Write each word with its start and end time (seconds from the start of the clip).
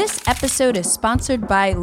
This 0.00 0.26
episode 0.26 0.78
is 0.78 0.90
sponsored 0.90 1.46
by 1.46 1.74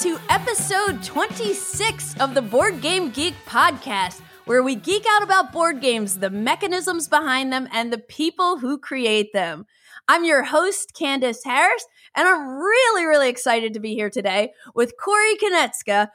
to 0.00 0.16
episode 0.30 1.02
26 1.02 2.16
of 2.20 2.32
the 2.32 2.40
Board 2.40 2.80
Game 2.80 3.10
Geek 3.10 3.34
podcast, 3.46 4.22
where 4.48 4.62
we 4.62 4.74
geek 4.74 5.04
out 5.10 5.22
about 5.22 5.52
board 5.52 5.82
games, 5.82 6.20
the 6.20 6.30
mechanisms 6.30 7.06
behind 7.06 7.52
them, 7.52 7.68
and 7.70 7.92
the 7.92 7.98
people 7.98 8.56
who 8.56 8.78
create 8.78 9.30
them. 9.34 9.66
I'm 10.08 10.24
your 10.24 10.42
host, 10.42 10.94
Candice 10.98 11.44
Harris, 11.44 11.84
and 12.16 12.26
I'm 12.26 12.56
really, 12.56 13.04
really 13.04 13.28
excited 13.28 13.74
to 13.74 13.80
be 13.80 13.94
here 13.94 14.08
today 14.08 14.52
with 14.74 14.94
Corey 14.98 15.36
Konieczka, 15.36 16.08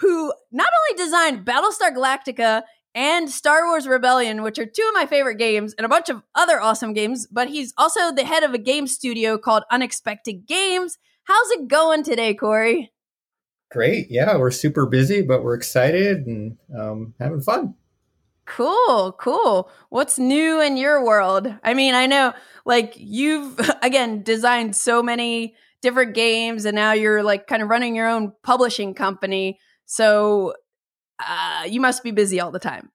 who 0.00 0.34
not 0.52 0.68
only 0.68 1.02
designed 1.02 1.46
Battlestar 1.46 1.96
Galactica 1.96 2.62
and 2.94 3.30
Star 3.30 3.64
Wars 3.64 3.88
Rebellion, 3.88 4.42
which 4.42 4.58
are 4.58 4.66
two 4.66 4.86
of 4.86 4.92
my 4.92 5.06
favorite 5.06 5.38
games, 5.38 5.72
and 5.78 5.86
a 5.86 5.88
bunch 5.88 6.10
of 6.10 6.22
other 6.34 6.60
awesome 6.60 6.92
games, 6.92 7.26
but 7.26 7.48
he's 7.48 7.72
also 7.78 8.12
the 8.12 8.26
head 8.26 8.42
of 8.42 8.52
a 8.52 8.58
game 8.58 8.86
studio 8.86 9.38
called 9.38 9.62
Unexpected 9.70 10.46
Games. 10.46 10.98
How's 11.24 11.50
it 11.52 11.68
going 11.68 12.02
today, 12.02 12.34
Corey? 12.34 12.92
Great. 13.70 14.06
Yeah, 14.10 14.36
we're 14.38 14.50
super 14.50 14.86
busy, 14.86 15.20
but 15.20 15.42
we're 15.42 15.54
excited 15.54 16.26
and 16.26 16.56
um, 16.78 17.14
having 17.20 17.42
fun. 17.42 17.74
Cool, 18.48 19.12
cool. 19.20 19.70
What's 19.90 20.18
new 20.18 20.60
in 20.60 20.78
your 20.78 21.04
world? 21.04 21.54
I 21.62 21.74
mean, 21.74 21.94
I 21.94 22.06
know 22.06 22.32
like 22.64 22.94
you've 22.96 23.60
again 23.82 24.22
designed 24.22 24.74
so 24.74 25.02
many 25.02 25.54
different 25.82 26.14
games 26.14 26.64
and 26.64 26.74
now 26.74 26.92
you're 26.92 27.22
like 27.22 27.46
kind 27.46 27.62
of 27.62 27.68
running 27.68 27.94
your 27.94 28.08
own 28.08 28.32
publishing 28.42 28.94
company. 28.94 29.58
So 29.84 30.54
uh, 31.24 31.64
you 31.68 31.80
must 31.80 32.02
be 32.02 32.10
busy 32.10 32.40
all 32.40 32.50
the 32.50 32.58
time. 32.58 32.90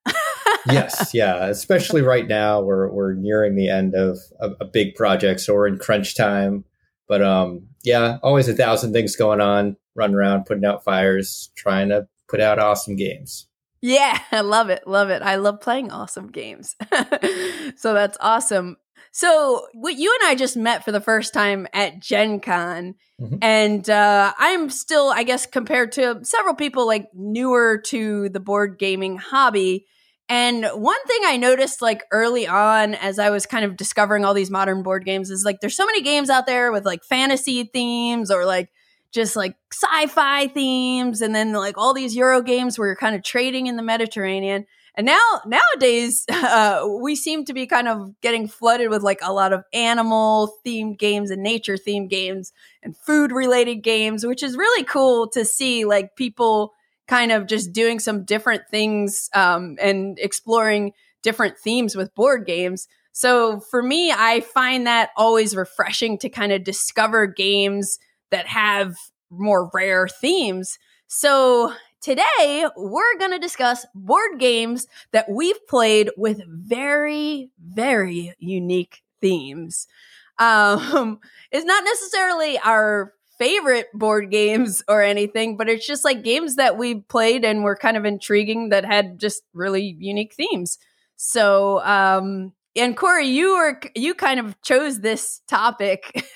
yes, 0.67 1.11
yeah. 1.13 1.45
Especially 1.45 2.01
right 2.01 2.27
now, 2.27 2.61
we're 2.61 2.89
we're 2.91 3.13
nearing 3.13 3.55
the 3.55 3.69
end 3.69 3.93
of 3.93 4.17
a, 4.39 4.51
a 4.61 4.65
big 4.65 4.95
project, 4.95 5.41
so 5.41 5.53
we're 5.53 5.67
in 5.67 5.77
crunch 5.77 6.15
time. 6.15 6.65
But 7.07 7.21
um, 7.21 7.67
yeah, 7.83 8.17
always 8.23 8.47
a 8.47 8.55
thousand 8.55 8.93
things 8.93 9.15
going 9.15 9.41
on, 9.41 9.77
running 9.93 10.15
around, 10.15 10.45
putting 10.45 10.65
out 10.65 10.83
fires, 10.83 11.51
trying 11.55 11.89
to 11.89 12.07
put 12.27 12.39
out 12.41 12.59
awesome 12.59 12.95
games. 12.95 13.47
Yeah, 13.83 14.17
I 14.31 14.41
love 14.41 14.69
it. 14.69 14.87
Love 14.87 15.09
it. 15.09 15.21
I 15.21 15.35
love 15.35 15.59
playing 15.61 15.91
awesome 15.91 16.27
games. 16.31 16.75
so 17.75 17.93
that's 17.93 18.17
awesome. 18.19 18.77
So, 19.11 19.67
what 19.73 19.95
you 19.95 20.15
and 20.21 20.29
I 20.31 20.33
just 20.33 20.57
met 20.57 20.83
for 20.83 20.91
the 20.91 21.01
first 21.01 21.33
time 21.35 21.67
at 21.73 21.99
Gen 21.99 22.39
Con, 22.39 22.95
Mhm. 23.21 23.37
and 23.43 23.87
uh, 23.87 24.33
I'm 24.39 24.71
still, 24.71 25.09
I 25.09 25.21
guess, 25.21 25.45
compared 25.45 25.91
to 25.93 26.21
several 26.23 26.55
people, 26.55 26.87
like 26.87 27.09
newer 27.13 27.77
to 27.87 28.29
the 28.29 28.39
board 28.39 28.79
gaming 28.79 29.17
hobby. 29.17 29.85
And 30.29 30.65
one 30.65 30.97
thing 31.05 31.19
I 31.25 31.37
noticed, 31.37 31.79
like 31.79 32.01
early 32.11 32.47
on, 32.47 32.95
as 32.95 33.19
I 33.19 33.29
was 33.29 33.45
kind 33.45 33.65
of 33.65 33.77
discovering 33.77 34.25
all 34.25 34.33
these 34.33 34.49
modern 34.49 34.81
board 34.81 35.05
games, 35.05 35.29
is 35.29 35.43
like 35.45 35.59
there's 35.61 35.75
so 35.75 35.85
many 35.85 36.01
games 36.01 36.31
out 36.31 36.47
there 36.47 36.71
with 36.71 36.85
like 36.85 37.03
fantasy 37.03 37.65
themes 37.65 38.31
or 38.31 38.45
like 38.45 38.69
just 39.13 39.35
like 39.35 39.55
sci-fi 39.71 40.47
themes 40.47 41.21
and 41.21 41.33
then 41.33 41.53
like 41.53 41.77
all 41.77 41.93
these 41.93 42.15
euro 42.15 42.41
games 42.41 42.77
where 42.77 42.87
you're 42.87 42.95
kind 42.95 43.15
of 43.15 43.23
trading 43.23 43.67
in 43.67 43.75
the 43.75 43.83
mediterranean. 43.83 44.65
And 44.95 45.05
now 45.05 45.41
nowadays 45.45 46.25
uh, 46.31 46.87
we 46.99 47.15
seem 47.15 47.45
to 47.45 47.53
be 47.53 47.67
kind 47.67 47.87
of 47.87 48.19
getting 48.21 48.47
flooded 48.47 48.89
with 48.89 49.03
like 49.03 49.19
a 49.21 49.31
lot 49.31 49.53
of 49.53 49.63
animal 49.71 50.51
themed 50.65 50.97
games 50.97 51.29
and 51.29 51.43
nature 51.43 51.77
themed 51.77 52.09
games 52.09 52.51
and 52.81 52.97
food 52.97 53.31
related 53.31 53.77
games 53.77 54.25
which 54.25 54.43
is 54.43 54.57
really 54.57 54.83
cool 54.83 55.27
to 55.29 55.45
see 55.45 55.85
like 55.85 56.15
people 56.15 56.73
kind 57.07 57.31
of 57.31 57.47
just 57.47 57.73
doing 57.73 57.99
some 57.99 58.25
different 58.25 58.63
things 58.69 59.29
um, 59.35 59.77
and 59.79 60.17
exploring 60.19 60.93
different 61.21 61.57
themes 61.57 61.95
with 61.95 62.15
board 62.15 62.45
games. 62.45 62.87
So 63.11 63.59
for 63.59 63.83
me 63.83 64.11
i 64.11 64.41
find 64.41 64.87
that 64.87 65.11
always 65.15 65.55
refreshing 65.55 66.17
to 66.17 66.29
kind 66.29 66.51
of 66.51 66.63
discover 66.63 67.27
games 67.27 67.99
that 68.33 68.47
have 68.47 68.95
more 69.29 69.69
rare 69.73 70.07
themes. 70.07 70.77
So 71.07 71.73
today 72.01 72.67
we're 72.75 73.17
going 73.19 73.31
to 73.31 73.39
discuss 73.39 73.85
board 73.93 74.39
games 74.39 74.87
that 75.11 75.29
we've 75.29 75.65
played 75.67 76.09
with 76.17 76.41
very, 76.47 77.51
very 77.63 78.33
unique 78.39 79.01
themes. 79.21 79.87
Um, 80.39 81.19
it's 81.51 81.63
not 81.63 81.83
necessarily 81.83 82.57
our 82.57 83.13
favorite 83.37 83.85
board 83.93 84.31
games 84.31 84.83
or 84.87 85.03
anything, 85.03 85.57
but 85.57 85.69
it's 85.69 85.85
just 85.85 86.03
like 86.03 86.23
games 86.23 86.55
that 86.55 86.75
we 86.75 87.01
played 87.01 87.45
and 87.45 87.63
were 87.63 87.75
kind 87.75 87.97
of 87.97 88.03
intriguing 88.03 88.69
that 88.69 88.83
had 88.83 89.19
just 89.19 89.43
really 89.53 89.95
unique 89.99 90.33
themes. 90.33 90.79
So, 91.17 91.81
um, 91.85 92.53
and 92.75 92.97
Corey, 92.97 93.27
you 93.27 93.55
were 93.55 93.79
you 93.95 94.15
kind 94.15 94.39
of 94.39 94.59
chose 94.63 94.99
this 94.99 95.41
topic. 95.47 96.25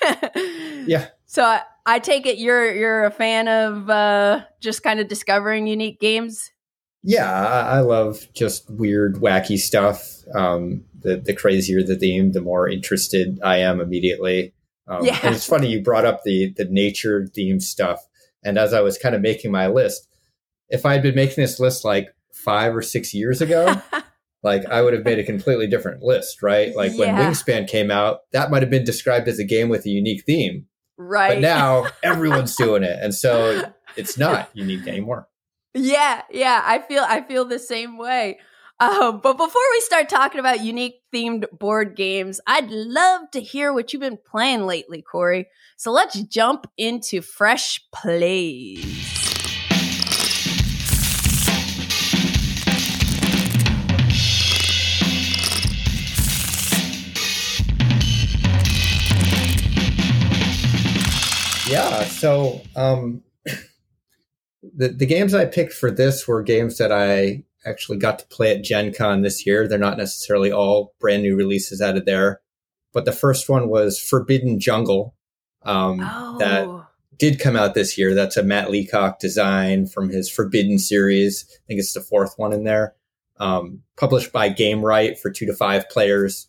Yeah. 0.86 1.08
So 1.26 1.44
I, 1.44 1.60
I 1.88 1.98
take 1.98 2.26
it 2.26 2.38
you're 2.38 2.70
you're 2.74 3.04
a 3.04 3.10
fan 3.10 3.48
of 3.48 3.88
uh, 3.88 4.44
just 4.60 4.82
kind 4.82 5.00
of 5.00 5.08
discovering 5.08 5.66
unique 5.66 5.98
games. 6.00 6.50
Yeah, 7.02 7.30
I, 7.30 7.78
I 7.78 7.80
love 7.80 8.26
just 8.34 8.68
weird, 8.70 9.16
wacky 9.16 9.56
stuff. 9.56 10.04
Um, 10.34 10.84
the 11.00 11.16
the 11.16 11.32
crazier 11.34 11.82
the 11.82 11.96
theme, 11.96 12.32
the 12.32 12.42
more 12.42 12.68
interested 12.68 13.38
I 13.42 13.58
am 13.58 13.80
immediately. 13.80 14.52
Um, 14.86 15.04
Yeah. 15.04 15.18
and 15.22 15.34
it's 15.34 15.46
funny 15.46 15.68
you 15.68 15.82
brought 15.82 16.04
up 16.04 16.24
the 16.24 16.52
the 16.56 16.66
nature 16.66 17.26
theme 17.34 17.60
stuff, 17.60 18.06
and 18.44 18.58
as 18.58 18.74
I 18.74 18.82
was 18.82 18.98
kind 18.98 19.14
of 19.14 19.22
making 19.22 19.50
my 19.50 19.66
list, 19.68 20.08
if 20.68 20.84
I 20.84 20.92
had 20.92 21.02
been 21.02 21.14
making 21.14 21.42
this 21.42 21.58
list 21.58 21.84
like 21.84 22.08
five 22.34 22.76
or 22.76 22.82
six 22.82 23.14
years 23.14 23.40
ago, 23.40 23.80
like 24.42 24.66
I 24.66 24.82
would 24.82 24.92
have 24.92 25.04
made 25.04 25.18
a 25.18 25.24
completely 25.24 25.66
different 25.68 26.02
list, 26.02 26.42
right? 26.42 26.74
Like 26.76 26.92
when 26.98 27.14
Wingspan 27.14 27.66
came 27.66 27.90
out, 27.90 28.20
that 28.32 28.50
might 28.50 28.62
have 28.62 28.70
been 28.70 28.84
described 28.84 29.26
as 29.28 29.38
a 29.38 29.44
game 29.44 29.68
with 29.70 29.86
a 29.86 29.90
unique 29.90 30.24
theme, 30.24 30.66
right. 30.98 31.34
but 31.34 31.40
now 31.40 31.86
everyone's 32.02 32.54
doing 32.56 32.82
it, 32.82 32.98
and 33.00 33.14
so 33.14 33.72
it's 33.96 34.18
not 34.18 34.50
unique 34.54 34.86
anymore. 34.86 35.28
Yeah, 35.74 36.22
yeah, 36.30 36.62
I 36.64 36.80
feel 36.80 37.04
I 37.06 37.22
feel 37.22 37.44
the 37.44 37.58
same 37.58 37.96
way. 37.96 38.38
Um, 38.80 39.20
but 39.20 39.32
before 39.32 39.62
we 39.72 39.80
start 39.80 40.08
talking 40.08 40.38
about 40.38 40.62
unique 40.62 41.02
themed 41.12 41.46
board 41.50 41.96
games, 41.96 42.40
I'd 42.46 42.70
love 42.70 43.30
to 43.32 43.40
hear 43.40 43.72
what 43.72 43.92
you've 43.92 44.02
been 44.02 44.18
playing 44.24 44.66
lately, 44.66 45.02
Corey. 45.02 45.48
So 45.76 45.90
let's 45.90 46.20
jump 46.22 46.70
into 46.76 47.20
fresh 47.20 47.80
plays. 47.92 49.17
Yeah. 61.68 62.04
So 62.04 62.62
um, 62.76 63.22
the 64.74 64.88
the 64.88 65.06
games 65.06 65.34
I 65.34 65.44
picked 65.44 65.72
for 65.72 65.90
this 65.90 66.26
were 66.26 66.42
games 66.42 66.78
that 66.78 66.92
I 66.92 67.44
actually 67.66 67.98
got 67.98 68.18
to 68.20 68.26
play 68.26 68.54
at 68.56 68.64
Gen 68.64 68.92
Con 68.94 69.22
this 69.22 69.46
year. 69.46 69.68
They're 69.68 69.78
not 69.78 69.98
necessarily 69.98 70.50
all 70.50 70.94
brand 71.00 71.22
new 71.22 71.36
releases 71.36 71.80
out 71.80 71.96
of 71.96 72.06
there, 72.06 72.40
but 72.92 73.04
the 73.04 73.12
first 73.12 73.48
one 73.48 73.68
was 73.68 74.00
Forbidden 74.00 74.58
Jungle. 74.60 75.14
Um, 75.62 75.98
That 76.38 76.66
Oh, 76.66 76.86
did 77.18 77.40
come 77.40 77.56
out 77.56 77.74
this 77.74 77.98
year. 77.98 78.14
That's 78.14 78.36
a 78.36 78.42
Matt 78.44 78.70
Leacock 78.70 79.18
design 79.18 79.86
from 79.86 80.08
his 80.08 80.30
Forbidden 80.30 80.78
series. 80.78 81.44
I 81.50 81.60
think 81.66 81.80
it's 81.80 81.92
the 81.92 82.00
fourth 82.00 82.34
one 82.36 82.52
in 82.52 82.64
there. 82.64 82.94
Um, 83.38 83.82
published 83.96 84.32
by 84.32 84.50
Gamewright 84.50 85.18
for 85.18 85.30
two 85.30 85.46
to 85.46 85.54
five 85.54 85.88
players. 85.90 86.48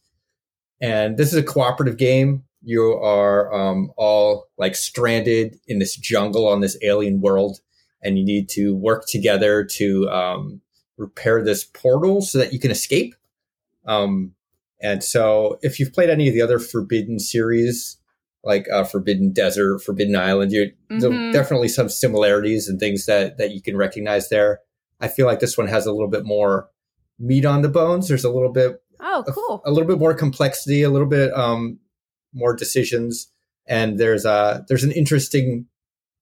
And 0.79 1.17
this 1.17 1.29
is 1.29 1.35
a 1.35 1.43
cooperative 1.43 1.97
game. 1.97 2.43
You 2.61 2.93
are 2.93 3.53
um, 3.53 3.91
all 3.97 4.47
like 4.57 4.75
stranded 4.75 5.57
in 5.67 5.79
this 5.79 5.95
jungle 5.95 6.47
on 6.47 6.61
this 6.61 6.77
alien 6.81 7.21
world, 7.21 7.59
and 8.03 8.17
you 8.17 8.25
need 8.25 8.49
to 8.49 8.75
work 8.75 9.05
together 9.07 9.63
to 9.63 10.09
um, 10.09 10.61
repair 10.97 11.43
this 11.43 11.63
portal 11.63 12.21
so 12.21 12.37
that 12.37 12.51
you 12.53 12.59
can 12.59 12.71
escape. 12.71 13.15
Um, 13.85 14.33
and 14.81 15.03
so, 15.03 15.57
if 15.61 15.79
you've 15.79 15.93
played 15.93 16.09
any 16.09 16.27
of 16.27 16.33
the 16.33 16.41
other 16.41 16.59
Forbidden 16.59 17.19
series, 17.19 17.97
like 18.43 18.67
uh, 18.71 18.83
Forbidden 18.83 19.31
Desert, 19.31 19.79
Forbidden 19.79 20.15
Island. 20.15 20.51
You 20.51 20.71
Mhm. 20.89 21.01
there 21.01 21.31
definitely 21.31 21.67
some 21.67 21.89
similarities 21.89 22.67
and 22.67 22.79
things 22.79 23.05
that 23.05 23.37
that 23.37 23.51
you 23.51 23.61
can 23.61 23.77
recognize 23.77 24.29
there. 24.29 24.61
I 24.99 25.07
feel 25.07 25.25
like 25.25 25.39
this 25.39 25.57
one 25.57 25.67
has 25.67 25.85
a 25.85 25.91
little 25.91 26.09
bit 26.09 26.25
more 26.25 26.69
meat 27.19 27.45
on 27.45 27.61
the 27.61 27.69
bones. 27.69 28.07
There's 28.07 28.23
a 28.23 28.29
little 28.31 28.51
bit 28.51 28.81
oh, 28.99 29.23
a- 29.27 29.31
cool. 29.31 29.61
a, 29.65 29.71
little 29.71 29.87
bit 29.87 29.99
more 29.99 30.13
complexity, 30.13 30.83
a 30.83 30.89
little 30.89 31.07
bit 31.07 31.33
um, 31.33 31.79
more 32.33 32.55
decisions, 32.55 33.31
and 33.67 33.97
there's 33.97 34.25
a 34.25 34.65
there's 34.67 34.83
an 34.83 34.91
interesting 34.91 35.67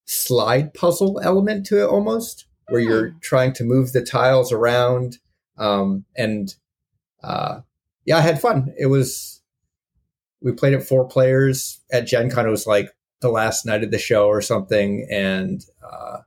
slide 0.06 0.74
puzzle 0.74 1.20
element 1.22 1.66
to 1.68 1.82
it 1.82 1.88
almost, 1.88 2.46
where 2.70 2.82
you're 2.82 3.16
trying 3.22 3.54
to 3.54 3.64
move 3.64 3.94
the 3.94 4.04
tiles 4.04 4.52
around, 4.52 5.18
um, 5.58 6.06
and 6.16 6.56
uh, 7.24 7.62
yeah, 8.06 8.18
I 8.18 8.22
had 8.22 8.42
fun. 8.42 8.74
It 8.78 8.88
was 8.88 9.42
we 10.42 10.52
played 10.52 10.74
it 10.74 10.84
four 10.84 11.08
players 11.08 11.82
at 11.92 12.08
Gen 12.08 12.30
Con. 12.30 12.48
It 12.48 12.52
was 12.52 12.68
like 12.68 12.90
the 13.22 13.30
last 13.30 13.66
night 13.66 13.84
of 13.84 13.92
the 13.92 13.98
show 13.98 14.28
or 14.28 14.42
something, 14.42 15.08
and 15.12 15.62
uh, 15.84 16.20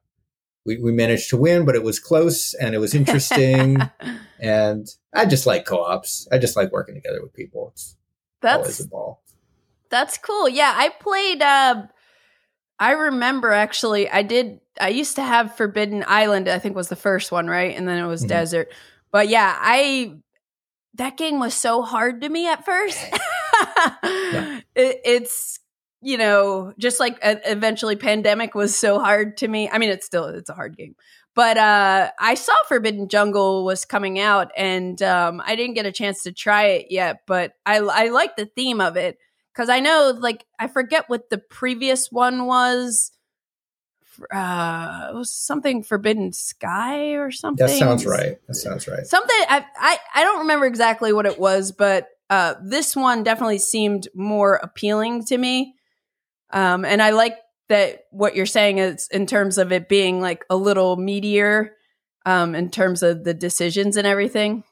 we 0.64 0.78
we 0.78 0.92
managed 0.92 1.30
to 1.30 1.36
win, 1.36 1.64
but 1.64 1.74
it 1.74 1.82
was 1.82 1.98
close 1.98 2.54
and 2.54 2.74
it 2.74 2.78
was 2.78 2.94
interesting. 2.94 3.78
and 4.40 4.88
I 5.14 5.26
just 5.26 5.46
like 5.46 5.64
co-ops. 5.64 6.28
I 6.30 6.38
just 6.38 6.56
like 6.56 6.72
working 6.72 6.94
together 6.94 7.22
with 7.22 7.34
people. 7.34 7.70
It's 7.72 7.96
That's 8.42 8.58
always 8.58 8.80
a 8.80 8.88
ball. 8.88 9.22
That's 9.90 10.18
cool. 10.18 10.48
Yeah, 10.48 10.72
I 10.74 10.88
played 10.90 11.42
uh 11.42 11.82
I 12.78 12.92
remember 12.92 13.50
actually 13.52 14.08
I 14.10 14.22
did 14.22 14.60
I 14.80 14.88
used 14.88 15.16
to 15.16 15.22
have 15.22 15.56
Forbidden 15.56 16.04
Island, 16.06 16.48
I 16.48 16.58
think 16.58 16.76
was 16.76 16.88
the 16.88 16.96
first 16.96 17.30
one, 17.32 17.46
right? 17.48 17.76
And 17.76 17.86
then 17.88 18.02
it 18.02 18.06
was 18.06 18.24
Mhm. 18.24 18.28
Desert. 18.28 18.72
But 19.12 19.28
yeah, 19.28 19.54
I 19.60 20.14
that 20.94 21.16
game 21.16 21.40
was 21.40 21.54
so 21.54 21.82
hard 21.82 22.22
to 22.22 22.28
me 22.28 22.48
at 22.48 22.64
first. 22.64 22.98
it, 24.74 25.00
it's 25.04 25.58
you 26.02 26.16
know, 26.16 26.72
just 26.78 26.98
like 26.98 27.18
uh, 27.22 27.36
eventually 27.44 27.94
Pandemic 27.96 28.54
was 28.54 28.74
so 28.74 28.98
hard 28.98 29.36
to 29.38 29.48
me. 29.48 29.68
I 29.68 29.76
mean, 29.78 29.90
it's 29.90 30.06
still 30.06 30.26
it's 30.26 30.48
a 30.50 30.54
hard 30.54 30.76
game. 30.76 30.96
But 31.34 31.58
uh 31.58 32.10
I 32.18 32.34
saw 32.34 32.54
Forbidden 32.68 33.08
Jungle 33.08 33.64
was 33.64 33.84
coming 33.84 34.18
out 34.18 34.50
and 34.56 35.00
um 35.02 35.42
I 35.44 35.56
didn't 35.56 35.74
get 35.74 35.86
a 35.86 35.92
chance 35.92 36.22
to 36.24 36.32
try 36.32 36.64
it 36.66 36.86
yet, 36.90 37.22
but 37.26 37.52
I 37.66 37.78
I 37.78 38.08
like 38.08 38.36
the 38.36 38.46
theme 38.46 38.80
of 38.80 38.96
it 38.96 39.18
because 39.52 39.68
I 39.68 39.80
know, 39.80 40.16
like, 40.18 40.44
I 40.58 40.68
forget 40.68 41.08
what 41.08 41.30
the 41.30 41.38
previous 41.38 42.08
one 42.10 42.46
was. 42.46 43.12
Uh, 44.32 45.08
it 45.10 45.14
was 45.14 45.32
something 45.32 45.82
Forbidden 45.82 46.32
Sky 46.32 47.12
or 47.12 47.30
something. 47.30 47.66
That 47.66 47.72
sounds 47.72 48.04
right. 48.04 48.38
That 48.48 48.54
sounds 48.54 48.86
right. 48.86 49.06
Something 49.06 49.36
I 49.48 49.64
I 49.78 49.98
I 50.14 50.24
don't 50.24 50.40
remember 50.40 50.66
exactly 50.66 51.12
what 51.12 51.24
it 51.24 51.38
was, 51.38 51.72
but 51.72 52.08
uh, 52.28 52.54
this 52.62 52.94
one 52.94 53.22
definitely 53.22 53.58
seemed 53.58 54.08
more 54.14 54.56
appealing 54.62 55.24
to 55.26 55.38
me. 55.38 55.74
Um, 56.50 56.84
and 56.84 57.00
I 57.00 57.10
like 57.10 57.36
that 57.68 58.04
what 58.10 58.36
you're 58.36 58.46
saying 58.46 58.78
is 58.78 59.08
in 59.10 59.26
terms 59.26 59.56
of 59.56 59.72
it 59.72 59.88
being 59.88 60.20
like 60.20 60.44
a 60.50 60.56
little 60.56 60.96
meatier, 60.96 61.70
um, 62.26 62.54
in 62.54 62.70
terms 62.70 63.02
of 63.02 63.24
the 63.24 63.32
decisions 63.32 63.96
and 63.96 64.06
everything. 64.06 64.64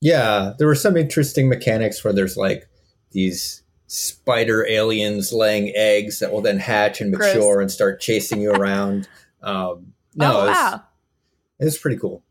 Yeah, 0.00 0.52
there 0.58 0.66
were 0.66 0.74
some 0.74 0.96
interesting 0.96 1.48
mechanics 1.48 2.04
where 2.04 2.12
there's 2.12 2.36
like 2.36 2.68
these 3.12 3.62
spider 3.86 4.66
aliens 4.66 5.32
laying 5.32 5.72
eggs 5.74 6.18
that 6.18 6.32
will 6.32 6.40
then 6.40 6.58
hatch 6.58 7.00
and 7.00 7.14
Gross. 7.14 7.34
mature 7.34 7.60
and 7.60 7.70
start 7.70 8.00
chasing 8.00 8.40
you 8.40 8.52
around. 8.52 9.08
Um, 9.42 9.92
no, 10.16 10.38
oh 10.38 10.44
it 10.44 10.48
was, 10.48 10.56
wow. 10.56 10.82
it 11.60 11.64
was 11.66 11.78
pretty 11.78 11.98
cool. 11.98 12.24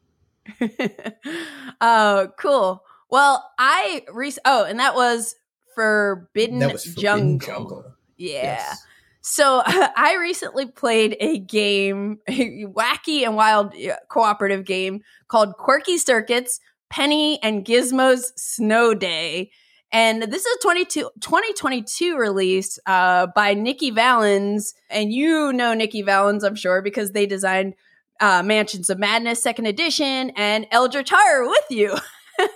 oh, 1.82 2.28
cool. 2.38 2.84
Well, 3.10 3.50
I 3.58 4.04
re- 4.12 4.34
oh, 4.44 4.66
and 4.66 4.80
that 4.80 4.96
was 4.96 5.36
Forbidden, 5.76 6.60
that 6.60 6.74
was 6.74 6.84
Forbidden 6.84 7.40
Jungle. 7.40 7.48
Jungle. 7.48 7.86
Yeah. 8.18 8.42
Yes. 8.44 8.86
So 9.22 9.64
I 9.66 10.18
recently 10.20 10.68
played 10.68 11.18
a 11.20 11.40
game, 11.40 12.20
a 12.28 12.66
wacky 12.66 13.24
and 13.24 13.36
wild 13.36 13.74
cooperative 14.10 14.66
game 14.66 15.02
called 15.28 15.54
Quirky 15.58 15.98
Circuits 15.98 16.60
Penny 16.90 17.42
and 17.42 17.66
Gizmo's 17.66 18.34
Snow 18.36 18.94
Day. 18.94 19.52
And 19.96 20.24
this 20.24 20.46
is 20.46 20.56
a 20.58 20.60
22, 20.62 21.10
2022 21.22 22.18
release 22.18 22.78
uh, 22.86 23.28
by 23.34 23.54
Nikki 23.54 23.92
Valens. 23.92 24.74
And 24.90 25.14
you 25.14 25.54
know 25.54 25.74
Nikki 25.74 26.02
Valens, 26.02 26.44
I'm 26.44 26.56
sure, 26.56 26.82
because 26.82 27.12
they 27.12 27.26
designed 27.26 27.76
uh, 28.20 28.44
Mansions 28.44 28.90
of 28.90 29.00
Madness 29.00 29.42
Second 29.42 29.68
Edition 29.68 30.32
and 30.36 30.68
Eldritch 30.70 31.12
Horror 31.12 31.48
with 31.48 31.66
you. 31.70 31.96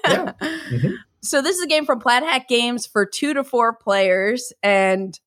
Yeah. 0.05 0.33
Mhm. 0.69 0.95
So 1.21 1.41
this 1.41 1.55
is 1.57 1.63
a 1.63 1.67
game 1.67 1.85
from 1.85 1.99
Plaid 1.99 2.23
Hat 2.23 2.47
Games 2.49 2.85
for 2.85 3.05
two 3.05 3.33
to 3.33 3.43
four 3.43 3.73
players, 3.73 4.53
and 4.61 5.17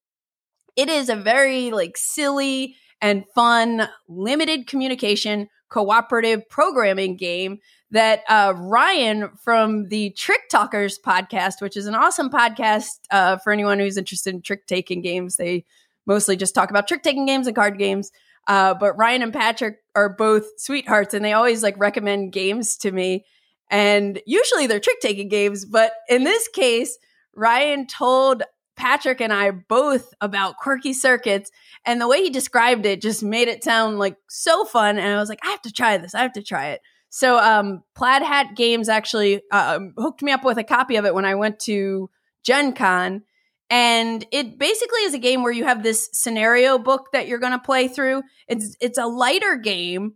it 0.77 0.89
is 0.89 1.09
a 1.09 1.17
very 1.17 1.71
like 1.71 1.97
silly 1.97 2.77
and 3.01 3.25
fun, 3.35 3.89
limited 4.09 4.67
communication, 4.67 5.49
cooperative 5.69 6.49
programming 6.49 7.17
game 7.17 7.59
that 7.93 8.23
uh, 8.29 8.55
Ryan 8.57 9.29
from 9.37 9.89
the 9.89 10.11
Trick 10.11 10.49
Talkers 10.51 10.99
podcast, 10.99 11.61
which 11.61 11.77
is 11.77 11.87
an 11.87 11.95
awesome 11.95 12.31
podcast 12.31 13.01
uh, 13.11 13.37
for 13.37 13.53
anyone 13.53 13.79
who's 13.79 13.99
interested 13.99 14.35
in 14.35 14.41
trick 14.41 14.67
taking 14.67 15.03
games. 15.03 15.37
They 15.37 15.67
mostly 16.07 16.37
just 16.37 16.55
talk 16.55 16.71
about 16.71 16.89
trick 16.89 17.03
taking 17.03 17.27
games 17.27 17.47
and 17.47 17.55
card 17.55 17.79
games. 17.79 18.11
Uh, 18.49 18.75
but 18.75 18.97
Ryan 18.97 19.23
and 19.23 19.33
Patrick 19.33 19.77
are 19.95 20.09
both 20.09 20.47
sweethearts, 20.59 21.13
and 21.15 21.25
they 21.25 21.35
always 21.35 21.63
like 21.63 21.79
recommend 21.79 22.33
games 22.33 22.79
to 22.79 22.91
me. 22.91 23.27
And 23.71 24.21
usually 24.27 24.67
they're 24.67 24.81
trick 24.81 25.01
taking 25.01 25.29
games, 25.29 25.65
but 25.65 25.93
in 26.09 26.25
this 26.25 26.49
case, 26.49 26.99
Ryan 27.35 27.87
told 27.87 28.43
Patrick 28.75 29.21
and 29.21 29.33
I 29.33 29.51
both 29.51 30.13
about 30.21 30.57
quirky 30.57 30.95
circuits, 30.95 31.51
and 31.85 32.01
the 32.01 32.09
way 32.09 32.23
he 32.23 32.31
described 32.31 32.87
it 32.87 33.03
just 33.03 33.23
made 33.23 33.49
it 33.49 33.63
sound 33.63 33.99
like 33.99 34.17
so 34.29 34.65
fun. 34.65 34.99
And 34.99 35.15
I 35.15 35.21
was 35.21 35.29
like, 35.29 35.41
I 35.45 35.51
have 35.51 35.63
to 35.63 35.73
try 35.73 35.99
this. 35.99 36.15
I 36.15 36.23
have 36.23 36.33
to 36.33 36.43
try 36.43 36.71
it. 36.71 36.81
So, 37.15 37.39
um, 37.39 37.83
Plaid 37.95 38.23
Hat 38.23 38.57
Games 38.57 38.89
actually 38.89 39.43
um, 39.53 39.93
hooked 39.99 40.23
me 40.23 40.33
up 40.33 40.45
with 40.45 40.57
a 40.57 40.65
copy 40.65 40.97
of 40.97 41.05
it 41.05 41.13
when 41.15 41.27
I 41.27 41.35
went 41.35 41.61
to 41.61 42.09
Gen 42.43 42.73
Con. 42.73 43.23
And 43.69 44.27
it 44.33 44.59
basically 44.59 45.01
is 45.01 45.13
a 45.13 45.19
game 45.19 45.43
where 45.43 45.53
you 45.53 45.65
have 45.65 45.83
this 45.83 46.09
scenario 46.15 46.79
book 46.79 47.09
that 47.13 47.29
you're 47.29 47.39
going 47.39 47.53
to 47.53 47.59
play 47.59 47.89
through. 47.89 48.23
It's 48.49 48.77
it's 48.81 48.97
a 48.97 49.07
lighter 49.07 49.57
game, 49.57 50.15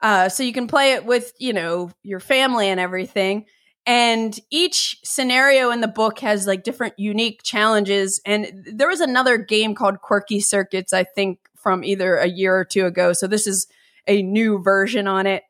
uh, 0.00 0.28
so 0.28 0.42
you 0.42 0.52
can 0.52 0.66
play 0.66 0.94
it 0.94 1.04
with 1.06 1.32
you 1.38 1.52
know 1.52 1.92
your 2.02 2.20
family 2.20 2.66
and 2.68 2.80
everything. 2.80 3.46
And 3.86 4.36
each 4.50 4.98
scenario 5.04 5.70
in 5.70 5.80
the 5.80 5.88
book 5.88 6.18
has 6.20 6.46
like 6.46 6.64
different 6.64 6.94
unique 6.98 7.42
challenges. 7.44 8.20
And 8.26 8.66
there 8.72 8.88
was 8.88 9.00
another 9.00 9.38
game 9.38 9.76
called 9.76 10.00
Quirky 10.00 10.40
Circuits, 10.40 10.92
I 10.92 11.04
think, 11.04 11.38
from 11.56 11.84
either 11.84 12.16
a 12.16 12.26
year 12.26 12.56
or 12.56 12.64
two 12.64 12.86
ago. 12.86 13.12
So 13.12 13.28
this 13.28 13.46
is 13.46 13.68
a 14.08 14.22
new 14.22 14.60
version 14.60 15.06
on 15.06 15.26
it. 15.26 15.44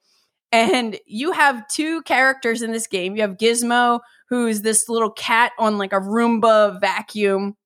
And 0.52 0.98
you 1.06 1.32
have 1.32 1.66
two 1.68 2.02
characters 2.02 2.60
in 2.60 2.72
this 2.72 2.86
game. 2.86 3.16
You 3.16 3.22
have 3.22 3.38
Gizmo, 3.38 4.00
who's 4.28 4.60
this 4.60 4.88
little 4.88 5.10
cat 5.10 5.52
on 5.58 5.78
like 5.78 5.94
a 5.94 6.00
Roomba 6.00 6.78
vacuum. 6.78 7.56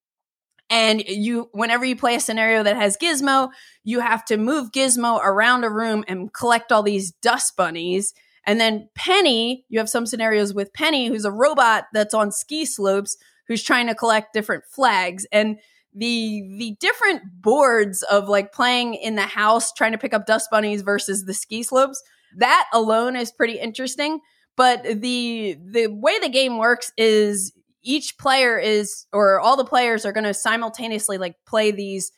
And 0.71 1.03
you, 1.07 1.49
whenever 1.53 1.85
you 1.85 1.97
play 1.97 2.15
a 2.15 2.21
scenario 2.21 2.63
that 2.63 2.77
has 2.77 2.97
Gizmo, 2.97 3.51
you 3.85 4.01
have 4.01 4.25
to 4.27 4.37
move 4.37 4.71
Gizmo 4.71 5.21
around 5.23 5.65
a 5.65 5.71
room 5.71 6.05
and 6.07 6.33
collect 6.33 6.71
all 6.71 6.83
these 6.83 7.11
dust 7.11 7.57
bunnies. 7.57 8.15
And 8.45 8.61
then 8.61 8.89
Penny, 8.95 9.65
you 9.69 9.81
have 9.81 9.91
some 9.91 10.07
scenarios 10.07 10.55
with 10.55 10.73
Penny, 10.73 11.09
who's 11.09 11.25
a 11.25 11.33
robot 11.33 11.85
that's 11.93 12.15
on 12.15 12.31
ski 12.31 12.65
slopes, 12.65 13.17
who's 13.49 13.63
trying 13.63 13.89
to 13.89 13.95
collect 13.95 14.33
different 14.33 14.65
flags. 14.65 15.27
And 15.33 15.59
the 15.93 16.43
the 16.59 16.77
different 16.79 17.23
boards 17.41 18.03
of 18.03 18.29
like 18.29 18.53
playing 18.53 18.95
in 18.95 19.17
the 19.17 19.23
house, 19.23 19.73
trying 19.73 19.93
to 19.93 19.99
pick 19.99 20.15
up 20.15 20.27
dust 20.27 20.51
bunnies 20.51 20.83
versus 20.83 21.25
the 21.25 21.35
ski 21.35 21.63
slopes, 21.63 22.03
that 22.37 22.67
alone 22.73 23.17
is 23.17 23.33
pretty 23.33 23.59
interesting. 23.59 24.21
But 24.57 24.85
the 24.85 25.59
the 25.63 25.89
way 25.89 26.19
the 26.19 26.31
game 26.31 26.59
works 26.59 26.93
is 26.97 27.53
each 27.83 28.17
player 28.19 28.59
is 28.59 29.07
or 29.13 29.39
all 29.41 29.57
the 29.57 29.65
players 29.65 30.07
are 30.07 30.13
going 30.13 30.25
to 30.25 30.35
simultaneously 30.35 31.19
like 31.19 31.37
play 31.47 31.71
these 31.71 32.11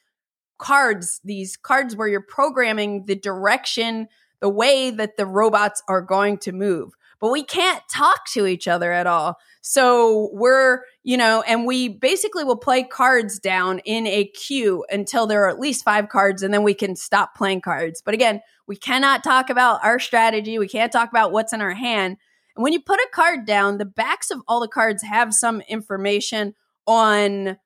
cards, 0.58 1.20
these 1.24 1.56
cards 1.56 1.96
where 1.96 2.08
you're 2.08 2.20
programming 2.20 3.04
the 3.06 3.14
direction 3.14 4.08
the 4.40 4.48
way 4.48 4.90
that 4.90 5.16
the 5.16 5.26
robots 5.26 5.82
are 5.88 6.02
going 6.02 6.38
to 6.38 6.52
move. 6.52 6.92
But 7.20 7.32
we 7.32 7.42
can't 7.42 7.82
talk 7.92 8.26
to 8.32 8.46
each 8.46 8.68
other 8.68 8.92
at 8.92 9.06
all. 9.06 9.36
So 9.60 10.30
we're, 10.32 10.82
you 11.08 11.16
know, 11.16 11.40
and 11.46 11.64
we 11.64 11.88
basically 11.88 12.44
will 12.44 12.58
play 12.58 12.82
cards 12.82 13.38
down 13.38 13.78
in 13.86 14.06
a 14.06 14.26
queue 14.26 14.84
until 14.90 15.26
there 15.26 15.44
are 15.44 15.48
at 15.48 15.58
least 15.58 15.82
five 15.82 16.10
cards, 16.10 16.42
and 16.42 16.52
then 16.52 16.62
we 16.62 16.74
can 16.74 16.94
stop 16.94 17.34
playing 17.34 17.62
cards. 17.62 18.02
But 18.04 18.12
again, 18.12 18.42
we 18.66 18.76
cannot 18.76 19.24
talk 19.24 19.48
about 19.48 19.82
our 19.82 19.98
strategy. 19.98 20.58
We 20.58 20.68
can't 20.68 20.92
talk 20.92 21.08
about 21.08 21.32
what's 21.32 21.54
in 21.54 21.62
our 21.62 21.72
hand. 21.72 22.18
And 22.54 22.62
when 22.62 22.74
you 22.74 22.82
put 22.82 23.00
a 23.00 23.08
card 23.14 23.46
down, 23.46 23.78
the 23.78 23.86
backs 23.86 24.30
of 24.30 24.42
all 24.46 24.60
the 24.60 24.68
cards 24.68 25.02
have 25.02 25.32
some 25.32 25.62
information 25.62 26.54
on 26.86 27.56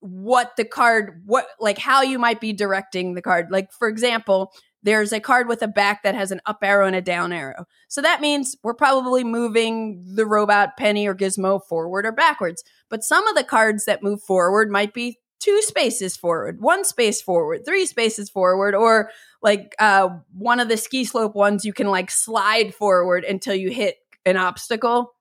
what 0.00 0.56
the 0.56 0.64
card, 0.64 1.22
what, 1.24 1.46
like 1.60 1.78
how 1.78 2.02
you 2.02 2.18
might 2.18 2.40
be 2.40 2.52
directing 2.52 3.14
the 3.14 3.22
card. 3.22 3.52
Like, 3.52 3.70
for 3.70 3.86
example, 3.86 4.50
there's 4.82 5.12
a 5.12 5.20
card 5.20 5.48
with 5.48 5.62
a 5.62 5.68
back 5.68 6.02
that 6.02 6.14
has 6.14 6.30
an 6.30 6.40
up 6.46 6.58
arrow 6.62 6.86
and 6.86 6.96
a 6.96 7.00
down 7.00 7.32
arrow. 7.32 7.66
So 7.88 8.02
that 8.02 8.20
means 8.20 8.56
we're 8.62 8.74
probably 8.74 9.24
moving 9.24 10.02
the 10.14 10.26
robot 10.26 10.76
Penny 10.76 11.06
or 11.06 11.14
Gizmo 11.14 11.60
forward 11.68 12.06
or 12.06 12.12
backwards. 12.12 12.64
But 12.88 13.04
some 13.04 13.26
of 13.26 13.36
the 13.36 13.44
cards 13.44 13.84
that 13.84 14.02
move 14.02 14.22
forward 14.22 14.70
might 14.70 14.92
be 14.92 15.18
two 15.40 15.60
spaces 15.62 16.16
forward, 16.16 16.60
one 16.60 16.84
space 16.84 17.20
forward, 17.20 17.64
three 17.64 17.84
spaces 17.86 18.30
forward, 18.30 18.74
or 18.74 19.10
like 19.42 19.74
uh, 19.80 20.08
one 20.36 20.60
of 20.60 20.68
the 20.68 20.76
ski 20.76 21.04
slope 21.04 21.34
ones, 21.34 21.64
you 21.64 21.72
can 21.72 21.88
like 21.88 22.10
slide 22.10 22.74
forward 22.74 23.24
until 23.24 23.54
you 23.54 23.70
hit 23.70 23.96
an 24.24 24.36
obstacle. 24.36 25.14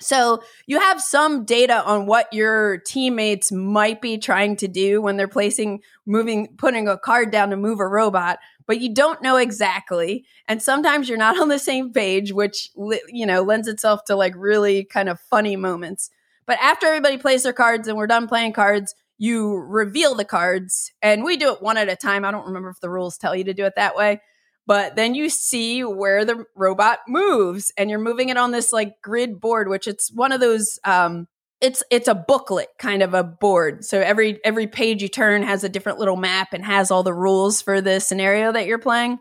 So 0.00 0.42
you 0.66 0.80
have 0.80 1.00
some 1.00 1.44
data 1.44 1.82
on 1.84 2.06
what 2.06 2.32
your 2.32 2.78
teammates 2.78 3.50
might 3.50 4.00
be 4.00 4.18
trying 4.18 4.56
to 4.56 4.68
do 4.68 5.02
when 5.02 5.16
they're 5.16 5.28
placing, 5.28 5.82
moving, 6.06 6.48
putting 6.56 6.88
a 6.88 6.98
card 6.98 7.30
down 7.30 7.50
to 7.50 7.56
move 7.56 7.80
a 7.80 7.86
robot, 7.86 8.38
but 8.66 8.80
you 8.80 8.94
don't 8.94 9.22
know 9.22 9.36
exactly. 9.36 10.24
And 10.46 10.62
sometimes 10.62 11.08
you're 11.08 11.18
not 11.18 11.38
on 11.40 11.48
the 11.48 11.58
same 11.58 11.92
page, 11.92 12.32
which, 12.32 12.70
you 13.08 13.26
know, 13.26 13.42
lends 13.42 13.68
itself 13.68 14.04
to 14.04 14.16
like 14.16 14.34
really 14.36 14.84
kind 14.84 15.08
of 15.08 15.20
funny 15.20 15.56
moments. 15.56 16.10
But 16.46 16.58
after 16.60 16.86
everybody 16.86 17.18
plays 17.18 17.42
their 17.42 17.52
cards 17.52 17.88
and 17.88 17.96
we're 17.96 18.06
done 18.06 18.28
playing 18.28 18.54
cards, 18.54 18.94
you 19.18 19.56
reveal 19.56 20.14
the 20.14 20.24
cards 20.24 20.92
and 21.02 21.24
we 21.24 21.36
do 21.36 21.52
it 21.52 21.60
one 21.60 21.76
at 21.76 21.88
a 21.88 21.96
time. 21.96 22.24
I 22.24 22.30
don't 22.30 22.46
remember 22.46 22.70
if 22.70 22.80
the 22.80 22.88
rules 22.88 23.18
tell 23.18 23.34
you 23.34 23.44
to 23.44 23.54
do 23.54 23.64
it 23.64 23.74
that 23.76 23.96
way 23.96 24.20
but 24.68 24.94
then 24.94 25.16
you 25.16 25.28
see 25.28 25.82
where 25.82 26.24
the 26.24 26.44
robot 26.54 27.00
moves 27.08 27.72
and 27.76 27.90
you're 27.90 27.98
moving 27.98 28.28
it 28.28 28.36
on 28.36 28.52
this 28.52 28.72
like 28.72 28.92
grid 29.02 29.40
board 29.40 29.68
which 29.68 29.88
it's 29.88 30.12
one 30.12 30.30
of 30.30 30.40
those 30.40 30.78
um 30.84 31.26
it's 31.60 31.82
it's 31.90 32.08
a 32.08 32.14
booklet 32.14 32.68
kind 32.78 33.02
of 33.02 33.14
a 33.14 33.24
board. 33.24 33.84
So 33.84 34.00
every 34.00 34.38
every 34.44 34.66
page 34.66 35.02
you 35.02 35.08
turn 35.08 35.42
has 35.42 35.64
a 35.64 35.68
different 35.68 35.98
little 35.98 36.16
map 36.16 36.52
and 36.52 36.64
has 36.64 36.90
all 36.90 37.02
the 37.02 37.14
rules 37.14 37.62
for 37.62 37.80
the 37.80 38.00
scenario 38.00 38.52
that 38.52 38.66
you're 38.66 38.78
playing. 38.78 39.18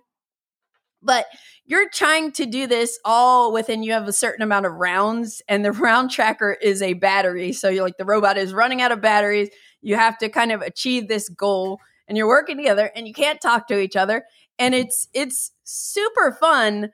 But 1.01 1.25
you're 1.65 1.89
trying 1.89 2.31
to 2.33 2.45
do 2.45 2.67
this 2.67 2.99
all 3.03 3.51
within 3.51 3.83
you 3.83 3.91
have 3.91 4.07
a 4.07 4.13
certain 4.13 4.43
amount 4.43 4.65
of 4.65 4.73
rounds 4.73 5.41
and 5.47 5.65
the 5.65 5.71
round 5.73 6.11
tracker 6.11 6.55
is 6.61 6.81
a 6.81 6.93
battery. 6.93 7.53
So 7.53 7.69
you're 7.69 7.83
like 7.83 7.97
the 7.97 8.05
robot 8.05 8.37
is 8.37 8.53
running 8.53 8.81
out 8.81 8.91
of 8.91 9.01
batteries. 9.01 9.49
You 9.81 9.95
have 9.95 10.17
to 10.19 10.29
kind 10.29 10.51
of 10.51 10.61
achieve 10.61 11.07
this 11.07 11.29
goal 11.29 11.79
and 12.07 12.17
you're 12.17 12.27
working 12.27 12.57
together 12.57 12.91
and 12.95 13.07
you 13.07 13.13
can't 13.13 13.41
talk 13.41 13.67
to 13.67 13.79
each 13.79 13.95
other 13.95 14.23
and 14.59 14.73
it's 14.75 15.07
it's 15.13 15.51
super 15.63 16.31
fun. 16.39 16.91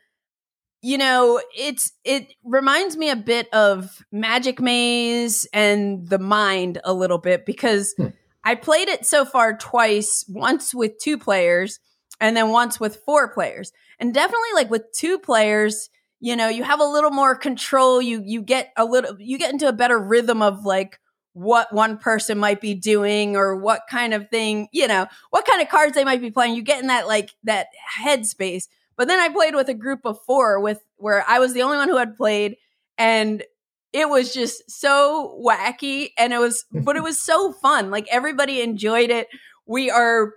You 0.81 0.97
know 0.97 1.41
it's 1.55 1.93
it 2.03 2.33
reminds 2.43 2.97
me 2.97 3.09
a 3.09 3.15
bit 3.15 3.53
of 3.53 4.03
magic 4.11 4.59
maze 4.59 5.47
and 5.53 6.07
the 6.07 6.19
mind 6.19 6.79
a 6.83 6.93
little 6.93 7.19
bit 7.19 7.45
because 7.45 7.93
hmm. 7.97 8.07
i 8.43 8.53
played 8.55 8.89
it 8.89 9.05
so 9.05 9.23
far 9.23 9.55
twice 9.55 10.25
once 10.27 10.75
with 10.75 10.97
two 10.99 11.17
players 11.17 11.79
and 12.19 12.35
then 12.35 12.49
once 12.49 12.79
with 12.79 13.01
four 13.05 13.33
players. 13.33 13.71
And 13.99 14.13
definitely 14.13 14.49
like 14.55 14.69
with 14.69 14.91
two 14.91 15.19
players 15.19 15.89
you 16.19 16.37
know 16.37 16.47
you 16.47 16.63
have 16.63 16.79
a 16.79 16.85
little 16.85 17.11
more 17.11 17.35
control. 17.35 18.01
You 18.01 18.23
you 18.25 18.41
get 18.41 18.71
a 18.77 18.85
little 18.85 19.17
you 19.19 19.37
get 19.37 19.51
into 19.51 19.67
a 19.67 19.73
better 19.73 19.99
rhythm 19.99 20.41
of 20.41 20.63
like 20.65 20.99
what 21.33 21.73
one 21.73 21.97
person 21.97 22.37
might 22.37 22.61
be 22.61 22.73
doing 22.75 23.35
or 23.35 23.55
what 23.55 23.81
kind 23.89 24.13
of 24.13 24.29
thing, 24.29 24.67
you 24.71 24.87
know, 24.87 25.07
what 25.31 25.45
kind 25.45 25.61
of 25.61 25.69
cards 25.69 25.93
they 25.93 26.03
might 26.03 26.21
be 26.21 26.31
playing. 26.31 26.55
You 26.55 26.61
get 26.61 26.81
in 26.81 26.87
that 26.87 27.07
like 27.07 27.31
that 27.43 27.67
headspace. 27.99 28.67
But 28.95 29.07
then 29.07 29.19
I 29.19 29.29
played 29.29 29.55
with 29.55 29.67
a 29.69 29.73
group 29.73 30.01
of 30.05 30.19
four 30.25 30.59
with 30.59 30.81
where 30.97 31.25
I 31.27 31.39
was 31.39 31.53
the 31.53 31.63
only 31.63 31.77
one 31.77 31.89
who 31.89 31.97
had 31.97 32.15
played 32.15 32.57
and 32.97 33.43
it 33.91 34.09
was 34.09 34.33
just 34.33 34.69
so 34.69 35.39
wacky 35.43 36.09
and 36.17 36.33
it 36.33 36.39
was 36.39 36.65
but 36.71 36.95
it 36.95 37.03
was 37.03 37.17
so 37.17 37.51
fun. 37.53 37.89
Like 37.89 38.07
everybody 38.11 38.61
enjoyed 38.61 39.09
it. 39.09 39.27
We 39.65 39.89
are 39.89 40.33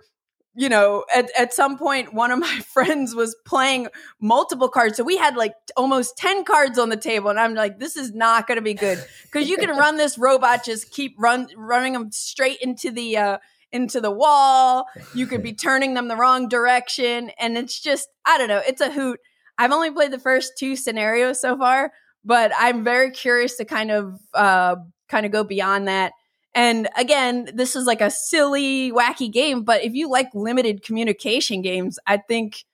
you 0.57 0.69
know, 0.69 1.05
at, 1.15 1.29
at 1.37 1.53
some 1.53 1.77
point, 1.77 2.15
one 2.15 2.31
of 2.31 2.39
my 2.39 2.59
friends 2.73 3.13
was 3.13 3.35
playing 3.45 3.87
multiple 4.19 4.67
cards. 4.67 4.97
So 4.97 5.03
we 5.03 5.15
had 5.15 5.37
like 5.37 5.53
almost 5.77 6.17
10 6.17 6.43
cards 6.43 6.79
on 6.79 6.89
the 6.89 6.97
table. 6.97 7.29
And 7.29 7.39
I'm 7.39 7.53
like, 7.53 7.79
this 7.79 7.95
is 7.95 8.13
not 8.13 8.47
going 8.47 8.57
to 8.57 8.63
be 8.63 8.73
good 8.73 9.01
because 9.23 9.47
you 9.47 9.57
can 9.57 9.69
run 9.77 9.97
this 9.97 10.17
robot, 10.17 10.65
just 10.65 10.91
keep 10.91 11.15
run, 11.19 11.47
running 11.55 11.93
them 11.93 12.11
straight 12.11 12.57
into 12.59 12.89
the, 12.91 13.17
uh, 13.17 13.37
into 13.71 14.01
the 14.01 14.11
wall. 14.11 14.85
You 15.13 15.27
could 15.27 15.43
be 15.43 15.53
turning 15.67 15.93
them 15.93 16.07
the 16.07 16.17
wrong 16.17 16.49
direction. 16.49 17.29
And 17.39 17.55
it's 17.55 17.79
just, 17.79 18.09
I 18.25 18.39
don't 18.39 18.49
know, 18.49 18.61
it's 18.67 18.81
a 18.81 18.91
hoot. 18.91 19.19
I've 19.59 19.71
only 19.71 19.91
played 19.91 20.11
the 20.11 20.19
first 20.19 20.53
two 20.57 20.75
scenarios 20.75 21.39
so 21.39 21.55
far, 21.55 21.91
but 22.25 22.51
I'm 22.57 22.83
very 22.83 23.11
curious 23.11 23.57
to 23.57 23.65
kind 23.65 23.91
of, 23.91 24.19
uh, 24.33 24.77
kind 25.07 25.25
of 25.25 25.31
go 25.31 25.43
beyond 25.43 25.87
that 25.87 26.13
and 26.57 26.89
again, 26.97 27.51
this 27.53 27.75
is 27.75 27.85
like 27.85 28.01
a 28.01 28.09
silly, 28.09 28.91
wacky 28.91 29.31
game, 29.31 29.61
but 29.61 29.83
if 29.83 29.93
you 29.93 30.09
like 30.09 30.29
limited 30.33 30.81
communication 30.81 31.61
games, 31.61 31.99
I 32.07 32.17
think 32.17 32.65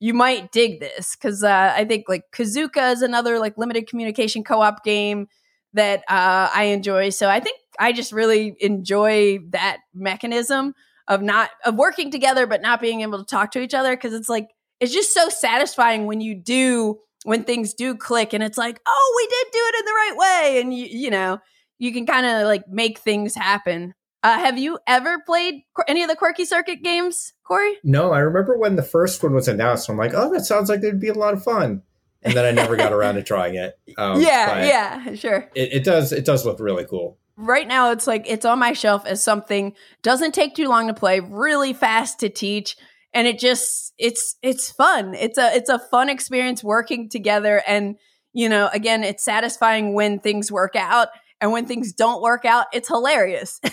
you 0.00 0.14
might 0.14 0.52
dig 0.52 0.80
this. 0.80 1.14
Because 1.14 1.44
uh, 1.44 1.74
I 1.76 1.84
think 1.84 2.06
like 2.08 2.22
Kazuka 2.32 2.94
is 2.94 3.02
another 3.02 3.38
like 3.38 3.58
limited 3.58 3.90
communication 3.90 4.42
co-op 4.42 4.82
game 4.84 5.26
that 5.74 6.00
uh, 6.08 6.48
I 6.54 6.70
enjoy. 6.72 7.10
So 7.10 7.28
I 7.28 7.40
think 7.40 7.58
I 7.78 7.92
just 7.92 8.10
really 8.10 8.56
enjoy 8.58 9.40
that 9.50 9.80
mechanism 9.92 10.72
of 11.06 11.20
not 11.20 11.50
of 11.66 11.74
working 11.74 12.10
together 12.10 12.46
but 12.46 12.62
not 12.62 12.80
being 12.80 13.02
able 13.02 13.18
to 13.18 13.26
talk 13.26 13.50
to 13.50 13.60
each 13.60 13.74
other. 13.74 13.94
Because 13.94 14.14
it's 14.14 14.30
like 14.30 14.48
it's 14.80 14.94
just 14.94 15.12
so 15.12 15.28
satisfying 15.28 16.06
when 16.06 16.22
you 16.22 16.34
do 16.34 17.00
when 17.24 17.44
things 17.44 17.74
do 17.74 17.94
click 17.96 18.32
and 18.32 18.42
it's 18.42 18.56
like 18.56 18.80
oh 18.86 19.14
we 19.14 19.26
did 19.26 19.52
do 19.52 19.58
it 19.62 19.78
in 19.78 19.84
the 19.84 19.92
right 19.92 20.14
way. 20.16 20.60
And 20.62 20.72
you 20.72 20.86
you 20.86 21.10
know 21.10 21.38
you 21.78 21.92
can 21.92 22.06
kind 22.06 22.26
of 22.26 22.46
like 22.46 22.68
make 22.68 22.98
things 22.98 23.34
happen. 23.34 23.94
Uh, 24.22 24.38
have 24.38 24.58
you 24.58 24.78
ever 24.86 25.20
played 25.24 25.62
any 25.86 26.02
of 26.02 26.08
the 26.08 26.16
Quirky 26.16 26.44
Circuit 26.44 26.82
games, 26.82 27.32
Corey? 27.44 27.76
No, 27.84 28.12
I 28.12 28.18
remember 28.18 28.58
when 28.58 28.76
the 28.76 28.82
first 28.82 29.22
one 29.22 29.34
was 29.34 29.46
announced. 29.46 29.88
I'm 29.88 29.96
like, 29.96 30.14
oh, 30.14 30.32
that 30.32 30.44
sounds 30.44 30.68
like 30.68 30.80
it'd 30.80 31.00
be 31.00 31.08
a 31.08 31.14
lot 31.14 31.34
of 31.34 31.44
fun, 31.44 31.82
and 32.22 32.34
then 32.34 32.44
I 32.44 32.50
never 32.50 32.76
got 32.76 32.92
around 32.92 33.16
to 33.16 33.22
trying 33.22 33.54
it. 33.54 33.78
Um, 33.98 34.20
yeah, 34.20 34.64
yeah, 34.64 35.14
sure. 35.14 35.48
It, 35.54 35.74
it 35.74 35.84
does. 35.84 36.12
It 36.12 36.24
does 36.24 36.44
look 36.44 36.58
really 36.58 36.84
cool. 36.84 37.18
Right 37.36 37.68
now, 37.68 37.92
it's 37.92 38.06
like 38.06 38.24
it's 38.26 38.44
on 38.44 38.58
my 38.58 38.72
shelf 38.72 39.06
as 39.06 39.22
something 39.22 39.74
doesn't 40.02 40.32
take 40.32 40.54
too 40.54 40.68
long 40.68 40.88
to 40.88 40.94
play, 40.94 41.20
really 41.20 41.72
fast 41.72 42.18
to 42.20 42.28
teach, 42.28 42.76
and 43.14 43.28
it 43.28 43.38
just 43.38 43.94
it's 43.98 44.36
it's 44.42 44.72
fun. 44.72 45.14
It's 45.14 45.38
a 45.38 45.54
it's 45.54 45.70
a 45.70 45.78
fun 45.78 46.08
experience 46.08 46.64
working 46.64 47.08
together, 47.08 47.62
and 47.66 47.96
you 48.32 48.48
know, 48.48 48.70
again, 48.72 49.04
it's 49.04 49.24
satisfying 49.24 49.94
when 49.94 50.18
things 50.18 50.50
work 50.50 50.74
out 50.74 51.08
and 51.40 51.52
when 51.52 51.66
things 51.66 51.92
don't 51.92 52.22
work 52.22 52.44
out, 52.44 52.66
it's 52.72 52.88
hilarious. 52.88 53.60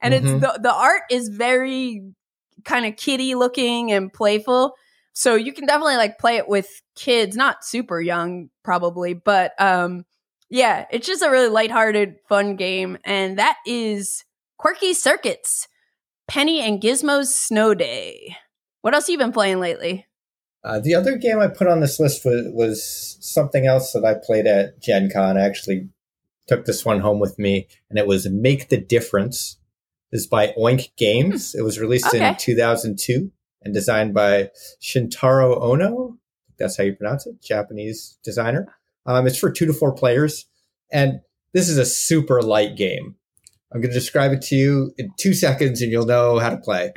and 0.00 0.14
mm-hmm. 0.14 0.26
it's 0.26 0.40
the, 0.40 0.60
the 0.62 0.72
art 0.72 1.02
is 1.10 1.28
very 1.28 2.02
kind 2.64 2.86
of 2.86 2.96
kitty 2.96 3.34
looking 3.34 3.92
and 3.92 4.12
playful. 4.12 4.74
So 5.12 5.34
you 5.34 5.52
can 5.52 5.66
definitely 5.66 5.96
like 5.96 6.18
play 6.18 6.36
it 6.36 6.48
with 6.48 6.68
kids, 6.96 7.36
not 7.36 7.64
super 7.64 8.00
young 8.00 8.48
probably, 8.62 9.14
but 9.14 9.52
um 9.60 10.04
yeah, 10.48 10.84
it's 10.90 11.06
just 11.06 11.22
a 11.22 11.30
really 11.30 11.48
lighthearted, 11.48 12.16
fun 12.28 12.56
game. 12.56 12.98
And 13.04 13.38
that 13.38 13.56
is 13.66 14.22
Quirky 14.58 14.92
Circuits, 14.92 15.66
Penny 16.28 16.60
and 16.60 16.80
Gizmo's 16.80 17.34
Snow 17.34 17.72
Day. 17.74 18.36
What 18.82 18.94
else 18.94 19.06
have 19.06 19.12
you 19.12 19.18
been 19.18 19.32
playing 19.32 19.60
lately? 19.60 20.06
Uh, 20.62 20.78
the 20.78 20.94
other 20.94 21.16
game 21.16 21.40
I 21.40 21.48
put 21.48 21.68
on 21.68 21.80
this 21.80 21.98
list 21.98 22.24
was, 22.24 22.46
was 22.52 23.16
something 23.20 23.66
else 23.66 23.92
that 23.92 24.04
I 24.04 24.14
played 24.14 24.46
at 24.46 24.80
Gen 24.80 25.10
Con. 25.10 25.38
I 25.38 25.46
actually 25.46 25.88
took 26.46 26.64
this 26.64 26.84
one 26.84 27.00
home 27.00 27.20
with 27.20 27.38
me, 27.38 27.68
and 27.90 27.98
it 27.98 28.06
was 28.06 28.28
Make 28.28 28.68
the 28.68 28.78
Difference. 28.78 29.58
This 30.10 30.22
is 30.22 30.26
by 30.26 30.48
Oink 30.58 30.90
Games. 30.96 31.54
It 31.54 31.62
was 31.62 31.78
released 31.78 32.08
okay. 32.08 32.28
in 32.28 32.36
2002 32.36 33.30
and 33.62 33.72
designed 33.72 34.12
by 34.14 34.50
Shintaro 34.80 35.60
Ono. 35.62 36.18
That's 36.58 36.76
how 36.76 36.84
you 36.84 36.94
pronounce 36.94 37.26
it, 37.26 37.42
Japanese 37.42 38.18
designer. 38.22 38.74
Um, 39.06 39.26
it's 39.26 39.38
for 39.38 39.50
two 39.50 39.66
to 39.66 39.72
four 39.72 39.92
players, 39.92 40.46
and 40.92 41.20
this 41.52 41.68
is 41.68 41.78
a 41.78 41.84
super 41.84 42.42
light 42.42 42.76
game. 42.76 43.16
I'm 43.72 43.80
going 43.80 43.90
to 43.90 43.98
describe 43.98 44.32
it 44.32 44.42
to 44.42 44.56
you 44.56 44.92
in 44.98 45.12
two 45.18 45.32
seconds, 45.34 45.80
and 45.80 45.90
you'll 45.90 46.06
know 46.06 46.38
how 46.38 46.50
to 46.50 46.58
play. 46.58 46.92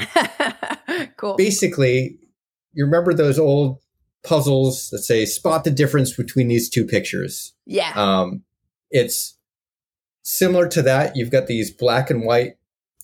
cool. 1.18 1.36
Basically, 1.36 2.20
you 2.74 2.86
remember 2.86 3.14
those 3.14 3.40
old 3.40 3.80
puzzles 4.24 4.90
that 4.90 5.00
say 5.00 5.26
spot 5.26 5.64
the 5.64 5.72
difference 5.72 6.14
between 6.14 6.48
these 6.48 6.70
two 6.70 6.86
pictures. 6.86 7.54
Yeah. 7.66 7.92
Um, 7.96 8.44
it's 8.92 9.35
similar 10.26 10.68
to 10.68 10.82
that. 10.82 11.16
You've 11.16 11.30
got 11.30 11.48
these 11.48 11.72
black 11.72 12.10
and 12.10 12.26
white 12.26 12.58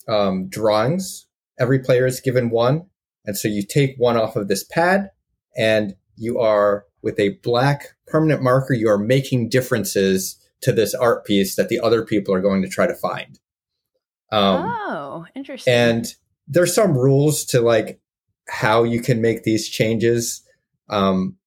um, 0.08 0.50
drawings. 0.50 1.28
Every 1.60 1.80
player 1.80 2.06
is 2.06 2.20
given 2.20 2.50
one. 2.50 2.88
And 3.26 3.38
so 3.38 3.48
you 3.48 3.64
take 3.64 3.96
one 3.98 4.18
off 4.18 4.36
of 4.36 4.48
this 4.48 4.64
pad 4.64 5.12
and 5.56 5.96
you 6.18 6.40
are 6.40 6.86
with 7.04 7.20
a 7.20 7.38
black 7.44 7.96
permanent 8.08 8.42
marker, 8.42 8.74
you 8.74 8.90
are 8.90 8.98
making 8.98 9.50
differences 9.50 10.38
to 10.62 10.72
this 10.72 10.94
art 10.94 11.24
piece 11.24 11.56
that 11.56 11.70
the 11.70 11.80
other 11.80 12.04
people 12.04 12.34
are 12.34 12.42
going 12.42 12.62
to 12.64 12.68
try 12.68 12.88
to 12.88 12.96
find. 12.96 13.40
Um, 14.32 14.66
oh, 14.66 15.26
interesting. 15.36 15.74
And 15.74 16.14
there's 16.48 16.74
some 16.74 16.98
rules 16.98 17.46
to 17.46 17.62
like 17.62 18.00
how 18.50 18.84
you 18.84 19.02
can 19.02 19.22
make 19.22 19.44
these 19.44 19.70
changes. 19.70 20.42
Um, 20.90 21.38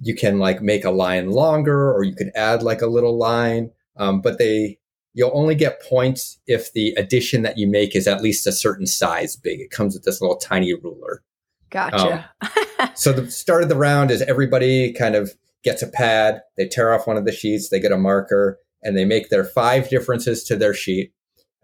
you 0.00 0.14
can 0.14 0.38
like 0.38 0.62
make 0.62 0.84
a 0.84 0.90
line 0.90 1.30
longer 1.30 1.92
or 1.92 2.04
you 2.04 2.14
can 2.14 2.30
add 2.36 2.62
like 2.62 2.82
a 2.82 2.86
little 2.86 3.18
line. 3.18 3.70
Um, 3.96 4.20
but 4.20 4.38
they, 4.38 4.78
you'll 5.16 5.32
only 5.32 5.54
get 5.54 5.80
points 5.80 6.38
if 6.46 6.74
the 6.74 6.92
addition 6.98 7.40
that 7.40 7.56
you 7.56 7.66
make 7.66 7.96
is 7.96 8.06
at 8.06 8.22
least 8.22 8.46
a 8.46 8.52
certain 8.52 8.86
size 8.86 9.34
big. 9.34 9.60
It 9.60 9.70
comes 9.70 9.94
with 9.94 10.04
this 10.04 10.20
little 10.20 10.36
tiny 10.36 10.74
ruler. 10.74 11.22
Gotcha. 11.70 12.30
Um, 12.42 12.90
so 12.94 13.14
the 13.14 13.30
start 13.30 13.62
of 13.62 13.70
the 13.70 13.76
round 13.76 14.10
is 14.10 14.20
everybody 14.20 14.92
kind 14.92 15.14
of 15.14 15.34
gets 15.64 15.80
a 15.80 15.88
pad, 15.88 16.42
they 16.58 16.68
tear 16.68 16.92
off 16.92 17.06
one 17.06 17.16
of 17.16 17.24
the 17.24 17.32
sheets, 17.32 17.70
they 17.70 17.80
get 17.80 17.92
a 17.92 17.96
marker, 17.96 18.58
and 18.82 18.94
they 18.94 19.06
make 19.06 19.30
their 19.30 19.42
five 19.42 19.88
differences 19.88 20.44
to 20.44 20.54
their 20.54 20.74
sheet. 20.74 21.14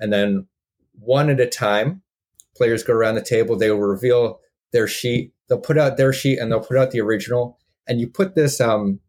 And 0.00 0.10
then 0.10 0.46
one 0.98 1.28
at 1.28 1.38
a 1.38 1.46
time, 1.46 2.00
players 2.56 2.82
go 2.82 2.94
around 2.94 3.16
the 3.16 3.22
table, 3.22 3.54
they 3.54 3.70
will 3.70 3.80
reveal 3.80 4.40
their 4.72 4.88
sheet, 4.88 5.34
they'll 5.48 5.60
put 5.60 5.76
out 5.76 5.98
their 5.98 6.14
sheet 6.14 6.38
and 6.38 6.50
they'll 6.50 6.60
put 6.60 6.78
out 6.78 6.90
the 6.90 7.02
original. 7.02 7.58
And 7.86 8.00
you 8.00 8.08
put 8.08 8.34
this 8.34 8.62
um, 8.62 9.00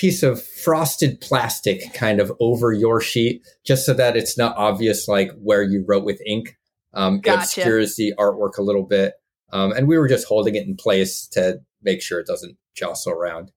piece 0.00 0.22
of 0.22 0.42
frosted 0.42 1.20
plastic 1.20 1.92
kind 1.92 2.20
of 2.20 2.32
over 2.40 2.72
your 2.72 3.02
sheet, 3.02 3.46
just 3.64 3.84
so 3.84 3.92
that 3.92 4.16
it's 4.16 4.38
not 4.38 4.56
obvious 4.56 5.06
like 5.06 5.30
where 5.42 5.62
you 5.62 5.84
wrote 5.86 6.04
with 6.04 6.22
ink. 6.24 6.56
Um, 6.94 7.20
Gotcha. 7.20 7.60
It 7.60 7.64
obscures 7.64 7.96
the 7.96 8.14
artwork 8.18 8.56
a 8.56 8.62
little 8.62 8.82
bit. 8.82 9.12
Um, 9.52 9.72
and 9.72 9.86
we 9.86 9.98
were 9.98 10.08
just 10.08 10.26
holding 10.26 10.54
it 10.54 10.66
in 10.66 10.74
place 10.74 11.26
to 11.32 11.60
make 11.82 12.00
sure 12.00 12.18
it 12.18 12.26
doesn't 12.26 12.56
jostle 12.74 13.12
around. 13.12 13.52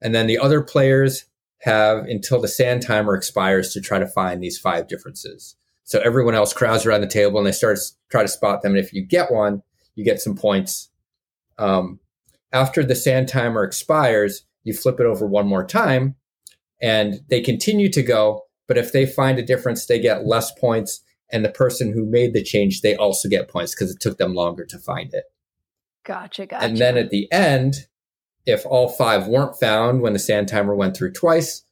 And 0.00 0.14
then 0.14 0.26
the 0.26 0.38
other 0.38 0.62
players 0.62 1.26
have 1.60 2.06
until 2.06 2.40
the 2.40 2.48
sand 2.48 2.80
timer 2.80 3.14
expires 3.14 3.74
to 3.74 3.80
try 3.82 3.98
to 3.98 4.06
find 4.06 4.42
these 4.42 4.58
five 4.58 4.88
differences. 4.88 5.56
So 5.84 6.00
everyone 6.00 6.34
else 6.34 6.54
crowds 6.54 6.86
around 6.86 7.02
the 7.02 7.06
table 7.06 7.36
and 7.36 7.46
they 7.46 7.52
start 7.52 7.76
to 7.76 7.82
try 8.10 8.22
to 8.22 8.28
spot 8.28 8.62
them. 8.62 8.72
And 8.72 8.82
if 8.82 8.94
you 8.94 9.04
get 9.04 9.30
one, 9.30 9.62
you 9.94 10.04
get 10.06 10.22
some 10.22 10.36
points. 10.36 10.88
Um, 11.58 12.00
after 12.50 12.82
the 12.82 12.94
sand 12.94 13.28
timer 13.28 13.62
expires, 13.62 14.46
you 14.66 14.74
flip 14.74 14.98
it 14.98 15.06
over 15.06 15.26
one 15.26 15.46
more 15.46 15.64
time 15.64 16.16
and 16.82 17.20
they 17.30 17.40
continue 17.40 17.88
to 17.90 18.02
go. 18.02 18.42
But 18.66 18.76
if 18.76 18.92
they 18.92 19.06
find 19.06 19.38
a 19.38 19.44
difference, 19.44 19.86
they 19.86 20.00
get 20.00 20.26
less 20.26 20.50
points. 20.52 21.00
And 21.32 21.44
the 21.44 21.50
person 21.50 21.92
who 21.92 22.04
made 22.04 22.34
the 22.34 22.42
change, 22.42 22.80
they 22.80 22.96
also 22.96 23.28
get 23.28 23.48
points 23.48 23.74
because 23.74 23.92
it 23.92 24.00
took 24.00 24.18
them 24.18 24.34
longer 24.34 24.64
to 24.66 24.78
find 24.78 25.14
it. 25.14 25.24
Gotcha, 26.04 26.46
gotcha. 26.46 26.64
And 26.64 26.76
then 26.76 26.96
at 26.96 27.10
the 27.10 27.30
end, 27.32 27.86
if 28.44 28.66
all 28.66 28.88
five 28.88 29.28
weren't 29.28 29.58
found 29.58 30.02
when 30.02 30.12
the 30.12 30.18
sand 30.18 30.48
timer 30.48 30.74
went 30.74 30.96
through 30.96 31.12
twice, 31.12 31.62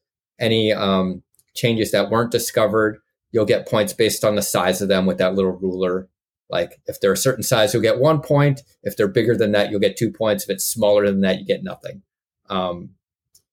any 0.40 0.72
um, 0.72 1.22
changes 1.54 1.90
that 1.92 2.10
weren't 2.10 2.32
discovered, 2.32 2.98
you'll 3.32 3.44
get 3.44 3.68
points 3.68 3.92
based 3.92 4.24
on 4.24 4.36
the 4.36 4.42
size 4.42 4.80
of 4.80 4.88
them 4.88 5.06
with 5.06 5.18
that 5.18 5.34
little 5.34 5.52
ruler. 5.52 6.08
Like 6.50 6.80
if 6.86 7.00
they're 7.00 7.12
a 7.12 7.16
certain 7.16 7.42
size, 7.42 7.72
you'll 7.72 7.82
get 7.82 7.98
one 7.98 8.20
point. 8.20 8.62
If 8.82 8.96
they're 8.96 9.08
bigger 9.08 9.36
than 9.36 9.52
that, 9.52 9.70
you'll 9.70 9.80
get 9.80 9.96
two 9.96 10.12
points. 10.12 10.44
If 10.44 10.50
it's 10.50 10.64
smaller 10.64 11.06
than 11.06 11.20
that, 11.22 11.38
you 11.38 11.44
get 11.46 11.64
nothing. 11.64 12.02
Um, 12.48 12.90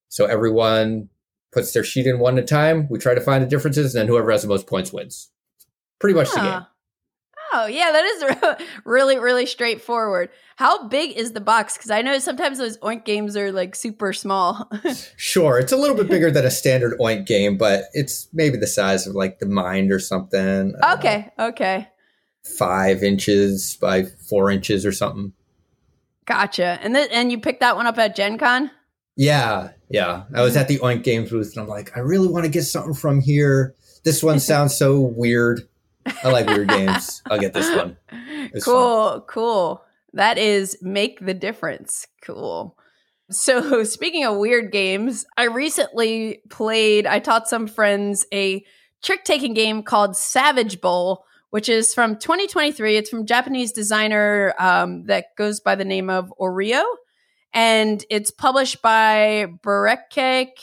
so 0.09 0.25
everyone 0.25 1.09
puts 1.51 1.71
their 1.73 1.83
sheet 1.83 2.07
in 2.07 2.19
one 2.19 2.37
at 2.37 2.43
a 2.43 2.47
time. 2.47 2.87
We 2.89 2.99
try 2.99 3.13
to 3.13 3.21
find 3.21 3.43
the 3.43 3.47
differences, 3.47 3.93
and 3.93 4.01
then 4.01 4.07
whoever 4.07 4.31
has 4.31 4.41
the 4.41 4.47
most 4.47 4.67
points 4.67 4.91
wins. 4.91 5.29
Pretty 5.99 6.15
much 6.15 6.31
the 6.31 6.39
game. 6.39 6.65
Oh, 7.53 7.65
yeah, 7.65 7.91
that 7.91 8.05
is 8.05 8.67
really, 8.85 9.19
really 9.19 9.45
straightforward. 9.45 10.29
How 10.55 10.87
big 10.87 11.11
is 11.17 11.33
the 11.33 11.41
box? 11.41 11.75
Because 11.75 11.91
I 11.91 12.01
know 12.01 12.17
sometimes 12.19 12.57
those 12.57 12.77
Oink 12.77 13.03
games 13.03 13.35
are 13.35 13.51
like 13.51 13.75
super 13.75 14.13
small. 14.13 14.69
Sure, 15.17 15.59
it's 15.59 15.71
a 15.71 15.77
little 15.77 15.95
bit 15.95 16.09
bigger 16.09 16.31
than 16.31 16.45
a 16.45 16.51
standard 16.51 16.97
Oink 16.99 17.25
game, 17.25 17.57
but 17.57 17.85
it's 17.93 18.27
maybe 18.33 18.57
the 18.57 18.67
size 18.67 19.05
of 19.05 19.15
like 19.15 19.39
the 19.39 19.45
Mind 19.45 19.91
or 19.91 19.99
something. 19.99 20.73
Uh, 20.81 20.95
okay, 20.97 21.31
okay. 21.37 21.87
five 22.57 23.03
inches 23.03 23.77
by 23.79 24.03
four 24.03 24.49
inches 24.49 24.85
or 24.85 24.91
something. 24.91 25.33
Gotcha. 26.25 26.79
And 26.81 26.95
then 26.95 27.09
and 27.11 27.31
you 27.31 27.39
picked 27.39 27.59
that 27.59 27.75
one 27.75 27.87
up 27.87 27.97
at 27.97 28.15
Gen 28.15 28.37
Con? 28.37 28.71
Yeah, 29.15 29.71
yeah. 29.89 30.23
I 30.33 30.41
was 30.41 30.55
at 30.55 30.67
the 30.67 30.79
Oink 30.79 31.03
Games 31.03 31.29
booth 31.29 31.53
and 31.55 31.63
I'm 31.63 31.69
like, 31.69 31.95
I 31.95 31.99
really 31.99 32.27
want 32.27 32.45
to 32.45 32.51
get 32.51 32.63
something 32.63 32.93
from 32.93 33.19
here. 33.19 33.75
This 34.03 34.23
one 34.23 34.39
sounds 34.51 34.75
so 34.75 34.99
weird. 34.99 35.67
I 36.23 36.29
like 36.29 36.47
weird 36.47 36.69
games. 36.69 37.21
I'll 37.29 37.39
get 37.39 37.53
this 37.53 37.73
one. 37.75 37.97
It's 38.53 38.65
cool, 38.65 39.23
cool. 39.29 39.85
That 40.13 40.37
is 40.37 40.77
make 40.81 41.25
the 41.25 41.33
difference. 41.33 42.07
Cool. 42.21 42.75
So, 43.29 43.83
speaking 43.85 44.25
of 44.25 44.37
weird 44.37 44.71
games, 44.71 45.25
I 45.37 45.43
recently 45.43 46.41
played, 46.49 47.07
I 47.07 47.19
taught 47.19 47.47
some 47.47 47.67
friends 47.67 48.25
a 48.33 48.65
trick 49.01 49.23
taking 49.23 49.53
game 49.53 49.83
called 49.83 50.17
Savage 50.17 50.81
Bowl, 50.81 51.23
which 51.51 51.69
is 51.69 51.93
from 51.93 52.17
2023. 52.17 52.97
It's 52.97 53.09
from 53.09 53.25
Japanese 53.25 53.71
designer 53.71 54.53
um, 54.59 55.05
that 55.05 55.35
goes 55.37 55.59
by 55.59 55.75
the 55.75 55.85
name 55.85 56.09
of 56.09 56.33
Oreo. 56.39 56.83
And 57.53 58.03
it's 58.09 58.31
published 58.31 58.81
by 58.81 59.47
Bereke 59.63 60.55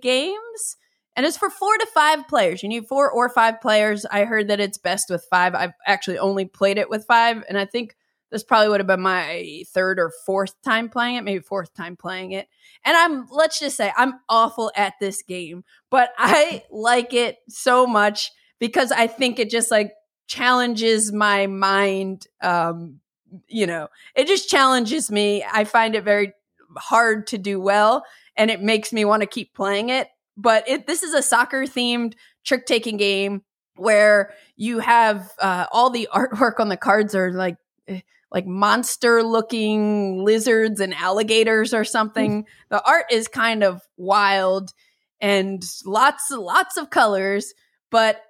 Games. 0.00 0.76
And 1.16 1.24
it's 1.24 1.38
for 1.38 1.48
four 1.48 1.76
to 1.78 1.86
five 1.86 2.28
players. 2.28 2.62
You 2.62 2.68
need 2.68 2.86
four 2.86 3.10
or 3.10 3.30
five 3.30 3.60
players. 3.62 4.04
I 4.04 4.24
heard 4.24 4.48
that 4.48 4.60
it's 4.60 4.76
best 4.76 5.08
with 5.08 5.26
five. 5.30 5.54
I've 5.54 5.72
actually 5.86 6.18
only 6.18 6.44
played 6.44 6.76
it 6.76 6.90
with 6.90 7.06
five. 7.06 7.42
And 7.48 7.58
I 7.58 7.64
think 7.64 7.96
this 8.30 8.44
probably 8.44 8.68
would 8.68 8.80
have 8.80 8.86
been 8.86 9.00
my 9.00 9.64
third 9.68 9.98
or 9.98 10.12
fourth 10.26 10.60
time 10.62 10.90
playing 10.90 11.16
it, 11.16 11.24
maybe 11.24 11.40
fourth 11.40 11.72
time 11.74 11.96
playing 11.96 12.32
it. 12.32 12.48
And 12.84 12.96
I'm, 12.96 13.26
let's 13.30 13.58
just 13.58 13.76
say, 13.76 13.92
I'm 13.96 14.20
awful 14.28 14.70
at 14.76 14.94
this 15.00 15.22
game, 15.22 15.64
but 15.90 16.10
I 16.18 16.64
like 16.70 17.14
it 17.14 17.38
so 17.48 17.86
much 17.86 18.30
because 18.58 18.92
I 18.92 19.06
think 19.06 19.38
it 19.38 19.48
just 19.48 19.70
like 19.70 19.92
challenges 20.26 21.12
my 21.12 21.46
mind. 21.46 22.26
Um, 22.42 23.00
you 23.48 23.66
know, 23.66 23.88
it 24.14 24.26
just 24.26 24.48
challenges 24.48 25.10
me. 25.10 25.44
I 25.50 25.64
find 25.64 25.94
it 25.94 26.04
very 26.04 26.32
hard 26.76 27.26
to 27.28 27.38
do 27.38 27.60
well 27.60 28.04
and 28.36 28.50
it 28.50 28.60
makes 28.60 28.92
me 28.92 29.04
want 29.04 29.22
to 29.22 29.26
keep 29.26 29.54
playing 29.54 29.88
it. 29.88 30.08
But 30.36 30.68
it, 30.68 30.86
this 30.86 31.02
is 31.02 31.14
a 31.14 31.22
soccer 31.22 31.62
themed 31.62 32.14
trick 32.44 32.66
taking 32.66 32.96
game 32.96 33.42
where 33.76 34.32
you 34.56 34.80
have 34.80 35.30
uh, 35.40 35.66
all 35.72 35.90
the 35.90 36.08
artwork 36.12 36.60
on 36.60 36.68
the 36.68 36.76
cards 36.76 37.14
are 37.14 37.32
like 37.32 37.56
eh, 37.88 38.00
like 38.30 38.46
monster 38.46 39.22
looking 39.22 40.24
lizards 40.24 40.80
and 40.80 40.94
alligators 40.94 41.72
or 41.72 41.84
something. 41.84 42.46
the 42.68 42.82
art 42.82 43.06
is 43.10 43.28
kind 43.28 43.62
of 43.62 43.80
wild 43.96 44.72
and 45.20 45.64
lots 45.84 46.30
lots 46.30 46.76
of 46.76 46.90
colors, 46.90 47.54
but 47.90 48.20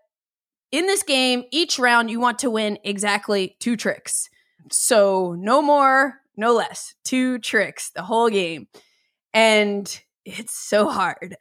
in 0.72 0.86
this 0.86 1.02
game, 1.02 1.44
each 1.50 1.78
round 1.78 2.10
you 2.10 2.20
want 2.20 2.40
to 2.40 2.50
win 2.50 2.78
exactly 2.84 3.56
two 3.60 3.76
tricks. 3.76 4.28
So 4.70 5.34
no 5.38 5.62
more, 5.62 6.20
no 6.36 6.54
less. 6.54 6.94
Two 7.04 7.38
tricks 7.38 7.90
the 7.90 8.02
whole 8.02 8.28
game. 8.30 8.68
And 9.32 10.00
it's 10.24 10.52
so 10.52 10.88
hard. 10.88 11.36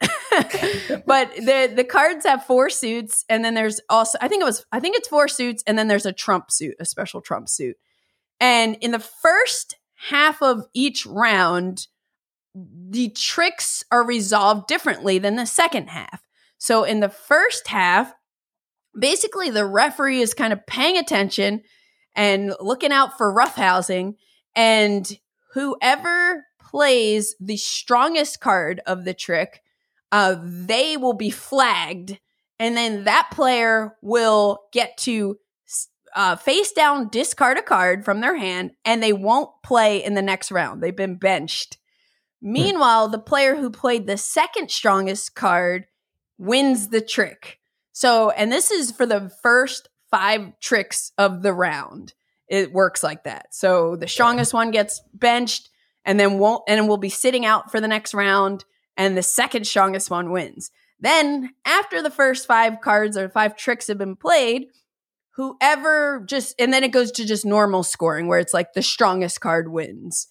but 1.06 1.34
the 1.34 1.72
the 1.74 1.86
cards 1.88 2.24
have 2.24 2.44
four 2.44 2.70
suits 2.70 3.24
and 3.28 3.44
then 3.44 3.54
there's 3.54 3.80
also 3.88 4.16
I 4.20 4.28
think 4.28 4.42
it 4.42 4.46
was 4.46 4.64
I 4.70 4.80
think 4.80 4.96
it's 4.96 5.08
four 5.08 5.28
suits 5.28 5.62
and 5.66 5.76
then 5.76 5.88
there's 5.88 6.06
a 6.06 6.12
trump 6.12 6.50
suit, 6.50 6.76
a 6.78 6.84
special 6.84 7.20
trump 7.20 7.48
suit. 7.48 7.76
And 8.38 8.76
in 8.80 8.92
the 8.92 9.00
first 9.00 9.76
half 9.94 10.40
of 10.42 10.66
each 10.72 11.04
round, 11.06 11.88
the 12.54 13.10
tricks 13.10 13.84
are 13.90 14.06
resolved 14.06 14.66
differently 14.66 15.18
than 15.18 15.36
the 15.36 15.46
second 15.46 15.88
half. 15.88 16.22
So 16.58 16.84
in 16.84 17.00
the 17.00 17.08
first 17.08 17.66
half, 17.68 18.12
basically 18.98 19.50
the 19.50 19.66
referee 19.66 20.20
is 20.20 20.32
kind 20.32 20.52
of 20.52 20.64
paying 20.66 20.96
attention 20.96 21.62
and 22.16 22.52
looking 22.60 22.90
out 22.90 23.16
for 23.16 23.32
roughhousing 23.32 24.16
and 24.56 25.18
whoever 25.52 26.46
plays 26.58 27.36
the 27.38 27.56
strongest 27.56 28.40
card 28.40 28.80
of 28.86 29.04
the 29.04 29.14
trick 29.14 29.62
uh, 30.10 30.36
they 30.42 30.96
will 30.96 31.12
be 31.12 31.30
flagged 31.30 32.18
and 32.58 32.76
then 32.76 33.04
that 33.04 33.28
player 33.30 33.96
will 34.02 34.60
get 34.72 34.96
to 34.96 35.38
uh, 36.14 36.36
face 36.36 36.72
down 36.72 37.08
discard 37.10 37.58
a 37.58 37.62
card 37.62 38.04
from 38.04 38.20
their 38.20 38.36
hand 38.36 38.70
and 38.84 39.02
they 39.02 39.12
won't 39.12 39.50
play 39.62 40.02
in 40.02 40.14
the 40.14 40.22
next 40.22 40.50
round. 40.50 40.82
They've 40.82 40.96
been 40.96 41.16
benched. 41.16 41.76
Meanwhile 42.40 43.08
the 43.08 43.18
player 43.18 43.54
who 43.56 43.70
played 43.70 44.06
the 44.06 44.16
second 44.16 44.70
strongest 44.70 45.34
card 45.34 45.86
wins 46.38 46.88
the 46.88 47.02
trick. 47.02 47.58
So 47.92 48.30
and 48.30 48.50
this 48.50 48.70
is 48.70 48.90
for 48.90 49.04
the 49.04 49.30
first 49.42 49.88
five 50.16 50.58
tricks 50.60 51.12
of 51.18 51.42
the 51.42 51.52
round. 51.52 52.14
It 52.48 52.72
works 52.72 53.02
like 53.02 53.24
that. 53.24 53.54
So 53.54 53.96
the 53.96 54.08
strongest 54.08 54.54
one 54.54 54.70
gets 54.70 55.02
benched 55.12 55.68
and 56.06 56.18
then 56.18 56.38
won't 56.38 56.62
and 56.68 56.88
will 56.88 56.96
be 56.96 57.10
sitting 57.10 57.44
out 57.44 57.70
for 57.70 57.80
the 57.80 57.88
next 57.88 58.14
round 58.14 58.64
and 58.96 59.16
the 59.16 59.22
second 59.22 59.66
strongest 59.66 60.10
one 60.10 60.30
wins. 60.30 60.70
Then 60.98 61.50
after 61.66 62.02
the 62.02 62.10
first 62.10 62.46
five 62.46 62.80
cards 62.80 63.18
or 63.18 63.28
five 63.28 63.56
tricks 63.56 63.88
have 63.88 63.98
been 63.98 64.16
played 64.16 64.68
whoever 65.34 66.24
just 66.26 66.54
and 66.58 66.72
then 66.72 66.82
it 66.82 66.92
goes 66.92 67.12
to 67.12 67.26
just 67.26 67.44
normal 67.44 67.82
scoring 67.82 68.26
where 68.26 68.38
it's 68.38 68.54
like 68.54 68.72
the 68.72 68.82
strongest 68.82 69.42
card 69.42 69.70
wins. 69.70 70.28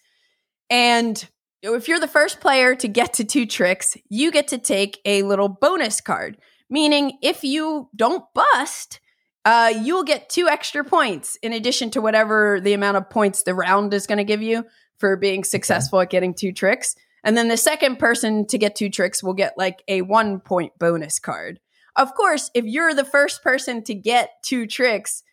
And 0.68 1.30
if 1.62 1.88
you're 1.88 2.00
the 2.00 2.08
first 2.08 2.40
player 2.40 2.74
to 2.74 2.88
get 2.88 3.14
to 3.14 3.24
two 3.24 3.46
tricks 3.46 3.96
you 4.10 4.32
get 4.32 4.48
to 4.48 4.58
take 4.58 5.00
a 5.06 5.22
little 5.22 5.50
bonus 5.50 6.02
card 6.02 6.38
meaning 6.70 7.20
if 7.22 7.44
you 7.44 7.90
don't 7.96 8.24
bust 8.34 9.00
uh, 9.46 9.72
you'll 9.82 10.04
get 10.04 10.28
two 10.28 10.48
extra 10.50 10.84
points 10.84 11.38
in 11.44 11.54
addition 11.54 11.92
to 11.92 12.02
whatever 12.02 12.60
the 12.60 12.74
amount 12.74 12.98
of 12.98 13.10
points 13.10 13.44
the 13.44 13.54
round 13.54 13.94
is 13.94 14.08
going 14.08 14.18
to 14.18 14.24
give 14.24 14.42
you 14.42 14.66
for 14.98 15.16
being 15.16 15.44
successful 15.44 16.02
at 16.02 16.10
getting 16.10 16.34
two 16.34 16.52
tricks. 16.52 16.96
And 17.24 17.38
then 17.38 17.48
the 17.48 17.58
second 17.58 17.98
person 17.98 18.48
to 18.48 18.58
get 18.58 18.76
two 18.76 18.90
tricks 18.90 19.24
will 19.24 19.34
get 19.34 19.54
like 19.58 19.84
a 19.88 20.02
one 20.02 20.40
point 20.40 20.74
bonus 20.80 21.20
card. 21.20 21.60
Of 21.96 22.14
course, 22.16 22.50
if 22.54 22.66
you're 22.66 22.94
the 22.94 23.06
first 23.06 23.44
person 23.44 23.84
to 23.84 23.94
get 23.94 24.32
two 24.44 24.66
tricks, 24.68 25.24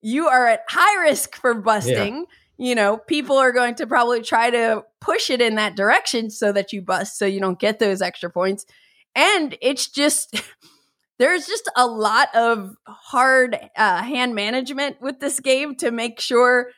you 0.00 0.26
are 0.28 0.46
at 0.46 0.64
high 0.68 1.02
risk 1.02 1.36
for 1.36 1.54
busting. 1.54 2.24
You 2.56 2.74
know, 2.74 2.96
people 2.96 3.36
are 3.36 3.52
going 3.52 3.76
to 3.76 3.86
probably 3.86 4.22
try 4.22 4.50
to 4.50 4.84
push 5.00 5.30
it 5.30 5.40
in 5.40 5.56
that 5.56 5.76
direction 5.76 6.30
so 6.30 6.52
that 6.52 6.72
you 6.72 6.82
bust 6.82 7.18
so 7.18 7.24
you 7.26 7.38
don't 7.38 7.60
get 7.60 7.78
those 7.78 8.02
extra 8.02 8.30
points. 8.30 8.66
And 9.14 9.56
it's 9.60 9.88
just 9.88 10.42
there's 11.18 11.46
just 11.46 11.70
a 11.76 11.86
lot 11.86 12.34
of 12.34 12.74
hard 12.86 13.58
uh, 13.76 14.02
hand 14.02 14.34
management 14.34 15.00
with 15.00 15.20
this 15.20 15.40
game 15.40 15.74
to 15.76 15.90
make 15.90 16.20
sure 16.20 16.70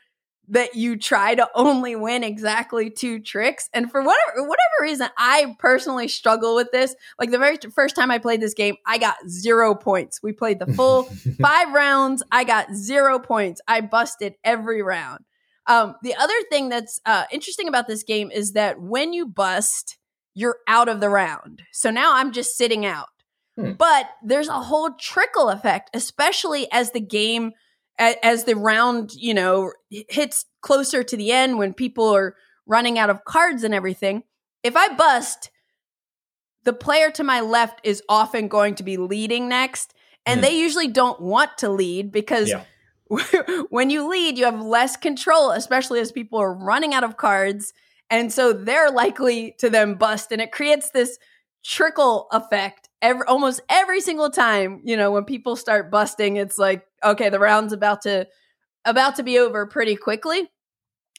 that 0.48 0.74
you 0.74 0.96
try 0.96 1.34
to 1.34 1.48
only 1.54 1.94
win 1.94 2.24
exactly 2.24 2.90
two 2.90 3.20
tricks. 3.20 3.68
And 3.72 3.90
for 3.90 4.02
whatever 4.02 4.42
whatever 4.42 4.74
reason, 4.82 5.08
I 5.16 5.54
personally 5.58 6.08
struggle 6.08 6.56
with 6.56 6.72
this. 6.72 6.94
Like 7.18 7.30
the 7.30 7.38
very 7.38 7.56
first 7.72 7.94
time 7.94 8.10
I 8.10 8.18
played 8.18 8.40
this 8.40 8.54
game, 8.54 8.76
I 8.84 8.98
got 8.98 9.16
zero 9.28 9.74
points. 9.74 10.20
We 10.22 10.32
played 10.32 10.58
the 10.58 10.72
full 10.74 11.04
five 11.40 11.72
rounds. 11.72 12.22
I 12.32 12.44
got 12.44 12.74
zero 12.74 13.18
points. 13.18 13.60
I 13.68 13.80
busted 13.80 14.34
every 14.42 14.82
round. 14.82 15.24
Um, 15.66 15.94
the 16.02 16.16
other 16.16 16.34
thing 16.50 16.68
that's 16.68 17.00
uh, 17.06 17.24
interesting 17.30 17.68
about 17.68 17.86
this 17.86 18.02
game 18.02 18.30
is 18.32 18.52
that 18.54 18.80
when 18.80 19.12
you 19.12 19.26
bust, 19.26 19.98
you're 20.34 20.58
out 20.66 20.88
of 20.88 21.00
the 21.00 21.08
round. 21.08 21.62
So 21.70 21.90
now 21.90 22.16
I'm 22.16 22.32
just 22.32 22.56
sitting 22.56 22.84
out. 22.84 23.08
Hmm. 23.60 23.72
But 23.72 24.10
there's 24.22 24.48
a 24.48 24.60
whole 24.60 24.90
trickle 24.98 25.48
effect, 25.48 25.90
especially 25.94 26.70
as 26.72 26.92
the 26.92 27.00
game 27.00 27.52
as 27.98 28.44
the 28.44 28.56
round, 28.56 29.12
you 29.12 29.34
know, 29.34 29.72
hits 29.90 30.46
closer 30.62 31.02
to 31.02 31.16
the 31.16 31.32
end 31.32 31.58
when 31.58 31.74
people 31.74 32.08
are 32.08 32.34
running 32.66 32.98
out 32.98 33.10
of 33.10 33.24
cards 33.24 33.62
and 33.62 33.74
everything, 33.74 34.22
if 34.62 34.76
I 34.76 34.94
bust, 34.94 35.50
the 36.64 36.72
player 36.72 37.10
to 37.10 37.24
my 37.24 37.40
left 37.40 37.80
is 37.84 38.02
often 38.08 38.48
going 38.48 38.76
to 38.76 38.82
be 38.82 38.96
leading 38.96 39.48
next. 39.48 39.92
And 40.24 40.40
mm. 40.40 40.44
they 40.44 40.58
usually 40.58 40.88
don't 40.88 41.20
want 41.20 41.58
to 41.58 41.68
lead 41.68 42.12
because 42.12 42.48
yeah. 42.48 42.62
when 43.70 43.90
you 43.90 44.08
lead, 44.08 44.38
you 44.38 44.44
have 44.44 44.60
less 44.62 44.96
control, 44.96 45.50
especially 45.50 46.00
as 46.00 46.12
people 46.12 46.38
are 46.38 46.54
running 46.54 46.94
out 46.94 47.04
of 47.04 47.16
cards. 47.16 47.72
And 48.08 48.32
so 48.32 48.52
they're 48.52 48.90
likely 48.90 49.56
to 49.58 49.68
then 49.68 49.94
bust. 49.94 50.32
And 50.32 50.40
it 50.40 50.52
creates 50.52 50.90
this 50.90 51.18
trickle 51.64 52.28
effect 52.30 52.79
every 53.02 53.22
almost 53.26 53.60
every 53.68 54.00
single 54.00 54.30
time, 54.30 54.80
you 54.84 54.96
know, 54.96 55.10
when 55.10 55.24
people 55.24 55.56
start 55.56 55.90
busting, 55.90 56.36
it's 56.36 56.58
like, 56.58 56.84
okay, 57.04 57.28
the 57.28 57.38
round's 57.38 57.72
about 57.72 58.02
to 58.02 58.26
about 58.84 59.16
to 59.16 59.22
be 59.22 59.38
over 59.38 59.66
pretty 59.66 59.96
quickly. 59.96 60.48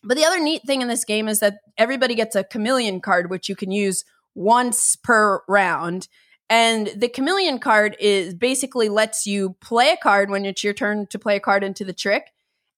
But 0.04 0.18
the 0.18 0.26
other 0.26 0.40
neat 0.40 0.64
thing 0.64 0.82
in 0.82 0.88
this 0.88 1.06
game 1.06 1.28
is 1.28 1.40
that 1.42 1.60
everybody 1.78 2.16
gets 2.16 2.36
a 2.36 2.44
chameleon 2.44 3.02
card, 3.02 3.30
which 3.30 3.50
you 3.50 3.56
can 3.56 3.72
use 3.72 4.04
once 4.34 4.96
per 4.96 5.42
round. 5.48 6.08
And 6.50 6.88
the 6.88 7.08
chameleon 7.08 7.60
card 7.60 7.96
is 8.00 8.34
basically 8.34 8.90
lets 8.90 9.26
you 9.26 9.56
play 9.62 9.92
a 9.92 9.98
card 9.98 10.30
when 10.30 10.46
it's 10.46 10.64
your 10.64 10.74
turn 10.74 11.08
to 11.08 11.20
play 11.20 11.38
a 11.38 11.40
card 11.40 11.64
into 11.64 11.86
the 11.86 11.94
trick. 11.94 12.32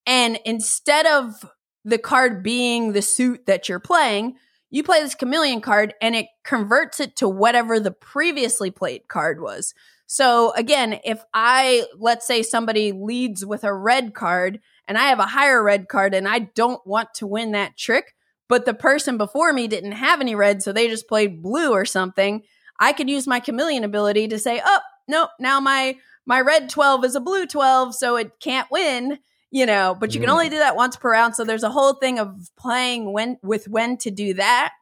And 0.06 0.38
instead 0.46 1.06
of 1.06 1.46
the 1.86 1.98
card 1.98 2.44
being 2.44 2.92
the 2.92 3.02
suit 3.02 3.46
that 3.46 3.68
you're 3.70 3.80
playing, 3.80 4.36
you 4.74 4.82
play 4.82 5.02
this 5.02 5.14
chameleon 5.14 5.62
card 5.62 5.94
and 6.02 6.16
it 6.16 6.26
converts 6.44 7.00
it 7.00 7.16
to 7.18 7.30
whatever 7.30 7.80
the 7.80 7.92
previously 7.92 8.72
played 8.72 9.08
card 9.08 9.40
was. 9.40 9.76
So 10.08 10.52
again, 10.56 11.00
if 11.06 11.24
I, 11.32 11.86
let's 12.00 12.26
say 12.26 12.42
somebody 12.42 12.92
leads 12.92 13.46
with 13.46 13.64
a 13.64 13.72
red 13.72 14.16
card 14.16 14.60
and 14.88 14.98
I 14.98 15.10
have 15.10 15.20
a 15.20 15.28
higher 15.28 15.62
red 15.62 15.88
card 15.88 16.16
and 16.16 16.28
I 16.28 16.40
don't 16.40 16.86
want 16.88 17.14
to 17.16 17.28
win 17.28 17.52
that 17.52 17.78
trick, 17.78 18.16
but 18.50 18.66
the 18.66 18.74
person 18.74 19.16
before 19.16 19.54
me 19.54 19.68
didn't 19.68 19.92
have 19.92 20.20
any 20.20 20.34
red, 20.34 20.64
so 20.64 20.74
they 20.74 20.88
just 20.88 21.08
played 21.08 21.44
blue 21.44 21.72
or 21.72 21.86
something, 21.86 22.42
I 22.80 22.94
could 22.94 23.12
use 23.12 23.28
my 23.28 23.40
chameleon 23.40 23.84
ability 23.84 24.28
to 24.30 24.40
say, 24.40 24.60
oh, 24.66 24.80
no, 25.08 25.28
now 25.40 25.60
my, 25.60 25.98
my 26.26 26.42
red 26.42 26.68
12 26.68 27.06
is 27.06 27.16
a 27.16 27.22
blue 27.22 27.46
12, 27.46 27.94
so 27.94 28.16
it 28.16 28.40
can't 28.40 28.72
win 28.72 29.20
you 29.54 29.68
know, 29.68 29.96
but 30.00 30.16
you 30.16 30.20
can 30.20 30.32
only 30.32 30.48
mm. 30.48 30.54
do 30.54 30.58
that 30.58 30.76
once 30.76 30.96
per 30.96 31.12
round. 31.12 31.36
So 31.36 31.46
there's 31.46 31.62
a 31.62 31.70
whole 31.70 31.94
thing 31.94 32.18
of 32.18 32.50
playing 32.58 33.14
when 33.14 33.38
with 33.44 33.68
when 33.68 33.98
to 33.98 34.10
do 34.10 34.34
that. 34.34 34.74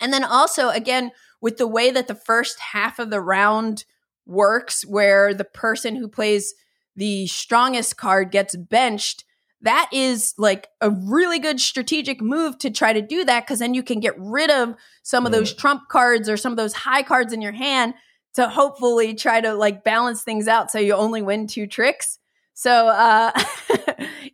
And 0.00 0.12
then 0.12 0.22
also 0.22 0.68
again 0.68 1.10
with 1.40 1.56
the 1.56 1.66
way 1.66 1.90
that 1.90 2.06
the 2.06 2.14
first 2.14 2.60
half 2.60 3.00
of 3.00 3.10
the 3.10 3.20
round 3.20 3.84
works 4.24 4.86
where 4.86 5.34
the 5.34 5.44
person 5.44 5.96
who 5.96 6.06
plays 6.06 6.54
the 6.94 7.26
strongest 7.26 7.96
card 7.96 8.30
gets 8.30 8.54
benched, 8.54 9.24
that 9.62 9.90
is 9.92 10.32
like 10.38 10.68
a 10.80 10.90
really 10.90 11.40
good 11.40 11.58
strategic 11.58 12.20
move 12.20 12.56
to 12.58 12.70
try 12.70 12.92
to 12.92 13.02
do 13.02 13.24
that 13.24 13.46
because 13.46 13.58
then 13.58 13.74
you 13.74 13.82
can 13.82 13.98
get 13.98 14.14
rid 14.16 14.48
of 14.48 14.76
some 15.02 15.26
of 15.26 15.32
those 15.32 15.52
trump 15.52 15.88
cards 15.88 16.28
or 16.28 16.36
some 16.36 16.52
of 16.52 16.56
those 16.56 16.72
high 16.72 17.02
cards 17.02 17.32
in 17.32 17.42
your 17.42 17.50
hand 17.50 17.94
to 18.34 18.46
hopefully 18.48 19.14
try 19.14 19.40
to 19.40 19.54
like 19.54 19.82
balance 19.82 20.22
things 20.22 20.46
out 20.46 20.70
so 20.70 20.78
you 20.78 20.92
only 20.92 21.20
win 21.20 21.48
two 21.48 21.66
tricks. 21.66 22.20
So 22.54 22.88
uh 22.88 23.32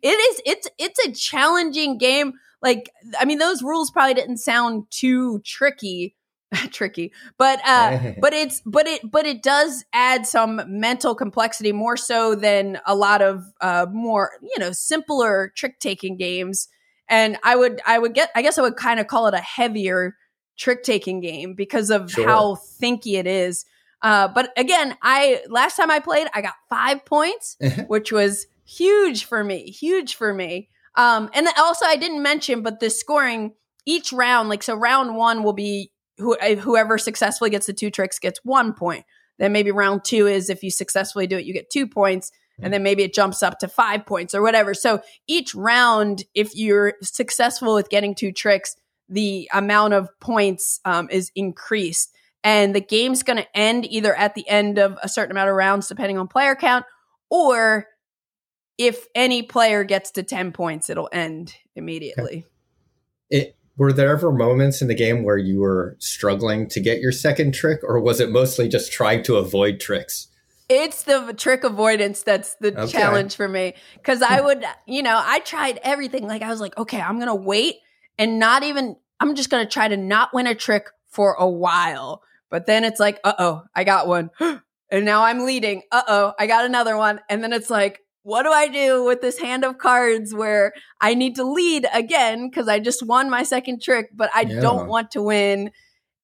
it 0.05 0.09
is 0.09 0.41
it's 0.45 0.67
it's 0.77 0.99
a 0.99 1.11
challenging 1.11 1.97
game. 1.97 2.33
Like 2.61 2.91
I 3.19 3.25
mean 3.25 3.39
those 3.39 3.63
rules 3.63 3.89
probably 3.89 4.13
didn't 4.13 4.37
sound 4.37 4.85
too 4.91 5.41
tricky 5.43 6.15
tricky 6.71 7.11
but 7.37 7.59
uh 7.65 8.11
but 8.21 8.31
it's 8.31 8.61
but 8.65 8.87
it 8.87 9.01
but 9.09 9.25
it 9.25 9.41
does 9.41 9.83
add 9.93 10.27
some 10.27 10.61
mental 10.67 11.15
complexity 11.15 11.71
more 11.71 11.97
so 11.97 12.35
than 12.35 12.79
a 12.85 12.95
lot 12.95 13.21
of 13.21 13.43
uh 13.61 13.87
more 13.91 14.31
you 14.41 14.59
know 14.59 14.71
simpler 14.71 15.51
trick 15.55 15.79
taking 15.79 16.15
games 16.15 16.67
and 17.09 17.37
i 17.43 17.55
would 17.55 17.81
i 17.85 17.97
would 17.97 18.13
get 18.13 18.29
i 18.35 18.43
guess 18.43 18.59
i 18.59 18.61
would 18.61 18.77
kind 18.77 18.99
of 18.99 19.07
call 19.07 19.25
it 19.25 19.33
a 19.33 19.39
heavier 19.39 20.15
trick 20.55 20.83
taking 20.83 21.19
game 21.19 21.55
because 21.55 21.89
of 21.89 22.11
sure. 22.11 22.27
how 22.27 22.55
thinky 22.79 23.15
it 23.15 23.25
is 23.25 23.65
uh, 24.01 24.27
but 24.27 24.51
again, 24.55 24.95
I 25.01 25.41
last 25.49 25.77
time 25.77 25.89
I 25.89 25.99
played, 25.99 26.27
I 26.31 26.41
got 26.41 26.53
five 26.69 27.03
points, 27.05 27.57
which 27.87 28.11
was 28.11 28.45
huge 28.65 29.25
for 29.25 29.43
me, 29.43 29.71
huge 29.71 30.15
for 30.15 30.33
me. 30.33 30.69
Um, 30.95 31.29
and 31.33 31.47
also 31.57 31.85
I 31.85 31.97
didn't 31.97 32.21
mention, 32.21 32.61
but 32.61 32.79
the 32.79 32.89
scoring 32.89 33.53
each 33.85 34.11
round, 34.11 34.49
like 34.49 34.63
so, 34.63 34.75
round 34.75 35.15
one 35.15 35.43
will 35.43 35.53
be 35.53 35.91
who, 36.17 36.37
uh, 36.37 36.55
whoever 36.55 36.97
successfully 36.97 37.49
gets 37.49 37.67
the 37.67 37.73
two 37.73 37.91
tricks 37.91 38.19
gets 38.19 38.39
one 38.43 38.73
point. 38.73 39.05
Then 39.37 39.51
maybe 39.51 39.71
round 39.71 40.05
two 40.05 40.27
is 40.27 40.49
if 40.49 40.63
you 40.63 40.71
successfully 40.71 41.27
do 41.27 41.37
it, 41.37 41.45
you 41.45 41.53
get 41.53 41.69
two 41.69 41.87
points. 41.87 42.31
And 42.61 42.73
then 42.73 42.83
maybe 42.83 43.03
it 43.03 43.13
jumps 43.13 43.43
up 43.43 43.59
to 43.59 43.67
five 43.67 44.05
points 44.05 44.33
or 44.33 44.41
whatever. 44.41 44.73
So 44.73 45.01
each 45.27 45.53
round, 45.53 46.23
if 46.33 46.55
you're 46.55 46.93
successful 47.01 47.75
with 47.75 47.89
getting 47.89 48.15
two 48.15 48.31
tricks, 48.31 48.77
the 49.09 49.49
amount 49.53 49.93
of 49.93 50.09
points 50.21 50.79
um, 50.85 51.09
is 51.11 51.31
increased 51.35 52.15
and 52.45 52.75
the 52.75 52.81
game's 52.81 53.23
going 53.23 53.37
to 53.37 53.57
end 53.57 53.85
either 53.91 54.15
at 54.15 54.35
the 54.35 54.47
end 54.47 54.77
of 54.77 54.97
a 55.01 55.09
certain 55.09 55.31
amount 55.31 55.49
of 55.49 55.55
rounds 55.55 55.87
depending 55.87 56.17
on 56.17 56.27
player 56.27 56.55
count 56.55 56.85
or 57.29 57.87
if 58.77 59.07
any 59.15 59.43
player 59.43 59.83
gets 59.83 60.11
to 60.11 60.23
10 60.23 60.51
points 60.51 60.89
it'll 60.89 61.09
end 61.11 61.55
immediately 61.75 62.45
it, 63.29 63.55
were 63.77 63.91
there 63.91 64.11
ever 64.11 64.31
moments 64.31 64.81
in 64.81 64.87
the 64.87 64.95
game 64.95 65.23
where 65.23 65.37
you 65.37 65.59
were 65.59 65.95
struggling 65.99 66.67
to 66.69 66.79
get 66.79 66.99
your 66.99 67.11
second 67.11 67.53
trick 67.53 67.81
or 67.83 67.99
was 67.99 68.19
it 68.19 68.29
mostly 68.29 68.67
just 68.67 68.91
trying 68.91 69.23
to 69.23 69.35
avoid 69.35 69.79
tricks 69.79 70.27
it's 70.67 71.03
the 71.03 71.33
trick 71.37 71.63
avoidance 71.63 72.23
that's 72.23 72.55
the 72.55 72.77
okay. 72.77 72.91
challenge 72.91 73.35
for 73.35 73.47
me 73.47 73.73
because 73.95 74.21
i 74.21 74.41
would 74.41 74.63
you 74.87 75.03
know 75.03 75.21
i 75.23 75.39
tried 75.39 75.79
everything 75.83 76.27
like 76.27 76.41
i 76.41 76.49
was 76.49 76.59
like 76.59 76.77
okay 76.77 76.99
i'm 76.99 77.19
gonna 77.19 77.35
wait 77.35 77.75
and 78.17 78.39
not 78.39 78.63
even 78.63 78.95
i'm 79.19 79.35
just 79.35 79.49
gonna 79.49 79.67
try 79.67 79.87
to 79.87 79.97
not 79.97 80.33
win 80.33 80.47
a 80.47 80.55
trick 80.55 80.87
for 81.09 81.33
a 81.33 81.47
while 81.47 82.21
but 82.55 82.67
then 82.67 82.85
it's 82.85 83.01
like, 83.01 83.19
uh 83.23 83.33
oh, 83.37 83.63
I 83.75 83.83
got 83.83 84.07
one. 84.07 84.29
and 84.39 85.03
now 85.05 85.23
I'm 85.23 85.45
leading. 85.45 85.81
Uh 85.91 86.03
oh, 86.07 86.33
I 86.39 86.47
got 86.47 86.63
another 86.63 86.95
one. 86.95 87.19
And 87.29 87.43
then 87.43 87.53
it's 87.53 87.69
like, 87.69 87.99
what 88.25 88.41
do 88.41 88.51
I 88.51 88.67
do 88.67 89.03
with 89.03 89.21
this 89.21 89.37
hand 89.37 89.63
of 89.63 89.77
cards 89.77 90.33
where 90.33 90.73
I 90.99 91.13
need 91.13 91.35
to 91.35 91.43
lead 91.43 91.85
again 91.93 92.49
because 92.49 92.67
I 92.67 92.79
just 92.79 93.05
won 93.05 93.29
my 93.29 93.43
second 93.43 93.83
trick, 93.83 94.09
but 94.15 94.31
I 94.33 94.41
yeah. 94.41 94.61
don't 94.61 94.87
want 94.87 95.11
to 95.11 95.21
win? 95.21 95.69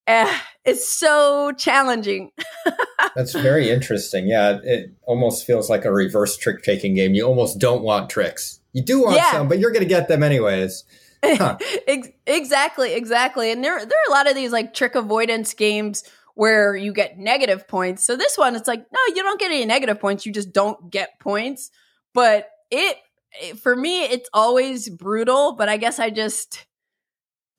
Eh, 0.07 0.39
it's 0.65 0.87
so 0.89 1.51
challenging. 1.51 2.31
That's 3.15 3.33
very 3.33 3.69
interesting. 3.69 4.27
Yeah, 4.27 4.57
it 4.63 4.95
almost 5.03 5.45
feels 5.45 5.69
like 5.69 5.85
a 5.85 5.93
reverse 5.93 6.37
trick 6.37 6.63
taking 6.63 6.95
game. 6.95 7.13
You 7.13 7.27
almost 7.27 7.59
don't 7.59 7.83
want 7.83 8.09
tricks. 8.09 8.61
You 8.73 8.83
do 8.83 9.03
want 9.03 9.17
yeah. 9.17 9.33
some, 9.33 9.47
but 9.47 9.59
you're 9.59 9.71
going 9.71 9.83
to 9.83 9.89
get 9.89 10.07
them 10.07 10.23
anyways. 10.23 10.83
Huh. 11.23 11.59
exactly, 12.25 12.95
exactly. 12.95 13.51
And 13.51 13.63
there, 13.63 13.77
there 13.77 13.85
are 13.85 14.09
a 14.09 14.11
lot 14.11 14.27
of 14.27 14.33
these 14.33 14.51
like 14.51 14.73
trick 14.73 14.95
avoidance 14.95 15.53
games 15.53 16.03
where 16.33 16.75
you 16.75 16.93
get 16.93 17.19
negative 17.19 17.67
points. 17.67 18.03
So 18.03 18.15
this 18.15 18.39
one, 18.39 18.55
it's 18.55 18.67
like, 18.67 18.79
no, 18.79 18.99
you 19.15 19.21
don't 19.21 19.39
get 19.39 19.51
any 19.51 19.65
negative 19.65 19.99
points. 19.99 20.25
You 20.25 20.31
just 20.31 20.51
don't 20.51 20.89
get 20.89 21.19
points. 21.19 21.69
But 22.13 22.49
it, 22.69 22.97
it 23.41 23.59
for 23.59 23.75
me, 23.75 24.03
it's 24.03 24.29
always 24.33 24.89
brutal. 24.89 25.53
But 25.53 25.69
I 25.69 25.77
guess 25.77 25.99
I 25.99 26.09
just, 26.09 26.65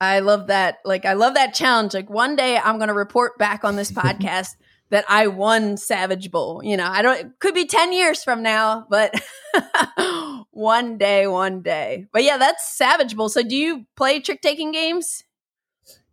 I 0.01 0.19
love 0.19 0.47
that. 0.47 0.77
Like, 0.85 1.05
I 1.05 1.13
love 1.13 1.35
that 1.35 1.53
challenge. 1.53 1.93
Like, 1.93 2.09
one 2.09 2.35
day 2.35 2.57
I'm 2.57 2.77
going 2.77 2.89
to 2.89 2.93
report 2.93 3.37
back 3.37 3.63
on 3.63 3.75
this 3.75 3.91
podcast 3.93 4.55
that 4.89 5.05
I 5.09 5.27
won 5.27 5.77
Savage 5.77 6.29
Bowl. 6.29 6.61
You 6.63 6.77
know, 6.77 6.87
I 6.87 7.01
don't, 7.01 7.19
it 7.19 7.39
could 7.39 7.55
be 7.55 7.65
10 7.65 7.93
years 7.93 8.23
from 8.23 8.43
now, 8.43 8.85
but 8.89 9.19
one 10.51 10.99
day, 10.99 11.25
one 11.25 11.63
day. 11.63 12.05
But 12.13 12.23
yeah, 12.23 12.37
that's 12.37 12.77
Savage 12.77 13.15
Bowl. 13.15 13.27
So 13.27 13.41
do 13.41 13.55
you 13.55 13.87
play 13.95 14.19
trick 14.19 14.41
taking 14.41 14.71
games? 14.71 15.23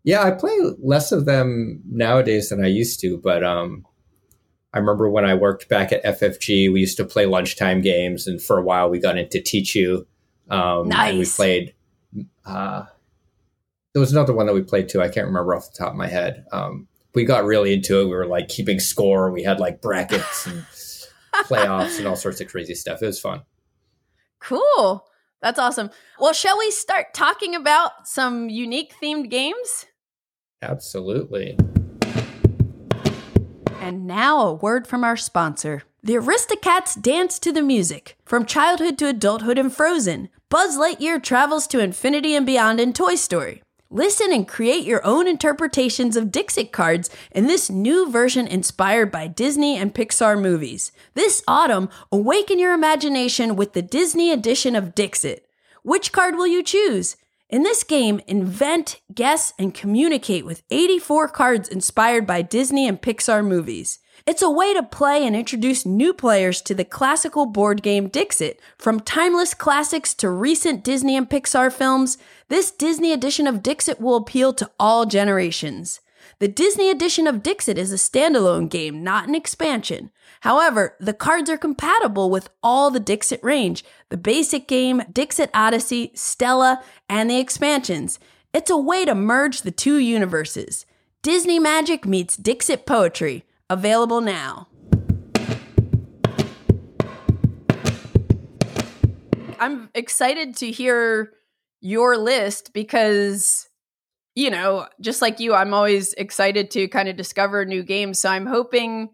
Yeah, 0.03 0.22
I 0.22 0.31
play 0.31 0.57
less 0.83 1.12
of 1.12 1.26
them 1.26 1.83
nowadays 1.87 2.48
than 2.48 2.64
I 2.64 2.68
used 2.68 3.00
to, 3.00 3.18
but 3.18 3.44
um, 3.44 3.85
I 4.72 4.78
remember 4.78 5.09
when 5.09 5.24
I 5.24 5.35
worked 5.35 5.68
back 5.68 5.92
at 5.92 6.04
FFG, 6.04 6.72
we 6.72 6.80
used 6.80 6.96
to 6.98 7.04
play 7.04 7.26
lunchtime 7.26 7.80
games, 7.80 8.26
and 8.26 8.40
for 8.40 8.59
a 8.59 8.62
while 8.62 8.88
we 8.88 8.98
got 8.98 9.18
into 9.18 9.38
Tichu. 9.38 10.06
Um, 10.48 10.88
nice. 10.88 11.11
And 11.11 11.18
we 11.18 11.26
played. 11.26 11.74
Uh, 12.44 12.85
there 13.92 14.00
was 14.00 14.12
another 14.12 14.33
one 14.33 14.46
that 14.46 14.54
we 14.54 14.62
played 14.62 14.88
too. 14.88 15.02
I 15.02 15.09
can't 15.09 15.26
remember 15.26 15.54
off 15.54 15.72
the 15.72 15.78
top 15.78 15.90
of 15.90 15.96
my 15.96 16.06
head. 16.06 16.44
Um, 16.52 16.87
we 17.14 17.24
got 17.24 17.44
really 17.44 17.72
into 17.72 18.00
it. 18.00 18.04
We 18.04 18.11
were 18.11 18.26
like 18.26 18.48
keeping 18.48 18.78
score. 18.78 19.30
We 19.30 19.42
had 19.42 19.59
like 19.59 19.80
brackets 19.80 20.46
and 20.46 20.64
playoffs 21.46 21.98
and 21.98 22.06
all 22.06 22.16
sorts 22.16 22.40
of 22.40 22.48
crazy 22.48 22.74
stuff. 22.74 23.02
It 23.02 23.06
was 23.06 23.20
fun. 23.20 23.42
Cool. 24.38 25.04
That's 25.42 25.59
awesome. 25.59 25.90
Well, 26.18 26.33
shall 26.33 26.59
we 26.59 26.70
start 26.70 27.14
talking 27.14 27.54
about 27.54 28.06
some 28.06 28.48
unique 28.48 28.94
themed 29.02 29.30
games? 29.30 29.87
Absolutely. 30.62 31.56
And 33.81 34.07
now 34.07 34.47
a 34.47 34.53
word 34.53 34.87
from 34.87 35.05
our 35.05 35.16
sponsor. 35.16 35.85
The 36.03 36.12
Aristocats 36.14 37.01
dance 37.01 37.38
to 37.38 37.51
the 37.51 37.62
music. 37.62 38.14
From 38.27 38.45
childhood 38.45 38.99
to 38.99 39.09
adulthood 39.09 39.59
in 39.59 39.71
Frozen, 39.71 40.29
Buzz 40.51 40.77
Lightyear 40.77 41.23
travels 41.23 41.66
to 41.69 41.81
infinity 41.81 42.35
and 42.35 42.45
beyond 42.45 42.79
in 42.79 42.93
Toy 42.93 43.14
Story. 43.14 43.62
Listen 43.88 44.33
and 44.35 44.47
create 44.47 44.85
your 44.85 45.05
own 45.05 45.27
interpretations 45.27 46.14
of 46.14 46.31
Dixit 46.31 46.73
cards 46.73 47.09
in 47.33 47.47
this 47.47 47.71
new 47.71 48.11
version 48.11 48.47
inspired 48.47 49.11
by 49.11 49.27
Disney 49.27 49.79
and 49.79 49.95
Pixar 49.95 50.40
movies. 50.40 50.93
This 51.14 51.43
autumn, 51.49 51.88
awaken 52.12 52.59
your 52.59 52.75
imagination 52.75 53.57
with 53.57 53.73
the 53.73 53.83
Disney 53.83 54.31
edition 54.31 54.77
of 54.77 54.95
Dixit. 54.95 55.47
Which 55.83 56.12
card 56.12 56.37
will 56.37 56.47
you 56.47 56.62
choose? 56.62 57.16
In 57.51 57.65
this 57.65 57.83
game, 57.83 58.21
invent, 58.29 59.01
guess, 59.13 59.55
and 59.59 59.75
communicate 59.75 60.47
with 60.47 60.63
84 60.71 61.27
cards 61.31 61.69
inspired 61.69 62.25
by 62.25 62.43
Disney 62.43 62.87
and 62.87 63.03
Pixar 63.03 63.45
movies. 63.45 63.99
It's 64.25 64.41
a 64.41 64.49
way 64.49 64.73
to 64.73 64.85
play 64.85 65.27
and 65.27 65.35
introduce 65.35 65.85
new 65.85 66.15
players 66.15 66.63
to 66.63 66.77
the 66.77 66.85
classical 66.85 67.47
board 67.47 67.83
game 67.83 68.07
Dixit. 68.07 68.61
From 68.79 69.01
timeless 69.01 69.53
classics 69.53 70.15
to 70.15 70.31
recent 70.31 70.85
Disney 70.85 71.17
and 71.17 71.29
Pixar 71.29 71.73
films, 71.73 72.19
this 72.47 72.71
Disney 72.71 73.13
edition 73.13 73.49
of 73.49 73.65
Dixit 73.65 74.01
will 74.01 74.15
appeal 74.15 74.53
to 74.53 74.71
all 74.79 75.05
generations. 75.05 75.99
The 76.39 76.47
Disney 76.47 76.89
edition 76.89 77.27
of 77.27 77.43
Dixit 77.43 77.77
is 77.77 77.93
a 77.93 77.97
standalone 77.97 78.71
game, 78.71 79.03
not 79.03 79.27
an 79.27 79.35
expansion. 79.35 80.13
However, 80.40 80.96
the 80.98 81.12
cards 81.12 81.50
are 81.50 81.59
compatible 81.59 82.31
with 82.31 82.48
all 82.62 82.90
the 82.90 83.00
Dixit 83.00 83.42
range 83.42 83.85
the 84.09 84.16
basic 84.16 84.66
game, 84.66 85.03
Dixit 85.12 85.50
Odyssey, 85.55 86.11
Stella, 86.14 86.83
and 87.09 87.31
the 87.31 87.38
expansions. 87.38 88.18
It's 88.53 88.70
a 88.70 88.76
way 88.76 89.05
to 89.05 89.14
merge 89.14 89.62
the 89.62 89.70
two 89.70 89.98
universes. 89.98 90.87
Disney 91.22 91.59
Magic 91.59 92.07
meets 92.07 92.37
Dixit 92.37 92.87
Poetry, 92.87 93.44
available 93.68 94.20
now. 94.20 94.66
I'm 99.61 99.90
excited 99.94 100.57
to 100.57 100.70
hear 100.70 101.33
your 101.83 102.16
list 102.16 102.72
because 102.72 103.68
you 104.35 104.48
know, 104.48 104.87
just 105.00 105.20
like 105.20 105.40
you, 105.40 105.55
I'm 105.55 105.74
always 105.74 106.14
excited 106.14 106.70
to 106.70 106.88
kind 106.88 107.09
of 107.09 107.16
discover 107.16 107.64
new 107.64 107.83
games. 107.83 108.20
So 108.20 108.31
I'm 108.31 108.46
hoping, 108.46 109.11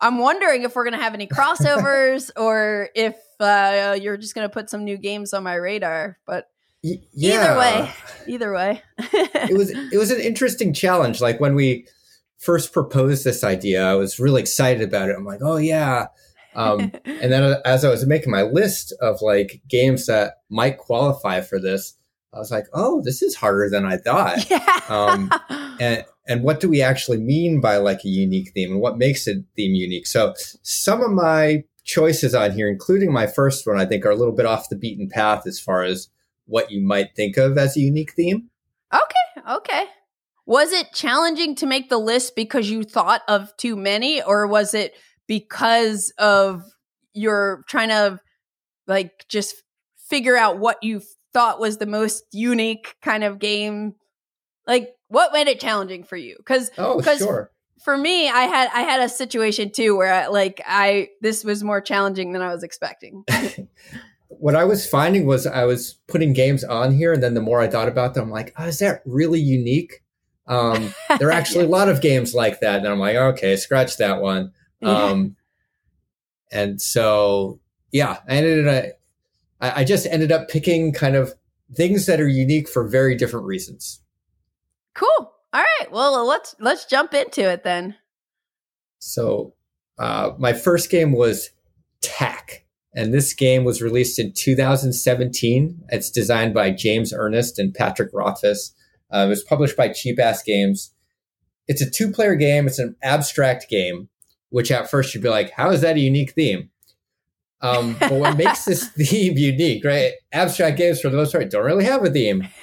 I'm 0.00 0.18
wondering 0.18 0.62
if 0.62 0.74
we're 0.74 0.84
going 0.84 0.98
to 0.98 1.02
have 1.02 1.14
any 1.14 1.26
crossovers 1.26 2.30
or 2.36 2.90
if 2.94 3.16
uh, 3.40 3.96
you're 4.00 4.16
just 4.16 4.34
going 4.34 4.48
to 4.48 4.52
put 4.52 4.70
some 4.70 4.84
new 4.84 4.96
games 4.96 5.32
on 5.32 5.42
my 5.42 5.54
radar. 5.54 6.18
But 6.26 6.48
Y- 6.84 7.00
yeah. 7.14 7.34
either 7.34 7.58
way, 7.58 7.92
either 8.28 8.52
way, 8.52 8.82
it 8.98 9.56
was 9.56 9.70
it 9.70 9.98
was 9.98 10.10
an 10.10 10.20
interesting 10.20 10.72
challenge. 10.72 11.20
Like 11.20 11.40
when 11.40 11.54
we 11.54 11.86
first 12.38 12.72
proposed 12.72 13.24
this 13.24 13.42
idea, 13.42 13.84
I 13.84 13.94
was 13.94 14.20
really 14.20 14.40
excited 14.40 14.82
about 14.86 15.08
it. 15.08 15.16
I'm 15.16 15.24
like, 15.24 15.40
oh 15.42 15.56
yeah. 15.56 16.06
Um, 16.54 16.92
and 17.04 17.32
then 17.32 17.56
as 17.64 17.84
I 17.84 17.90
was 17.90 18.06
making 18.06 18.30
my 18.30 18.42
list 18.42 18.92
of 19.00 19.20
like 19.22 19.62
games 19.68 20.06
that 20.06 20.34
might 20.48 20.78
qualify 20.78 21.40
for 21.40 21.58
this, 21.58 21.94
I 22.32 22.38
was 22.38 22.50
like, 22.50 22.66
oh, 22.72 23.02
this 23.02 23.22
is 23.22 23.34
harder 23.34 23.68
than 23.70 23.84
I 23.84 23.96
thought. 23.96 24.48
yeah. 24.50 24.80
Um, 24.88 25.30
and 25.80 26.04
and 26.26 26.42
what 26.42 26.60
do 26.60 26.68
we 26.68 26.82
actually 26.82 27.18
mean 27.18 27.60
by 27.60 27.76
like 27.76 28.04
a 28.04 28.08
unique 28.08 28.50
theme 28.52 28.72
and 28.72 28.80
what 28.80 28.98
makes 28.98 29.26
a 29.26 29.34
theme 29.54 29.74
unique? 29.74 30.06
So 30.06 30.34
some 30.62 31.02
of 31.02 31.10
my 31.10 31.64
choices 31.84 32.34
on 32.34 32.50
here, 32.52 32.68
including 32.68 33.12
my 33.12 33.26
first 33.26 33.66
one, 33.66 33.78
I 33.78 33.86
think 33.86 34.04
are 34.04 34.10
a 34.10 34.16
little 34.16 34.34
bit 34.34 34.46
off 34.46 34.68
the 34.68 34.76
beaten 34.76 35.08
path 35.08 35.46
as 35.46 35.60
far 35.60 35.82
as 35.82 36.08
what 36.46 36.70
you 36.70 36.80
might 36.80 37.14
think 37.14 37.36
of 37.36 37.56
as 37.56 37.76
a 37.76 37.80
unique 37.80 38.12
theme. 38.12 38.50
okay, 38.92 39.54
okay. 39.54 39.84
Was 40.46 40.72
it 40.72 40.92
challenging 40.92 41.56
to 41.56 41.66
make 41.66 41.88
the 41.88 41.98
list 41.98 42.36
because 42.36 42.70
you 42.70 42.84
thought 42.84 43.22
of 43.26 43.56
too 43.56 43.74
many, 43.74 44.22
or 44.22 44.46
was 44.46 44.74
it 44.74 44.94
because 45.26 46.12
of 46.18 46.62
you're 47.14 47.64
trying 47.68 47.88
to 47.88 48.20
like 48.86 49.26
just 49.28 49.56
figure 50.08 50.36
out 50.36 50.58
what 50.58 50.82
you 50.82 51.02
thought 51.32 51.58
was 51.58 51.78
the 51.78 51.86
most 51.86 52.24
unique 52.32 52.94
kind 53.02 53.24
of 53.24 53.40
game? 53.40 53.94
Like, 54.68 54.95
what 55.08 55.32
made 55.32 55.48
it 55.48 55.60
challenging 55.60 56.04
for 56.04 56.16
you? 56.16 56.36
Because 56.38 56.70
Oh, 56.78 57.00
sure. 57.02 57.50
for 57.82 57.96
me, 57.96 58.28
I 58.28 58.42
had 58.42 58.70
I 58.74 58.82
had 58.82 59.00
a 59.00 59.08
situation 59.08 59.70
too 59.70 59.96
where 59.96 60.12
I, 60.12 60.26
like 60.26 60.60
I 60.66 61.08
this 61.20 61.44
was 61.44 61.62
more 61.62 61.80
challenging 61.80 62.32
than 62.32 62.42
I 62.42 62.52
was 62.52 62.62
expecting. 62.62 63.24
what 64.28 64.56
I 64.56 64.64
was 64.64 64.88
finding 64.88 65.26
was 65.26 65.46
I 65.46 65.64
was 65.64 65.98
putting 66.08 66.32
games 66.32 66.64
on 66.64 66.92
here, 66.92 67.12
and 67.12 67.22
then 67.22 67.34
the 67.34 67.40
more 67.40 67.60
I 67.60 67.68
thought 67.68 67.88
about 67.88 68.14
them, 68.14 68.24
I'm 68.24 68.30
like, 68.30 68.54
oh, 68.58 68.66
is 68.66 68.78
that 68.80 69.02
really 69.04 69.40
unique? 69.40 70.02
Um, 70.46 70.94
there 71.18 71.28
are 71.28 71.32
actually 71.32 71.64
a 71.64 71.68
lot 71.68 71.88
of 71.88 72.00
games 72.00 72.34
like 72.34 72.60
that, 72.60 72.78
and 72.78 72.88
I'm 72.88 72.98
like, 72.98 73.16
okay, 73.16 73.56
scratch 73.56 73.96
that 73.98 74.20
one. 74.20 74.52
Yeah. 74.80 74.90
Um, 74.90 75.36
and 76.52 76.80
so, 76.80 77.60
yeah, 77.92 78.18
I 78.28 78.36
ended 78.36 78.68
up, 78.68 78.84
I, 79.60 79.80
I 79.80 79.84
just 79.84 80.06
ended 80.06 80.30
up 80.30 80.48
picking 80.48 80.92
kind 80.92 81.16
of 81.16 81.34
things 81.74 82.06
that 82.06 82.20
are 82.20 82.28
unique 82.28 82.68
for 82.68 82.86
very 82.86 83.16
different 83.16 83.46
reasons. 83.46 84.00
Cool. 84.96 85.32
All 85.52 85.62
right. 85.80 85.92
Well, 85.92 86.26
let's 86.26 86.56
let's 86.58 86.86
jump 86.86 87.14
into 87.14 87.48
it 87.50 87.62
then. 87.62 87.96
So, 88.98 89.54
uh, 89.98 90.32
my 90.38 90.52
first 90.52 90.90
game 90.90 91.12
was 91.12 91.50
Tak, 92.00 92.64
and 92.94 93.12
this 93.12 93.34
game 93.34 93.64
was 93.64 93.82
released 93.82 94.18
in 94.18 94.32
2017. 94.32 95.84
It's 95.90 96.10
designed 96.10 96.54
by 96.54 96.70
James 96.70 97.12
Ernest 97.12 97.58
and 97.58 97.74
Patrick 97.74 98.10
Rothfuss. 98.12 98.74
Uh, 99.12 99.24
it 99.26 99.28
was 99.28 99.44
published 99.44 99.76
by 99.76 99.90
Cheapass 99.90 100.44
Games. 100.44 100.92
It's 101.68 101.82
a 101.82 101.90
two 101.90 102.10
player 102.10 102.34
game, 102.34 102.66
it's 102.66 102.78
an 102.78 102.96
abstract 103.02 103.68
game, 103.68 104.08
which 104.50 104.70
at 104.70 104.90
first 104.90 105.14
you'd 105.14 105.22
be 105.22 105.28
like, 105.28 105.50
how 105.50 105.70
is 105.70 105.80
that 105.82 105.96
a 105.96 106.00
unique 106.00 106.32
theme? 106.32 106.70
Um, 107.62 107.96
but 107.98 108.12
what 108.12 108.36
makes 108.36 108.64
this 108.66 108.88
theme 108.98 109.36
unique, 109.36 109.84
right? 109.84 110.12
Abstract 110.32 110.76
games, 110.76 111.00
for 111.00 111.08
the 111.08 111.16
most 111.16 111.32
part, 111.32 111.50
don't 111.50 111.64
really 111.64 111.84
have 111.84 112.04
a 112.04 112.10
theme. 112.10 112.48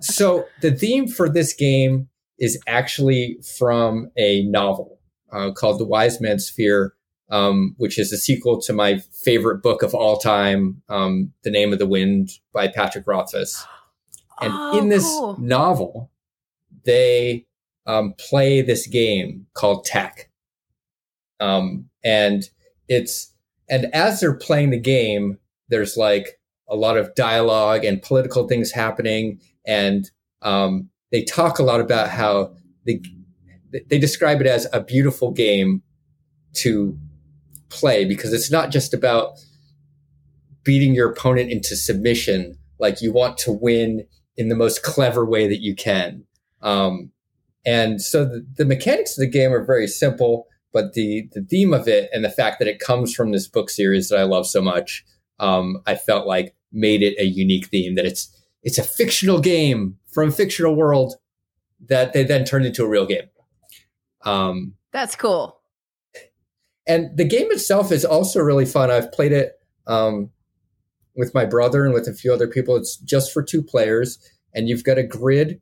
So 0.00 0.46
the 0.62 0.72
theme 0.72 1.06
for 1.08 1.28
this 1.28 1.52
game 1.52 2.08
is 2.38 2.60
actually 2.66 3.38
from 3.58 4.10
a 4.16 4.42
novel 4.44 4.98
uh, 5.32 5.50
called 5.52 5.78
The 5.80 5.84
Wise 5.84 6.20
Man's 6.20 6.48
Fear, 6.48 6.94
um, 7.30 7.74
which 7.78 7.98
is 7.98 8.12
a 8.12 8.16
sequel 8.16 8.60
to 8.62 8.72
my 8.72 8.98
favorite 9.24 9.62
book 9.62 9.82
of 9.82 9.94
all 9.94 10.18
time, 10.18 10.82
um, 10.88 11.32
The 11.42 11.50
Name 11.50 11.72
of 11.72 11.78
the 11.78 11.86
Wind 11.86 12.30
by 12.52 12.68
Patrick 12.68 13.06
Rothfuss. 13.06 13.64
And 14.40 14.52
Oh, 14.54 14.78
in 14.78 14.88
this 14.88 15.02
cool. 15.04 15.36
novel, 15.40 16.12
they 16.84 17.46
um, 17.86 18.14
play 18.18 18.62
this 18.62 18.86
game 18.86 19.46
called 19.52 19.84
Tak. 19.84 20.30
Um, 21.40 21.88
and 22.04 22.44
it's, 22.88 23.34
and 23.68 23.86
as 23.94 24.20
they're 24.20 24.36
playing 24.36 24.70
the 24.70 24.80
game, 24.80 25.38
there's 25.68 25.96
like 25.96 26.40
a 26.68 26.76
lot 26.76 26.96
of 26.96 27.14
dialogue 27.14 27.84
and 27.84 28.02
political 28.02 28.46
things 28.46 28.70
happening. 28.72 29.40
And 29.66 30.10
um, 30.42 30.88
they 31.12 31.24
talk 31.24 31.58
a 31.58 31.62
lot 31.62 31.80
about 31.80 32.08
how 32.08 32.54
they, 32.86 33.00
they 33.88 33.98
describe 33.98 34.40
it 34.40 34.46
as 34.46 34.66
a 34.72 34.82
beautiful 34.82 35.30
game 35.30 35.82
to 36.54 36.98
play 37.68 38.04
because 38.04 38.32
it's 38.32 38.50
not 38.50 38.70
just 38.70 38.94
about 38.94 39.32
beating 40.64 40.94
your 40.94 41.10
opponent 41.10 41.50
into 41.50 41.76
submission. 41.76 42.58
Like 42.78 43.00
you 43.02 43.12
want 43.12 43.38
to 43.38 43.52
win 43.52 44.06
in 44.36 44.48
the 44.48 44.54
most 44.54 44.82
clever 44.82 45.24
way 45.24 45.48
that 45.48 45.60
you 45.60 45.74
can. 45.74 46.24
Um, 46.62 47.10
and 47.66 48.00
so 48.00 48.24
the, 48.24 48.46
the 48.56 48.64
mechanics 48.64 49.18
of 49.18 49.22
the 49.22 49.30
game 49.30 49.52
are 49.52 49.64
very 49.64 49.86
simple, 49.86 50.46
but 50.72 50.92
the, 50.94 51.28
the 51.32 51.42
theme 51.42 51.72
of 51.72 51.88
it 51.88 52.10
and 52.12 52.24
the 52.24 52.30
fact 52.30 52.58
that 52.58 52.68
it 52.68 52.78
comes 52.78 53.14
from 53.14 53.32
this 53.32 53.48
book 53.48 53.70
series 53.70 54.08
that 54.08 54.18
I 54.18 54.24
love 54.24 54.46
so 54.46 54.60
much, 54.60 55.04
um, 55.40 55.82
I 55.86 55.94
felt 55.94 56.26
like 56.26 56.54
made 56.72 57.02
it 57.02 57.18
a 57.18 57.24
unique 57.24 57.68
theme 57.68 57.94
that 57.94 58.04
it's, 58.04 58.34
it's 58.62 58.78
a 58.78 58.82
fictional 58.82 59.40
game 59.40 59.96
from 60.12 60.28
a 60.28 60.32
fictional 60.32 60.74
world 60.74 61.14
that 61.88 62.12
they 62.12 62.24
then 62.24 62.44
turned 62.44 62.66
into 62.66 62.84
a 62.84 62.88
real 62.88 63.06
game. 63.06 63.28
Um, 64.22 64.74
That's 64.92 65.16
cool. 65.16 65.60
and 66.86 67.16
the 67.16 67.24
game 67.24 67.50
itself 67.50 67.92
is 67.92 68.04
also 68.04 68.40
really 68.40 68.66
fun. 68.66 68.90
I've 68.90 69.12
played 69.12 69.32
it 69.32 69.52
um, 69.86 70.30
with 71.14 71.34
my 71.34 71.44
brother 71.44 71.84
and 71.84 71.94
with 71.94 72.08
a 72.08 72.14
few 72.14 72.32
other 72.32 72.48
people. 72.48 72.76
It's 72.76 72.96
just 72.96 73.32
for 73.32 73.42
two 73.42 73.62
players, 73.62 74.18
and 74.54 74.68
you've 74.68 74.84
got 74.84 74.98
a 74.98 75.02
grid. 75.02 75.60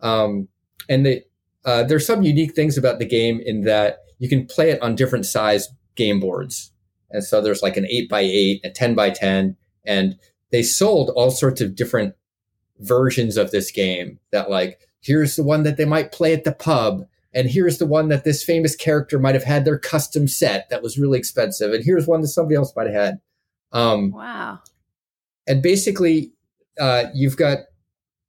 Um, 0.00 0.48
and 0.88 1.06
the, 1.06 1.22
uh, 1.64 1.82
there's 1.84 2.06
some 2.06 2.22
unique 2.22 2.54
things 2.54 2.76
about 2.76 2.98
the 2.98 3.06
game 3.06 3.40
in 3.44 3.62
that 3.62 3.98
you 4.18 4.28
can 4.28 4.46
play 4.46 4.70
it 4.70 4.80
on 4.82 4.94
different 4.94 5.26
size 5.26 5.68
game 5.96 6.20
boards. 6.20 6.72
And 7.10 7.22
so 7.22 7.40
there's 7.40 7.62
like 7.62 7.76
an 7.76 7.86
eight 7.88 8.08
by 8.08 8.20
eight, 8.20 8.60
a 8.64 8.70
10 8.70 8.94
by 8.94 9.10
10, 9.10 9.56
and 9.84 10.16
they 10.50 10.62
sold 10.62 11.10
all 11.10 11.30
sorts 11.30 11.60
of 11.60 11.74
different 11.76 12.14
versions 12.80 13.36
of 13.36 13.50
this 13.50 13.70
game 13.70 14.18
that 14.32 14.50
like, 14.50 14.80
here's 15.00 15.36
the 15.36 15.42
one 15.44 15.62
that 15.62 15.76
they 15.76 15.84
might 15.84 16.12
play 16.12 16.32
at 16.32 16.44
the 16.44 16.52
pub 16.52 17.06
and 17.32 17.48
here's 17.50 17.78
the 17.78 17.86
one 17.86 18.08
that 18.08 18.24
this 18.24 18.42
famous 18.44 18.74
character 18.76 19.18
might 19.18 19.34
have 19.34 19.44
had 19.44 19.64
their 19.64 19.78
custom 19.78 20.26
set 20.28 20.68
that 20.70 20.82
was 20.82 20.98
really 20.98 21.18
expensive 21.18 21.72
and 21.72 21.84
here's 21.84 22.06
one 22.06 22.20
that 22.20 22.28
somebody 22.28 22.56
else 22.56 22.72
might 22.74 22.86
have 22.86 22.94
had 22.94 23.20
um, 23.72 24.12
Wow. 24.12 24.60
and 25.46 25.62
basically, 25.62 26.32
uh, 26.80 27.04
you've 27.12 27.36
got 27.36 27.58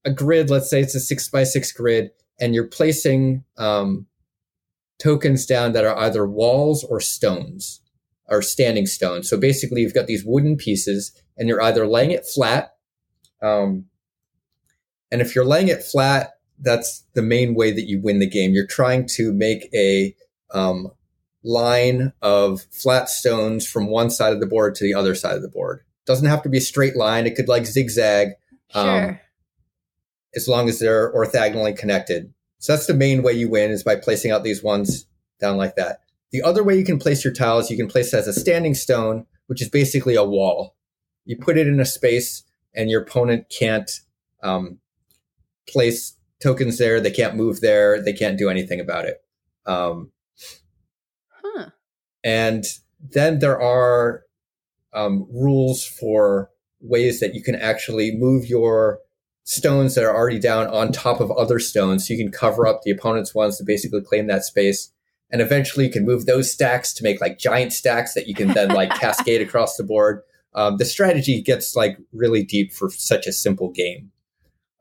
a 0.04 0.12
grid. 0.12 0.50
Let's 0.50 0.70
say 0.70 0.82
it's 0.82 0.96
a 0.96 1.00
six 1.00 1.30
by 1.30 1.44
six 1.44 1.72
grid, 1.72 2.12
and 2.40 2.54
you're 2.56 2.68
placing 2.68 3.44
um, 3.58 4.06
tokens 5.00 5.46
down 5.46 5.74
that 5.74 5.86
are 5.86 5.98
either 5.98 6.26
walls 6.26 6.84
or 6.84 7.00
stones 7.00 7.82
or 8.28 8.42
standing 8.42 8.86
stones. 8.86 9.30
So 9.30 9.38
basically, 9.38 9.82
you've 9.82 9.94
got 9.94 10.08
these 10.08 10.26
wooden 10.26 10.58
pieces, 10.58 11.12
and 11.38 11.48
you're 11.48 11.62
either 11.62 11.88
laying 11.88 12.12
it 12.12 12.26
flat. 12.26 12.76
Um, 13.42 13.86
and 15.12 15.22
if 15.22 15.36
you're 15.36 15.46
laying 15.46 15.68
it 15.68 15.84
flat, 15.84 16.32
that's 16.60 17.04
the 17.14 17.22
main 17.22 17.54
way 17.54 17.72
that 17.72 17.88
you 17.88 18.02
win 18.02 18.20
the 18.20 18.30
game. 18.30 18.54
You're 18.54 18.66
trying 18.66 19.06
to 19.10 19.34
make 19.34 19.70
a 19.74 20.16
um, 20.52 20.92
line 21.44 22.14
of 22.22 22.62
flat 22.72 23.10
stones 23.10 23.68
from 23.68 23.88
one 23.88 24.10
side 24.10 24.34
of 24.34 24.40
the 24.40 24.48
board 24.48 24.76
to 24.76 24.84
the 24.84 24.94
other 24.94 25.14
side 25.16 25.36
of 25.36 25.42
the 25.42 25.50
board. 25.50 25.82
Doesn't 26.06 26.28
have 26.28 26.44
to 26.44 26.50
be 26.50 26.58
a 26.58 26.62
straight 26.62 26.96
line. 26.96 27.26
It 27.26 27.36
could 27.36 27.48
like 27.48 27.66
zigzag. 27.66 28.30
Um, 28.74 28.86
sure. 28.86 29.22
as 30.36 30.48
long 30.48 30.68
as 30.68 30.80
they're 30.80 31.14
orthogonally 31.14 31.78
connected. 31.78 32.34
So 32.60 32.74
that's 32.74 32.88
the 32.88 32.94
main 32.94 33.22
way 33.22 33.34
you 33.34 33.50
win 33.50 33.72
is 33.72 33.84
by 33.84 33.96
placing 33.96 34.32
out 34.32 34.44
these 34.44 34.64
ones 34.64 35.06
down 35.40 35.58
like 35.58 35.76
that. 35.76 36.02
The 36.32 36.42
other 36.42 36.64
way 36.64 36.78
you 36.78 36.86
can 36.86 37.00
place 37.00 37.24
your 37.24 37.34
tiles, 37.34 37.70
you 37.70 37.78
can 37.78 37.88
place 37.88 38.14
it 38.14 38.18
as 38.18 38.28
a 38.28 38.34
standing 38.34 38.74
stone, 38.74 39.26
which 39.48 39.62
is 39.62 39.70
basically 39.70 40.16
a 40.16 40.24
wall. 40.24 40.76
You 41.26 41.38
put 41.38 41.58
it 41.58 41.68
in 41.68 41.80
a 41.80 41.86
space 41.86 42.44
and 42.74 42.90
your 42.90 43.02
opponent 43.02 43.50
can't 43.50 43.90
um, 44.44 44.80
place 45.68 46.18
tokens 46.42 46.78
there. 46.78 47.00
They 47.00 47.12
can't 47.12 47.36
move 47.36 47.62
there. 47.62 48.02
They 48.02 48.14
can't 48.14 48.38
do 48.38 48.50
anything 48.50 48.80
about 48.80 49.06
it. 49.06 49.24
Um, 49.66 50.12
huh. 51.30 51.70
And 52.24 52.66
then 53.00 53.40
there 53.40 53.60
are 53.60 54.24
um, 54.94 55.28
rules 55.32 55.86
for 55.86 56.50
ways 56.80 57.20
that 57.20 57.34
you 57.34 57.42
can 57.42 57.56
actually 57.56 58.16
move 58.16 58.46
your 58.48 59.00
stones 59.46 59.96
that 59.96 60.04
are 60.04 60.14
already 60.14 60.40
down 60.40 60.68
on 60.68 60.92
top 60.92 61.22
of 61.22 61.32
other 61.32 61.60
stones. 61.60 62.08
So 62.08 62.14
you 62.14 62.24
can 62.24 62.32
cover 62.32 62.68
up 62.68 62.82
the 62.82 62.92
opponent's 62.92 63.34
ones 63.34 63.58
to 63.58 63.64
basically 63.64 64.02
claim 64.02 64.28
that 64.28 64.44
space. 64.44 64.92
And 65.32 65.42
eventually 65.42 65.86
you 65.86 65.92
can 65.92 66.06
move 66.06 66.26
those 66.26 66.52
stacks 66.52 66.94
to 66.94 67.04
make 67.04 67.22
like 67.22 67.40
giant 67.40 67.72
stacks 67.72 68.14
that 68.16 68.28
you 68.28 68.34
can 68.34 68.50
then 68.50 68.70
like 68.70 68.90
cascade 69.00 69.42
across 69.42 69.78
the 69.78 69.84
board. 69.84 70.22
Um, 70.54 70.78
the 70.78 70.86
strategy 70.86 71.42
gets 71.42 71.76
like 71.76 71.98
really 72.12 72.44
deep 72.44 72.74
for 72.74 72.90
such 72.90 73.28
a 73.28 73.32
simple 73.32 73.72
game. 73.72 74.12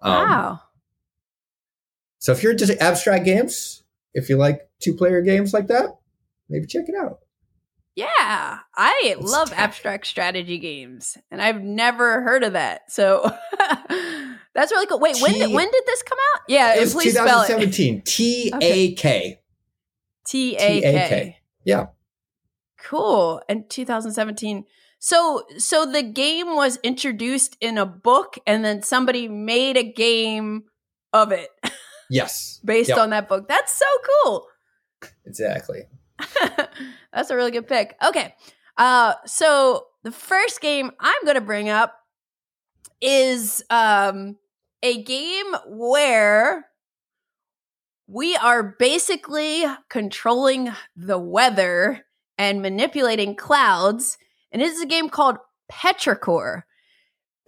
Um, 0.01 0.29
wow. 0.29 0.61
So 2.19 2.33
if 2.33 2.43
you're 2.43 2.53
into 2.53 2.83
abstract 2.83 3.25
games, 3.25 3.83
if 4.15 4.31
you 4.31 4.37
like 4.37 4.69
two 4.81 4.95
player 4.95 5.21
games 5.21 5.53
like 5.53 5.67
that, 5.67 5.97
maybe 6.49 6.67
check 6.67 6.85
it 6.89 6.95
out. 6.95 7.19
Yeah, 7.97 8.59
I 8.75 9.01
it's 9.05 9.31
love 9.31 9.53
abstract 9.53 10.07
strategy 10.07 10.59
games, 10.59 11.17
and 11.31 11.41
I've 11.41 11.63
never 11.63 12.23
heard 12.23 12.43
of 12.43 12.55
that. 12.55 12.91
So 12.91 13.23
that's 14.55 14.71
really 14.71 14.87
cool. 14.87 15.01
Wait, 15.01 15.17
T- 15.17 15.23
when 15.23 15.33
did, 15.33 15.53
when 15.53 15.71
did 15.71 15.83
this 15.87 16.03
come 16.03 16.19
out? 16.35 16.43
Yeah, 16.49 16.77
it 16.77 16.81
was 16.81 16.95
please 16.95 17.15
2017. 17.15 18.03
T 18.03 18.53
A 18.61 18.95
K. 18.95 19.41
T 20.27 20.57
A 20.57 20.81
K. 20.81 21.39
Yeah. 21.65 21.87
Cool. 22.79 23.43
And 23.49 23.69
2017. 23.69 24.65
So 24.99 25.45
so 25.59 25.85
the 25.85 26.03
game 26.03 26.55
was 26.55 26.79
introduced 26.83 27.57
in 27.61 27.79
a 27.79 27.87
book, 27.87 28.39
and 28.47 28.65
then 28.65 28.83
somebody 28.83 29.29
made 29.29 29.77
a 29.77 29.85
game 29.85 30.65
of 31.13 31.33
it. 31.33 31.51
Yes. 32.11 32.61
Based 32.63 32.91
yep. 32.91 32.99
on 32.99 33.11
that 33.11 33.29
book. 33.29 33.49
That's 33.49 33.73
so 33.73 33.87
cool. 34.23 34.47
Exactly. 35.25 35.85
That's 37.13 37.31
a 37.31 37.35
really 37.35 37.51
good 37.51 37.67
pick. 37.67 37.97
Okay. 38.07 38.35
Uh 38.77 39.15
so 39.25 39.87
the 40.03 40.13
first 40.13 40.61
game 40.61 40.91
I'm 41.01 41.25
going 41.25 41.37
to 41.37 41.41
bring 41.41 41.71
up 41.71 41.99
is 43.01 43.65
um 43.71 44.37
a 44.85 45.03
game 45.03 45.57
where 45.67 46.67
we 48.07 48.37
are 48.37 48.77
basically 48.79 49.65
controlling 49.89 50.71
the 50.95 51.19
weather 51.19 52.05
and 52.37 52.61
manipulating 52.61 53.35
clouds 53.35 54.19
and 54.53 54.61
it 54.61 54.67
is 54.67 54.83
a 54.83 54.87
game 54.87 55.09
called 55.09 55.39
Petrichor. 55.73 56.63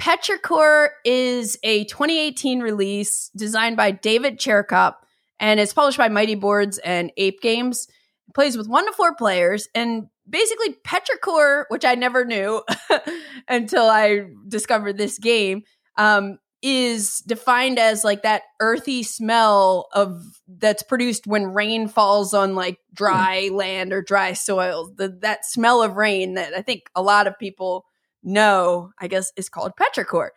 Petrichor 0.00 0.88
is 1.04 1.58
a 1.62 1.84
2018 1.84 2.60
release 2.60 3.30
designed 3.36 3.76
by 3.76 3.90
David 3.90 4.38
Chaircop 4.40 4.94
and 5.38 5.60
it's 5.60 5.74
published 5.74 5.98
by 5.98 6.08
Mighty 6.08 6.36
Boards 6.36 6.78
and 6.78 7.12
Ape 7.18 7.42
Games. 7.42 7.86
It 8.28 8.34
plays 8.34 8.56
with 8.56 8.66
one 8.66 8.86
to 8.86 8.92
four 8.92 9.14
players 9.14 9.68
and 9.74 10.06
basically 10.28 10.74
Petrichor, 10.84 11.64
which 11.68 11.84
I 11.84 11.96
never 11.96 12.24
knew 12.24 12.62
until 13.48 13.84
I 13.84 14.22
discovered 14.48 14.96
this 14.96 15.18
game, 15.18 15.64
um, 15.98 16.38
is 16.62 17.18
defined 17.26 17.78
as 17.78 18.02
like 18.02 18.22
that 18.22 18.42
earthy 18.60 19.02
smell 19.02 19.88
of 19.92 20.22
that's 20.48 20.82
produced 20.82 21.26
when 21.26 21.52
rain 21.52 21.86
falls 21.88 22.34
on 22.34 22.54
like 22.54 22.78
dry 22.92 23.48
mm. 23.50 23.56
land 23.56 23.92
or 23.92 24.02
dry 24.02 24.32
soil. 24.32 24.92
The, 24.96 25.08
that 25.20 25.44
smell 25.44 25.82
of 25.82 25.96
rain 25.96 26.34
that 26.34 26.54
I 26.54 26.62
think 26.62 26.90
a 26.94 27.02
lot 27.02 27.26
of 27.26 27.38
people 27.38 27.84
know, 28.22 28.90
I 28.98 29.06
guess 29.06 29.32
is 29.36 29.48
called 29.48 29.72
Petrichor. 29.78 30.30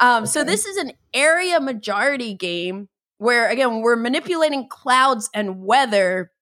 Um, 0.00 0.24
okay. 0.24 0.30
So 0.30 0.44
this 0.44 0.66
is 0.66 0.76
an 0.76 0.92
area 1.14 1.60
majority 1.60 2.34
game 2.34 2.88
where, 3.18 3.48
again, 3.48 3.80
we're 3.80 3.96
manipulating 3.96 4.68
clouds 4.68 5.30
and 5.32 5.62
weather 5.62 6.32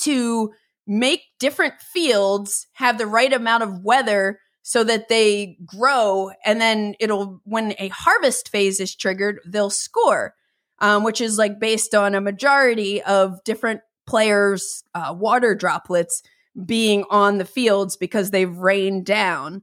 to 0.00 0.52
make 0.86 1.22
different 1.38 1.74
fields 1.80 2.66
have 2.74 2.96
the 2.96 3.06
right 3.06 3.32
amount 3.32 3.62
of 3.62 3.82
weather 3.84 4.40
so 4.68 4.84
that 4.84 5.08
they 5.08 5.56
grow 5.64 6.30
and 6.44 6.60
then 6.60 6.94
it'll 7.00 7.40
when 7.44 7.72
a 7.78 7.88
harvest 7.88 8.50
phase 8.50 8.80
is 8.80 8.94
triggered 8.94 9.40
they'll 9.46 9.70
score 9.70 10.34
um, 10.80 11.04
which 11.04 11.22
is 11.22 11.38
like 11.38 11.58
based 11.58 11.94
on 11.94 12.14
a 12.14 12.20
majority 12.20 13.02
of 13.02 13.42
different 13.44 13.80
players 14.06 14.84
uh, 14.94 15.14
water 15.16 15.54
droplets 15.54 16.22
being 16.66 17.02
on 17.08 17.38
the 17.38 17.46
fields 17.46 17.96
because 17.96 18.30
they've 18.30 18.58
rained 18.58 19.06
down 19.06 19.62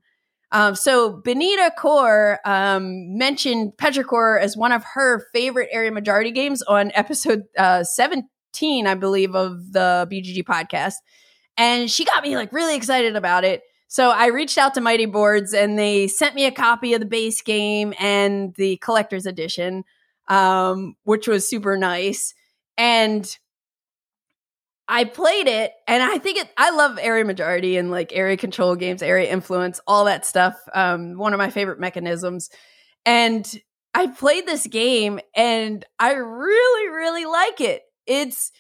um, 0.52 0.74
so 0.74 1.22
Benita 1.24 1.72
Core 1.78 2.40
um, 2.44 3.16
mentioned 3.16 3.74
Petrichor 3.78 4.42
as 4.42 4.58
one 4.58 4.72
of 4.72 4.84
her 4.96 5.28
favorite 5.34 5.70
area 5.72 5.92
majority 5.92 6.32
games 6.32 6.64
on 6.64 6.92
episode 6.96 7.44
uh, 7.58 7.84
17, 7.84 8.88
I 8.88 8.96
believe, 8.96 9.36
of 9.36 9.72
the 9.72 10.08
BGG 10.10 10.44
podcast. 10.46 10.94
And 11.58 11.92
she 11.92 12.06
got 12.06 12.24
me 12.24 12.36
like 12.38 12.54
really 12.54 12.76
excited 12.76 13.16
about 13.16 13.44
it. 13.44 13.62
So 13.96 14.10
I 14.10 14.26
reached 14.26 14.58
out 14.58 14.74
to 14.74 14.82
Mighty 14.82 15.06
Boards 15.06 15.54
and 15.54 15.80
they 15.80 16.10
sent 16.10 16.36
me 16.36 16.44
a 16.44 16.52
copy 16.52 16.94
of 16.96 17.00
the 17.00 17.06
base 17.06 17.42
game 17.42 17.94
and 17.98 18.54
the 18.56 18.76
collector's 18.76 19.26
edition, 19.26 19.86
um, 20.28 20.98
which 21.06 21.30
was 21.30 21.48
super 21.50 21.78
nice. 21.78 22.34
And 22.78 23.26
I 24.90 25.06
played 25.06 25.48
it 25.48 25.72
and 25.88 26.04
I 26.04 26.18
think 26.18 26.40
it 26.40 26.50
I 26.58 26.72
love 26.72 27.00
area 27.02 27.24
majority 27.24 27.78
and 27.78 27.90
like 27.90 28.12
area 28.12 28.36
control 28.36 28.76
games, 28.76 29.02
area 29.02 29.32
influence, 29.32 29.80
all 29.88 30.04
that 30.04 30.26
stuff. 30.26 30.58
Um 30.74 31.18
one 31.18 31.32
of 31.32 31.38
my 31.38 31.50
favorite 31.50 31.80
mechanisms. 31.80 32.50
And 33.06 33.50
I 33.94 34.08
played 34.08 34.46
this 34.46 34.68
game 34.68 35.22
and 35.34 35.86
I 36.00 36.16
really 36.16 36.90
really 36.90 37.26
like 37.26 37.62
it. 37.62 37.84
It's 38.06 38.52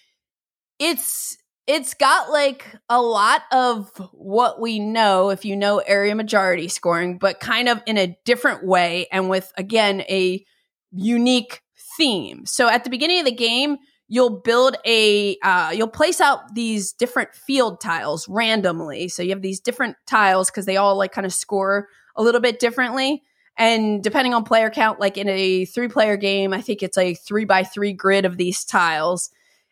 it's 0.79 1.37
it's 1.67 1.95
got 1.95 2.29
like 2.29 2.65
a 2.89 3.01
lot 3.01 3.41
of 3.51 3.89
what 4.11 4.61
we 4.61 4.79
know 4.79 5.29
if 5.29 5.45
you 5.45 5.55
know 5.55 5.79
area 5.79 6.13
majority 6.13 6.67
scoring, 6.67 7.17
but 7.17 7.39
kind 7.39 7.67
of 7.67 7.81
in 7.85 7.97
a 7.97 8.17
different 8.23 8.65
way 8.65 9.07
and 9.11 9.29
with 9.29 9.51
again 9.57 10.01
a 10.01 10.45
unique 10.91 11.61
theme. 11.97 12.45
So 12.45 12.69
at 12.69 12.83
the 12.83 12.89
beginning 12.89 13.19
of 13.19 13.25
the 13.25 13.31
game, 13.31 13.77
you'll 14.07 14.41
build 14.41 14.77
a 14.85 15.37
uh, 15.41 15.71
you'll 15.75 15.87
place 15.87 16.21
out 16.21 16.53
these 16.53 16.93
different 16.93 17.33
field 17.33 17.81
tiles 17.81 18.27
randomly. 18.29 19.07
So 19.07 19.23
you 19.23 19.31
have 19.31 19.41
these 19.41 19.59
different 19.59 19.95
tiles 20.05 20.51
because 20.51 20.65
they 20.65 20.77
all 20.77 20.95
like 20.95 21.11
kind 21.11 21.25
of 21.25 21.33
score 21.33 21.87
a 22.15 22.21
little 22.21 22.41
bit 22.41 22.59
differently. 22.59 23.23
And 23.57 24.03
depending 24.03 24.33
on 24.33 24.43
player 24.43 24.69
count 24.69 24.99
like 24.99 25.17
in 25.17 25.29
a 25.29 25.63
three 25.65 25.87
player 25.87 26.17
game 26.17 26.53
i 26.53 26.59
think 26.59 26.83
it's 26.83 26.97
a 26.97 27.13
three 27.13 27.45
by 27.45 27.63
three 27.63 27.93
grid 27.93 28.25
of 28.25 28.37
these 28.37 28.63
tiles. 28.63 29.31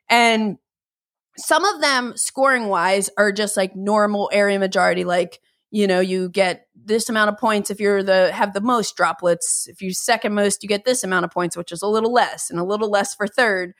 And 0.09 0.57
some 1.37 1.65
of 1.65 1.81
them 1.81 2.13
scoring 2.15 2.67
wise 2.67 3.09
are 3.17 3.31
just 3.31 3.57
like 3.57 3.75
normal 3.75 4.29
area 4.33 4.59
majority 4.59 5.03
like 5.03 5.39
you 5.71 5.87
know 5.87 5.99
you 5.99 6.29
get 6.29 6.67
this 6.75 7.09
amount 7.09 7.29
of 7.29 7.37
points 7.37 7.71
if 7.71 7.79
you're 7.79 8.03
the 8.03 8.31
have 8.31 8.53
the 8.53 8.61
most 8.61 8.95
droplets 8.95 9.67
if 9.67 9.81
you 9.81 9.93
second 9.93 10.33
most 10.33 10.61
you 10.61 10.69
get 10.69 10.85
this 10.85 11.03
amount 11.03 11.25
of 11.25 11.31
points 11.31 11.57
which 11.57 11.71
is 11.71 11.81
a 11.81 11.87
little 11.87 12.13
less 12.13 12.49
and 12.49 12.59
a 12.59 12.63
little 12.63 12.89
less 12.89 13.15
for 13.15 13.27
third 13.27 13.73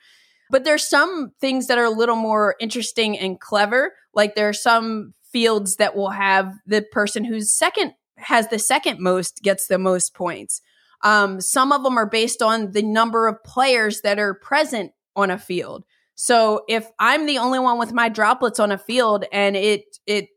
but 0.50 0.64
there's 0.64 0.88
some 0.88 1.32
things 1.40 1.66
that 1.66 1.78
are 1.78 1.84
a 1.84 1.90
little 1.90 2.16
more 2.16 2.54
interesting 2.60 3.18
and 3.18 3.40
clever. 3.40 3.94
Like 4.14 4.34
there 4.34 4.48
are 4.48 4.52
some 4.52 5.14
fields 5.32 5.76
that 5.76 5.96
will 5.96 6.10
have 6.10 6.52
the 6.66 6.82
person 6.92 7.24
who's 7.24 7.52
second 7.52 7.94
has 8.16 8.48
the 8.48 8.58
second 8.58 9.00
most 9.00 9.42
gets 9.42 9.66
the 9.66 9.78
most 9.78 10.14
points. 10.14 10.62
Um, 11.02 11.40
some 11.40 11.72
of 11.72 11.82
them 11.82 11.98
are 11.98 12.08
based 12.08 12.40
on 12.40 12.70
the 12.70 12.82
number 12.82 13.26
of 13.26 13.42
players 13.42 14.02
that 14.02 14.18
are 14.18 14.34
present 14.34 14.92
on 15.16 15.30
a 15.30 15.38
field. 15.38 15.84
So 16.14 16.64
if 16.68 16.86
I'm 16.98 17.26
the 17.26 17.38
only 17.38 17.58
one 17.58 17.78
with 17.78 17.92
my 17.92 18.08
droplets 18.08 18.60
on 18.60 18.72
a 18.72 18.78
field 18.78 19.24
and 19.32 19.56
it 19.56 19.84
it 20.06 20.28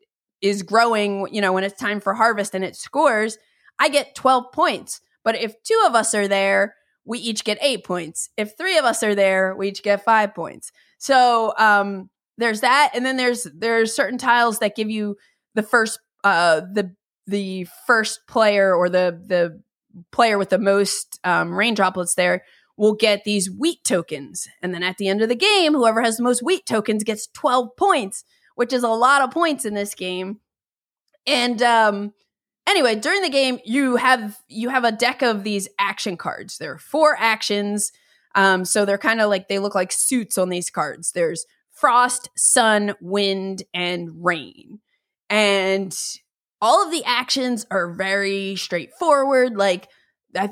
is 0.42 0.64
growing, 0.64 1.28
you 1.32 1.42
know, 1.42 1.54
when 1.54 1.64
it's 1.64 1.80
time 1.80 2.00
for 2.00 2.14
harvest 2.14 2.54
and 2.54 2.64
it 2.64 2.76
scores, 2.76 3.38
I 3.80 3.90
get 3.90 4.16
12 4.16 4.52
points. 4.52 5.02
But 5.24 5.36
if 5.36 5.62
two 5.64 5.84
of 5.86 5.96
us 5.96 6.14
are 6.14 6.28
there, 6.28 6.76
we 7.06 7.20
each 7.20 7.44
get 7.44 7.58
eight 7.62 7.84
points. 7.84 8.30
If 8.38 8.58
three 8.58 8.78
of 8.78 8.86
us 8.86 9.02
are 9.02 9.16
there, 9.16 9.56
we 9.56 9.70
each 9.70 9.84
get 9.84 10.04
five 10.04 10.36
points. 10.36 10.72
So 11.00 11.54
um, 11.58 12.10
there's 12.38 12.62
that, 12.62 12.92
and 12.94 13.06
then 13.06 13.18
there's 13.18 13.48
there's 13.56 13.96
certain 13.96 14.18
tiles 14.18 14.60
that 14.60 14.76
give 14.76 14.90
you 14.90 15.16
the 15.56 15.64
first 15.64 16.00
uh, 16.24 16.62
the 16.62 16.94
the 17.26 17.68
first 17.86 18.22
player 18.28 18.76
or 18.76 18.90
the 18.90 19.22
the 19.26 19.62
player 20.12 20.38
with 20.38 20.50
the 20.50 20.60
most 20.60 21.20
um, 21.24 21.54
rain 21.54 21.74
droplets 21.74 22.16
there 22.16 22.44
will 22.78 22.94
get 22.94 23.24
these 23.24 23.50
wheat 23.50 23.84
tokens, 23.84 24.48
and 24.62 24.74
then 24.74 24.84
at 24.84 24.98
the 24.98 25.08
end 25.08 25.22
of 25.22 25.30
the 25.30 25.36
game, 25.36 25.74
whoever 25.74 26.02
has 26.02 26.18
the 26.18 26.24
most 26.24 26.44
wheat 26.44 26.66
tokens 26.66 27.04
gets 27.04 27.28
12 27.34 27.76
points, 27.76 28.24
which 28.56 28.72
is 28.72 28.84
a 28.84 28.90
lot 28.90 29.22
of 29.22 29.32
points 29.32 29.66
in 29.66 29.74
this 29.74 29.96
game. 29.96 30.40
And 31.26 31.62
um, 31.62 32.14
anyway, 32.68 32.96
during 32.96 33.22
the 33.22 33.30
game, 33.30 33.60
you 33.66 33.96
have 33.96 34.38
you 34.48 34.70
have 34.70 34.84
a 34.84 34.92
deck 34.92 35.22
of 35.22 35.44
these 35.44 35.68
action 35.80 36.18
cards. 36.18 36.58
There 36.58 36.72
are 36.74 36.80
four 36.80 37.18
actions. 37.20 37.92
Um, 38.36 38.66
so 38.66 38.86
they're 38.86 38.98
kind 38.98 39.20
of 39.20 39.30
like 39.30 39.48
they 39.48 39.60
look 39.60 39.74
like 39.74 39.92
suits 39.92 40.38
on 40.38 40.50
these 40.50 40.70
cards. 40.70 41.12
There's 41.12 41.46
frost, 41.72 42.30
sun, 42.38 42.94
wind, 43.02 43.64
and 43.74 44.10
rain. 44.24 44.80
And 45.30 45.98
all 46.62 46.86
of 46.86 46.92
the 46.92 47.04
actions 47.06 47.66
are 47.70 47.94
very 47.94 48.56
straightforward. 48.56 49.56
Like 49.56 49.90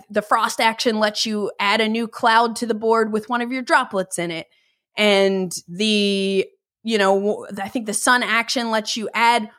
the 0.10 0.22
frost 0.22 0.60
action 0.60 1.00
lets 1.00 1.26
you 1.26 1.52
add 1.60 1.82
a 1.82 1.88
new 1.88 2.08
cloud 2.08 2.56
to 2.58 2.66
the 2.66 2.74
board 2.74 3.12
with 3.12 3.30
one 3.30 3.42
of 3.42 3.52
your 3.52 3.62
droplets 3.62 4.18
in 4.20 4.32
it. 4.32 4.48
And 4.98 5.54
the, 5.68 6.48
you 6.84 6.98
know, 6.98 7.48
I 7.62 7.68
think 7.68 7.86
the 7.86 7.94
sun 7.94 8.24
action 8.24 8.72
lets 8.72 8.96
you 8.96 9.10
add 9.14 9.50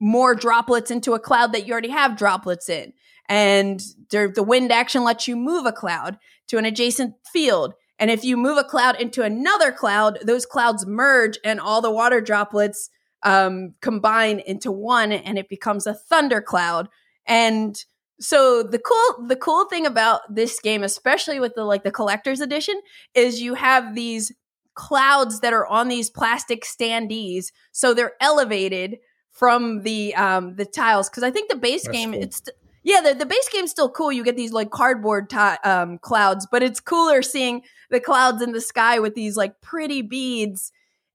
more 0.00 0.34
droplets 0.34 0.90
into 0.90 1.12
a 1.12 1.20
cloud 1.20 1.52
that 1.52 1.66
you 1.66 1.72
already 1.72 1.90
have 1.90 2.16
droplets 2.16 2.68
in. 2.68 2.92
And 3.28 3.80
the 4.10 4.44
wind 4.44 4.72
action 4.72 5.04
lets 5.04 5.28
you 5.28 5.36
move 5.36 5.66
a 5.66 5.72
cloud 5.72 6.18
to 6.48 6.58
an 6.58 6.64
adjacent 6.64 7.14
field. 7.32 7.74
And 7.98 8.10
if 8.10 8.24
you 8.24 8.36
move 8.36 8.58
a 8.58 8.64
cloud 8.64 9.00
into 9.00 9.22
another 9.22 9.70
cloud, 9.70 10.18
those 10.24 10.46
clouds 10.46 10.86
merge 10.86 11.38
and 11.44 11.60
all 11.60 11.80
the 11.80 11.92
water 11.92 12.20
droplets 12.20 12.90
um, 13.22 13.74
combine 13.82 14.40
into 14.40 14.72
one 14.72 15.12
and 15.12 15.38
it 15.38 15.48
becomes 15.48 15.86
a 15.86 15.94
thunder 15.94 16.40
cloud. 16.40 16.88
And 17.26 17.76
so 18.20 18.62
the 18.62 18.78
cool 18.78 19.26
the 19.26 19.36
cool 19.36 19.64
thing 19.66 19.86
about 19.86 20.20
this 20.32 20.60
game, 20.60 20.82
especially 20.82 21.40
with 21.40 21.54
the 21.54 21.64
like 21.64 21.84
the 21.84 21.90
collector's 21.90 22.40
edition, 22.40 22.80
is 23.14 23.40
you 23.40 23.54
have 23.54 23.94
these 23.94 24.32
clouds 24.74 25.40
that 25.40 25.52
are 25.52 25.66
on 25.66 25.88
these 25.88 26.10
plastic 26.10 26.64
standees. 26.64 27.46
So 27.72 27.94
they're 27.94 28.12
elevated 28.20 28.98
from 29.30 29.82
the 29.82 30.14
um 30.14 30.56
the 30.56 30.64
tiles 30.64 31.08
because 31.08 31.22
I 31.22 31.30
think 31.30 31.50
the 31.50 31.56
base 31.56 31.84
That's 31.84 31.96
game 31.96 32.12
cool. 32.12 32.22
it's 32.22 32.42
yeah 32.82 33.00
the, 33.00 33.14
the 33.14 33.26
base 33.26 33.48
game's 33.50 33.70
still 33.70 33.90
cool. 33.90 34.12
You 34.12 34.22
get 34.24 34.36
these 34.36 34.52
like 34.52 34.70
cardboard 34.70 35.32
um 35.64 35.98
clouds, 35.98 36.46
but 36.50 36.62
it's 36.62 36.80
cooler 36.80 37.22
seeing 37.22 37.62
the 37.90 38.00
clouds 38.00 38.42
in 38.42 38.52
the 38.52 38.60
sky 38.60 38.98
with 38.98 39.14
these 39.14 39.36
like 39.36 39.60
pretty 39.62 40.02
beads 40.02 40.72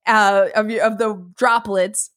uh 0.08 0.48
of 0.56 0.70
of 0.72 0.98
the 0.98 1.24
droplets. 1.38 2.10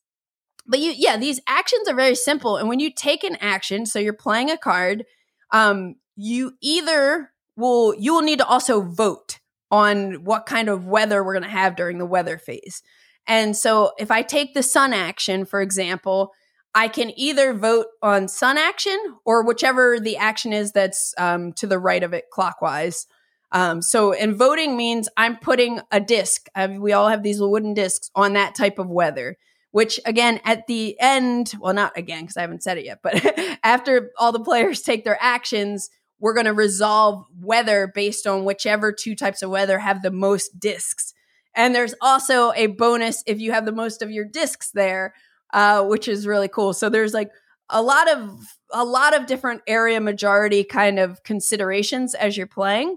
But 0.69 0.81
you 0.81 0.93
yeah, 0.97 1.17
these 1.17 1.41
actions 1.47 1.89
are 1.89 1.95
very 1.95 2.15
simple 2.15 2.57
and 2.57 2.69
when 2.69 2.81
you 2.81 2.93
take 2.93 3.25
an 3.25 3.37
action, 3.41 3.87
so 3.87 3.99
you're 3.99 4.13
playing 4.13 4.51
a 4.51 4.59
card, 4.59 5.05
um 5.51 5.97
you 6.17 6.53
either 6.61 7.33
will 7.57 7.95
you 7.99 8.15
will 8.15 8.23
need 8.23 8.39
to 8.39 8.47
also 8.47 8.83
vote 8.83 9.41
on 9.71 10.25
what 10.25 10.47
kind 10.47 10.69
of 10.69 10.87
weather 10.87 11.23
we're 11.23 11.35
going 11.35 11.43
to 11.43 11.49
have 11.49 11.77
during 11.77 11.99
the 11.99 12.07
weather 12.07 12.39
phase. 12.39 12.83
And 13.27 13.57
so 13.57 13.93
if 13.99 14.11
I 14.11 14.23
take 14.23 14.55
the 14.55 14.63
sun 14.63 14.95
action, 14.95 15.45
for 15.45 15.61
example, 15.61 16.33
I 16.75 16.89
can 16.89 17.13
either 17.19 17.53
vote 17.53 17.87
on 18.03 18.29
sun 18.29 18.57
action 18.57 18.99
or 19.25 19.45
whichever 19.45 20.01
the 20.01 20.17
action 20.17 20.53
is 20.53 20.73
that's 20.73 21.15
um, 21.19 21.53
to 21.55 21.67
the 21.67 21.79
right 21.79 22.03
of 22.03 22.15
it 22.15 22.31
clockwise. 22.31 23.07
Um, 23.53 23.81
so, 23.83 24.13
and 24.13 24.37
voting 24.37 24.77
means 24.77 25.09
I'm 25.17 25.39
putting 25.39 25.81
a 25.91 26.01
disc. 26.01 26.47
Uh, 26.55 26.69
we 26.79 26.93
all 26.93 27.09
have 27.09 27.23
these 27.23 27.39
little 27.39 27.53
wooden 27.53 27.75
discs 27.75 28.11
on 28.15 28.35
that 28.35 28.55
type 28.55 28.79
of 28.79 28.89
weather, 28.89 29.37
which 29.71 30.01
again, 30.05 30.41
at 30.45 30.67
the 30.67 30.99
end, 30.99 31.53
well, 31.61 31.75
not 31.75 31.97
again, 31.97 32.23
because 32.23 32.37
I 32.37 32.43
haven't 32.43 32.63
said 32.63 32.79
it 32.79 32.85
yet, 32.85 33.01
but 33.03 33.23
after 33.63 34.11
all 34.19 34.33
the 34.33 34.41
players 34.41 34.83
take 34.83 35.05
their 35.05 35.19
actions, 35.21 35.91
we're 36.21 36.35
going 36.35 36.47
to 36.47 36.53
resolve 36.53 37.25
weather 37.41 37.91
based 37.95 38.27
on 38.27 38.45
whichever 38.45 38.93
two 38.93 39.15
types 39.15 39.43
of 39.43 39.51
weather 39.51 39.79
have 39.79 40.03
the 40.03 40.11
most 40.11 40.59
discs. 40.59 41.15
And 41.55 41.75
there's 41.75 41.95
also 42.01 42.53
a 42.55 42.69
bonus 42.69 43.23
if 43.27 43.41
you 43.41 43.53
have 43.53 43.65
the 43.65 43.73
most 43.73 44.03
of 44.03 44.11
your 44.11 44.25
discs 44.25 44.71
there, 44.73 45.15
uh, 45.53 45.85
which 45.85 46.09
is 46.09 46.27
really 46.27 46.49
cool. 46.49 46.73
So 46.73 46.89
there's 46.89 47.15
like 47.15 47.31
a 47.71 47.83
lot 47.83 48.11
of 48.11 48.41
a 48.73 48.85
lot 48.85 49.15
of 49.15 49.27
different 49.27 49.63
area 49.67 50.01
majority 50.01 50.65
kind 50.65 50.99
of 50.99 51.23
considerations 51.23 52.15
as 52.15 52.37
you're 52.37 52.47
playing. 52.47 52.97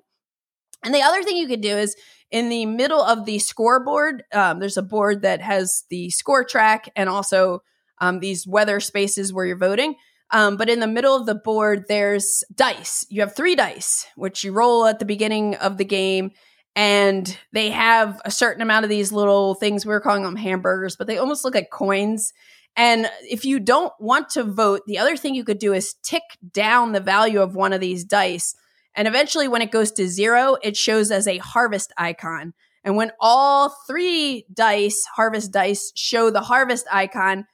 And 0.83 0.93
the 0.93 1.01
other 1.01 1.23
thing 1.23 1.37
you 1.37 1.47
could 1.47 1.61
do 1.61 1.77
is 1.77 1.95
in 2.31 2.49
the 2.49 2.65
middle 2.65 3.01
of 3.01 3.25
the 3.25 3.39
scoreboard, 3.39 4.23
um, 4.33 4.59
there's 4.59 4.77
a 4.77 4.81
board 4.81 5.21
that 5.23 5.41
has 5.41 5.83
the 5.89 6.09
score 6.09 6.43
track 6.43 6.89
and 6.95 7.09
also 7.09 7.61
um, 7.99 8.19
these 8.19 8.47
weather 8.47 8.79
spaces 8.79 9.33
where 9.33 9.45
you're 9.45 9.57
voting. 9.57 9.95
Um, 10.31 10.55
but 10.55 10.69
in 10.69 10.79
the 10.79 10.87
middle 10.87 11.15
of 11.15 11.25
the 11.25 11.35
board, 11.35 11.85
there's 11.89 12.43
dice. 12.55 13.05
You 13.09 13.21
have 13.21 13.35
three 13.35 13.55
dice, 13.55 14.07
which 14.15 14.43
you 14.43 14.53
roll 14.53 14.85
at 14.85 14.99
the 14.99 15.05
beginning 15.05 15.55
of 15.55 15.77
the 15.77 15.83
game 15.85 16.31
and 16.75 17.37
they 17.51 17.69
have 17.69 18.21
a 18.23 18.31
certain 18.31 18.61
amount 18.61 18.85
of 18.85 18.89
these 18.89 19.11
little 19.11 19.55
things 19.55 19.85
we 19.85 19.93
are 19.93 19.99
calling 19.99 20.23
them 20.23 20.35
hamburgers 20.35 20.95
but 20.95 21.07
they 21.07 21.17
almost 21.17 21.43
look 21.43 21.55
like 21.55 21.69
coins 21.69 22.33
and 22.77 23.09
if 23.29 23.43
you 23.43 23.59
don't 23.59 23.93
want 23.99 24.29
to 24.29 24.43
vote 24.43 24.81
the 24.87 24.97
other 24.97 25.17
thing 25.17 25.35
you 25.35 25.43
could 25.43 25.59
do 25.59 25.73
is 25.73 25.95
tick 26.01 26.23
down 26.53 26.91
the 26.91 26.99
value 26.99 27.41
of 27.41 27.55
one 27.55 27.73
of 27.73 27.81
these 27.81 28.03
dice 28.03 28.55
and 28.95 29.07
eventually 29.07 29.47
when 29.47 29.61
it 29.61 29.71
goes 29.71 29.91
to 29.91 30.07
zero 30.07 30.57
it 30.63 30.75
shows 30.75 31.11
as 31.11 31.27
a 31.27 31.37
harvest 31.37 31.91
icon 31.97 32.53
and 32.83 32.95
when 32.95 33.11
all 33.19 33.69
three 33.87 34.45
dice 34.53 35.05
harvest 35.15 35.51
dice 35.51 35.91
show 35.95 36.29
the 36.29 36.41
harvest 36.41 36.85
icon 36.91 37.45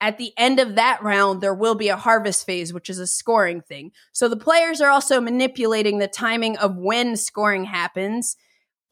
at 0.00 0.18
the 0.18 0.32
end 0.36 0.58
of 0.58 0.74
that 0.74 1.00
round, 1.04 1.40
there 1.40 1.54
will 1.54 1.76
be 1.76 1.86
a 1.86 1.96
harvest 1.96 2.44
phase, 2.44 2.72
which 2.72 2.90
is 2.90 2.98
a 2.98 3.06
scoring 3.06 3.60
thing. 3.60 3.92
So 4.10 4.28
the 4.28 4.36
players 4.36 4.80
are 4.80 4.90
also 4.90 5.20
manipulating 5.20 5.98
the 5.98 6.08
timing 6.08 6.56
of 6.56 6.76
when 6.76 7.16
scoring 7.16 7.66
happens 7.66 8.36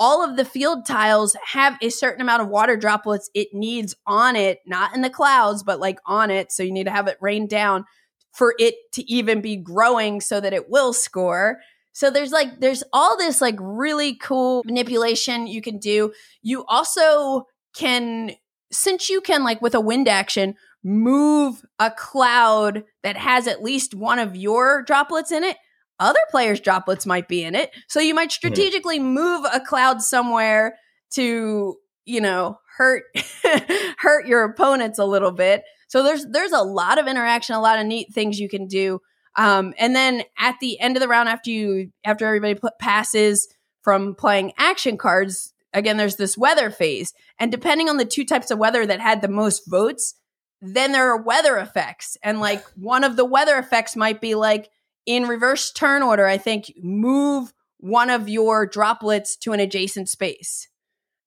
all 0.00 0.24
of 0.24 0.38
the 0.38 0.46
field 0.46 0.86
tiles 0.86 1.36
have 1.44 1.76
a 1.82 1.90
certain 1.90 2.22
amount 2.22 2.40
of 2.40 2.48
water 2.48 2.74
droplets 2.74 3.28
it 3.34 3.48
needs 3.52 3.94
on 4.06 4.34
it, 4.34 4.58
not 4.66 4.94
in 4.94 5.02
the 5.02 5.10
clouds, 5.10 5.62
but 5.62 5.78
like 5.78 5.98
on 6.06 6.30
it. 6.30 6.50
So 6.50 6.62
you 6.62 6.72
need 6.72 6.84
to 6.84 6.90
have 6.90 7.06
it 7.06 7.18
rain 7.20 7.46
down 7.46 7.84
for 8.32 8.54
it 8.58 8.76
to 8.92 9.02
even 9.12 9.42
be 9.42 9.56
growing 9.56 10.22
so 10.22 10.40
that 10.40 10.54
it 10.54 10.70
will 10.70 10.94
score. 10.94 11.58
So 11.92 12.10
there's 12.10 12.32
like 12.32 12.60
there's 12.60 12.82
all 12.92 13.16
this 13.16 13.40
like 13.40 13.56
really 13.58 14.14
cool 14.14 14.62
manipulation 14.64 15.46
you 15.46 15.62
can 15.62 15.78
do. 15.78 16.12
You 16.42 16.64
also 16.66 17.46
can 17.74 18.32
since 18.72 19.08
you 19.08 19.20
can 19.20 19.42
like 19.42 19.60
with 19.60 19.74
a 19.74 19.80
wind 19.80 20.08
action 20.08 20.54
move 20.82 21.62
a 21.78 21.90
cloud 21.90 22.84
that 23.02 23.16
has 23.16 23.46
at 23.46 23.62
least 23.62 23.94
one 23.94 24.18
of 24.18 24.36
your 24.36 24.82
droplets 24.82 25.30
in 25.30 25.44
it 25.44 25.56
other 26.00 26.20
players' 26.30 26.60
droplets 26.60 27.06
might 27.06 27.28
be 27.28 27.44
in 27.44 27.54
it. 27.54 27.70
So 27.86 28.00
you 28.00 28.14
might 28.14 28.30
hmm. 28.30 28.48
strategically 28.48 28.98
mm. 28.98 29.12
move 29.12 29.46
a 29.52 29.60
cloud 29.60 30.02
somewhere 30.02 30.78
to, 31.12 31.76
you 32.06 32.20
know, 32.20 32.58
hurt 32.78 33.04
hurt 33.98 34.26
your 34.26 34.44
opponents 34.44 34.98
a 34.98 35.04
little 35.04 35.30
bit. 35.30 35.62
So 35.88 36.02
there's 36.02 36.26
there's 36.32 36.52
a 36.52 36.62
lot 36.62 36.98
of 36.98 37.06
interaction, 37.06 37.54
a 37.54 37.60
lot 37.60 37.78
of 37.78 37.86
neat 37.86 38.08
things 38.12 38.40
you 38.40 38.48
can 38.48 38.66
do. 38.66 39.00
Um, 39.36 39.74
and 39.78 39.94
then 39.94 40.22
at 40.38 40.56
the 40.60 40.80
end 40.80 40.96
of 40.96 41.00
the 41.00 41.08
round, 41.08 41.28
after 41.28 41.50
you 41.50 41.92
after 42.04 42.26
everybody 42.26 42.54
put 42.54 42.78
passes 42.78 43.48
from 43.82 44.14
playing 44.14 44.52
action 44.58 44.96
cards, 44.96 45.54
again 45.72 45.96
there's 45.96 46.16
this 46.16 46.36
weather 46.36 46.70
phase, 46.70 47.12
and 47.38 47.50
depending 47.50 47.88
on 47.88 47.96
the 47.96 48.04
two 48.04 48.24
types 48.24 48.50
of 48.50 48.58
weather 48.58 48.84
that 48.86 49.00
had 49.00 49.22
the 49.22 49.28
most 49.28 49.62
votes, 49.68 50.14
then 50.60 50.92
there 50.92 51.10
are 51.10 51.22
weather 51.22 51.56
effects, 51.58 52.16
and 52.22 52.40
like 52.40 52.64
one 52.76 53.04
of 53.04 53.16
the 53.16 53.24
weather 53.24 53.56
effects 53.56 53.96
might 53.96 54.20
be 54.20 54.34
like 54.34 54.68
in 55.06 55.24
reverse 55.24 55.72
turn 55.72 56.02
order, 56.02 56.26
I 56.26 56.38
think 56.38 56.72
move 56.82 57.52
one 57.78 58.10
of 58.10 58.28
your 58.28 58.66
droplets 58.66 59.36
to 59.36 59.52
an 59.52 59.60
adjacent 59.60 60.08
space, 60.08 60.68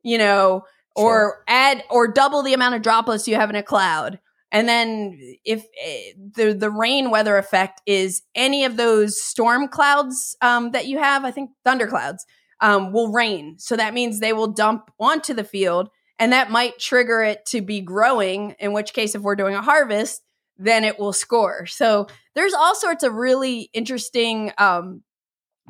you 0.04 0.18
know, 0.18 0.64
sure. 0.97 1.06
or 1.06 1.43
add 1.47 1.84
or 1.89 2.08
double 2.08 2.43
the 2.43 2.54
amount 2.54 2.76
of 2.76 2.82
droplets 2.82 3.28
you 3.28 3.36
have 3.36 3.49
in 3.49 3.56
a 3.56 3.64
cloud. 3.64 4.20
And 4.54 4.70
then 4.70 5.20
if 5.43 5.66
eh, 5.84 6.14
the 6.36 6.54
the 6.54 6.70
rain 6.70 7.10
weather 7.10 7.38
effect 7.38 7.82
is 7.88 8.22
any 8.36 8.64
of 8.66 8.78
those 8.78 9.20
storm 9.22 9.68
clouds 9.68 10.38
um, 10.41 10.72
that 10.72 10.86
you 10.86 10.99
have, 10.99 11.26
I 11.26 11.32
think 11.32 11.49
thunder 11.66 11.88
clouds 11.88 12.24
um, 12.62 12.93
will 12.93 13.12
rain. 13.12 13.56
So 13.58 13.76
that 13.76 13.95
means 13.95 14.20
they 14.20 14.32
will 14.32 14.54
dump 14.54 14.91
onto 14.99 15.34
the 15.34 15.43
field, 15.43 15.89
and 16.20 16.32
that 16.32 16.51
might 16.51 16.78
trigger 16.78 17.24
it 17.24 17.47
to 17.47 17.62
be 17.62 17.82
growing. 17.82 18.56
In 18.60 18.74
which 18.74 18.93
case, 18.93 19.16
if 19.16 19.24
we're 19.24 19.36
doing 19.36 19.56
a 19.56 19.62
harvest, 19.62 20.22
then 20.58 20.84
it 20.84 20.99
will 20.99 21.14
score. 21.14 21.66
So 21.66 22.06
there's 22.36 22.54
all 22.54 22.76
sorts 22.76 23.04
of 23.04 23.16
really 23.16 23.72
interesting 23.74 24.51
um, 24.60 25.01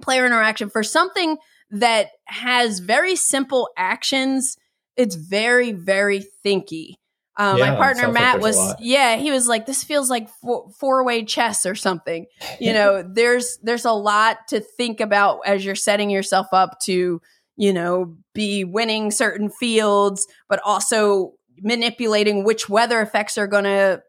player 0.01 0.25
interaction 0.25 0.69
for 0.69 0.83
something 0.83 1.37
that 1.71 2.09
has 2.25 2.79
very 2.79 3.15
simple 3.15 3.69
actions. 3.77 4.57
It's 4.97 5.15
very, 5.15 5.71
very 5.71 6.25
thinky. 6.45 6.95
Um, 7.35 7.57
Yeah, 7.57 7.71
my 7.71 7.77
partner 7.77 8.03
sounds 8.03 8.15
like 8.15 8.23
Matt 8.23 8.41
was, 8.41 8.75
yeah, 8.79 9.15
he 9.15 9.31
was 9.31 9.47
like, 9.47 9.65
this 9.65 9.83
feels 9.83 10.09
like 10.09 10.29
four 10.79 11.03
way 11.03 11.25
chess 11.25 11.65
or 11.65 11.75
something. 11.75 12.27
You 12.59 12.73
know, 12.73 13.03
there's 13.07 13.57
there's 13.63 13.85
a 13.85 13.91
lot 13.91 14.47
to 14.49 14.59
think 14.59 14.99
about 14.99 15.39
as 15.45 15.65
you're 15.65 15.75
setting 15.75 16.09
yourself 16.09 16.47
up 16.51 16.79
to, 16.85 17.21
you 17.55 17.73
know, 17.73 18.15
be 18.33 18.63
winning 18.63 19.11
certain 19.11 19.49
fields, 19.49 20.27
but 20.47 20.59
also 20.63 21.33
manipulating 21.59 22.43
which 22.43 22.69
weather 22.69 23.01
effects 23.01 23.37
are 23.37 23.47
going 23.47 23.63
to 23.63 24.01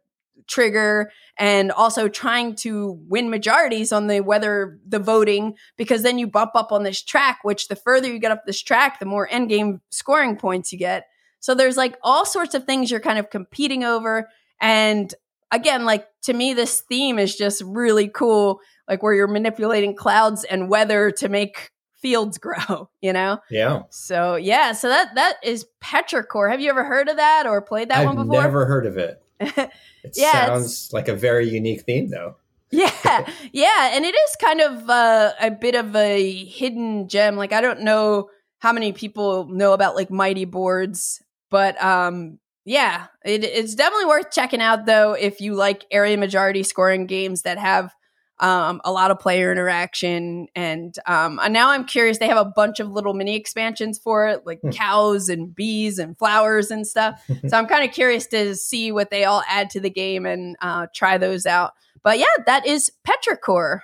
trigger 0.47 1.11
and 1.39 1.73
also 1.73 2.09
trying 2.09 2.55
to 2.55 2.99
win 3.09 3.31
majorities 3.31 3.93
on 3.93 4.07
the 4.09 4.21
weather 4.21 4.79
the 4.87 4.99
voting 4.99 5.55
because 5.77 6.03
then 6.03 6.19
you 6.19 6.27
bump 6.27 6.51
up 6.55 6.71
on 6.71 6.83
this 6.83 7.03
track 7.03 7.39
which 7.43 7.69
the 7.69 7.77
further 7.77 8.13
you 8.13 8.19
get 8.19 8.31
up 8.31 8.43
this 8.45 8.61
track 8.61 8.99
the 8.99 9.07
more 9.07 9.27
end 9.31 9.49
game 9.49 9.81
scoring 9.91 10.37
points 10.37 10.71
you 10.71 10.79
get 10.79 11.07
so 11.45 11.55
there's 11.55 11.77
like 11.77 11.99
all 12.03 12.25
sorts 12.25 12.55
of 12.55 12.65
things 12.65 12.91
you're 12.91 13.01
kind 13.01 13.19
of 13.19 13.29
competing 13.29 13.85
over 13.85 14.27
and 14.63 15.15
again 15.53 15.85
like 15.85 16.07
to 16.23 16.33
me 16.33 16.55
this 16.55 16.81
theme 16.89 17.19
is 17.19 17.37
just 17.37 17.61
really 17.67 18.09
cool 18.09 18.61
like 18.89 19.03
where 19.03 19.13
you're 19.13 19.29
manipulating 19.29 19.95
clouds 19.95 20.43
and 20.45 20.71
weather 20.71 21.11
to 21.11 21.29
make 21.29 21.69
fields 22.01 22.39
grow 22.47 22.89
you 23.03 23.13
know 23.13 23.39
Yeah. 23.51 23.83
so 23.91 24.37
yeah 24.37 24.73
so 24.73 24.89
that 24.89 25.15
that 25.17 25.35
is 25.45 25.67
petrichor 25.83 26.51
have 26.51 26.61
you 26.63 26.71
ever 26.71 26.85
heard 26.85 27.09
of 27.11 27.17
that 27.17 27.47
or 27.47 27.61
played 27.61 27.91
that 27.91 27.99
I've 27.99 28.07
one 28.07 28.17
before 28.17 28.41
never 28.43 28.65
heard 28.65 28.87
of 28.87 28.97
it. 28.97 29.21
It 30.05 30.13
Yeah, 30.17 30.47
sounds 30.47 30.91
like 30.93 31.09
a 31.09 31.15
very 31.17 31.49
unique 31.49 31.83
theme, 31.83 32.09
though. 32.11 32.37
Yeah, 32.71 33.27
yeah, 33.53 33.91
and 33.97 34.05
it 34.05 34.15
is 34.15 34.37
kind 34.41 34.61
of 34.61 34.91
uh, 34.91 35.33
a 35.41 35.51
bit 35.51 35.75
of 35.75 35.95
a 35.97 36.45
hidden 36.45 37.09
gem. 37.09 37.37
Like 37.37 37.53
I 37.53 37.61
don't 37.61 37.81
know 37.83 38.29
how 38.59 38.73
many 38.73 38.93
people 38.93 39.47
know 39.49 39.73
about 39.73 39.95
like 39.95 40.11
mighty 40.11 40.45
boards, 40.45 41.23
but 41.51 41.83
um, 41.83 42.39
yeah, 42.65 43.07
it, 43.25 43.45
it's 43.45 43.75
definitely 43.75 44.07
worth 44.07 44.31
checking 44.31 44.61
out 44.61 44.87
though 44.87 45.13
if 45.13 45.41
you 45.41 45.55
like 45.55 45.85
area 45.91 46.17
majority 46.17 46.63
scoring 46.63 47.07
games 47.07 47.43
that 47.43 47.59
have 47.59 47.93
um, 48.41 48.81
a 48.85 48.91
lot 48.91 49.13
of 49.13 49.21
player 49.21 49.53
interaction. 49.53 50.49
And 50.57 50.93
um, 51.07 51.39
and 51.41 51.53
now 51.53 51.71
I'm 51.71 51.85
curious. 51.85 52.19
They 52.19 52.27
have 52.27 52.37
a 52.37 52.45
bunch 52.57 52.81
of 52.81 52.91
little 52.91 53.15
mini 53.15 53.37
expansions 53.37 53.99
for 53.99 54.27
it, 54.27 54.45
like 54.45 54.61
Hmm. 54.61 54.71
cows 54.71 55.29
and 55.29 55.55
bees 55.55 55.99
and 56.01 56.19
flowers 56.19 56.71
and 56.73 56.85
stuff. 56.87 57.23
so 57.49 57.57
I'm 57.57 57.67
kind 57.67 57.89
of 57.89 57.95
curious 57.95 58.27
to 58.29 58.57
see 58.57 58.91
what 58.91 59.11
they 59.11 59.25
all 59.25 59.45
add 59.49 59.71
to 59.71 59.81
the 59.81 59.91
game 59.91 60.27
and 60.27 60.57
uh, 60.61 60.89
try 60.95 61.17
those 61.17 61.47
out. 61.47 61.75
But 62.03 62.19
yeah, 62.19 62.25
that 62.47 62.67
is 62.67 62.91
Petrichor. 63.07 63.81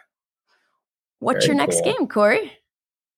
What's 1.20 1.46
Very 1.46 1.56
your 1.56 1.66
next 1.66 1.82
cool. 1.84 1.92
game, 1.92 2.08
Corey? 2.08 2.52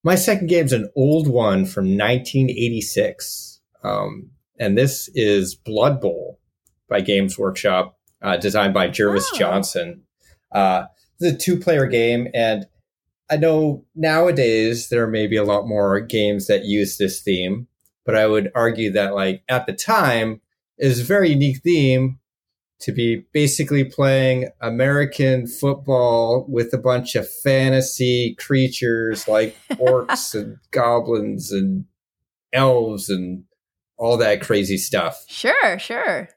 My 0.03 0.15
second 0.15 0.47
game 0.49 0.65
is 0.65 0.73
an 0.73 0.89
old 0.95 1.27
one 1.27 1.65
from 1.65 1.85
1986. 1.97 3.61
Um, 3.83 4.29
and 4.59 4.77
this 4.77 5.09
is 5.15 5.55
Blood 5.55 5.99
Bowl 6.01 6.39
by 6.89 7.01
Games 7.01 7.37
Workshop, 7.37 7.97
uh, 8.21 8.37
designed 8.37 8.73
by 8.73 8.87
Jervis 8.87 9.29
Oh. 9.33 9.37
Johnson. 9.37 10.03
Uh, 10.51 10.85
it's 11.19 11.35
a 11.35 11.37
two 11.37 11.59
player 11.59 11.85
game. 11.87 12.27
And 12.33 12.65
I 13.29 13.37
know 13.37 13.85
nowadays 13.95 14.89
there 14.89 15.07
may 15.07 15.27
be 15.27 15.37
a 15.37 15.43
lot 15.43 15.67
more 15.67 15.99
games 15.99 16.47
that 16.47 16.65
use 16.65 16.97
this 16.97 17.21
theme, 17.21 17.67
but 18.05 18.15
I 18.15 18.27
would 18.27 18.51
argue 18.53 18.91
that, 18.91 19.15
like, 19.15 19.43
at 19.49 19.65
the 19.65 19.73
time, 19.73 20.41
it 20.77 20.87
was 20.87 20.99
a 20.99 21.03
very 21.05 21.29
unique 21.29 21.61
theme 21.63 22.19
to 22.81 22.91
be 22.91 23.25
basically 23.31 23.85
playing 23.85 24.49
American 24.59 25.47
football 25.47 26.45
with 26.49 26.73
a 26.73 26.77
bunch 26.77 27.15
of 27.15 27.29
fantasy 27.29 28.35
creatures 28.35 29.25
like 29.27 29.55
orcs 29.71 30.35
and 30.35 30.57
goblins 30.71 31.51
and 31.51 31.85
elves 32.51 33.09
and 33.09 33.45
all 33.97 34.17
that 34.17 34.41
crazy 34.41 34.77
stuff. 34.77 35.23
Sure, 35.27 35.79
sure. 35.79 36.29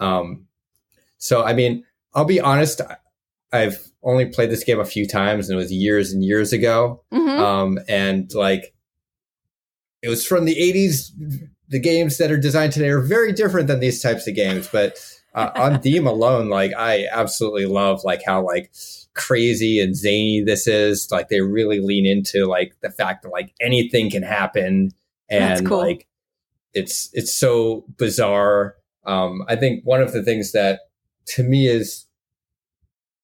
Um, 0.00 0.46
so, 1.18 1.42
I 1.44 1.52
mean, 1.52 1.84
I'll 2.14 2.24
be 2.24 2.40
honest, 2.40 2.80
I've 3.52 3.78
only 4.02 4.26
played 4.26 4.50
this 4.50 4.64
game 4.64 4.80
a 4.80 4.84
few 4.84 5.06
times 5.06 5.48
and 5.48 5.54
it 5.58 5.62
was 5.62 5.72
years 5.72 6.12
and 6.12 6.24
years 6.24 6.52
ago. 6.52 7.02
hmm 7.12 7.28
Um, 7.28 7.78
and 7.88 8.32
like, 8.34 8.74
it 10.02 10.08
was 10.08 10.26
from 10.26 10.44
the 10.44 10.54
80s. 10.56 11.10
The 11.68 11.80
games 11.80 12.18
that 12.18 12.30
are 12.30 12.36
designed 12.36 12.72
today 12.74 12.90
are 12.90 13.00
very 13.00 13.32
different 13.32 13.68
than 13.68 13.80
these 13.80 14.02
types 14.02 14.26
of 14.28 14.34
games, 14.34 14.68
but 14.70 14.98
uh, 15.34 15.50
on 15.56 15.80
theme 15.82 16.06
alone, 16.06 16.48
like 16.50 16.72
I 16.76 17.06
absolutely 17.10 17.64
love 17.66 18.04
like 18.04 18.22
how 18.24 18.44
like 18.44 18.70
crazy 19.14 19.80
and 19.80 19.96
zany 19.96 20.42
this 20.42 20.66
is. 20.66 21.10
Like 21.10 21.28
they 21.30 21.40
really 21.40 21.80
lean 21.80 22.04
into 22.04 22.44
like 22.46 22.76
the 22.82 22.90
fact 22.90 23.22
that 23.22 23.30
like 23.30 23.54
anything 23.62 24.10
can 24.10 24.22
happen, 24.22 24.90
That's 25.30 25.60
and 25.60 25.68
cool. 25.68 25.78
like 25.78 26.06
it's 26.74 27.08
it's 27.12 27.36
so 27.36 27.84
bizarre. 27.96 28.74
Um, 29.06 29.42
I 29.48 29.56
think 29.56 29.84
one 29.84 30.02
of 30.02 30.12
the 30.12 30.22
things 30.22 30.52
that 30.52 30.80
to 31.28 31.42
me 31.42 31.66
is 31.66 32.06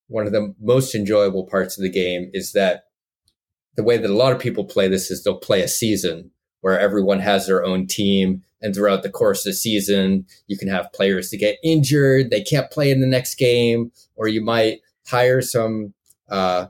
one 0.08 0.26
of 0.26 0.32
the 0.32 0.54
most 0.60 0.94
enjoyable 0.94 1.44
parts 1.44 1.78
of 1.78 1.82
the 1.82 1.90
game 1.90 2.30
is 2.32 2.52
that 2.52 2.84
the 3.76 3.82
way 3.82 3.96
that 3.96 4.10
a 4.10 4.14
lot 4.14 4.32
of 4.32 4.40
people 4.40 4.64
play 4.64 4.88
this 4.88 5.10
is 5.10 5.22
they'll 5.22 5.38
play 5.38 5.62
a 5.62 5.68
season 5.68 6.30
where 6.60 6.78
everyone 6.78 7.20
has 7.20 7.46
their 7.46 7.64
own 7.64 7.86
team 7.86 8.42
and 8.60 8.74
throughout 8.74 9.02
the 9.02 9.10
course 9.10 9.46
of 9.46 9.52
the 9.52 9.56
season 9.56 10.26
you 10.48 10.58
can 10.58 10.68
have 10.68 10.92
players 10.92 11.30
to 11.30 11.36
get 11.36 11.56
injured 11.62 12.30
they 12.30 12.42
can't 12.42 12.70
play 12.70 12.90
in 12.90 13.00
the 13.00 13.06
next 13.06 13.36
game 13.36 13.92
or 14.16 14.26
you 14.26 14.42
might 14.42 14.80
hire 15.06 15.40
some 15.40 15.94
uh, 16.28 16.66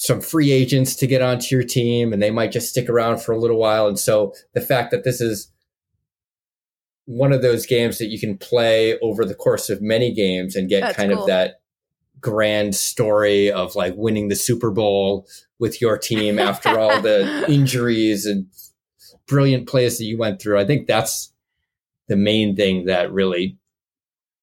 some 0.00 0.18
free 0.18 0.50
agents 0.50 0.96
to 0.96 1.06
get 1.06 1.20
onto 1.20 1.54
your 1.54 1.62
team 1.62 2.10
and 2.10 2.22
they 2.22 2.30
might 2.30 2.50
just 2.50 2.70
stick 2.70 2.88
around 2.88 3.20
for 3.20 3.32
a 3.32 3.38
little 3.38 3.58
while 3.58 3.86
and 3.86 3.98
so 3.98 4.32
the 4.54 4.60
fact 4.60 4.90
that 4.90 5.04
this 5.04 5.20
is 5.20 5.52
one 7.04 7.34
of 7.34 7.42
those 7.42 7.66
games 7.66 7.98
that 7.98 8.06
you 8.06 8.18
can 8.18 8.38
play 8.38 8.98
over 9.00 9.26
the 9.26 9.34
course 9.34 9.68
of 9.68 9.82
many 9.82 10.10
games 10.10 10.56
and 10.56 10.70
get 10.70 10.80
That's 10.80 10.96
kind 10.96 11.12
cool. 11.12 11.22
of 11.22 11.26
that 11.26 11.60
grand 12.18 12.74
story 12.74 13.52
of 13.52 13.76
like 13.76 13.92
winning 13.94 14.28
the 14.28 14.36
Super 14.36 14.70
Bowl 14.70 15.26
with 15.58 15.82
your 15.82 15.98
team 15.98 16.38
after 16.38 16.78
all 16.78 17.02
the 17.02 17.44
injuries 17.52 18.24
and 18.24 18.46
brilliant 19.26 19.68
plays 19.68 19.98
that 19.98 20.04
you 20.04 20.16
went 20.16 20.40
through. 20.40 20.58
I 20.58 20.64
think 20.64 20.86
that's 20.86 21.30
the 22.08 22.16
main 22.16 22.56
thing 22.56 22.86
that 22.86 23.12
really 23.12 23.58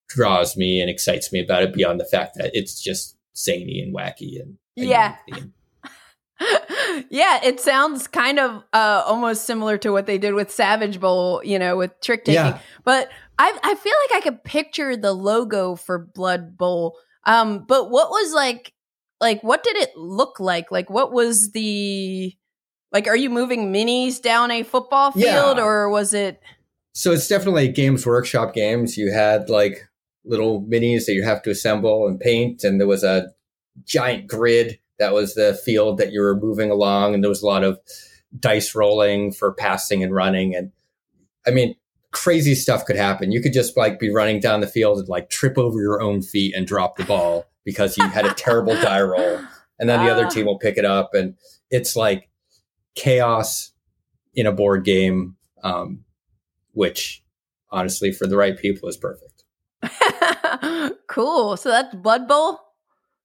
draws 0.08 0.56
me 0.56 0.80
and 0.80 0.90
excites 0.90 1.34
me 1.34 1.42
about 1.42 1.64
it 1.64 1.74
beyond 1.74 2.00
the 2.00 2.06
fact 2.06 2.36
that 2.36 2.52
it's 2.54 2.80
just 2.80 3.18
zany 3.36 3.82
and 3.82 3.96
wacky 3.96 4.40
and 4.40 4.58
Yeah. 4.78 5.16
yeah, 7.10 7.40
it 7.44 7.60
sounds 7.60 8.08
kind 8.08 8.40
of 8.40 8.64
uh, 8.74 9.04
almost 9.06 9.46
similar 9.46 9.78
to 9.80 9.92
what 9.92 10.06
they 10.06 10.18
did 10.18 10.34
with 10.34 10.52
Savage 10.52 11.00
Bowl, 11.00 11.42
you 11.44 11.58
know, 11.58 11.78
with 11.78 12.00
trick 12.02 12.26
taking. 12.26 12.36
Yeah. 12.36 12.60
But 12.84 13.10
I, 13.40 13.58
I 13.64 13.76
feel 13.76 13.94
like 14.10 14.18
I 14.18 14.22
could 14.22 14.44
picture 14.44 14.96
the 14.96 15.14
logo 15.14 15.76
for 15.76 15.98
Blood 15.98 16.58
Bowl. 16.58 16.98
Um, 17.26 17.66
but 17.68 17.90
what 17.90 18.10
was 18.10 18.34
like, 18.34 18.74
like 19.20 19.44
what 19.44 19.64
did 19.64 19.78
it 19.78 19.90
look 19.98 20.40
like? 20.40 20.72
Like, 20.72 20.90
what 20.90 21.12
was 21.12 21.52
the, 21.52 22.34
like, 22.92 23.08
are 23.08 23.18
you 23.18 23.30
moving 23.30 23.74
minis 23.74 24.22
down 24.22 24.52
a 24.52 24.64
football 24.64 25.12
field, 25.12 25.58
Yeah. 25.58 25.64
or 25.64 25.90
was 25.90 26.14
it? 26.14 26.40
So 26.94 27.12
it's 27.12 27.28
definitely 27.28 27.68
Games 27.70 28.06
Workshop 28.06 28.54
games. 28.54 28.98
You 28.98 29.12
had 29.12 29.50
like 29.50 29.88
little 30.26 30.62
minis 30.64 31.06
that 31.06 31.14
you 31.14 31.24
have 31.24 31.42
to 31.44 31.52
assemble 31.52 32.08
and 32.08 32.20
paint, 32.20 32.64
and 32.64 32.80
there 32.80 32.88
was 32.88 33.04
a 33.04 33.32
giant 33.86 34.28
grid 34.28 34.80
that 35.00 35.14
was 35.14 35.36
the 35.36 35.54
field 35.66 35.98
that 36.00 36.12
you 36.12 36.22
were 36.22 36.36
moving 36.36 36.72
along, 36.72 37.14
and 37.14 37.24
there 37.24 37.30
was 37.30 37.42
a 37.44 37.46
lot 37.48 37.64
of 37.64 37.80
dice 38.40 38.74
rolling 38.76 39.32
for 39.32 39.54
passing 39.54 40.04
and 40.04 40.14
running. 40.14 40.56
And 40.56 40.72
I 41.46 41.52
mean, 41.52 41.76
crazy 42.12 42.56
stuff 42.56 42.86
could 42.86 42.96
happen. 42.96 43.32
You 43.32 43.42
could 43.42 43.54
just 43.54 43.78
like 43.78 44.00
be 44.00 44.10
running 44.10 44.40
down 44.40 44.62
the 44.62 44.68
field 44.68 44.98
and 45.00 45.08
like 45.08 45.30
trip 45.30 45.58
over 45.58 45.80
your 45.80 46.02
own 46.02 46.22
feet 46.22 46.56
and 46.56 46.66
drop 46.66 46.98
the 46.98 47.04
ball 47.06 47.46
because 47.64 47.98
you 47.98 48.08
had 48.08 48.26
a 48.26 48.34
terrible 48.34 48.74
die 48.82 49.02
roll, 49.02 49.40
and 49.80 49.88
then 49.90 50.04
the 50.06 50.12
other 50.12 50.26
Ah. 50.26 50.30
team 50.30 50.46
will 50.46 50.60
pick 50.60 50.78
it 50.78 50.86
up, 50.86 51.14
and 51.14 51.36
it's 51.70 51.96
like 51.96 52.30
chaos 52.96 53.72
in 54.36 54.46
a 54.46 54.52
board 54.52 54.84
game. 54.84 55.36
Um, 55.64 56.04
which 56.74 57.24
honestly 57.72 58.12
for 58.12 58.28
the 58.28 58.38
right 58.38 58.56
people 58.58 58.88
is 58.88 58.98
perfect. 58.98 59.44
cool. 61.08 61.58
So 61.58 61.70
that's 61.70 61.96
Blood 61.96 62.28
Bowl. 62.28 62.60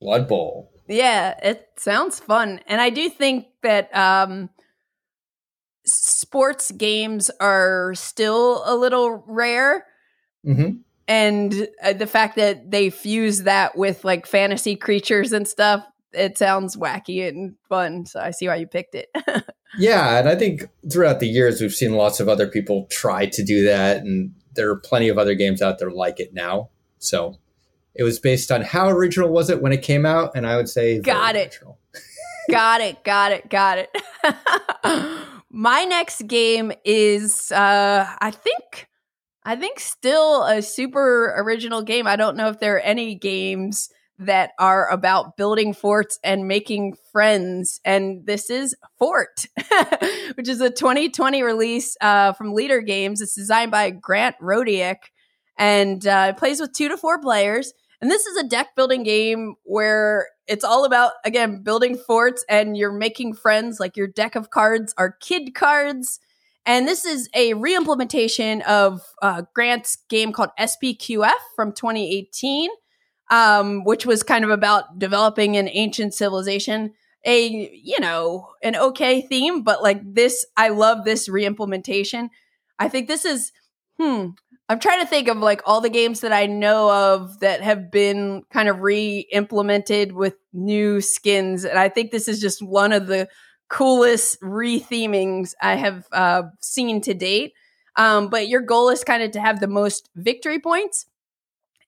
Blood 0.03 0.29
Bowl. 0.29 0.71
Yeah, 0.89 1.39
it 1.43 1.69
sounds 1.79 2.19
fun. 2.21 2.61
And 2.67 2.81
I 2.81 2.91
do 2.91 3.09
think 3.09 3.47
that 3.63 3.95
um 3.97 4.51
sports 5.85 6.71
games 6.73 7.31
are 7.41 7.95
still 7.95 8.63
a 8.67 8.75
little 8.77 9.25
rare 9.27 9.87
Mm-hmm. 10.45 10.79
and 11.07 11.69
uh, 11.85 11.93
the 11.93 12.07
fact 12.09 12.35
that 12.35 12.69
they 12.69 12.91
fuse 12.91 13.45
that 13.45 13.77
with 13.79 14.05
like 14.05 14.27
fantasy 14.27 14.75
creatures 14.75 15.33
and 15.33 15.47
stuff, 15.47 15.85
it 16.13 16.37
sounds 16.37 16.77
wacky 16.77 17.29
and 17.29 17.55
fun. 17.69 18.07
So 18.07 18.19
I 18.19 18.33
see 18.33 18.49
why 18.49 18.57
you 18.57 18.67
picked 18.67 18.97
it. 18.97 19.09
Yeah, 19.79 20.19
and 20.19 20.29
I 20.29 20.35
think 20.37 20.69
throughout 20.93 21.21
the 21.21 21.27
years 21.27 21.61
we've 21.61 21.73
seen 21.73 21.95
lots 21.95 22.21
of 22.21 22.29
other 22.29 22.47
people 22.47 22.87
try 22.91 23.25
to 23.25 23.43
do 23.43 23.65
that, 23.65 24.03
and 24.03 24.35
there 24.55 24.69
are 24.71 24.77
plenty 24.77 25.09
of 25.09 25.17
other 25.17 25.35
games 25.35 25.63
out 25.63 25.79
there 25.79 25.91
like 25.91 26.21
it 26.21 26.35
now. 26.35 26.69
So 26.99 27.39
it 27.95 28.03
was 28.03 28.19
based 28.19 28.51
on 28.51 28.63
how 28.63 28.89
original 28.89 29.29
was 29.31 29.51
it 29.51 29.61
when 29.63 29.73
it 29.73 29.83
came 29.83 30.07
out, 30.07 30.33
and 30.35 30.47
I 30.47 30.57
would 30.57 30.69
say 30.69 31.01
Got 31.03 31.37
it. 31.37 31.59
got 32.51 32.81
it, 32.81 33.05
got 33.05 33.33
it, 33.33 33.49
got 33.49 33.79
it. 34.25 35.27
My 35.51 35.85
next 35.85 36.27
game 36.27 36.73
is 36.85 37.53
uh 37.53 38.07
I 38.21 38.31
think 38.31 38.89
I 39.45 39.57
think 39.57 39.81
still 39.81 40.45
a 40.45 40.63
super 40.63 41.35
original 41.37 41.83
game. 41.83 42.07
I 42.07 42.17
don't 42.17 42.37
know 42.37 42.49
if 42.49 42.59
there 42.61 42.77
are 42.77 42.81
any 42.81 43.15
games 43.15 43.91
that 44.19 44.53
are 44.59 44.89
about 44.89 45.37
building 45.37 45.75
forts 45.75 46.19
and 46.23 46.47
making 46.47 46.95
friends. 47.11 47.81
And 47.85 48.25
this 48.25 48.51
is 48.51 48.75
Fort, 48.99 49.47
which 50.37 50.49
is 50.49 50.61
a 50.61 50.71
2020 50.71 51.43
release 51.43 51.97
uh, 52.01 52.33
from 52.35 52.55
Leder 52.55 52.85
Games. 52.87 53.21
It's 53.21 53.35
designed 53.35 53.73
by 53.73 53.91
Grant 53.91 54.37
Rodiak 54.41 54.97
and 55.59 56.07
uh, 56.07 56.29
it 56.31 56.37
plays 56.39 56.61
with 56.61 56.73
two 56.73 56.89
to 56.89 56.97
four 56.97 57.21
players. 57.21 57.73
And 58.03 58.11
this 58.11 58.27
is 58.27 58.37
a 58.37 58.47
deck 58.47 58.77
building 58.77 59.05
game 59.05 59.55
where 59.63 60.29
it's 60.47 60.65
all 60.65 60.85
about, 60.85 61.13
again, 61.25 61.63
building 61.63 61.97
forts 61.97 62.45
and 62.49 62.77
you're 62.77 62.93
making 62.93 63.35
friends. 63.35 63.81
Like 63.81 63.97
your 63.97 64.09
deck 64.09 64.35
of 64.35 64.51
cards 64.51 64.93
are 64.99 65.17
kid 65.21 65.55
cards. 65.55 66.21
And 66.67 66.87
this 66.87 67.05
is 67.07 67.31
a 67.35 67.55
reimplementation 67.55 68.61
of 68.63 69.01
uh, 69.23 69.43
Grant's 69.55 69.97
game 70.09 70.33
called 70.33 70.51
SPQF 70.59 71.33
from 71.57 71.73
2018 71.73 72.69
um, 73.33 73.83
which 73.85 74.05
was 74.05 74.23
kind 74.23 74.45
of 74.45 74.51
about 74.51 74.99
developing 74.99 75.57
an 75.57 75.69
ancient 75.73 76.15
civilization. 76.15 76.93
A 77.25 77.71
you 77.73 77.99
know 78.01 78.49
an 78.63 78.77
okay 78.77 79.23
theme, 79.23 79.63
but 79.63 79.83
like 79.83 80.01
this, 80.05 80.45
I 80.57 80.69
love 80.69 81.05
this 81.05 81.29
reimplementation. 81.29 82.29
I 82.79 82.89
think 82.89 83.09
this 83.09 83.25
is 83.25 83.53
hmm. 83.99 84.31
I'm 84.69 84.79
trying 84.79 85.01
to 85.01 85.07
think 85.07 85.29
of 85.29 85.39
like 85.39 85.61
all 85.67 85.81
the 85.81 85.91
games 85.91 86.21
that 86.21 86.33
I 86.33 86.47
know 86.47 86.91
of 86.91 87.41
that 87.41 87.63
have 87.63 87.91
been 87.91 88.45
kind 88.51 88.69
of 88.69 88.81
re-implemented 88.81 90.13
with 90.13 90.35
new 90.53 91.01
skins, 91.01 91.65
and 91.65 91.79
I 91.79 91.89
think 91.89 92.11
this 92.11 92.29
is 92.29 92.41
just 92.41 92.63
one 92.63 92.93
of 92.93 93.07
the 93.07 93.29
coolest 93.69 94.39
re-themings 94.41 95.55
I 95.61 95.77
have 95.77 96.07
uh, 96.13 96.43
seen 96.61 97.01
to 97.03 97.15
date. 97.15 97.53
Um, 97.97 98.29
but 98.29 98.49
your 98.49 98.63
goal 98.63 98.89
is 98.89 99.05
kind 99.05 99.23
of 99.23 99.33
to 99.33 99.41
have 99.41 99.61
the 99.61 99.67
most 99.67 100.09
victory 100.15 100.59
points 100.59 101.07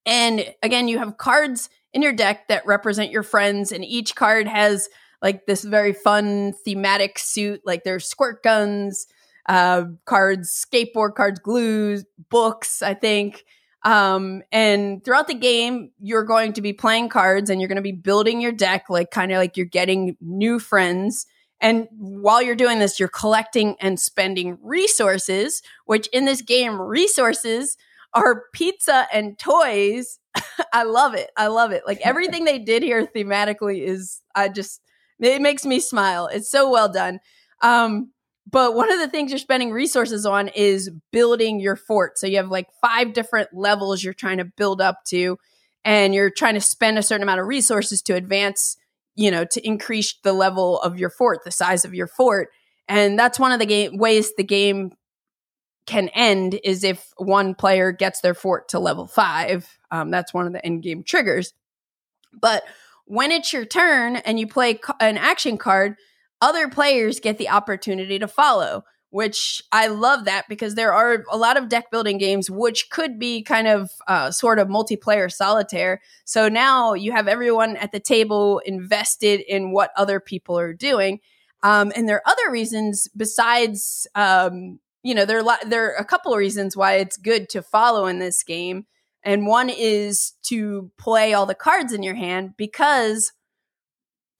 and 0.06 0.54
again, 0.62 0.88
you 0.88 0.98
have 0.98 1.16
cards 1.16 1.70
in 1.92 2.02
your 2.02 2.12
deck 2.12 2.48
that 2.48 2.66
represent 2.66 3.10
your 3.10 3.22
friends, 3.22 3.72
and 3.72 3.84
each 3.84 4.14
card 4.14 4.46
has 4.46 4.88
like 5.22 5.46
this 5.46 5.64
very 5.64 5.92
fun 5.92 6.52
thematic 6.64 7.18
suit. 7.18 7.62
Like 7.64 7.84
there's 7.84 8.06
squirt 8.06 8.42
guns, 8.42 9.06
uh, 9.46 9.84
cards, 10.04 10.66
skateboard 10.66 11.14
cards, 11.14 11.40
glues, 11.40 12.04
books, 12.30 12.82
I 12.82 12.94
think. 12.94 13.44
Um, 13.84 14.42
and 14.50 15.04
throughout 15.04 15.26
the 15.26 15.34
game, 15.34 15.90
you're 16.00 16.24
going 16.24 16.54
to 16.54 16.62
be 16.62 16.72
playing 16.72 17.10
cards 17.10 17.50
and 17.50 17.60
you're 17.60 17.68
going 17.68 17.76
to 17.76 17.82
be 17.82 17.92
building 17.92 18.40
your 18.40 18.52
deck, 18.52 18.86
like 18.88 19.10
kind 19.10 19.30
of 19.30 19.38
like 19.38 19.56
you're 19.56 19.66
getting 19.66 20.16
new 20.20 20.58
friends. 20.58 21.26
And 21.60 21.86
while 21.92 22.42
you're 22.42 22.54
doing 22.54 22.78
this, 22.78 22.98
you're 22.98 23.08
collecting 23.08 23.76
and 23.80 24.00
spending 24.00 24.58
resources, 24.62 25.62
which 25.84 26.06
in 26.08 26.24
this 26.24 26.40
game, 26.40 26.80
resources 26.80 27.76
are 28.14 28.44
pizza 28.52 29.06
and 29.12 29.38
toys. 29.38 30.18
I 30.72 30.84
love 30.84 31.14
it. 31.14 31.30
I 31.36 31.48
love 31.48 31.72
it. 31.72 31.82
Like 31.86 32.00
everything 32.04 32.44
they 32.44 32.58
did 32.58 32.82
here 32.82 33.06
thematically 33.06 33.86
is 33.86 34.22
I 34.34 34.48
just 34.48 34.80
it 35.20 35.42
makes 35.42 35.64
me 35.64 35.78
smile. 35.78 36.26
It's 36.26 36.50
so 36.50 36.70
well 36.70 36.88
done. 36.88 37.20
Um 37.60 38.10
but 38.50 38.74
one 38.74 38.92
of 38.92 38.98
the 38.98 39.08
things 39.08 39.30
you're 39.30 39.38
spending 39.38 39.70
resources 39.70 40.26
on 40.26 40.48
is 40.48 40.90
building 41.12 41.60
your 41.60 41.76
fort. 41.76 42.18
So 42.18 42.26
you 42.26 42.36
have 42.36 42.50
like 42.50 42.68
five 42.80 43.12
different 43.12 43.48
levels 43.52 44.04
you're 44.04 44.12
trying 44.12 44.38
to 44.38 44.44
build 44.44 44.80
up 44.80 44.98
to 45.08 45.38
and 45.84 46.14
you're 46.14 46.30
trying 46.30 46.54
to 46.54 46.60
spend 46.60 46.98
a 46.98 47.02
certain 47.02 47.22
amount 47.22 47.40
of 47.40 47.46
resources 47.46 48.02
to 48.02 48.14
advance, 48.14 48.76
you 49.14 49.30
know, 49.30 49.44
to 49.44 49.66
increase 49.66 50.14
the 50.22 50.32
level 50.32 50.80
of 50.80 50.98
your 50.98 51.10
fort, 51.10 51.40
the 51.44 51.50
size 51.50 51.84
of 51.84 51.94
your 51.94 52.06
fort. 52.06 52.48
And 52.86 53.18
that's 53.18 53.38
one 53.38 53.52
of 53.52 53.58
the 53.58 53.66
game 53.66 53.96
ways 53.96 54.34
the 54.36 54.44
game 54.44 54.92
can 55.86 56.08
end 56.10 56.58
is 56.64 56.84
if 56.84 57.12
one 57.16 57.54
player 57.54 57.92
gets 57.92 58.20
their 58.20 58.34
fort 58.34 58.68
to 58.68 58.78
level 58.78 59.06
five. 59.06 59.68
Um, 59.90 60.10
that's 60.10 60.32
one 60.32 60.46
of 60.46 60.52
the 60.52 60.64
end 60.64 60.82
game 60.82 61.02
triggers. 61.02 61.52
But 62.32 62.64
when 63.06 63.30
it's 63.30 63.52
your 63.52 63.64
turn 63.64 64.16
and 64.16 64.38
you 64.38 64.46
play 64.46 64.80
an 65.00 65.18
action 65.18 65.58
card, 65.58 65.96
other 66.44 66.68
players 66.68 67.20
get 67.20 67.38
the 67.38 67.48
opportunity 67.48 68.18
to 68.18 68.28
follow, 68.28 68.84
which 69.08 69.62
I 69.72 69.86
love 69.86 70.26
that 70.26 70.44
because 70.46 70.74
there 70.74 70.92
are 70.92 71.24
a 71.30 71.38
lot 71.38 71.56
of 71.56 71.70
deck 71.70 71.90
building 71.90 72.18
games 72.18 72.50
which 72.50 72.90
could 72.90 73.18
be 73.18 73.42
kind 73.42 73.66
of 73.66 73.90
uh, 74.06 74.30
sort 74.30 74.58
of 74.58 74.68
multiplayer 74.68 75.32
solitaire. 75.32 76.02
So 76.26 76.50
now 76.50 76.92
you 76.92 77.12
have 77.12 77.28
everyone 77.28 77.76
at 77.78 77.92
the 77.92 78.00
table 78.00 78.60
invested 78.66 79.40
in 79.40 79.72
what 79.72 79.90
other 79.96 80.20
people 80.20 80.58
are 80.58 80.74
doing. 80.74 81.20
Um, 81.62 81.92
and 81.96 82.06
there 82.06 82.16
are 82.16 82.30
other 82.30 82.50
reasons 82.50 83.08
besides 83.16 84.06
um, 84.14 84.80
you 85.02 85.14
know, 85.14 85.24
there 85.24 85.46
are, 85.46 85.58
there 85.66 85.92
are 85.92 85.96
a 85.96 86.04
couple 86.04 86.32
of 86.32 86.38
reasons 86.38 86.76
why 86.76 86.94
it's 86.94 87.16
good 87.16 87.48
to 87.50 87.62
follow 87.62 88.06
in 88.06 88.18
this 88.18 88.42
game. 88.42 88.86
And 89.22 89.46
one 89.46 89.70
is 89.70 90.32
to 90.44 90.90
play 90.98 91.32
all 91.32 91.46
the 91.46 91.54
cards 91.54 91.92
in 91.92 92.02
your 92.02 92.14
hand 92.14 92.54
because 92.56 93.32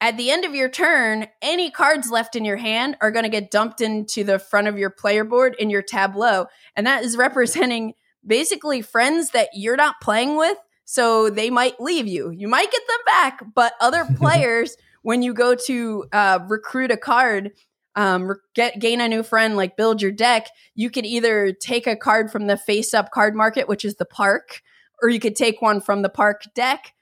at 0.05 0.19
the 0.19 0.31
end 0.31 0.45
of 0.45 0.55
your 0.55 0.69
turn, 0.69 1.27
any 1.41 1.71
cards 1.71 2.11
left 2.11 2.37
in 2.37 2.45
your 2.45 2.59
hand 2.59 2.95
are 3.01 3.11
going 3.11 3.23
to 3.23 3.31
get 3.31 3.51
dumped 3.51 3.81
into 3.81 4.23
the 4.23 4.39
front 4.39 4.69
of 4.69 4.77
your 4.77 4.91
player 4.91 5.25
board 5.25 5.57
in 5.59 5.71
your 5.71 5.81
tableau. 5.81 6.45
And 6.77 6.87
that 6.87 7.05
is 7.05 7.17
representing 7.17 7.95
basically 8.25 8.83
friends 8.83 9.31
that 9.31 9.49
you're 9.55 9.79
not 9.79 10.03
playing 10.03 10.37
with. 10.37 10.59
So 10.85 11.31
they 11.31 11.49
might 11.49 11.81
leave 11.81 12.07
you. 12.07 12.31
You 12.31 12.49
might 12.49 12.71
get 12.71 12.83
them 12.87 12.99
back, 13.07 13.45
but 13.55 13.73
other 13.81 14.07
players, 14.17 14.77
when 15.01 15.23
you 15.23 15.33
go 15.33 15.55
to 15.55 16.05
uh, 16.13 16.41
recruit 16.49 16.91
a 16.91 16.99
card, 16.99 17.53
um, 17.97 18.31
get 18.55 18.79
gain 18.79 19.01
a 19.01 19.09
new 19.09 19.23
friend, 19.23 19.57
like 19.57 19.75
build 19.75 20.03
your 20.03 20.13
deck, 20.13 20.49
you 20.75 20.91
could 20.91 21.07
either 21.07 21.51
take 21.53 21.87
a 21.87 21.97
card 21.97 22.31
from 22.31 22.47
the 22.47 22.59
face 22.59 22.93
up 22.93 23.11
card 23.11 23.35
market, 23.35 23.69
which 23.69 23.87
is 23.87 23.95
the 23.95 24.05
park, 24.05 24.61
or 25.01 25.09
you 25.09 25.21
could 25.21 25.37
take 25.37 25.63
one 25.63 25.81
from 25.81 26.03
the 26.03 26.11
park 26.11 26.43
deck, 26.55 26.93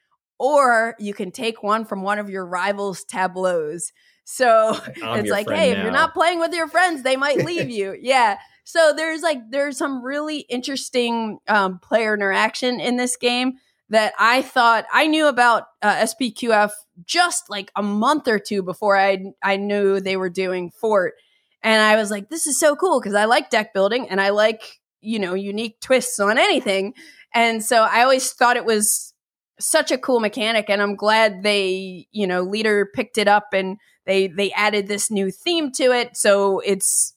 or 0.42 0.96
you 0.98 1.14
can 1.14 1.30
take 1.30 1.62
one 1.62 1.84
from 1.84 2.02
one 2.02 2.18
of 2.18 2.28
your 2.28 2.44
rivals' 2.44 3.04
tableaus. 3.04 3.92
So 4.24 4.76
I'm 5.04 5.20
it's 5.20 5.30
like, 5.30 5.48
hey, 5.48 5.72
now. 5.72 5.78
if 5.78 5.82
you're 5.84 5.92
not 5.92 6.14
playing 6.14 6.40
with 6.40 6.52
your 6.52 6.66
friends, 6.66 7.04
they 7.04 7.16
might 7.16 7.36
leave 7.46 7.70
you. 7.70 7.96
Yeah. 7.98 8.38
So 8.64 8.92
there's 8.92 9.22
like 9.22 9.38
there's 9.50 9.78
some 9.78 10.04
really 10.04 10.38
interesting 10.40 11.38
um, 11.46 11.78
player 11.78 12.12
interaction 12.12 12.80
in 12.80 12.96
this 12.96 13.16
game 13.16 13.52
that 13.90 14.14
I 14.18 14.42
thought 14.42 14.84
I 14.92 15.06
knew 15.06 15.28
about 15.28 15.66
uh, 15.80 15.94
SPQF 16.06 16.72
just 17.04 17.48
like 17.48 17.70
a 17.76 17.82
month 17.82 18.26
or 18.26 18.40
two 18.40 18.64
before 18.64 18.96
I 18.96 19.32
I 19.44 19.56
knew 19.58 20.00
they 20.00 20.16
were 20.16 20.30
doing 20.30 20.72
Fort, 20.72 21.14
and 21.62 21.80
I 21.80 21.94
was 21.94 22.10
like, 22.10 22.30
this 22.30 22.48
is 22.48 22.58
so 22.58 22.74
cool 22.74 23.00
because 23.00 23.14
I 23.14 23.26
like 23.26 23.50
deck 23.50 23.72
building 23.72 24.08
and 24.08 24.20
I 24.20 24.30
like 24.30 24.80
you 25.00 25.20
know 25.20 25.34
unique 25.34 25.78
twists 25.80 26.18
on 26.18 26.36
anything, 26.36 26.94
and 27.32 27.64
so 27.64 27.82
I 27.82 28.02
always 28.02 28.32
thought 28.32 28.56
it 28.56 28.64
was 28.64 29.11
such 29.60 29.90
a 29.90 29.98
cool 29.98 30.20
mechanic, 30.20 30.68
and 30.68 30.82
I'm 30.82 30.96
glad 30.96 31.42
they 31.42 32.06
you 32.12 32.26
know 32.26 32.46
Leder 32.46 32.86
picked 32.92 33.18
it 33.18 33.28
up 33.28 33.48
and 33.52 33.78
they 34.06 34.28
they 34.28 34.52
added 34.52 34.88
this 34.88 35.10
new 35.10 35.30
theme 35.30 35.70
to 35.72 35.92
it, 35.92 36.16
so 36.16 36.60
it's 36.60 37.14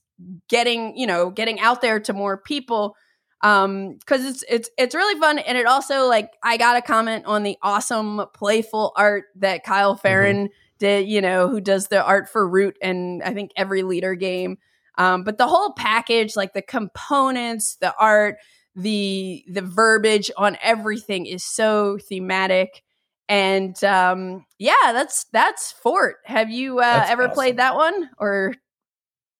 getting 0.47 0.95
you 0.97 1.07
know 1.07 1.29
getting 1.29 1.59
out 1.59 1.81
there 1.81 1.99
to 1.99 2.13
more 2.13 2.37
people 2.37 2.95
um 3.41 3.95
because 3.99 4.23
it's 4.25 4.43
it's 4.49 4.69
it's 4.77 4.95
really 4.95 5.19
fun. 5.19 5.39
And 5.39 5.57
it 5.57 5.65
also 5.65 6.07
like 6.07 6.31
i 6.43 6.57
got 6.57 6.77
a 6.77 6.81
comment 6.81 7.25
on 7.25 7.43
the 7.43 7.57
awesome 7.61 8.21
playful 8.33 8.93
art 8.95 9.25
that 9.35 9.63
kyle 9.63 9.95
ferrin 9.95 10.45
mm-hmm. 10.45 10.53
did 10.79 11.07
you 11.07 11.21
know 11.21 11.47
who 11.49 11.59
does 11.59 11.87
the 11.87 12.03
art 12.03 12.29
for 12.29 12.47
root 12.47 12.77
and 12.81 13.21
i 13.23 13.33
think 13.33 13.51
every 13.55 13.83
Leder 13.83 14.17
game. 14.19 14.57
Um 14.97 15.23
but 15.23 15.37
the 15.37 15.47
whole 15.47 15.73
package 15.73 16.35
like 16.35 16.53
the 16.53 16.61
components 16.61 17.75
the 17.75 17.93
art 17.99 18.37
the 18.75 19.43
the 19.47 19.61
verbiage 19.61 20.29
on 20.37 20.57
everything 20.61 21.25
is 21.25 21.43
so 21.43 21.97
thematic 22.09 22.83
and 23.29 23.83
um 23.83 24.45
yeah 24.59 24.73
that's 24.91 25.25
that's 25.31 25.71
fort 25.71 26.17
have 26.25 26.49
you 26.49 26.79
uh 26.79 27.05
ever 27.07 27.23
awesome. 27.23 27.33
played 27.33 27.57
that 27.57 27.75
one 27.75 28.09
or 28.17 28.53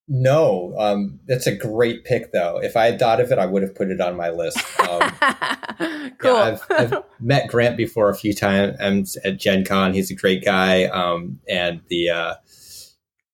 no, 0.08 0.76
um, 0.78 1.20
that's 1.26 1.48
a 1.48 1.56
great 1.56 2.04
pick, 2.04 2.32
though. 2.32 2.60
If 2.62 2.78
I 2.78 2.86
had 2.86 3.00
thought 3.00 3.20
of 3.20 3.32
it, 3.32 3.40
I 3.40 3.48
would 3.48 3.64
have 3.64 3.74
put 3.74 3.90
it 3.90 4.00
on 4.00 4.16
my 4.16 4.30
list. 4.30 4.60
Um, 4.80 5.00
cool. 6.20 6.36
Yeah, 6.36 6.44
I've, 6.44 6.66
I've, 6.70 7.04
met 7.20 7.48
Grant 7.48 7.76
before 7.76 8.10
a 8.10 8.16
few 8.16 8.32
times 8.32 9.18
at 9.24 9.40
Gen 9.40 9.66
Con. 9.66 9.96
He's 9.96 10.12
a 10.12 10.16
great 10.16 10.46
guy. 10.46 10.84
Um, 10.84 11.40
and 11.50 11.82
the 11.90 12.12
uh, 12.12 12.36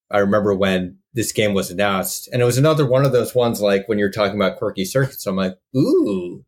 I 0.10 0.20
remember 0.20 0.56
when 0.56 0.98
this 1.14 1.32
game 1.32 1.54
was 1.54 1.72
announced, 1.72 2.30
and 2.32 2.42
it 2.42 2.46
was 2.46 2.58
another 2.58 2.86
one 2.86 3.06
of 3.06 3.12
those 3.12 3.36
ones 3.36 3.62
like 3.62 3.88
when 3.88 4.00
you're 4.00 4.12
talking 4.12 4.36
about 4.36 4.58
quirky 4.58 4.86
circuits. 4.86 5.26
I'm 5.26 5.36
like, 5.36 5.58
ooh, 5.76 6.46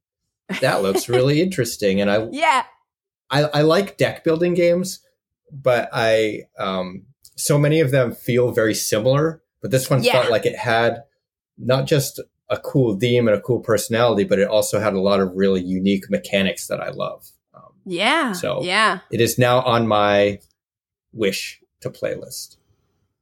that 0.61 0.82
looks 0.82 1.09
really 1.09 1.41
interesting. 1.43 2.01
And 2.01 2.09
I 2.09 2.28
yeah, 2.32 2.64
I, 3.30 3.43
I 3.43 3.61
like 3.61 3.97
deck 3.97 4.24
building 4.24 4.53
games, 4.53 4.99
but 5.51 5.89
I 5.91 6.43
um, 6.57 7.05
so 7.36 7.57
many 7.57 7.80
of 7.80 7.91
them 7.91 8.14
feel 8.14 8.51
very 8.51 8.74
similar 8.74 9.43
but 9.64 9.72
this 9.72 9.89
one 9.89 10.03
yeah. 10.03 10.11
felt 10.11 10.30
like 10.30 10.45
it 10.45 10.57
had 10.57 11.03
not 11.57 11.88
just 11.88 12.20
a 12.49 12.57
cool 12.57 12.99
theme 12.99 13.28
and 13.28 13.36
a 13.36 13.41
cool 13.41 13.61
personality, 13.61 14.26
but 14.26 14.38
it 14.38 14.47
also 14.47 14.80
had 14.80 14.93
a 14.93 14.99
lot 14.99 15.22
of 15.22 15.32
really 15.34 15.61
unique 15.61 16.09
mechanics 16.09 16.68
that 16.68 16.82
I 16.82 16.89
love. 16.89 17.32
Um, 17.55 17.72
yeah. 17.86 18.34
So 18.34 18.61
yeah, 18.61 18.99
it 19.09 19.22
is 19.22 19.39
now 19.39 19.61
on 19.61 19.88
my 19.88 20.39
wish 21.14 21.61
to 21.80 21.89
playlist. 21.89 22.57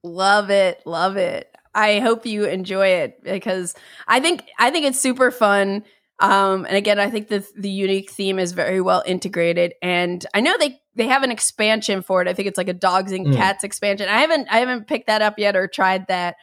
Love 0.04 0.49
it, 0.49 0.82
love 0.86 1.18
it. 1.18 1.47
I 1.74 1.99
hope 1.99 2.26
you 2.26 2.45
enjoy 2.45 2.88
it 2.88 3.24
because 3.24 3.76
I 4.08 4.20
think 4.20 4.43
I 4.60 4.72
think 4.72 4.86
it's 4.86 4.99
super 4.99 5.32
fun. 5.32 5.84
Um, 6.20 6.66
and 6.66 6.76
again, 6.76 6.99
I 6.99 7.10
think 7.10 7.30
the 7.30 7.45
the 7.56 7.70
unique 7.70 8.12
theme 8.12 8.39
is 8.39 8.52
very 8.52 8.82
well 8.82 9.04
integrated, 9.06 9.74
and 9.82 10.26
I 10.34 10.41
know 10.41 10.56
they 10.60 10.80
they 10.95 11.08
have 11.08 11.24
an 11.24 11.32
expansion 11.32 12.02
for 12.02 12.22
it. 12.22 12.28
I 12.28 12.34
think 12.34 12.47
it's 12.47 12.58
like 12.58 12.68
a 12.68 12.74
dogs 12.74 13.12
and 13.12 13.28
Mm. 13.28 13.36
cats 13.38 13.64
expansion. 13.64 14.10
I 14.10 14.20
haven't 14.22 14.47
I 14.52 14.58
haven't 14.60 14.88
picked 14.88 15.08
that 15.08 15.22
up 15.22 15.39
yet 15.39 15.56
or 15.56 15.68
tried 15.68 16.08
that. 16.08 16.36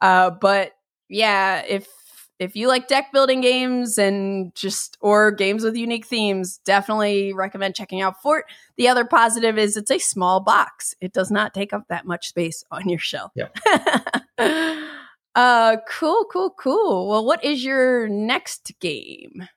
Uh, 0.00 0.30
but 0.30 0.72
yeah, 1.08 1.62
if 1.66 1.88
if 2.38 2.54
you 2.54 2.68
like 2.68 2.88
deck 2.88 3.12
building 3.12 3.40
games 3.40 3.98
and 3.98 4.54
just 4.54 4.96
or 5.00 5.30
games 5.30 5.64
with 5.64 5.76
unique 5.76 6.06
themes, 6.06 6.58
definitely 6.64 7.32
recommend 7.32 7.74
checking 7.74 8.00
out 8.00 8.22
Fort. 8.22 8.44
The 8.76 8.88
other 8.88 9.04
positive 9.04 9.58
is 9.58 9.76
it's 9.76 9.90
a 9.90 9.98
small 9.98 10.40
box. 10.40 10.94
It 11.00 11.12
does 11.12 11.30
not 11.30 11.54
take 11.54 11.72
up 11.72 11.84
that 11.88 12.06
much 12.06 12.28
space 12.28 12.64
on 12.70 12.88
your 12.88 12.98
shelf. 12.98 13.32
Yep. 13.34 13.58
uh 15.34 15.76
cool, 15.88 16.26
cool, 16.30 16.50
cool. 16.50 17.08
Well, 17.08 17.24
what 17.24 17.44
is 17.44 17.64
your 17.64 18.08
next 18.08 18.72
game? 18.80 19.48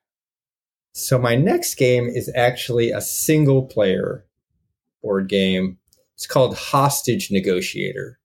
So 0.94 1.18
my 1.18 1.36
next 1.36 1.76
game 1.76 2.08
is 2.08 2.32
actually 2.36 2.92
a 2.92 3.02
single 3.02 3.64
player 3.64 4.26
board 5.02 5.30
game. 5.30 5.78
It's 6.16 6.28
called 6.28 6.56
Hostage 6.56 7.32
Negotiator. 7.32 8.20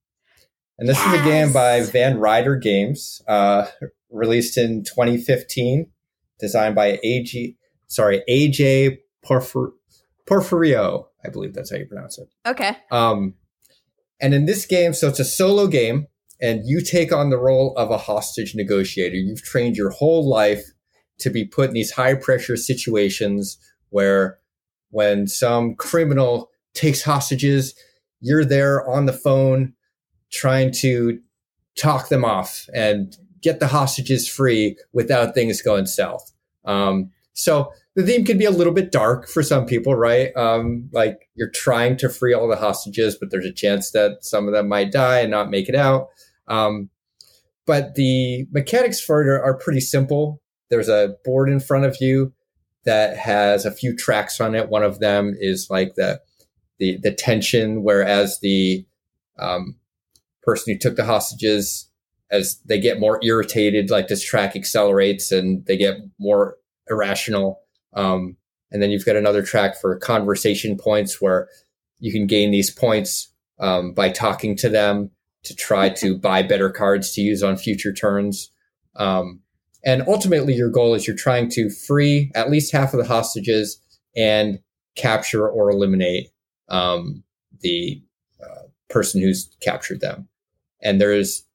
And 0.78 0.88
this 0.88 0.98
is 0.98 1.12
a 1.14 1.24
game 1.24 1.52
by 1.52 1.82
Van 1.84 2.18
Ryder 2.18 2.56
Games, 2.56 3.22
uh, 3.26 3.66
released 4.10 4.56
in 4.56 4.84
2015, 4.84 5.90
designed 6.38 6.74
by 6.74 6.98
AG, 7.02 7.56
sorry, 7.86 8.22
AJ 8.28 8.98
Porfir- 9.24 9.72
Porfirio. 10.26 11.06
I 11.24 11.28
believe 11.28 11.54
that's 11.54 11.70
how 11.70 11.78
you 11.78 11.86
pronounce 11.86 12.18
it. 12.18 12.28
Okay. 12.46 12.76
Um, 12.90 13.34
and 14.20 14.32
in 14.32 14.46
this 14.46 14.66
game, 14.66 14.94
so 14.94 15.08
it's 15.08 15.20
a 15.20 15.24
solo 15.24 15.66
game, 15.66 16.06
and 16.40 16.62
you 16.64 16.80
take 16.80 17.12
on 17.12 17.30
the 17.30 17.38
role 17.38 17.74
of 17.76 17.90
a 17.90 17.98
hostage 17.98 18.54
negotiator. 18.54 19.16
You've 19.16 19.42
trained 19.42 19.76
your 19.76 19.90
whole 19.90 20.28
life 20.28 20.64
to 21.18 21.30
be 21.30 21.44
put 21.44 21.68
in 21.68 21.74
these 21.74 21.92
high 21.92 22.14
pressure 22.14 22.56
situations 22.56 23.58
where 23.90 24.38
when 24.90 25.26
some 25.26 25.74
criminal 25.74 26.50
takes 26.74 27.02
hostages, 27.02 27.74
you're 28.20 28.44
there 28.44 28.88
on 28.88 29.06
the 29.06 29.12
phone 29.12 29.72
trying 30.30 30.72
to 30.72 31.18
talk 31.78 32.08
them 32.08 32.24
off 32.24 32.68
and 32.74 33.16
get 33.46 33.60
the 33.60 33.68
hostages 33.68 34.28
free 34.28 34.76
without 34.92 35.34
things 35.34 35.62
going 35.62 35.86
south. 35.86 36.32
Um, 36.64 37.12
so 37.32 37.70
the 37.94 38.02
theme 38.02 38.24
can 38.24 38.38
be 38.38 38.44
a 38.44 38.50
little 38.50 38.72
bit 38.72 38.90
dark 38.90 39.28
for 39.28 39.42
some 39.42 39.66
people, 39.66 39.94
right? 39.94 40.36
Um, 40.36 40.88
like 40.92 41.28
you're 41.36 41.50
trying 41.50 41.96
to 41.98 42.08
free 42.08 42.34
all 42.34 42.48
the 42.48 42.56
hostages, 42.56 43.16
but 43.16 43.30
there's 43.30 43.46
a 43.46 43.52
chance 43.52 43.92
that 43.92 44.24
some 44.24 44.48
of 44.48 44.52
them 44.52 44.68
might 44.68 44.90
die 44.90 45.20
and 45.20 45.30
not 45.30 45.48
make 45.48 45.68
it 45.68 45.76
out. 45.76 46.08
Um, 46.48 46.90
but 47.66 47.94
the 47.94 48.46
mechanics 48.50 49.00
for 49.00 49.22
it 49.22 49.28
are, 49.28 49.42
are 49.42 49.56
pretty 49.56 49.80
simple. 49.80 50.42
There's 50.70 50.88
a 50.88 51.14
board 51.24 51.48
in 51.48 51.60
front 51.60 51.84
of 51.84 51.96
you 52.00 52.32
that 52.84 53.16
has 53.16 53.64
a 53.64 53.70
few 53.70 53.94
tracks 53.94 54.40
on 54.40 54.56
it. 54.56 54.68
One 54.68 54.82
of 54.82 54.98
them 54.98 55.36
is 55.38 55.68
like 55.70 55.94
the 55.94 56.20
the 56.78 56.98
the 57.02 57.12
tension, 57.12 57.82
whereas 57.84 58.40
the 58.40 58.86
um, 59.38 59.76
person 60.42 60.72
who 60.72 60.78
took 60.78 60.96
the 60.96 61.04
hostages, 61.04 61.90
as 62.30 62.58
they 62.66 62.80
get 62.80 63.00
more 63.00 63.20
irritated, 63.22 63.90
like 63.90 64.08
this 64.08 64.24
track 64.24 64.56
accelerates 64.56 65.30
and 65.30 65.64
they 65.66 65.76
get 65.76 65.98
more 66.18 66.56
irrational. 66.88 67.60
Um, 67.94 68.36
and 68.70 68.82
then 68.82 68.90
you've 68.90 69.04
got 69.04 69.16
another 69.16 69.42
track 69.42 69.80
for 69.80 69.96
conversation 69.98 70.76
points 70.76 71.20
where 71.20 71.48
you 71.98 72.12
can 72.12 72.26
gain 72.26 72.50
these 72.50 72.70
points 72.70 73.32
um, 73.58 73.92
by 73.92 74.10
talking 74.10 74.56
to 74.56 74.68
them 74.68 75.10
to 75.44 75.54
try 75.54 75.88
to 75.88 76.18
buy 76.18 76.42
better 76.42 76.70
cards 76.70 77.12
to 77.12 77.20
use 77.20 77.42
on 77.42 77.56
future 77.56 77.92
turns. 77.92 78.50
Um, 78.96 79.40
and 79.84 80.02
ultimately, 80.08 80.54
your 80.54 80.70
goal 80.70 80.94
is 80.94 81.06
you're 81.06 81.16
trying 81.16 81.48
to 81.50 81.70
free 81.70 82.32
at 82.34 82.50
least 82.50 82.72
half 82.72 82.92
of 82.92 82.98
the 82.98 83.06
hostages 83.06 83.80
and 84.16 84.58
capture 84.96 85.48
or 85.48 85.70
eliminate 85.70 86.30
um, 86.68 87.22
the 87.60 88.02
uh, 88.42 88.62
person 88.90 89.20
who's 89.20 89.54
captured 89.60 90.00
them. 90.00 90.28
And 90.82 91.00
there's 91.00 91.45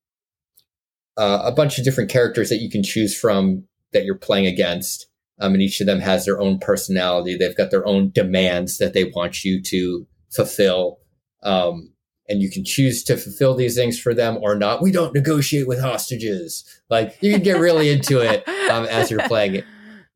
uh, 1.18 1.42
a 1.44 1.52
bunch 1.52 1.78
of 1.78 1.84
different 1.84 2.10
characters 2.10 2.50
that 2.50 2.62
you 2.62 2.70
can 2.70 2.84
choose 2.84 3.18
from 3.18 3.66
that 3.94 4.06
you're 4.06 4.16
playing 4.16 4.48
against. 4.48 5.08
Um, 5.40 5.54
and 5.54 5.62
each 5.62 5.82
of 5.82 5.88
them 5.88 6.00
has 6.00 6.26
their 6.26 6.40
own 6.40 6.60
personality. 6.60 7.36
They've 7.36 7.58
got 7.58 7.72
their 7.72 7.86
own 7.86 8.12
demands 8.12 8.78
that 8.78 8.94
they 8.94 9.06
want 9.06 9.44
you 9.44 9.62
to 9.64 10.08
fulfill. 10.30 11.00
Um, 11.44 11.94
and 12.30 12.42
you 12.42 12.50
can 12.50 12.64
choose 12.64 13.04
to 13.06 13.18
fulfill 13.18 13.56
these 13.56 13.76
things 13.76 14.00
for 14.00 14.14
them 14.14 14.38
or 14.42 14.56
not. 14.56 14.82
We 14.82 14.92
don't 14.92 15.14
negotiate 15.14 15.68
with 15.68 15.82
hostages. 15.82 16.64
Like 16.90 17.18
you 17.22 17.34
can 17.34 17.44
get 17.44 17.60
really 17.60 17.90
into 17.90 18.20
it 18.20 18.48
um, 18.70 18.86
as 18.86 19.10
you're 19.10 19.28
playing 19.28 19.56
it. 19.56 19.66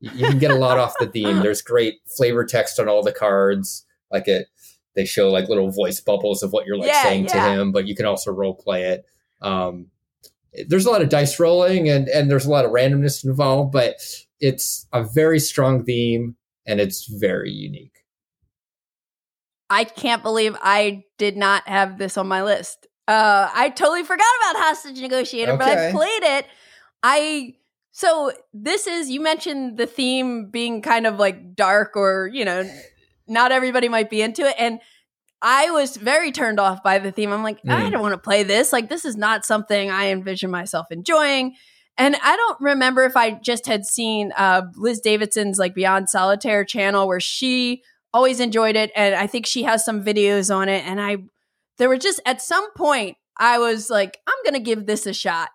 You 0.00 0.28
can 0.28 0.38
get 0.38 0.50
a 0.50 0.54
lot 0.54 0.78
off 0.78 0.94
the 0.98 1.06
theme. 1.06 1.40
There's 1.40 1.62
great 1.62 1.96
flavor 2.06 2.44
text 2.44 2.78
on 2.78 2.88
all 2.88 3.02
the 3.02 3.12
cards. 3.12 3.84
Like 4.10 4.28
it, 4.28 4.46
they 4.94 5.04
show 5.04 5.30
like 5.30 5.48
little 5.48 5.70
voice 5.70 6.00
bubbles 6.00 6.42
of 6.42 6.52
what 6.52 6.66
you're 6.66 6.78
like 6.78 6.88
Yeah, 6.88 7.02
saying 7.02 7.26
to 7.26 7.40
him, 7.40 7.72
but 7.72 7.86
you 7.86 7.94
can 7.94 8.06
also 8.06 8.30
role 8.32 8.54
play 8.54 8.84
it. 8.84 9.04
Um, 9.42 9.88
there's 10.68 10.86
a 10.86 10.90
lot 10.90 11.02
of 11.02 11.08
dice 11.08 11.38
rolling 11.38 11.88
and 11.88 12.08
and 12.08 12.30
there's 12.30 12.46
a 12.46 12.50
lot 12.50 12.64
of 12.64 12.70
randomness 12.70 13.24
involved, 13.24 13.72
but 13.72 13.96
it's 14.40 14.86
a 14.92 15.02
very 15.02 15.38
strong 15.38 15.84
theme 15.84 16.36
and 16.66 16.80
it's 16.80 17.06
very 17.06 17.50
unique. 17.50 17.92
I 19.68 19.84
can't 19.84 20.22
believe 20.22 20.56
I 20.62 21.04
did 21.18 21.36
not 21.36 21.66
have 21.68 21.98
this 21.98 22.16
on 22.16 22.28
my 22.28 22.42
list. 22.42 22.86
Uh, 23.08 23.48
I 23.52 23.70
totally 23.70 24.04
forgot 24.04 24.26
about 24.40 24.62
Hostage 24.62 25.00
Negotiator, 25.00 25.56
but 25.56 25.68
I 25.68 25.92
played 25.92 26.22
it. 26.22 26.46
I 27.02 27.54
so 27.92 28.32
this 28.52 28.86
is 28.86 29.10
you 29.10 29.20
mentioned 29.20 29.78
the 29.78 29.86
theme 29.86 30.50
being 30.50 30.82
kind 30.82 31.06
of 31.06 31.18
like 31.18 31.54
dark 31.54 31.96
or 31.96 32.30
you 32.32 32.44
know 32.44 32.68
not 33.28 33.52
everybody 33.52 33.88
might 33.88 34.10
be 34.10 34.22
into 34.22 34.42
it 34.46 34.54
and 34.58 34.80
I 35.42 35.70
was 35.70 35.96
very 35.96 36.32
turned 36.32 36.58
off 36.58 36.82
by 36.82 36.98
the 36.98 37.12
theme. 37.12 37.32
I'm 37.32 37.42
like, 37.42 37.58
I 37.68 37.88
Mm. 37.88 37.92
don't 37.92 38.02
want 38.02 38.14
to 38.14 38.18
play 38.18 38.42
this. 38.42 38.72
Like 38.72 38.88
this 38.88 39.04
is 39.04 39.16
not 39.16 39.44
something 39.44 39.90
I 39.90 40.06
envision 40.10 40.50
myself 40.50 40.86
enjoying. 40.90 41.54
And 41.98 42.16
I 42.22 42.36
don't 42.36 42.60
remember 42.60 43.04
if 43.04 43.16
I 43.16 43.32
just 43.32 43.66
had 43.66 43.84
seen 43.86 44.32
uh, 44.36 44.62
Liz 44.76 45.00
Davidson's 45.00 45.58
like 45.58 45.74
Beyond 45.74 46.08
Solitaire 46.10 46.64
channel 46.64 47.06
where 47.06 47.20
she 47.20 47.82
always 48.12 48.40
enjoyed 48.40 48.76
it 48.76 48.90
and 48.96 49.14
I 49.14 49.26
think 49.26 49.46
she 49.46 49.62
has 49.64 49.84
some 49.84 50.02
videos 50.02 50.54
on 50.54 50.68
it 50.70 50.86
and 50.86 51.00
I 51.00 51.18
there 51.78 51.88
were 51.88 51.98
just 51.98 52.20
at 52.24 52.40
some 52.40 52.72
point 52.74 53.16
I 53.38 53.58
was 53.58 53.90
like 53.90 54.18
I'm 54.26 54.42
going 54.42 54.54
to 54.54 54.64
give 54.64 54.86
this 54.86 55.06
a 55.06 55.12
shot 55.12 55.50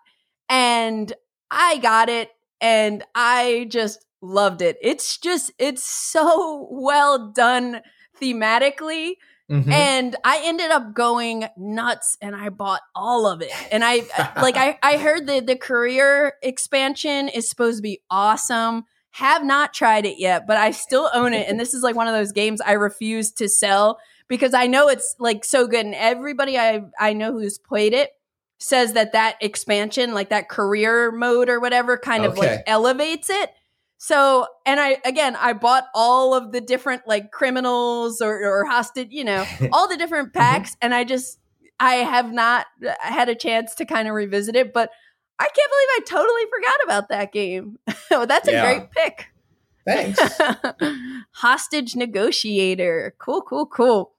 and 0.48 1.12
I 1.50 1.78
got 1.78 2.08
it 2.08 2.30
and 2.60 3.02
I 3.16 3.66
just 3.68 4.04
loved 4.20 4.62
it. 4.62 4.76
It's 4.80 5.18
just 5.18 5.50
it's 5.58 5.82
so 5.84 6.68
well 6.70 7.32
done 7.32 7.80
thematically 8.20 9.14
Mhm. 9.50 9.72
and 9.72 10.16
I 10.24 10.40
ended 10.44 10.70
up 10.70 10.94
going 10.94 11.46
nuts 11.56 12.16
and 12.20 12.34
I 12.34 12.48
bought 12.48 12.80
all 12.94 13.26
of 13.26 13.42
it. 13.42 13.52
And 13.70 13.84
I 13.84 14.02
like 14.36 14.56
I 14.56 14.78
I 14.82 14.96
heard 14.98 15.26
that 15.26 15.46
the 15.46 15.56
career 15.56 16.34
expansion 16.42 17.28
is 17.28 17.48
supposed 17.48 17.78
to 17.78 17.82
be 17.82 18.00
awesome. 18.10 18.84
Have 19.10 19.44
not 19.44 19.74
tried 19.74 20.06
it 20.06 20.18
yet, 20.18 20.46
but 20.46 20.56
I 20.56 20.70
still 20.70 21.10
own 21.12 21.34
it 21.34 21.48
and 21.48 21.60
this 21.60 21.74
is 21.74 21.82
like 21.82 21.96
one 21.96 22.08
of 22.08 22.14
those 22.14 22.32
games 22.32 22.60
I 22.60 22.72
refuse 22.72 23.32
to 23.32 23.48
sell 23.48 23.98
because 24.28 24.54
I 24.54 24.66
know 24.66 24.88
it's 24.88 25.14
like 25.18 25.44
so 25.44 25.66
good 25.66 25.84
and 25.84 25.94
everybody 25.94 26.56
I 26.58 26.82
I 26.98 27.12
know 27.12 27.32
who's 27.32 27.58
played 27.58 27.92
it 27.92 28.10
says 28.58 28.92
that 28.92 29.12
that 29.12 29.36
expansion 29.40 30.14
like 30.14 30.30
that 30.30 30.48
career 30.48 31.10
mode 31.10 31.48
or 31.48 31.58
whatever 31.60 31.98
kind 31.98 32.24
of 32.24 32.38
like 32.38 32.62
elevates 32.66 33.28
it. 33.28 33.50
So, 34.04 34.48
and 34.66 34.80
I 34.80 34.96
again, 35.04 35.36
I 35.36 35.52
bought 35.52 35.86
all 35.94 36.34
of 36.34 36.50
the 36.50 36.60
different 36.60 37.06
like 37.06 37.30
criminals 37.30 38.20
or, 38.20 38.34
or 38.42 38.64
hostage, 38.64 39.10
you 39.12 39.22
know, 39.22 39.46
all 39.72 39.86
the 39.86 39.96
different 39.96 40.34
packs, 40.34 40.76
and 40.82 40.92
I 40.92 41.04
just 41.04 41.38
I 41.78 41.94
have 41.94 42.32
not 42.32 42.66
had 42.98 43.28
a 43.28 43.36
chance 43.36 43.76
to 43.76 43.84
kind 43.84 44.08
of 44.08 44.14
revisit 44.14 44.56
it, 44.56 44.72
but 44.72 44.90
I 45.38 45.44
can't 45.44 45.70
believe 45.70 45.88
I 45.88 46.00
totally 46.04 46.42
forgot 46.50 46.84
about 46.84 47.08
that 47.10 47.32
game. 47.32 47.78
That's 48.26 48.48
a 48.48 48.60
great 48.60 48.90
pick. 48.90 49.28
Thanks. 49.86 50.40
Hostage 51.34 51.94
Negotiator. 51.94 53.14
Cool, 53.20 53.42
cool, 53.42 53.66
cool. 53.66 54.14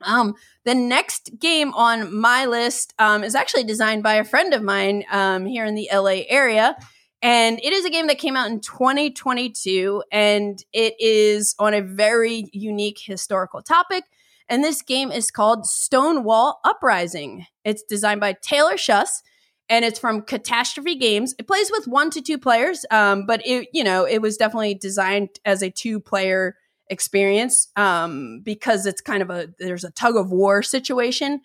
Um, 0.00 0.34
the 0.64 0.74
next 0.74 1.38
game 1.38 1.74
on 1.74 2.18
my 2.18 2.46
list 2.46 2.94
um, 2.98 3.22
is 3.22 3.34
actually 3.34 3.64
designed 3.64 4.02
by 4.02 4.14
a 4.14 4.24
friend 4.24 4.54
of 4.54 4.62
mine 4.62 5.04
um, 5.12 5.44
here 5.44 5.66
in 5.66 5.74
the 5.74 5.90
LA 5.92 6.22
area. 6.26 6.74
And 7.22 7.60
it 7.62 7.72
is 7.72 7.84
a 7.84 7.90
game 7.90 8.06
that 8.06 8.18
came 8.18 8.36
out 8.36 8.50
in 8.50 8.60
2022, 8.60 10.02
and 10.10 10.58
it 10.72 10.94
is 10.98 11.54
on 11.58 11.74
a 11.74 11.82
very 11.82 12.46
unique 12.52 12.98
historical 12.98 13.60
topic. 13.60 14.04
And 14.48 14.64
this 14.64 14.82
game 14.82 15.12
is 15.12 15.30
called 15.30 15.66
Stonewall 15.66 16.60
Uprising. 16.64 17.46
It's 17.64 17.82
designed 17.82 18.20
by 18.20 18.36
Taylor 18.40 18.74
Shuss, 18.74 19.22
and 19.68 19.84
it's 19.84 19.98
from 19.98 20.22
Catastrophe 20.22 20.96
Games. 20.96 21.34
It 21.38 21.46
plays 21.46 21.70
with 21.70 21.86
one 21.86 22.10
to 22.10 22.22
two 22.22 22.38
players, 22.38 22.84
um, 22.90 23.26
but 23.26 23.46
it 23.46 23.68
you 23.72 23.84
know 23.84 24.04
it 24.06 24.20
was 24.20 24.36
definitely 24.36 24.74
designed 24.74 25.28
as 25.44 25.62
a 25.62 25.70
two 25.70 26.00
player 26.00 26.56
experience 26.88 27.68
um, 27.76 28.40
because 28.42 28.84
it's 28.86 29.00
kind 29.00 29.22
of 29.22 29.30
a 29.30 29.48
there's 29.58 29.84
a 29.84 29.92
tug 29.92 30.16
of 30.16 30.32
war 30.32 30.62
situation. 30.62 31.40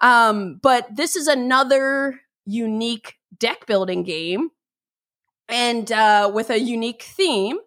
Um, 0.00 0.58
but 0.62 0.94
this 0.94 1.16
is 1.16 1.28
another 1.28 2.20
unique 2.44 3.14
deck 3.38 3.66
building 3.66 4.02
game. 4.02 4.50
And 5.50 5.90
uh, 5.92 6.30
with 6.32 6.50
a 6.50 6.60
unique 6.60 7.02
theme. 7.02 7.58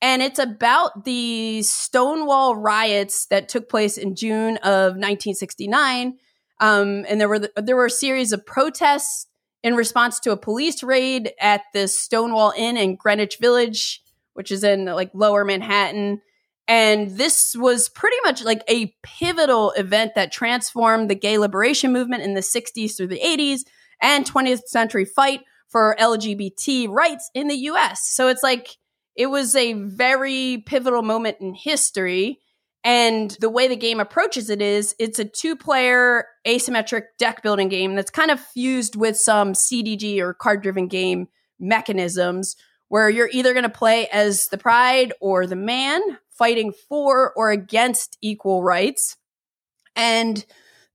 And 0.00 0.22
it's 0.22 0.38
about 0.38 1.04
the 1.04 1.62
Stonewall 1.62 2.56
riots 2.56 3.26
that 3.26 3.48
took 3.48 3.68
place 3.68 3.96
in 3.96 4.14
June 4.14 4.58
of 4.58 4.92
1969. 4.92 6.18
Um, 6.60 7.04
and 7.08 7.20
there 7.20 7.28
were 7.28 7.48
there 7.56 7.76
were 7.76 7.86
a 7.86 7.90
series 7.90 8.32
of 8.32 8.44
protests 8.44 9.26
in 9.62 9.74
response 9.74 10.20
to 10.20 10.30
a 10.30 10.36
police 10.36 10.82
raid 10.82 11.32
at 11.40 11.62
the 11.72 11.88
Stonewall 11.88 12.52
Inn 12.56 12.76
in 12.76 12.96
Greenwich 12.96 13.38
Village, 13.40 14.02
which 14.34 14.52
is 14.52 14.62
in 14.62 14.84
like 14.84 15.10
lower 15.14 15.44
Manhattan. 15.44 16.20
And 16.68 17.16
this 17.16 17.56
was 17.56 17.88
pretty 17.88 18.16
much 18.24 18.44
like 18.44 18.62
a 18.68 18.94
pivotal 19.02 19.72
event 19.72 20.14
that 20.14 20.32
transformed 20.32 21.10
the 21.10 21.14
gay 21.14 21.38
liberation 21.38 21.92
movement 21.92 22.22
in 22.22 22.34
the 22.34 22.40
60s 22.40 22.96
through 22.96 23.08
the 23.08 23.20
80s 23.20 23.62
and 24.00 24.24
20th 24.24 24.66
century 24.66 25.04
fight 25.04 25.40
for 25.74 25.96
LGBT 25.98 26.88
rights 26.88 27.32
in 27.34 27.48
the 27.48 27.56
US. 27.56 28.08
So 28.14 28.28
it's 28.28 28.44
like 28.44 28.76
it 29.16 29.26
was 29.26 29.56
a 29.56 29.72
very 29.72 30.62
pivotal 30.64 31.02
moment 31.02 31.38
in 31.40 31.52
history. 31.52 32.38
And 32.84 33.36
the 33.40 33.50
way 33.50 33.66
the 33.66 33.74
game 33.74 33.98
approaches 33.98 34.50
it 34.50 34.62
is 34.62 34.94
it's 35.00 35.18
a 35.18 35.24
two 35.24 35.56
player 35.56 36.26
asymmetric 36.46 37.06
deck 37.18 37.42
building 37.42 37.68
game 37.68 37.96
that's 37.96 38.12
kind 38.12 38.30
of 38.30 38.38
fused 38.38 38.94
with 38.94 39.16
some 39.16 39.52
CDG 39.52 40.20
or 40.20 40.32
card 40.32 40.62
driven 40.62 40.86
game 40.86 41.26
mechanisms 41.58 42.54
where 42.86 43.10
you're 43.10 43.30
either 43.32 43.52
going 43.52 43.64
to 43.64 43.68
play 43.68 44.06
as 44.12 44.46
the 44.52 44.58
pride 44.58 45.12
or 45.20 45.44
the 45.44 45.56
man 45.56 46.00
fighting 46.38 46.72
for 46.88 47.32
or 47.34 47.50
against 47.50 48.16
equal 48.22 48.62
rights. 48.62 49.16
And 49.96 50.46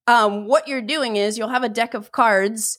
um, 0.07 0.47
what 0.47 0.69
you're 0.69 0.81
doing 0.81 1.17
is 1.17 1.37
you'll 1.37 1.49
have 1.49 1.65
a 1.65 1.69
deck 1.69 1.95
of 1.95 2.13
cards 2.13 2.77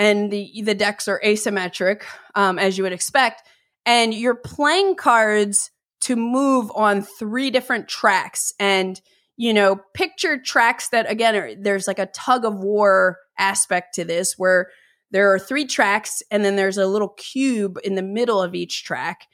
and 0.00 0.30
the, 0.30 0.62
the 0.64 0.74
decks 0.74 1.08
are 1.08 1.20
asymmetric, 1.22 2.04
um, 2.34 2.58
as 2.58 2.78
you 2.78 2.84
would 2.84 2.92
expect. 2.92 3.46
And 3.84 4.14
you're 4.14 4.34
playing 4.34 4.96
cards 4.96 5.70
to 6.00 6.16
move 6.16 6.72
on 6.74 7.02
three 7.02 7.50
different 7.50 7.86
tracks. 7.86 8.54
And 8.58 8.98
you 9.36 9.54
know 9.54 9.80
picture 9.94 10.38
tracks 10.38 10.88
that 10.88 11.10
again 11.10 11.36
are, 11.36 11.54
there's 11.54 11.86
like 11.86 11.98
a 11.98 12.06
tug 12.06 12.44
of 12.44 12.56
war 12.56 13.18
aspect 13.38 13.94
to 13.94 14.04
this 14.04 14.34
where 14.36 14.68
there 15.10 15.32
are 15.32 15.38
three 15.38 15.66
tracks 15.66 16.22
and 16.30 16.44
then 16.44 16.56
there's 16.56 16.78
a 16.78 16.86
little 16.86 17.14
cube 17.16 17.78
in 17.84 17.94
the 17.94 18.02
middle 18.02 18.42
of 18.42 18.54
each 18.54 18.84
track. 18.84 19.26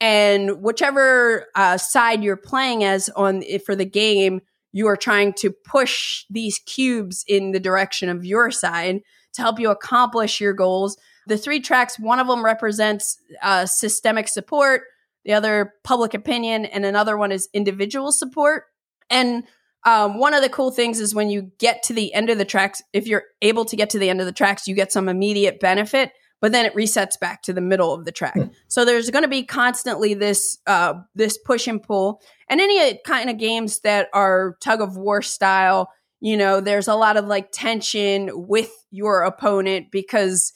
And 0.00 0.62
whichever 0.62 1.46
uh, 1.54 1.76
side 1.76 2.22
you're 2.22 2.36
playing 2.36 2.84
as 2.84 3.08
on 3.10 3.42
for 3.64 3.74
the 3.74 3.84
game 3.84 4.40
you 4.72 4.86
are 4.86 4.96
trying 4.96 5.32
to 5.34 5.50
push 5.50 6.24
these 6.30 6.58
cubes 6.60 7.24
in 7.26 7.52
the 7.52 7.60
direction 7.60 8.08
of 8.08 8.24
your 8.24 8.50
side 8.50 9.00
to 9.34 9.42
help 9.42 9.58
you 9.58 9.70
accomplish 9.70 10.40
your 10.40 10.52
goals 10.52 10.96
the 11.26 11.38
three 11.38 11.60
tracks 11.60 11.98
one 11.98 12.18
of 12.18 12.26
them 12.26 12.44
represents 12.44 13.18
uh, 13.42 13.66
systemic 13.66 14.28
support 14.28 14.82
the 15.24 15.32
other 15.32 15.74
public 15.84 16.14
opinion, 16.14 16.64
and 16.64 16.84
another 16.84 17.16
one 17.16 17.32
is 17.32 17.48
individual 17.52 18.12
support. 18.12 18.64
And 19.10 19.44
um, 19.84 20.18
one 20.18 20.34
of 20.34 20.42
the 20.42 20.48
cool 20.48 20.70
things 20.70 21.00
is 21.00 21.14
when 21.14 21.30
you 21.30 21.50
get 21.58 21.82
to 21.84 21.92
the 21.92 22.12
end 22.14 22.30
of 22.30 22.38
the 22.38 22.44
tracks, 22.44 22.82
if 22.92 23.06
you're 23.06 23.24
able 23.42 23.64
to 23.66 23.76
get 23.76 23.90
to 23.90 23.98
the 23.98 24.08
end 24.08 24.20
of 24.20 24.26
the 24.26 24.32
tracks, 24.32 24.66
you 24.66 24.74
get 24.74 24.92
some 24.92 25.08
immediate 25.08 25.60
benefit, 25.60 26.12
but 26.40 26.52
then 26.52 26.64
it 26.64 26.74
resets 26.74 27.18
back 27.18 27.42
to 27.42 27.52
the 27.52 27.60
middle 27.60 27.92
of 27.92 28.04
the 28.04 28.12
track. 28.12 28.34
Mm. 28.34 28.52
So 28.68 28.84
there's 28.84 29.10
going 29.10 29.24
to 29.24 29.28
be 29.28 29.42
constantly 29.42 30.14
this 30.14 30.58
uh, 30.66 30.94
this 31.14 31.38
push 31.38 31.66
and 31.66 31.82
pull, 31.82 32.20
and 32.48 32.60
any 32.60 32.98
kind 33.04 33.28
of 33.30 33.38
games 33.38 33.80
that 33.80 34.08
are 34.12 34.56
tug 34.60 34.80
of 34.80 34.96
war 34.96 35.22
style, 35.22 35.90
you 36.20 36.36
know, 36.36 36.60
there's 36.60 36.88
a 36.88 36.94
lot 36.94 37.16
of 37.16 37.26
like 37.26 37.50
tension 37.52 38.30
with 38.32 38.72
your 38.90 39.22
opponent 39.22 39.90
because, 39.90 40.52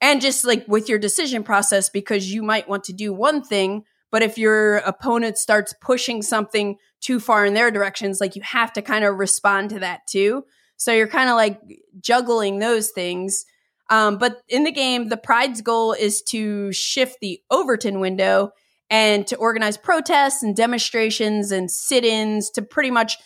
and 0.00 0.20
just 0.20 0.44
like 0.44 0.66
with 0.68 0.88
your 0.88 0.98
decision 0.98 1.42
process 1.42 1.88
because 1.88 2.32
you 2.32 2.42
might 2.42 2.68
want 2.68 2.84
to 2.84 2.92
do 2.92 3.12
one 3.12 3.42
thing 3.42 3.84
but 4.14 4.22
if 4.22 4.38
your 4.38 4.76
opponent 4.76 5.38
starts 5.38 5.74
pushing 5.80 6.22
something 6.22 6.76
too 7.00 7.18
far 7.18 7.44
in 7.44 7.54
their 7.54 7.72
directions, 7.72 8.20
like 8.20 8.36
you 8.36 8.42
have 8.42 8.72
to 8.74 8.80
kind 8.80 9.04
of 9.04 9.16
respond 9.16 9.70
to 9.70 9.80
that 9.80 10.06
too. 10.06 10.44
So 10.76 10.92
you're 10.92 11.08
kind 11.08 11.28
of 11.28 11.34
like 11.34 11.60
juggling 12.00 12.60
those 12.60 12.90
things. 12.90 13.44
Um, 13.90 14.18
but 14.18 14.40
in 14.48 14.62
the 14.62 14.70
game, 14.70 15.08
the 15.08 15.16
Pride's 15.16 15.62
goal 15.62 15.94
is 15.94 16.22
to 16.28 16.72
shift 16.72 17.18
the 17.20 17.40
Overton 17.50 17.98
window 17.98 18.52
and 18.88 19.26
to 19.26 19.34
organize 19.34 19.76
protests 19.76 20.44
and 20.44 20.54
demonstrations 20.54 21.50
and 21.50 21.68
sit 21.68 22.04
ins 22.04 22.50
to 22.50 22.62
pretty 22.62 22.92
much 22.92 23.16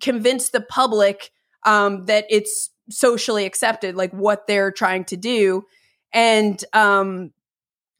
convince 0.00 0.50
the 0.50 0.60
public 0.60 1.30
um, 1.64 2.06
that 2.06 2.26
it's 2.28 2.70
socially 2.90 3.44
accepted, 3.46 3.94
like 3.94 4.12
what 4.12 4.46
they're 4.46 4.72
trying 4.72 5.04
to 5.06 5.16
do. 5.16 5.64
And 6.12 6.62
um, 6.72 7.32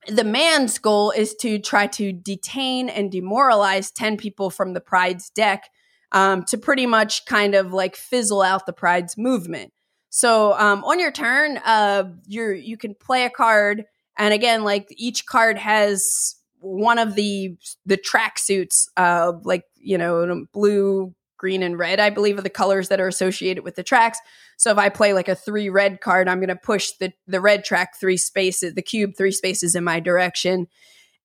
the 0.08 0.24
man's 0.24 0.78
goal 0.78 1.10
is 1.12 1.34
to 1.36 1.58
try 1.58 1.86
to 1.86 2.12
detain 2.12 2.88
and 2.88 3.10
demoralize 3.10 3.90
10 3.90 4.16
people 4.16 4.50
from 4.50 4.72
the 4.72 4.80
pride's 4.80 5.30
deck 5.30 5.68
um, 6.10 6.44
to 6.44 6.58
pretty 6.58 6.86
much 6.86 7.24
kind 7.24 7.54
of 7.54 7.72
like 7.72 7.96
fizzle 7.96 8.42
out 8.42 8.66
the 8.66 8.72
pride's 8.72 9.16
movement 9.16 9.72
so 10.10 10.52
um, 10.58 10.84
on 10.84 10.98
your 10.98 11.12
turn 11.12 11.58
uh, 11.64 12.04
you're 12.26 12.52
you 12.52 12.76
can 12.76 12.94
play 12.94 13.24
a 13.24 13.30
card 13.30 13.84
and 14.18 14.34
again 14.34 14.64
like 14.64 14.86
each 14.90 15.24
card 15.24 15.56
has 15.56 16.36
one 16.58 16.98
of 16.98 17.14
the 17.14 17.56
the 17.86 17.96
track 17.96 18.38
suits 18.38 18.88
uh, 18.96 19.32
like 19.44 19.64
you 19.76 19.96
know 19.96 20.44
blue 20.52 21.14
green 21.42 21.62
and 21.62 21.76
red 21.76 21.98
i 21.98 22.08
believe 22.08 22.38
are 22.38 22.42
the 22.42 22.48
colors 22.48 22.88
that 22.88 23.00
are 23.00 23.08
associated 23.08 23.64
with 23.64 23.74
the 23.74 23.82
tracks. 23.82 24.18
So 24.56 24.70
if 24.70 24.78
I 24.78 24.88
play 24.88 25.12
like 25.12 25.28
a 25.28 25.34
three 25.34 25.68
red 25.68 26.00
card, 26.00 26.28
I'm 26.28 26.38
going 26.38 26.48
to 26.48 26.56
push 26.56 26.92
the 27.00 27.12
the 27.26 27.40
red 27.40 27.64
track 27.64 27.98
three 27.98 28.16
spaces, 28.16 28.74
the 28.74 28.82
cube 28.82 29.12
three 29.16 29.32
spaces 29.32 29.74
in 29.74 29.82
my 29.82 29.98
direction, 29.98 30.68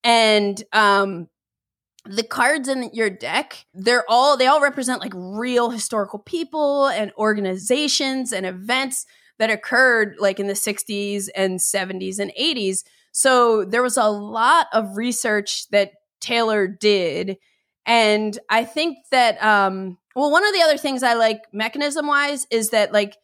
and 0.02 0.62
um, 0.72 1.28
the 2.04 2.24
cards 2.24 2.68
in 2.68 2.90
your 2.92 3.10
deck 3.10 3.66
they're 3.74 4.04
all 4.08 4.36
they 4.36 4.46
all 4.46 4.62
represent 4.62 5.00
like 5.00 5.12
real 5.14 5.70
historical 5.70 6.18
people 6.18 6.86
and 6.88 7.12
organizations 7.18 8.32
and 8.32 8.46
events 8.46 9.04
that 9.38 9.50
occurred 9.50 10.16
like 10.18 10.40
in 10.40 10.46
the 10.46 10.54
60s 10.54 11.28
and 11.36 11.60
70s 11.60 12.18
and 12.18 12.32
80s 12.40 12.84
so 13.12 13.64
there 13.64 13.82
was 13.82 13.96
a 13.96 14.08
lot 14.08 14.68
of 14.72 14.96
research 14.96 15.68
that 15.70 15.92
taylor 16.20 16.66
did. 16.66 17.36
And 17.84 18.38
i 18.48 18.64
think 18.64 18.98
that 19.10 19.42
um 19.42 19.98
well 20.18 20.30
one 20.30 20.46
of 20.46 20.52
the 20.52 20.62
other 20.62 20.76
things 20.76 21.02
i 21.02 21.14
like 21.14 21.42
mechanism 21.52 22.06
wise 22.06 22.46
is 22.50 22.70
that 22.70 22.92
like 22.92 23.16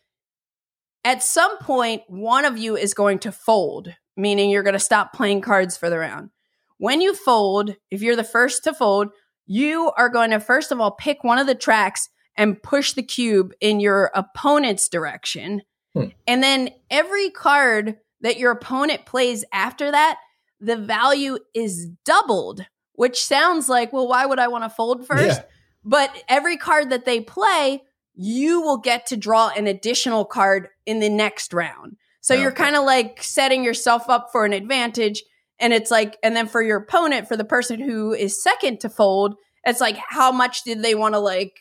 at 1.05 1.23
some 1.23 1.59
point, 1.59 2.03
one 2.09 2.45
of 2.45 2.57
you 2.57 2.77
is 2.77 2.95
going 2.95 3.19
to 3.21 3.33
fold, 3.33 3.95
meaning 4.17 4.51
you're 4.51 4.63
going 4.63 4.73
to 4.73 4.79
stop 4.79 5.13
playing 5.13 5.43
cards 5.43 5.77
for 5.77 5.91
the 5.91 5.99
round. 5.99 6.31
When 6.79 7.01
you 7.01 7.15
fold, 7.15 7.77
if 7.91 8.03
you're 8.03 8.17
the 8.17 8.25
first 8.25 8.65
to 8.65 8.73
fold, 8.73 9.09
you 9.47 9.93
are 9.99 10.09
going 10.09 10.31
to 10.31 10.41
first 10.41 10.73
of 10.73 10.81
all 10.81 10.93
pick 10.93 11.23
one 11.23 11.39
of 11.39 11.47
the 11.47 11.55
tracks 11.55 12.09
and 12.37 12.61
push 12.63 12.95
the 12.95 13.03
cube 13.03 13.53
in 13.61 13.79
your 13.81 14.11
opponent's 14.15 14.89
direction. 14.89 15.63
Hmm. 15.95 16.07
And 16.27 16.43
then 16.43 16.71
every 16.91 17.31
card 17.31 17.99
that 18.23 18.39
your 18.39 18.53
opponent 18.53 19.05
plays 19.05 19.45
after 19.53 19.91
that, 19.91 20.19
the 20.59 20.77
value 20.77 21.39
is 21.53 21.89
doubled, 22.05 22.65
which 22.95 23.23
sounds 23.23 23.69
like, 23.69 23.93
well, 23.93 24.09
why 24.09 24.25
would 24.25 24.39
I 24.39 24.49
want 24.49 24.65
to 24.65 24.71
fold 24.71 25.07
first? 25.07 25.41
Yeah. 25.41 25.45
But 25.85 26.25
every 26.29 26.57
card 26.57 26.91
that 26.91 27.05
they 27.05 27.21
play 27.21 27.83
you 28.15 28.61
will 28.61 28.79
get 28.79 29.07
to 29.07 29.17
draw 29.17 29.49
an 29.49 29.67
additional 29.67 30.25
card 30.25 30.69
in 30.87 31.01
the 31.01 31.09
next 31.09 31.53
round. 31.53 31.97
So 32.21 32.35
okay. 32.35 32.43
you're 32.43 32.53
kind 32.53 32.77
of 32.77 32.85
like 32.85 33.23
setting 33.23 33.65
yourself 33.65 34.09
up 34.09 34.29
for 34.33 34.45
an 34.45 34.53
advantage. 34.53 35.23
And 35.59 35.73
it's 35.73 35.91
like, 35.91 36.17
and 36.23 36.35
then 36.35 36.47
for 36.47 36.63
your 36.63 36.79
opponent, 36.79 37.29
for 37.29 37.37
the 37.37 37.45
person 37.45 37.81
who 37.81 38.13
is 38.13 38.43
second 38.43 38.81
to 38.81 38.89
fold, 38.89 39.35
it's 39.65 39.81
like, 39.81 39.99
how 40.09 40.33
much 40.33 40.63
did 40.63 40.83
they 40.83 40.95
want 40.95 41.15
to 41.15 41.19
like 41.19 41.61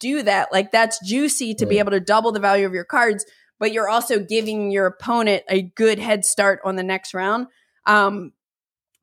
do 0.00 0.22
that? 0.22 0.52
Like, 0.52 0.70
that's 0.70 1.04
juicy 1.04 1.54
to 1.54 1.66
be 1.66 1.78
able 1.78 1.90
to 1.90 2.00
double 2.00 2.30
the 2.30 2.40
value 2.40 2.66
of 2.66 2.74
your 2.74 2.84
cards, 2.84 3.24
but 3.58 3.72
you're 3.72 3.88
also 3.88 4.20
giving 4.20 4.70
your 4.70 4.86
opponent 4.86 5.42
a 5.48 5.62
good 5.62 5.98
head 5.98 6.24
start 6.24 6.60
on 6.64 6.76
the 6.76 6.82
next 6.82 7.14
round. 7.14 7.48
Um, 7.86 8.32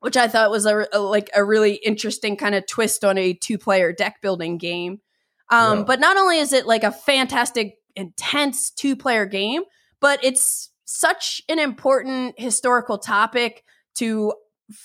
which 0.05 0.17
I 0.17 0.27
thought 0.27 0.51
was 0.51 0.67
a, 0.67 0.87
a 0.93 0.99
like 0.99 1.31
a 1.33 1.43
really 1.43 1.73
interesting 1.73 2.37
kind 2.37 2.53
of 2.53 2.67
twist 2.67 3.03
on 3.03 3.17
a 3.17 3.33
two 3.33 3.57
player 3.57 3.91
deck 3.91 4.21
building 4.21 4.59
game. 4.59 5.01
Um, 5.49 5.79
yeah. 5.79 5.83
But 5.85 5.99
not 5.99 6.15
only 6.15 6.37
is 6.37 6.53
it 6.53 6.67
like 6.67 6.83
a 6.83 6.91
fantastic, 6.91 7.79
intense 7.95 8.69
two 8.69 8.95
player 8.95 9.25
game, 9.25 9.63
but 9.99 10.23
it's 10.23 10.69
such 10.85 11.41
an 11.49 11.57
important 11.57 12.39
historical 12.39 12.99
topic 12.99 13.63
to 13.95 14.31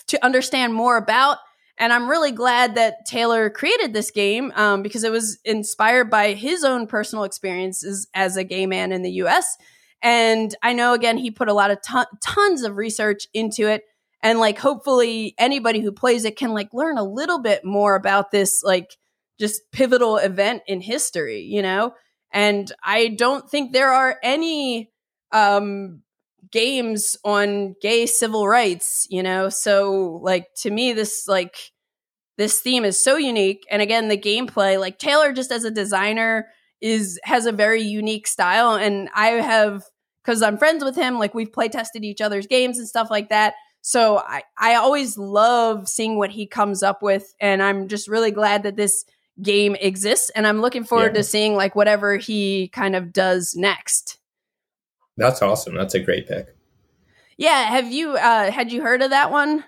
to 0.06 0.24
understand 0.24 0.72
more 0.72 0.96
about. 0.96 1.36
And 1.76 1.92
I'm 1.92 2.08
really 2.08 2.32
glad 2.32 2.76
that 2.76 3.04
Taylor 3.06 3.50
created 3.50 3.92
this 3.92 4.10
game 4.10 4.54
um, 4.56 4.82
because 4.82 5.04
it 5.04 5.12
was 5.12 5.38
inspired 5.44 6.08
by 6.08 6.32
his 6.32 6.64
own 6.64 6.86
personal 6.86 7.24
experiences 7.24 8.08
as 8.14 8.38
a 8.38 8.44
gay 8.44 8.64
man 8.64 8.90
in 8.90 9.02
the 9.02 9.12
U.S. 9.12 9.54
And 10.00 10.54
I 10.62 10.72
know 10.72 10.94
again 10.94 11.18
he 11.18 11.30
put 11.30 11.48
a 11.48 11.52
lot 11.52 11.70
of 11.70 11.82
ton- 11.82 12.06
tons 12.22 12.62
of 12.62 12.78
research 12.78 13.26
into 13.34 13.68
it, 13.68 13.82
and 14.22 14.38
like 14.38 14.58
hopefully 14.58 15.34
anybody 15.38 15.80
who 15.80 15.92
plays 15.92 16.24
it 16.24 16.36
can 16.36 16.52
like 16.52 16.68
learn 16.72 16.98
a 16.98 17.04
little 17.04 17.40
bit 17.40 17.64
more 17.64 17.94
about 17.94 18.30
this 18.30 18.62
like 18.62 18.96
just 19.38 19.62
pivotal 19.72 20.18
event 20.18 20.62
in 20.66 20.80
history, 20.80 21.40
you 21.40 21.62
know? 21.62 21.94
And 22.32 22.70
I 22.84 23.08
don't 23.08 23.48
think 23.50 23.72
there 23.72 23.92
are 23.92 24.18
any 24.22 24.90
um 25.32 26.02
games 26.52 27.16
on 27.24 27.74
gay 27.80 28.06
civil 28.06 28.46
rights, 28.46 29.06
you 29.10 29.22
know? 29.22 29.48
So 29.48 30.20
like 30.22 30.46
to 30.58 30.70
me 30.70 30.92
this 30.92 31.26
like 31.26 31.56
this 32.36 32.60
theme 32.60 32.84
is 32.84 33.02
so 33.02 33.16
unique 33.16 33.64
and 33.70 33.82
again 33.82 34.08
the 34.08 34.16
gameplay 34.18 34.78
like 34.78 34.98
Taylor 34.98 35.32
just 35.32 35.52
as 35.52 35.64
a 35.64 35.70
designer 35.70 36.48
is 36.80 37.18
has 37.24 37.46
a 37.46 37.52
very 37.52 37.82
unique 37.82 38.26
style 38.26 38.74
and 38.74 39.08
I 39.14 39.28
have 39.28 39.84
cuz 40.24 40.42
I'm 40.42 40.58
friends 40.58 40.84
with 40.84 40.96
him 40.96 41.18
like 41.18 41.34
we've 41.34 41.52
play 41.52 41.68
tested 41.68 42.04
each 42.04 42.20
other's 42.20 42.46
games 42.46 42.78
and 42.78 42.88
stuff 42.88 43.08
like 43.10 43.30
that. 43.30 43.54
So 43.82 44.18
I 44.18 44.42
I 44.58 44.74
always 44.74 45.16
love 45.16 45.88
seeing 45.88 46.16
what 46.16 46.30
he 46.30 46.46
comes 46.46 46.82
up 46.82 47.02
with 47.02 47.34
and 47.40 47.62
I'm 47.62 47.88
just 47.88 48.08
really 48.08 48.30
glad 48.30 48.62
that 48.62 48.76
this 48.76 49.04
game 49.42 49.74
exists 49.76 50.30
and 50.30 50.46
I'm 50.46 50.60
looking 50.60 50.84
forward 50.84 51.12
yeah. 51.14 51.18
to 51.18 51.24
seeing 51.24 51.54
like 51.54 51.74
whatever 51.74 52.16
he 52.16 52.68
kind 52.68 52.94
of 52.94 53.12
does 53.12 53.54
next. 53.56 54.18
That's 55.16 55.42
awesome. 55.42 55.74
That's 55.74 55.94
a 55.94 56.00
great 56.00 56.28
pick. 56.28 56.48
Yeah, 57.36 57.64
have 57.64 57.90
you 57.90 58.12
uh 58.12 58.50
had 58.50 58.70
you 58.70 58.82
heard 58.82 59.02
of 59.02 59.10
that 59.10 59.30
one? 59.30 59.64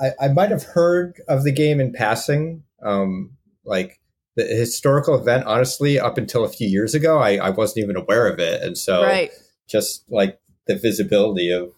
I, 0.00 0.10
I 0.20 0.28
might 0.28 0.50
have 0.50 0.64
heard 0.64 1.20
of 1.28 1.44
the 1.44 1.52
game 1.52 1.80
in 1.80 1.92
passing. 1.92 2.64
Um 2.82 3.36
like 3.64 4.00
the 4.34 4.44
historical 4.44 5.14
event, 5.14 5.44
honestly, 5.46 6.00
up 6.00 6.18
until 6.18 6.44
a 6.44 6.48
few 6.48 6.68
years 6.68 6.94
ago, 6.94 7.18
I, 7.18 7.36
I 7.36 7.50
wasn't 7.50 7.84
even 7.84 7.96
aware 7.96 8.26
of 8.26 8.38
it. 8.38 8.62
And 8.62 8.78
so 8.78 9.02
right. 9.02 9.30
just 9.68 10.04
like 10.10 10.40
the 10.66 10.76
visibility 10.76 11.50
of 11.50 11.72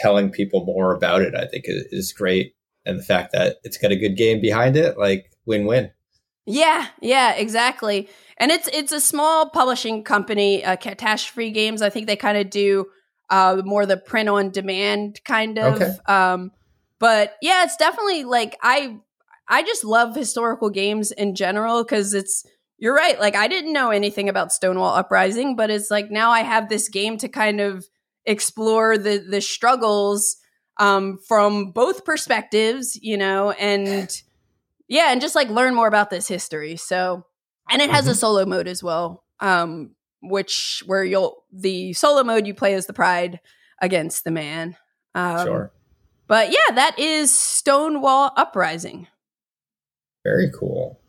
telling 0.00 0.30
people 0.30 0.64
more 0.64 0.94
about 0.94 1.22
it, 1.22 1.34
I 1.34 1.46
think 1.46 1.64
is, 1.66 1.84
is 1.90 2.12
great. 2.12 2.54
And 2.84 2.98
the 2.98 3.04
fact 3.04 3.32
that 3.32 3.56
it's 3.64 3.76
got 3.76 3.92
a 3.92 3.96
good 3.96 4.16
game 4.16 4.40
behind 4.40 4.76
it, 4.76 4.98
like 4.98 5.30
win 5.44 5.66
win. 5.66 5.90
Yeah, 6.46 6.86
yeah, 7.02 7.34
exactly. 7.34 8.08
And 8.38 8.50
it's 8.50 8.68
it's 8.68 8.92
a 8.92 9.00
small 9.00 9.50
publishing 9.50 10.04
company, 10.04 10.64
uh, 10.64 10.76
Catastrophe 10.76 11.50
Games. 11.50 11.82
I 11.82 11.90
think 11.90 12.06
they 12.06 12.16
kind 12.16 12.38
of 12.38 12.48
do 12.48 12.86
uh, 13.28 13.60
more 13.64 13.84
the 13.84 13.96
print 13.96 14.28
on 14.28 14.50
demand 14.50 15.20
kind 15.24 15.58
of. 15.58 15.74
Okay. 15.74 15.92
Um, 16.06 16.52
but 16.98 17.36
yeah, 17.42 17.64
it's 17.64 17.76
definitely 17.76 18.24
like 18.24 18.56
I 18.62 18.96
I 19.46 19.62
just 19.62 19.84
love 19.84 20.14
historical 20.14 20.70
games 20.70 21.10
in 21.10 21.34
general 21.34 21.84
because 21.84 22.14
it's 22.14 22.46
you're 22.78 22.94
right. 22.94 23.18
Like 23.18 23.36
I 23.36 23.48
didn't 23.48 23.72
know 23.72 23.90
anything 23.90 24.28
about 24.28 24.52
Stonewall 24.52 24.94
Uprising, 24.94 25.56
but 25.56 25.70
it's 25.70 25.90
like 25.90 26.10
now 26.10 26.30
I 26.30 26.40
have 26.40 26.68
this 26.68 26.88
game 26.88 27.18
to 27.18 27.28
kind 27.28 27.60
of 27.60 27.86
explore 28.24 28.98
the 28.98 29.18
the 29.18 29.40
struggles 29.40 30.36
um, 30.78 31.18
from 31.26 31.72
both 31.72 32.04
perspectives, 32.04 32.98
you 33.00 33.16
know, 33.16 33.50
and 33.52 34.22
yeah, 34.88 35.12
and 35.12 35.20
just 35.20 35.34
like 35.34 35.48
learn 35.48 35.74
more 35.74 35.88
about 35.88 36.10
this 36.10 36.28
history. 36.28 36.76
So, 36.76 37.26
and 37.70 37.82
it 37.82 37.90
has 37.90 38.04
mm-hmm. 38.04 38.12
a 38.12 38.14
solo 38.14 38.46
mode 38.46 38.68
as 38.68 38.82
well, 38.82 39.24
um, 39.40 39.94
which 40.22 40.82
where 40.86 41.04
you'll 41.04 41.44
the 41.52 41.92
solo 41.92 42.22
mode 42.22 42.46
you 42.46 42.54
play 42.54 42.74
as 42.74 42.86
the 42.86 42.92
pride 42.92 43.40
against 43.80 44.24
the 44.24 44.30
man. 44.30 44.76
Um, 45.14 45.46
sure. 45.46 45.72
But 46.26 46.50
yeah, 46.52 46.74
that 46.74 46.98
is 46.98 47.32
Stonewall 47.32 48.32
Uprising. 48.36 49.08
Very 50.24 50.50
cool. 50.50 51.00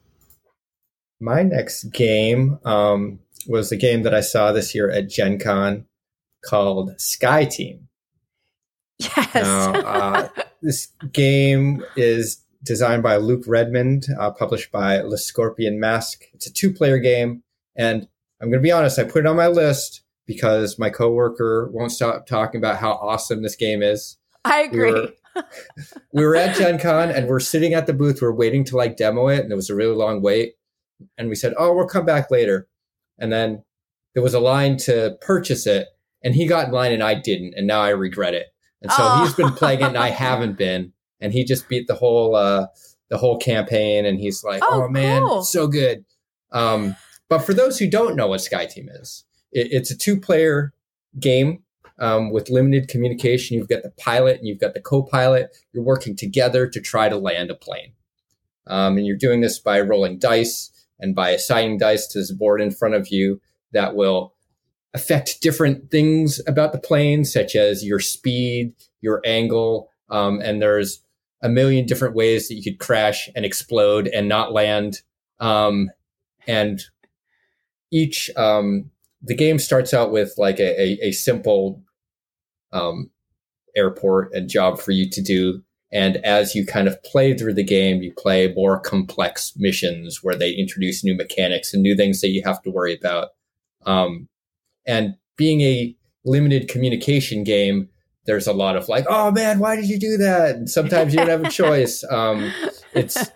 My 1.19 1.43
next 1.43 1.91
game 1.91 2.59
um, 2.63 3.19
was 3.45 3.71
a 3.71 3.75
game 3.75 4.03
that 4.03 4.13
I 4.13 4.21
saw 4.21 4.53
this 4.53 4.73
year 4.73 4.89
at 4.89 5.09
Gen 5.09 5.37
Con 5.37 5.85
called 6.43 6.99
Sky 6.99 7.45
Team. 7.45 7.87
Yes. 8.99 9.33
Now, 9.33 9.73
uh, 9.73 10.29
this 10.61 10.87
game 11.11 11.83
is 11.95 12.43
designed 12.63 13.03
by 13.03 13.15
Luke 13.17 13.43
Redmond, 13.47 14.07
uh, 14.19 14.31
published 14.31 14.71
by 14.71 15.01
Le 15.01 15.17
Scorpion 15.17 15.79
Masqué. 15.79 16.23
It's 16.33 16.47
a 16.47 16.53
two 16.53 16.73
player 16.73 16.97
game. 16.97 17.43
And 17.75 18.07
I'm 18.41 18.49
going 18.49 18.61
to 18.61 18.67
be 18.67 18.71
honest, 18.71 18.99
I 18.99 19.03
put 19.03 19.19
it 19.19 19.27
on 19.27 19.37
my 19.37 19.47
list 19.47 20.03
because 20.25 20.77
my 20.77 20.89
coworker 20.89 21.69
won't 21.71 21.91
stop 21.91 22.27
talking 22.27 22.59
about 22.59 22.77
how 22.77 22.91
awesome 22.91 23.41
this 23.41 23.55
game 23.55 23.81
is. 23.81 24.17
I 24.45 24.61
agree. 24.61 24.91
We 24.91 24.99
were, 24.99 25.09
we 26.13 26.25
were 26.25 26.35
at 26.35 26.55
Gen 26.55 26.77
Con 26.81 27.09
and 27.09 27.27
we're 27.27 27.39
sitting 27.39 27.73
at 27.73 27.87
the 27.87 27.93
booth. 27.93 28.21
We're 28.21 28.31
waiting 28.31 28.63
to 28.65 28.77
like 28.77 28.97
demo 28.97 29.27
it. 29.27 29.39
And 29.39 29.51
it 29.51 29.55
was 29.55 29.69
a 29.69 29.75
really 29.75 29.95
long 29.95 30.21
wait. 30.21 30.55
And 31.17 31.29
we 31.29 31.35
said, 31.35 31.53
oh, 31.57 31.73
we'll 31.73 31.87
come 31.87 32.05
back 32.05 32.29
later. 32.29 32.67
And 33.17 33.31
then 33.31 33.63
there 34.13 34.23
was 34.23 34.33
a 34.33 34.39
line 34.39 34.77
to 34.77 35.17
purchase 35.21 35.65
it. 35.65 35.87
And 36.23 36.35
he 36.35 36.47
got 36.47 36.67
in 36.67 36.73
line 36.73 36.91
and 36.91 37.03
I 37.03 37.15
didn't. 37.15 37.53
And 37.55 37.65
now 37.65 37.81
I 37.81 37.89
regret 37.89 38.33
it. 38.33 38.47
And 38.81 38.91
so 38.91 38.97
oh. 39.01 39.23
he's 39.23 39.33
been 39.33 39.51
playing 39.51 39.81
it 39.81 39.87
and 39.87 39.97
I 39.97 40.09
haven't 40.09 40.57
been 40.57 40.93
and 41.21 41.33
he 41.33 41.43
just 41.43 41.67
beat 41.67 41.87
the 41.87 41.95
whole 41.95 42.35
uh, 42.35 42.67
the 43.09 43.17
whole 43.17 43.37
campaign, 43.37 44.05
and 44.05 44.19
he's 44.19 44.43
like, 44.43 44.61
"Oh, 44.63 44.83
oh 44.83 44.89
man, 44.89 45.21
cool. 45.21 45.43
so 45.43 45.67
good." 45.67 46.05
Um, 46.51 46.95
but 47.27 47.39
for 47.39 47.53
those 47.53 47.77
who 47.77 47.89
don't 47.89 48.15
know 48.15 48.27
what 48.27 48.41
Sky 48.41 48.65
Team 48.65 48.89
is, 48.89 49.25
it, 49.51 49.67
it's 49.71 49.91
a 49.91 49.97
two 49.97 50.19
player 50.19 50.73
game 51.19 51.63
um, 51.99 52.31
with 52.31 52.49
limited 52.49 52.87
communication. 52.87 53.57
You've 53.57 53.67
got 53.67 53.83
the 53.83 53.91
pilot 53.91 54.37
and 54.39 54.47
you've 54.47 54.59
got 54.59 54.73
the 54.73 54.81
co 54.81 55.03
pilot. 55.03 55.55
You're 55.73 55.83
working 55.83 56.15
together 56.15 56.67
to 56.67 56.79
try 56.79 57.09
to 57.09 57.17
land 57.17 57.51
a 57.51 57.55
plane. 57.55 57.93
Um, 58.67 58.97
and 58.97 59.05
you're 59.05 59.17
doing 59.17 59.41
this 59.41 59.57
by 59.57 59.81
rolling 59.81 60.19
dice 60.19 60.71
and 60.99 61.15
by 61.15 61.31
assigning 61.31 61.79
dice 61.79 62.05
to 62.07 62.19
this 62.19 62.31
board 62.31 62.61
in 62.61 62.69
front 62.69 62.93
of 62.93 63.07
you 63.07 63.41
that 63.71 63.95
will 63.95 64.35
affect 64.93 65.41
different 65.41 65.91
things 65.91 66.41
about 66.47 66.71
the 66.71 66.79
plane, 66.79 67.25
such 67.25 67.55
as 67.55 67.85
your 67.85 67.99
speed, 67.99 68.73
your 69.01 69.21
angle, 69.25 69.89
um, 70.09 70.39
and 70.41 70.61
there's 70.61 71.03
a 71.41 71.49
million 71.49 71.85
different 71.85 72.15
ways 72.15 72.47
that 72.47 72.55
you 72.55 72.63
could 72.63 72.79
crash 72.79 73.29
and 73.35 73.45
explode 73.45 74.07
and 74.07 74.27
not 74.27 74.51
land. 74.51 75.01
Um, 75.39 75.89
and 76.47 76.81
each 77.91 78.29
um, 78.35 78.89
the 79.21 79.35
game 79.35 79.59
starts 79.59 79.93
out 79.93 80.11
with 80.11 80.33
like 80.37 80.59
a, 80.59 80.81
a, 80.81 81.07
a 81.07 81.11
simple 81.11 81.81
um, 82.71 83.09
airport 83.75 84.33
and 84.33 84.49
job 84.49 84.79
for 84.79 84.91
you 84.91 85.09
to 85.09 85.21
do. 85.21 85.61
And 85.91 86.17
as 86.17 86.53
you 86.53 86.65
kind 86.65 86.87
of 86.87 87.01
play 87.03 87.35
through 87.35 87.55
the 87.55 87.63
game, 87.63 88.03
you 88.03 88.13
play 88.15 88.53
more 88.53 88.79
complex 88.79 89.53
missions 89.55 90.19
where 90.21 90.35
they 90.35 90.51
introduce 90.51 91.03
new 91.03 91.15
mechanics 91.15 91.73
and 91.73 91.81
new 91.81 91.95
things 91.95 92.21
that 92.21 92.29
you 92.29 92.43
have 92.45 92.61
to 92.63 92.69
worry 92.69 92.95
about. 92.95 93.29
Um, 93.85 94.27
and 94.85 95.15
being 95.37 95.61
a 95.61 95.95
limited 96.25 96.67
communication 96.67 97.43
game, 97.43 97.89
there's 98.25 98.47
a 98.47 98.53
lot 98.53 98.75
of 98.75 98.87
like, 98.87 99.05
oh 99.09 99.31
man, 99.31 99.59
why 99.59 99.75
did 99.75 99.89
you 99.89 99.99
do 99.99 100.17
that? 100.17 100.55
And 100.55 100.69
sometimes 100.69 101.13
you 101.13 101.19
don't 101.19 101.29
have 101.29 101.43
a 101.43 101.49
choice. 101.51 102.03
Um, 102.09 102.51
it's 102.93 103.31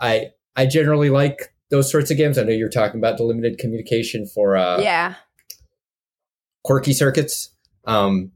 I 0.00 0.30
I 0.56 0.66
generally 0.66 1.10
like 1.10 1.54
those 1.70 1.90
sorts 1.90 2.10
of 2.10 2.16
games. 2.16 2.38
I 2.38 2.42
know 2.44 2.52
you're 2.52 2.68
talking 2.68 3.00
about 3.00 3.16
the 3.16 3.24
limited 3.24 3.58
communication 3.58 4.26
for 4.26 4.56
uh, 4.56 4.80
yeah 4.80 5.14
quirky 6.62 6.92
circuits, 6.92 7.50
um, 7.84 8.32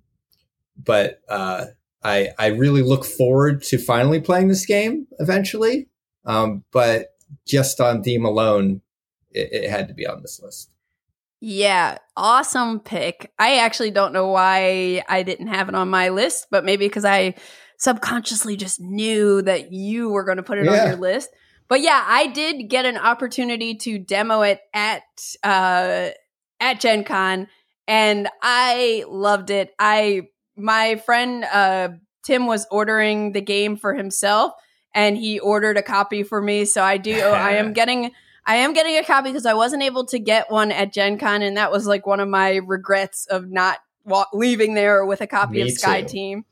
but 0.76 1.20
uh, 1.28 1.66
I 2.02 2.30
I 2.38 2.48
really 2.48 2.82
look 2.82 3.04
forward 3.04 3.62
to 3.64 3.78
finally 3.78 4.20
playing 4.20 4.48
this 4.48 4.66
game 4.66 5.06
eventually. 5.18 5.88
Um, 6.24 6.64
but 6.72 7.14
just 7.46 7.80
on 7.80 8.02
theme 8.02 8.24
alone, 8.24 8.82
it, 9.30 9.64
it 9.64 9.70
had 9.70 9.88
to 9.88 9.94
be 9.94 10.06
on 10.06 10.22
this 10.22 10.40
list. 10.42 10.70
Yeah, 11.40 11.98
awesome 12.16 12.80
pick. 12.80 13.32
I 13.38 13.58
actually 13.58 13.92
don't 13.92 14.12
know 14.12 14.28
why 14.28 15.04
I 15.08 15.22
didn't 15.22 15.46
have 15.48 15.68
it 15.68 15.74
on 15.74 15.88
my 15.88 16.08
list, 16.08 16.48
but 16.50 16.64
maybe 16.64 16.86
because 16.86 17.04
I 17.04 17.34
subconsciously 17.78 18.56
just 18.56 18.80
knew 18.80 19.40
that 19.42 19.72
you 19.72 20.10
were 20.10 20.24
going 20.24 20.38
to 20.38 20.42
put 20.42 20.58
it 20.58 20.64
yeah. 20.64 20.72
on 20.72 20.88
your 20.88 20.96
list. 20.96 21.30
But 21.68 21.80
yeah, 21.80 22.02
I 22.06 22.26
did 22.26 22.68
get 22.68 22.86
an 22.86 22.96
opportunity 22.96 23.76
to 23.76 23.98
demo 23.98 24.42
it 24.42 24.60
at 24.74 25.02
uh 25.44 26.08
at 26.60 26.80
Gen 26.80 27.04
Con 27.04 27.46
and 27.86 28.28
I 28.42 29.04
loved 29.08 29.50
it. 29.50 29.74
I 29.78 30.28
my 30.56 30.96
friend 30.96 31.44
uh 31.44 31.90
Tim 32.24 32.46
was 32.46 32.66
ordering 32.70 33.32
the 33.32 33.40
game 33.40 33.76
for 33.76 33.94
himself 33.94 34.52
and 34.94 35.16
he 35.16 35.38
ordered 35.38 35.76
a 35.76 35.82
copy 35.82 36.22
for 36.22 36.42
me, 36.42 36.64
so 36.64 36.82
I 36.82 36.96
do 36.96 37.16
I 37.16 37.52
am 37.52 37.72
getting 37.74 38.12
I 38.48 38.56
am 38.56 38.72
getting 38.72 38.96
a 38.96 39.04
copy 39.04 39.28
because 39.28 39.44
I 39.44 39.52
wasn't 39.52 39.82
able 39.82 40.06
to 40.06 40.18
get 40.18 40.50
one 40.50 40.72
at 40.72 40.92
Gen 40.92 41.18
Con, 41.18 41.42
and 41.42 41.58
that 41.58 41.70
was 41.70 41.86
like 41.86 42.06
one 42.06 42.18
of 42.18 42.28
my 42.28 42.56
regrets 42.56 43.26
of 43.26 43.50
not 43.50 43.78
wa- 44.04 44.26
leaving 44.32 44.72
there 44.72 45.04
with 45.04 45.20
a 45.20 45.26
copy 45.26 45.56
Me 45.56 45.60
of 45.62 45.70
Sky 45.72 46.00
too. 46.00 46.08
Team. 46.08 46.44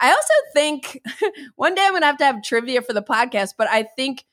I 0.00 0.10
also 0.10 0.34
think 0.52 1.00
one 1.54 1.76
day 1.76 1.84
I'm 1.84 1.92
going 1.92 2.02
to 2.02 2.06
have 2.06 2.18
to 2.18 2.24
have 2.24 2.42
trivia 2.42 2.82
for 2.82 2.92
the 2.92 3.02
podcast, 3.02 3.50
but 3.56 3.68
I 3.70 3.84
think 3.84 4.24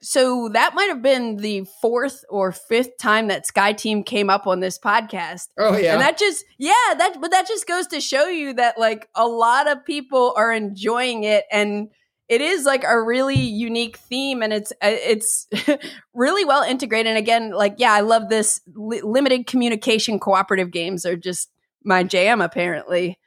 so 0.00 0.48
that 0.52 0.74
might 0.74 0.88
have 0.88 1.02
been 1.02 1.36
the 1.36 1.66
fourth 1.82 2.24
or 2.30 2.52
fifth 2.52 2.96
time 2.98 3.28
that 3.28 3.46
Sky 3.46 3.72
Team 3.72 4.02
came 4.02 4.30
up 4.30 4.46
on 4.46 4.60
this 4.60 4.78
podcast. 4.78 5.48
Oh 5.58 5.76
yeah. 5.76 5.92
And 5.92 6.00
that 6.00 6.18
just 6.18 6.44
yeah, 6.58 6.72
that 6.96 7.18
but 7.20 7.30
that 7.32 7.46
just 7.46 7.66
goes 7.66 7.86
to 7.88 8.00
show 8.00 8.28
you 8.28 8.54
that 8.54 8.78
like 8.78 9.08
a 9.14 9.26
lot 9.26 9.68
of 9.68 9.84
people 9.84 10.32
are 10.36 10.52
enjoying 10.52 11.24
it 11.24 11.44
and 11.50 11.88
it 12.28 12.40
is 12.40 12.64
like 12.64 12.84
a 12.84 13.00
really 13.00 13.38
unique 13.38 13.96
theme 13.96 14.42
and 14.42 14.52
it's 14.52 14.72
uh, 14.72 14.90
it's 14.90 15.46
really 16.14 16.44
well 16.44 16.62
integrated 16.62 17.08
and 17.08 17.18
again 17.18 17.50
like 17.50 17.74
yeah 17.78 17.92
i 17.92 18.00
love 18.00 18.28
this 18.28 18.60
li- 18.74 19.02
limited 19.02 19.46
communication 19.46 20.18
cooperative 20.18 20.70
games 20.70 21.06
are 21.06 21.16
just 21.16 21.50
my 21.84 22.02
jam 22.02 22.40
apparently 22.40 23.18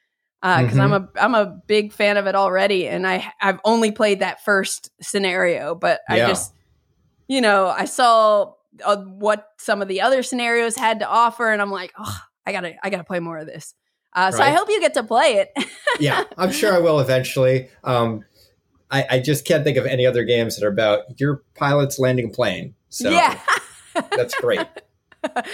because 0.41 0.78
uh, 0.78 0.82
mm-hmm. 0.84 0.93
i'm 0.93 0.93
a 0.93 1.10
i'm 1.16 1.36
a 1.36 1.62
big 1.68 1.93
fan 1.93 2.18
of 2.18 2.28
it 2.28 2.36
already 2.36 2.88
and 2.88 3.08
i 3.08 3.32
i've 3.41 3.60
only 3.64 3.91
played 3.91 4.20
that 4.20 4.43
first 4.43 4.89
scenario 5.02 5.76
but 5.76 6.02
yeah. 6.10 6.16
i 6.16 6.28
just 6.28 6.54
you 7.28 7.41
know 7.41 7.68
i 7.68 7.86
saw 7.86 8.54
uh, 8.84 8.97
what 8.97 9.50
some 9.58 9.82
of 9.82 9.88
the 9.88 10.02
other 10.02 10.24
scenarios 10.24 10.76
had 10.76 11.00
to 11.00 11.08
offer 11.08 11.52
and 11.52 11.62
i'm 11.62 11.72
like 11.72 11.93
oh 11.97 12.20
i 12.45 12.52
gotta 12.52 12.74
i 12.84 12.89
gotta 12.89 13.04
play 13.04 13.20
more 13.20 13.38
of 13.38 13.47
this 13.47 13.74
Uh, 14.12 14.32
so 14.32 14.41
I 14.41 14.50
hope 14.50 14.68
you 14.70 14.80
get 14.80 14.95
to 14.95 15.04
play 15.04 15.36
it. 15.36 15.54
yeah, 16.00 16.24
I'm 16.36 16.52
sure 16.52 16.74
I 16.74 16.80
will 16.86 17.00
eventually. 17.00 17.70
Um, 17.84 18.26
I, 18.92 19.06
I 19.10 19.20
just 19.20 19.46
can't 19.46 19.64
think 19.64 19.78
of 19.78 19.86
any 19.86 20.06
other 20.06 20.24
games 20.24 20.58
that 20.58 20.66
are 20.66 20.72
about 20.72 21.20
your 21.20 21.44
pilots 21.56 22.00
landing 22.00 22.28
a 22.28 22.30
plane. 22.30 22.76
So 22.90 23.10
yeah. 23.10 23.40
that's 24.12 24.36
great. 24.36 24.66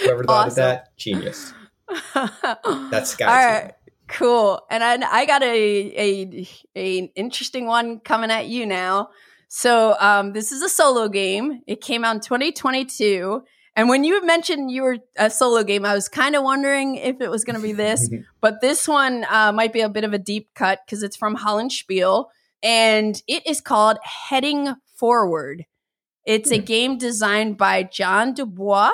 Whoever 0.02 0.24
thought 0.24 0.48
of 0.48 0.54
that, 0.56 0.96
genius. 0.96 1.52
That's 2.14 3.10
Sky 3.10 3.26
All 3.26 3.36
Team. 3.36 3.64
right. 3.64 3.74
Cool. 4.08 4.60
And 4.70 4.84
I, 4.84 5.20
I 5.20 5.26
got 5.26 5.42
a, 5.42 5.46
a 5.46 6.48
a 6.76 6.98
interesting 7.16 7.66
one 7.66 8.00
coming 8.00 8.30
at 8.30 8.46
you 8.46 8.66
now. 8.66 9.10
So 9.48 9.96
um, 10.00 10.32
this 10.32 10.52
is 10.52 10.62
a 10.62 10.68
solo 10.68 11.08
game. 11.08 11.62
It 11.66 11.80
came 11.80 12.04
out 12.04 12.14
in 12.16 12.20
2022. 12.20 13.42
And 13.74 13.88
when 13.88 14.04
you 14.04 14.24
mentioned 14.24 14.70
you 14.70 14.82
were 14.82 14.98
a 15.16 15.28
solo 15.28 15.62
game, 15.62 15.84
I 15.84 15.94
was 15.94 16.08
kind 16.08 16.34
of 16.34 16.42
wondering 16.42 16.96
if 16.96 17.20
it 17.20 17.30
was 17.30 17.44
going 17.44 17.56
to 17.56 17.62
be 17.62 17.72
this. 17.72 18.08
but 18.40 18.60
this 18.60 18.88
one 18.88 19.26
uh, 19.28 19.52
might 19.52 19.72
be 19.72 19.80
a 19.80 19.88
bit 19.88 20.04
of 20.04 20.12
a 20.12 20.18
deep 20.18 20.48
cut 20.54 20.80
because 20.86 21.02
it's 21.02 21.16
from 21.16 21.36
Hollandspiele, 21.36 22.26
and 22.62 23.20
it 23.28 23.46
is 23.46 23.60
called 23.60 23.98
Heading 24.02 24.74
Forward. 24.98 25.64
It's 26.24 26.50
a 26.50 26.58
Hmm. 26.58 26.64
game 26.64 26.98
designed 26.98 27.56
by 27.58 27.84
John 27.84 28.34
Dubois, 28.34 28.92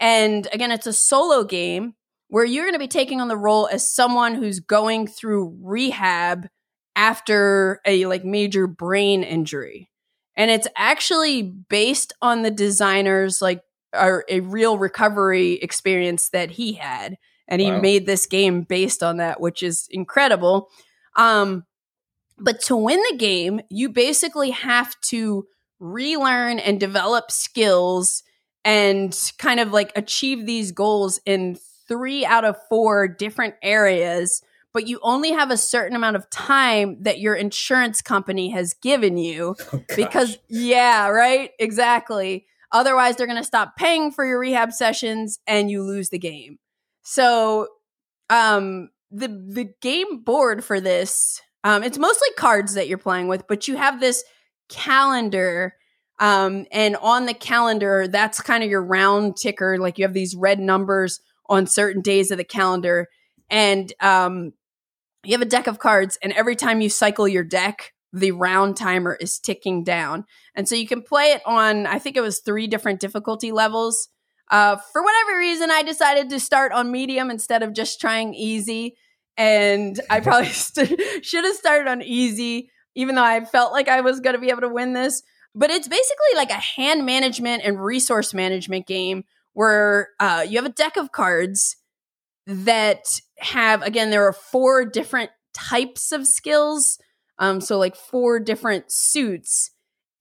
and 0.00 0.46
again, 0.52 0.72
it's 0.72 0.86
a 0.86 0.92
solo 0.92 1.44
game 1.44 1.94
where 2.28 2.44
you're 2.44 2.64
going 2.64 2.74
to 2.74 2.78
be 2.78 2.88
taking 2.88 3.20
on 3.20 3.28
the 3.28 3.36
role 3.36 3.68
as 3.70 3.88
someone 3.92 4.34
who's 4.34 4.60
going 4.60 5.06
through 5.06 5.56
rehab 5.62 6.48
after 6.96 7.80
a 7.86 8.06
like 8.06 8.24
major 8.24 8.66
brain 8.66 9.22
injury. 9.22 9.90
And 10.36 10.50
it's 10.50 10.66
actually 10.76 11.42
based 11.42 12.12
on 12.20 12.42
the 12.42 12.50
designer's 12.50 13.40
like 13.40 13.62
or 13.94 14.24
a 14.28 14.40
real 14.40 14.76
recovery 14.76 15.52
experience 15.54 16.28
that 16.30 16.50
he 16.50 16.72
had 16.74 17.16
and 17.48 17.60
he 17.60 17.70
Wow. 17.70 17.80
made 17.80 18.06
this 18.06 18.26
game 18.26 18.62
based 18.62 19.02
on 19.02 19.18
that 19.18 19.40
which 19.40 19.62
is 19.62 19.86
incredible. 19.90 20.68
Um 21.16 21.64
but 22.38 22.60
to 22.62 22.76
win 22.76 23.00
the 23.10 23.16
game, 23.16 23.60
you 23.70 23.88
basically 23.88 24.50
have 24.50 24.98
to 25.08 25.46
relearn 25.78 26.58
and 26.58 26.80
develop 26.80 27.30
skills 27.30 28.22
and 28.64 29.16
kind 29.38 29.60
of 29.60 29.72
like 29.72 29.92
achieve 29.96 30.46
these 30.46 30.72
goals 30.72 31.20
in 31.24 31.56
three 31.88 32.24
out 32.26 32.44
of 32.44 32.56
four 32.68 33.06
different 33.08 33.54
areas, 33.62 34.42
but 34.72 34.86
you 34.86 34.98
only 35.02 35.32
have 35.32 35.50
a 35.50 35.56
certain 35.56 35.96
amount 35.96 36.16
of 36.16 36.28
time 36.30 37.02
that 37.02 37.20
your 37.20 37.34
insurance 37.34 38.02
company 38.02 38.50
has 38.50 38.74
given 38.74 39.16
you 39.16 39.54
Oh, 39.72 39.82
because, 39.94 40.38
yeah, 40.48 41.08
right? 41.08 41.50
Exactly. 41.58 42.46
Otherwise, 42.72 43.16
they're 43.16 43.26
going 43.26 43.38
to 43.38 43.44
stop 43.44 43.76
paying 43.76 44.10
for 44.10 44.26
your 44.26 44.38
rehab 44.38 44.72
sessions 44.72 45.38
and 45.46 45.70
you 45.70 45.82
lose 45.82 46.10
the 46.10 46.18
game. 46.18 46.58
So, 47.02 47.68
um, 48.28 48.90
the 49.12 49.28
the 49.28 49.72
game 49.80 50.24
board 50.24 50.64
for 50.64 50.80
this, 50.80 51.40
um, 51.66 51.82
it's 51.82 51.98
mostly 51.98 52.28
cards 52.36 52.74
that 52.74 52.88
you're 52.88 52.98
playing 52.98 53.28
with, 53.28 53.46
but 53.46 53.66
you 53.68 53.76
have 53.76 54.00
this 54.00 54.24
calendar 54.68 55.74
um, 56.18 56.66
and 56.72 56.96
on 56.96 57.26
the 57.26 57.34
calendar, 57.34 58.08
that's 58.08 58.40
kind 58.40 58.64
of 58.64 58.70
your 58.70 58.82
round 58.82 59.36
ticker. 59.36 59.78
Like 59.78 59.98
you 59.98 60.04
have 60.04 60.14
these 60.14 60.34
red 60.34 60.58
numbers 60.58 61.20
on 61.48 61.66
certain 61.66 62.02
days 62.02 62.30
of 62.30 62.38
the 62.38 62.44
calendar. 62.44 63.08
And 63.50 63.92
um, 64.00 64.52
you 65.24 65.32
have 65.32 65.42
a 65.42 65.46
deck 65.46 65.66
of 65.66 65.78
cards, 65.78 66.18
and 66.22 66.32
every 66.32 66.56
time 66.56 66.80
you 66.80 66.88
cycle 66.88 67.28
your 67.28 67.44
deck, 67.44 67.92
the 68.12 68.32
round 68.32 68.76
timer 68.76 69.16
is 69.20 69.38
ticking 69.38 69.84
down. 69.84 70.24
And 70.54 70.68
so 70.68 70.74
you 70.74 70.86
can 70.86 71.02
play 71.02 71.32
it 71.32 71.42
on, 71.44 71.86
I 71.86 71.98
think 71.98 72.16
it 72.16 72.22
was 72.22 72.40
three 72.40 72.66
different 72.66 73.00
difficulty 73.00 73.52
levels. 73.52 74.08
Uh, 74.50 74.76
for 74.92 75.02
whatever 75.02 75.38
reason, 75.38 75.70
I 75.70 75.82
decided 75.82 76.30
to 76.30 76.40
start 76.40 76.72
on 76.72 76.90
medium 76.90 77.30
instead 77.30 77.62
of 77.62 77.72
just 77.72 78.00
trying 78.00 78.34
easy. 78.34 78.96
And 79.36 80.00
I 80.08 80.20
probably 80.20 80.48
st- 80.50 81.24
should 81.24 81.44
have 81.44 81.56
started 81.56 81.88
on 81.90 82.02
easy, 82.02 82.70
even 82.94 83.14
though 83.14 83.24
I 83.24 83.44
felt 83.44 83.72
like 83.72 83.88
I 83.88 84.00
was 84.00 84.20
going 84.20 84.34
to 84.34 84.40
be 84.40 84.50
able 84.50 84.62
to 84.62 84.68
win 84.68 84.92
this. 84.92 85.22
But 85.54 85.70
it's 85.70 85.88
basically 85.88 86.34
like 86.34 86.50
a 86.50 86.54
hand 86.54 87.06
management 87.06 87.62
and 87.64 87.82
resource 87.82 88.34
management 88.34 88.86
game 88.86 89.24
where 89.54 90.10
uh, 90.20 90.44
you 90.46 90.58
have 90.58 90.66
a 90.66 90.70
deck 90.70 90.96
of 90.96 91.12
cards 91.12 91.76
that 92.46 93.20
have 93.38 93.82
again 93.82 94.10
there 94.10 94.26
are 94.26 94.32
four 94.32 94.84
different 94.84 95.30
types 95.52 96.12
of 96.12 96.26
skills 96.26 96.98
um, 97.38 97.60
so 97.60 97.78
like 97.78 97.96
four 97.96 98.38
different 98.38 98.90
suits. 98.90 99.70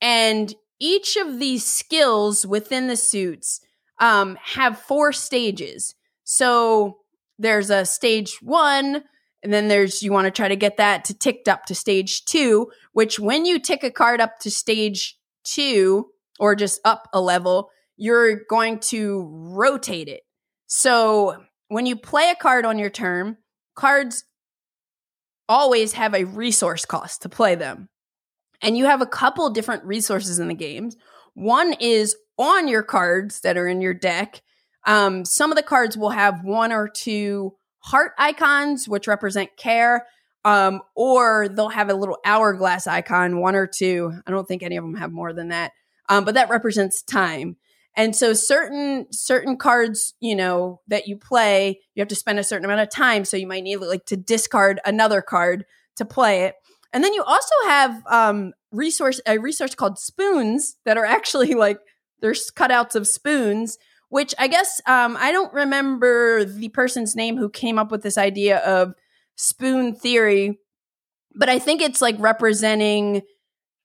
And 0.01 0.53
each 0.79 1.15
of 1.15 1.39
these 1.39 1.65
skills 1.65 2.45
within 2.45 2.87
the 2.87 2.97
suits 2.97 3.61
um, 3.99 4.37
have 4.43 4.77
four 4.77 5.13
stages. 5.13 5.95
So 6.23 6.97
there's 7.39 7.69
a 7.69 7.85
stage 7.85 8.37
one 8.41 9.03
and 9.43 9.53
then 9.53 9.67
there's 9.67 10.01
you 10.01 10.11
want 10.11 10.25
to 10.25 10.31
try 10.31 10.47
to 10.47 10.55
get 10.55 10.77
that 10.77 11.05
to 11.05 11.13
ticked 11.13 11.47
up 11.47 11.65
to 11.65 11.75
stage 11.75 12.25
two 12.25 12.67
which 12.93 13.19
when 13.19 13.45
you 13.45 13.59
tick 13.59 13.83
a 13.83 13.91
card 13.91 14.21
up 14.21 14.39
to 14.39 14.49
stage 14.49 15.17
two 15.43 16.07
or 16.39 16.55
just 16.55 16.81
up 16.83 17.07
a 17.13 17.21
level, 17.21 17.69
you're 17.97 18.41
going 18.49 18.79
to 18.79 19.29
rotate 19.31 20.07
it. 20.07 20.21
So 20.67 21.43
when 21.69 21.85
you 21.85 21.95
play 21.95 22.29
a 22.29 22.35
card 22.35 22.65
on 22.65 22.79
your 22.79 22.89
turn, 22.89 23.37
cards 23.75 24.25
always 25.47 25.93
have 25.93 26.13
a 26.13 26.25
resource 26.25 26.85
cost 26.85 27.21
to 27.21 27.29
play 27.29 27.55
them. 27.55 27.89
And 28.61 28.77
you 28.77 28.85
have 28.85 29.01
a 29.01 29.05
couple 29.05 29.49
different 29.49 29.83
resources 29.85 30.39
in 30.39 30.47
the 30.47 30.53
games. 30.55 30.97
One 31.33 31.73
is 31.73 32.15
on 32.37 32.67
your 32.67 32.83
cards 32.83 33.41
that 33.41 33.57
are 33.57 33.67
in 33.67 33.81
your 33.81 33.93
deck. 33.93 34.41
Um, 34.85 35.25
some 35.25 35.51
of 35.51 35.57
the 35.57 35.63
cards 35.63 35.97
will 35.97 36.11
have 36.11 36.43
one 36.43 36.71
or 36.71 36.87
two 36.87 37.55
heart 37.79 38.11
icons, 38.17 38.87
which 38.87 39.07
represent 39.07 39.57
care 39.57 40.05
um, 40.45 40.83
or 40.95 41.49
they'll 41.49 41.69
have 41.69 41.89
a 41.89 41.95
little 41.95 42.19
hourglass 42.23 42.85
icon, 42.85 43.41
one 43.41 43.55
or 43.55 43.65
two. 43.65 44.13
I 44.25 44.31
don't 44.31 44.47
think 44.47 44.61
any 44.61 44.77
of 44.77 44.83
them 44.83 44.95
have 44.95 45.11
more 45.11 45.33
than 45.33 45.49
that, 45.49 45.71
um, 46.07 46.23
but 46.23 46.35
that 46.35 46.49
represents 46.49 47.01
time. 47.01 47.57
And 47.97 48.15
so 48.15 48.33
certain 48.33 49.07
certain 49.11 49.57
cards, 49.57 50.13
you 50.19 50.35
know, 50.35 50.81
that 50.87 51.07
you 51.07 51.17
play, 51.17 51.79
you 51.95 52.01
have 52.01 52.09
to 52.09 52.15
spend 52.15 52.37
a 52.37 52.43
certain 52.43 52.65
amount 52.65 52.81
of 52.81 52.91
time. 52.91 53.25
So 53.25 53.37
you 53.37 53.47
might 53.47 53.63
need 53.63 53.77
like 53.77 54.05
to 54.07 54.17
discard 54.17 54.79
another 54.85 55.21
card 55.21 55.65
to 55.95 56.05
play 56.05 56.43
it. 56.43 56.55
And 56.93 57.03
then 57.03 57.13
you 57.13 57.23
also 57.23 57.55
have 57.65 58.03
um, 58.07 58.53
resource 58.71 59.19
a 59.25 59.39
resource 59.39 59.73
called 59.73 59.97
spoons 59.97 60.75
that 60.85 60.97
are 60.97 61.05
actually 61.05 61.55
like 61.55 61.79
there's 62.21 62.51
cutouts 62.51 62.95
of 62.95 63.07
spoons. 63.07 63.79
Which 64.15 64.33
I 64.39 64.47
guess 64.47 64.79
um, 64.85 65.17
I 65.19 65.31
don't 65.31 65.53
remember 65.53 66.45
the 66.45 66.69
person's 66.69 67.15
name 67.15 67.37
who 67.37 67.49
came 67.49 67.77
up 67.77 67.91
with 67.91 68.01
this 68.01 68.17
idea 68.17 68.59
of 68.59 68.93
spoon 69.37 69.93
theory 69.93 70.57
but 71.37 71.49
i 71.49 71.59
think 71.59 71.81
it's 71.81 72.01
like 72.01 72.15
representing 72.19 73.21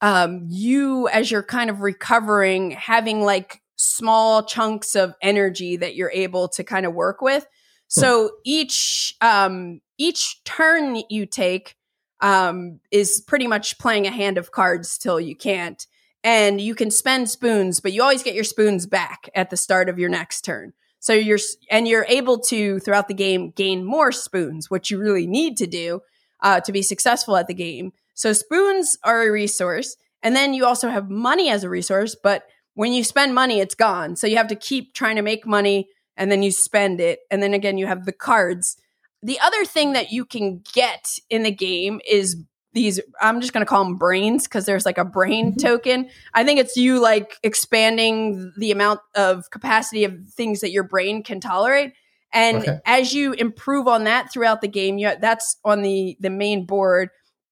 um 0.01 0.47
you 0.49 1.09
as 1.09 1.29
you're 1.29 1.43
kind 1.43 1.69
of 1.69 1.81
recovering 1.81 2.71
having 2.71 3.23
like 3.23 3.61
small 3.81 4.43
chunks 4.43 4.95
of 4.95 5.15
energy 5.23 5.77
that 5.79 5.95
you're 5.95 6.11
able 6.13 6.49
to 6.49 6.63
kind 6.63 6.85
of 6.85 6.93
work 6.93 7.23
with. 7.23 7.47
So 7.89 8.31
each 8.45 9.17
um 9.21 9.81
each 9.99 10.45
turn 10.45 11.03
you 11.09 11.27
take 11.27 11.77
um 12.21 12.81
is 12.91 13.23
pretty 13.27 13.47
much 13.47 13.79
playing 13.79 14.07
a 14.07 14.11
hand 14.11 14.37
of 14.37 14.53
cards 14.53 14.99
till 14.99 15.19
you 15.19 15.35
can't 15.35 15.87
and 16.23 16.61
you 16.61 16.75
can 16.75 16.91
spend 16.91 17.29
spoons 17.29 17.81
but 17.81 17.93
you 17.93 18.03
always 18.03 18.23
get 18.23 18.35
your 18.35 18.45
spoons 18.45 18.87
back 18.87 19.29
at 19.35 19.51
the 19.51 19.57
start 19.57 19.89
of 19.89 19.99
your 19.99 20.11
next 20.11 20.43
turn 20.43 20.73
so 21.01 21.15
you're 21.15 21.39
and 21.71 21.89
you're 21.89 22.05
able 22.09 22.39
to 22.41 22.79
throughout 22.79 23.09
the 23.09 23.15
game 23.15 23.51
gain 23.51 23.85
more 23.85 24.13
spoons, 24.13 24.71
which 24.71 24.91
you 24.91 24.99
really 24.99 25.27
need 25.27 25.57
to 25.57 25.67
do 25.67 26.01
uh, 26.43 26.61
to 26.61 26.73
be 26.73 26.83
successful 26.83 27.37
at 27.37 27.47
the 27.47 27.55
game. 27.55 27.93
So 28.15 28.35
spoons 28.35 28.99
are 29.03 29.23
a 29.23 29.33
resource, 29.33 29.97
and 30.23 30.37
then 30.37 30.53
you 30.53 30.67
also 30.67 30.91
have 30.91 31.11
money 31.11 31.49
as 31.49 31.65
a 31.65 31.71
resource. 31.71 32.15
But 32.23 32.45
when 32.75 32.93
you 32.93 33.03
spend 33.03 33.35
money, 33.35 33.61
it's 33.61 33.75
gone. 33.75 34.15
So 34.15 34.27
you 34.27 34.37
have 34.37 34.49
to 34.49 34.55
keep 34.55 34.93
trying 34.93 35.17
to 35.17 35.23
make 35.23 35.47
money, 35.47 35.89
and 36.19 36.31
then 36.31 36.43
you 36.43 36.51
spend 36.51 37.01
it, 37.01 37.21
and 37.31 37.43
then 37.43 37.55
again 37.55 37.79
you 37.79 37.87
have 37.87 38.05
the 38.05 38.13
cards. 38.13 38.77
The 39.23 39.41
other 39.41 39.65
thing 39.65 39.95
that 39.95 40.13
you 40.13 40.27
can 40.27 40.63
get 40.75 41.19
in 41.31 41.45
the 41.45 41.51
game 41.51 42.01
is 42.09 42.45
these 42.73 43.01
i'm 43.21 43.41
just 43.41 43.53
going 43.53 43.65
to 43.65 43.69
call 43.69 43.85
them 43.85 43.97
brains 43.97 44.45
because 44.45 44.65
there's 44.67 44.87
like 44.87 44.99
a 44.99 45.05
brain 45.05 45.57
token. 45.57 46.09
I 46.35 46.45
think 46.45 46.61
it's 46.61 46.77
you 46.77 47.01
like 47.01 47.37
expanding 47.43 48.53
the 48.57 48.71
amount 48.71 49.01
of 49.15 49.51
capacity 49.51 50.05
of 50.05 50.15
things 50.29 50.61
that 50.61 50.71
your 50.71 50.85
brain 50.85 51.23
can 51.23 51.41
tolerate. 51.41 51.93
And 52.33 52.59
Okay. 52.59 52.79
as 52.87 53.13
you 53.13 53.33
improve 53.33 53.89
on 53.89 54.05
that 54.05 54.33
throughout 54.33 54.61
the 54.61 54.69
game 54.69 54.99
you, 54.99 55.11
that's 55.21 55.57
on 55.65 55.83
the 55.83 56.17
the 56.21 56.31
main 56.31 56.65
board. 56.65 57.09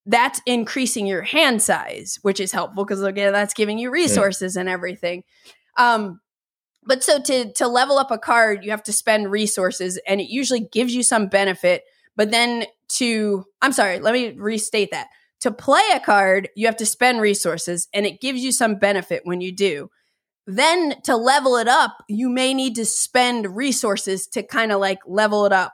That's 0.06 0.40
increasing 0.46 1.06
your 1.06 1.22
hand 1.22 1.60
size 1.62 2.18
which 2.22 2.38
is 2.40 2.52
helpful 2.52 2.84
because 2.84 3.02
again 3.02 3.32
that's 3.32 3.54
giving 3.54 3.78
you 3.78 3.90
resources 3.90 4.56
and 4.56 4.68
everything. 4.68 5.24
Um 5.76 6.20
but 6.84 7.02
so 7.02 7.20
to 7.20 7.52
to 7.54 7.66
level 7.66 7.98
up 7.98 8.10
a 8.12 8.18
card 8.18 8.64
you 8.64 8.70
have 8.70 8.84
to 8.84 8.92
spend 8.92 9.30
resources 9.32 9.98
and 10.06 10.20
it 10.20 10.30
usually 10.30 10.60
gives 10.60 10.94
you 10.94 11.02
some 11.02 11.26
benefit 11.26 11.82
but 12.18 12.30
then 12.30 12.66
to 12.88 13.46
i'm 13.62 13.72
sorry 13.72 13.98
let 13.98 14.12
me 14.12 14.34
restate 14.36 14.90
that 14.90 15.06
to 15.40 15.50
play 15.50 15.88
a 15.94 16.00
card 16.00 16.50
you 16.54 16.66
have 16.66 16.76
to 16.76 16.84
spend 16.84 17.22
resources 17.22 17.88
and 17.94 18.04
it 18.04 18.20
gives 18.20 18.44
you 18.44 18.52
some 18.52 18.74
benefit 18.74 19.22
when 19.24 19.40
you 19.40 19.50
do 19.50 19.88
then 20.46 21.00
to 21.02 21.16
level 21.16 21.56
it 21.56 21.68
up 21.68 22.04
you 22.10 22.28
may 22.28 22.52
need 22.52 22.74
to 22.74 22.84
spend 22.84 23.56
resources 23.56 24.26
to 24.26 24.42
kind 24.42 24.70
of 24.72 24.80
like 24.80 24.98
level 25.06 25.46
it 25.46 25.52
up 25.52 25.72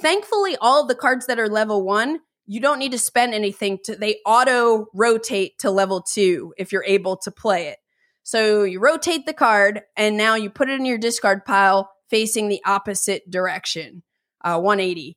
thankfully, 0.00 0.56
all 0.60 0.82
of 0.82 0.88
the 0.88 0.94
cards 0.94 1.26
that 1.26 1.38
are 1.38 1.48
level 1.48 1.84
one, 1.84 2.20
you 2.46 2.60
don't 2.60 2.78
need 2.78 2.92
to 2.92 2.98
spend 2.98 3.34
anything 3.34 3.78
to, 3.84 3.96
they 3.96 4.18
auto 4.24 4.86
rotate 4.94 5.58
to 5.58 5.70
level 5.70 6.02
two 6.02 6.54
if 6.56 6.72
you're 6.72 6.84
able 6.84 7.16
to 7.18 7.30
play 7.30 7.68
it. 7.68 7.78
So 8.22 8.64
you 8.64 8.80
rotate 8.80 9.26
the 9.26 9.32
card 9.32 9.82
and 9.96 10.16
now 10.16 10.34
you 10.34 10.50
put 10.50 10.68
it 10.68 10.78
in 10.78 10.86
your 10.86 10.98
discard 10.98 11.44
pile 11.44 11.90
facing 12.10 12.48
the 12.48 12.62
opposite 12.64 13.28
direction, 13.30 14.02
uh, 14.44 14.60
180. 14.60 15.16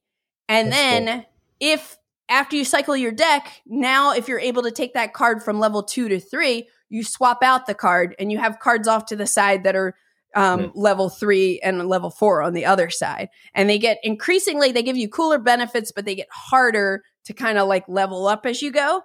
And 0.50 0.70
That's 0.72 0.78
then 0.82 1.08
cool. 1.08 1.26
if 1.62 1.98
after 2.28 2.56
you 2.58 2.66
cycle 2.66 2.98
your 2.98 3.12
deck, 3.12 3.62
now 3.66 4.12
if 4.14 4.28
you're 4.28 4.40
able 4.40 4.64
to 4.64 4.72
take 4.72 4.94
that 4.96 5.14
card 5.14 5.42
from 5.42 5.60
level 5.60 5.84
two 5.84 6.10
to 6.10 6.20
three, 6.20 6.68
you 6.90 7.04
swap 7.04 7.42
out 7.44 7.68
the 7.68 7.74
card 7.76 8.16
and 8.20 8.32
you 8.32 8.40
have 8.40 8.60
cards 8.60 8.88
off 8.88 9.06
to 9.08 9.16
the 9.16 9.28
side 9.28 9.64
that 9.64 9.76
are 9.76 9.96
um, 10.36 10.66
Hmm. 10.66 10.80
level 10.80 11.10
three 11.10 11.60
and 11.62 11.88
level 11.90 12.12
four 12.12 12.44
on 12.44 12.54
the 12.54 12.64
other 12.66 12.90
side. 12.92 13.30
And 13.56 13.68
they 13.68 13.80
get 13.80 13.98
increasingly, 14.04 14.72
they 14.72 14.84
give 14.84 14.98
you 14.98 15.10
cooler 15.10 15.40
benefits, 15.40 15.92
but 15.92 16.06
they 16.06 16.14
get 16.14 16.28
harder 16.32 17.04
to 17.26 17.34
kind 17.34 17.58
of 17.58 17.68
like 17.68 17.88
level 17.88 18.28
up 18.28 18.46
as 18.46 18.62
you 18.62 18.72
go. 18.72 19.02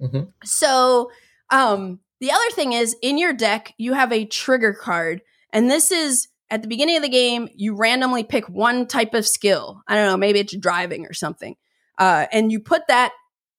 Mhm. 0.00 0.32
So, 0.44 1.10
um, 1.50 1.98
the 2.20 2.30
other 2.30 2.50
thing 2.52 2.74
is 2.74 2.94
in 3.02 3.18
your 3.18 3.32
deck, 3.32 3.74
you 3.76 3.94
have 3.94 4.12
a 4.12 4.24
trigger 4.24 4.72
card. 4.72 5.22
And 5.52 5.68
this 5.70 5.90
is 5.90 6.28
at 6.50 6.62
the 6.62 6.68
beginning 6.68 6.96
of 6.96 7.02
the 7.02 7.08
game, 7.08 7.48
you 7.54 7.74
randomly 7.74 8.24
pick 8.24 8.48
one 8.48 8.86
type 8.86 9.14
of 9.14 9.26
skill. 9.26 9.82
I 9.86 9.96
don't 9.96 10.06
know, 10.06 10.16
maybe 10.16 10.38
it's 10.40 10.56
driving 10.56 11.06
or 11.06 11.12
something. 11.12 11.56
Uh, 11.98 12.26
and 12.32 12.50
you 12.50 12.60
put 12.60 12.82
that 12.88 13.12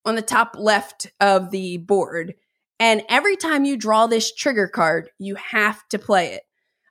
on 0.06 0.16
the 0.16 0.22
top 0.22 0.56
left 0.58 1.08
of 1.20 1.52
the 1.52 1.78
board. 1.78 2.36
And 2.80 3.04
every 3.10 3.36
time 3.36 3.66
you 3.66 3.76
draw 3.78 4.08
this 4.08 4.34
trigger 4.34 4.68
card, 4.68 5.10
you 5.20 5.36
have 5.36 5.88
to 5.90 6.00
play 6.00 6.34
it. 6.34 6.44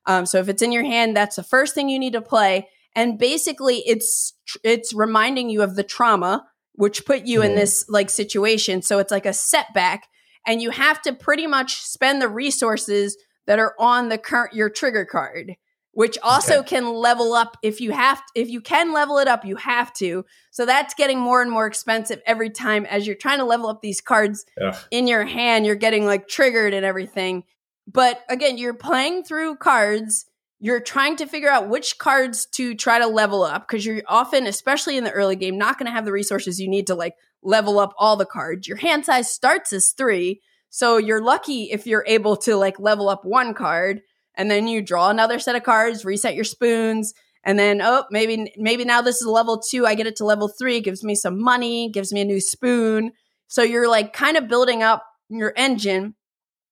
Um, 0.06 0.26
so 0.26 0.38
if 0.38 0.48
it's 0.48 0.62
in 0.62 0.72
your 0.72 0.84
hand, 0.84 1.16
that's 1.16 1.36
the 1.36 1.42
first 1.42 1.74
thing 1.74 1.88
you 1.88 1.98
need 1.98 2.12
to 2.12 2.20
play. 2.20 2.68
And 2.94 3.18
basically, 3.18 3.76
it's 3.86 4.34
it's 4.64 4.92
reminding 4.92 5.50
you 5.50 5.62
of 5.62 5.76
the 5.76 5.82
trauma 5.84 6.46
which 6.74 7.04
put 7.04 7.26
you 7.26 7.42
in 7.42 7.52
Mhm. 7.52 7.56
this 7.56 7.84
like 7.88 8.08
situation. 8.08 8.82
So 8.82 8.98
it's 9.00 9.10
like 9.10 9.26
a 9.26 9.32
setback, 9.32 10.06
and 10.46 10.62
you 10.62 10.70
have 10.70 11.02
to 11.02 11.12
pretty 11.12 11.46
much 11.46 11.82
spend 11.82 12.22
the 12.22 12.28
resources 12.28 13.16
that 13.46 13.58
are 13.58 13.74
on 13.80 14.08
the 14.08 14.18
current 14.18 14.54
your 14.54 14.70
trigger 14.70 15.04
card, 15.04 15.56
which 15.98 16.16
also 16.22 16.60
Okay. 16.60 16.76
can 16.76 16.92
level 16.92 17.32
up 17.34 17.56
if 17.60 17.80
you 17.80 17.90
have 17.90 18.22
if 18.36 18.48
you 18.48 18.60
can 18.60 18.92
level 18.92 19.18
it 19.18 19.26
up, 19.26 19.44
you 19.44 19.56
have 19.56 19.92
to. 19.94 20.24
So 20.52 20.64
that's 20.64 20.94
getting 20.94 21.18
more 21.18 21.42
and 21.42 21.50
more 21.50 21.66
expensive 21.66 22.22
every 22.24 22.50
time 22.50 22.86
as 22.86 23.04
you're 23.04 23.16
trying 23.16 23.38
to 23.38 23.44
level 23.44 23.68
up 23.68 23.82
these 23.82 24.00
cards 24.00 24.46
Ugh. 24.62 24.76
in 24.92 25.08
your 25.08 25.24
hand, 25.24 25.66
you're 25.66 25.74
getting 25.74 26.06
like 26.06 26.28
triggered 26.28 26.72
and 26.72 26.86
everything. 26.86 27.42
But 27.88 28.20
again, 28.28 28.58
you're 28.58 28.74
playing 28.74 29.24
through 29.24 29.56
cards. 29.56 30.26
You're 30.60 30.78
trying 30.78 31.16
to 31.16 31.26
figure 31.26 31.50
out 31.50 31.68
which 31.68 31.98
cards 31.98 32.46
to 32.52 32.76
try 32.76 33.00
to 33.00 33.08
level 33.08 33.42
up 33.42 33.66
because 33.66 33.84
you're 33.84 34.02
often, 34.06 34.46
especially 34.46 34.98
in 34.98 35.02
the 35.02 35.10
early 35.10 35.34
game, 35.34 35.58
not 35.58 35.80
going 35.80 35.86
to 35.86 35.92
have 35.92 36.04
the 36.04 36.12
resources 36.12 36.60
you 36.60 36.68
need 36.68 36.86
to 36.86 36.94
like 36.94 37.16
level 37.42 37.80
up 37.80 37.92
all 37.98 38.14
the 38.14 38.24
cards. 38.24 38.68
Your 38.68 38.76
hand 38.76 39.04
size 39.04 39.28
starts 39.32 39.72
as 39.72 39.88
three. 39.88 40.42
So 40.70 40.96
you're 40.96 41.20
lucky 41.20 41.72
if 41.72 41.88
you're 41.88 42.04
able 42.06 42.36
to 42.36 42.54
like 42.54 42.78
level 42.78 43.08
up 43.08 43.24
one 43.24 43.52
card 43.52 44.02
and 44.38 44.50
then 44.50 44.68
you 44.68 44.80
draw 44.80 45.10
another 45.10 45.38
set 45.38 45.56
of 45.56 45.64
cards, 45.64 46.04
reset 46.04 46.34
your 46.34 46.44
spoons, 46.44 47.12
and 47.44 47.58
then 47.58 47.82
oh 47.82 48.04
maybe 48.10 48.52
maybe 48.56 48.84
now 48.84 49.02
this 49.02 49.20
is 49.20 49.26
level 49.26 49.58
two. 49.60 49.84
I 49.84 49.94
get 49.94 50.06
it 50.06 50.16
to 50.16 50.24
level 50.24 50.48
three, 50.48 50.76
it 50.76 50.84
gives 50.84 51.04
me 51.04 51.14
some 51.14 51.42
money, 51.42 51.90
gives 51.90 52.12
me 52.12 52.22
a 52.22 52.24
new 52.24 52.40
spoon. 52.40 53.12
So 53.48 53.62
you're 53.62 53.88
like 53.88 54.12
kind 54.12 54.36
of 54.36 54.48
building 54.48 54.82
up 54.82 55.04
your 55.28 55.52
engine. 55.56 56.14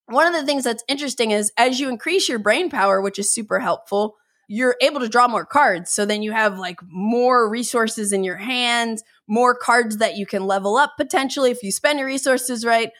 One 0.06 0.26
of 0.26 0.40
the 0.40 0.47
things 0.47 0.64
that's 0.64 0.84
interesting 0.88 1.32
is 1.32 1.52
as 1.59 1.80
you 1.80 1.88
increase 1.88 2.28
your 2.28 2.38
brain 2.38 2.70
power, 2.70 3.01
which 3.01 3.18
is 3.18 3.32
super 3.32 3.59
helpful, 3.59 4.14
you're 4.48 4.76
able 4.80 5.01
to 5.01 5.09
draw 5.09 5.26
more 5.26 5.44
cards. 5.44 5.90
So 5.90 6.06
then 6.06 6.22
you 6.22 6.30
have 6.30 6.59
like 6.59 6.78
more 6.88 7.48
resources 7.48 8.12
in 8.12 8.22
your 8.22 8.36
hands, 8.36 9.02
more 9.26 9.56
cards 9.56 9.97
that 9.97 10.16
you 10.16 10.26
can 10.26 10.47
level 10.47 10.76
up 10.76 10.93
potentially 10.97 11.51
if 11.51 11.62
you 11.64 11.72
spend 11.72 11.98
your 11.98 12.06
resources 12.06 12.64
right. 12.64 12.90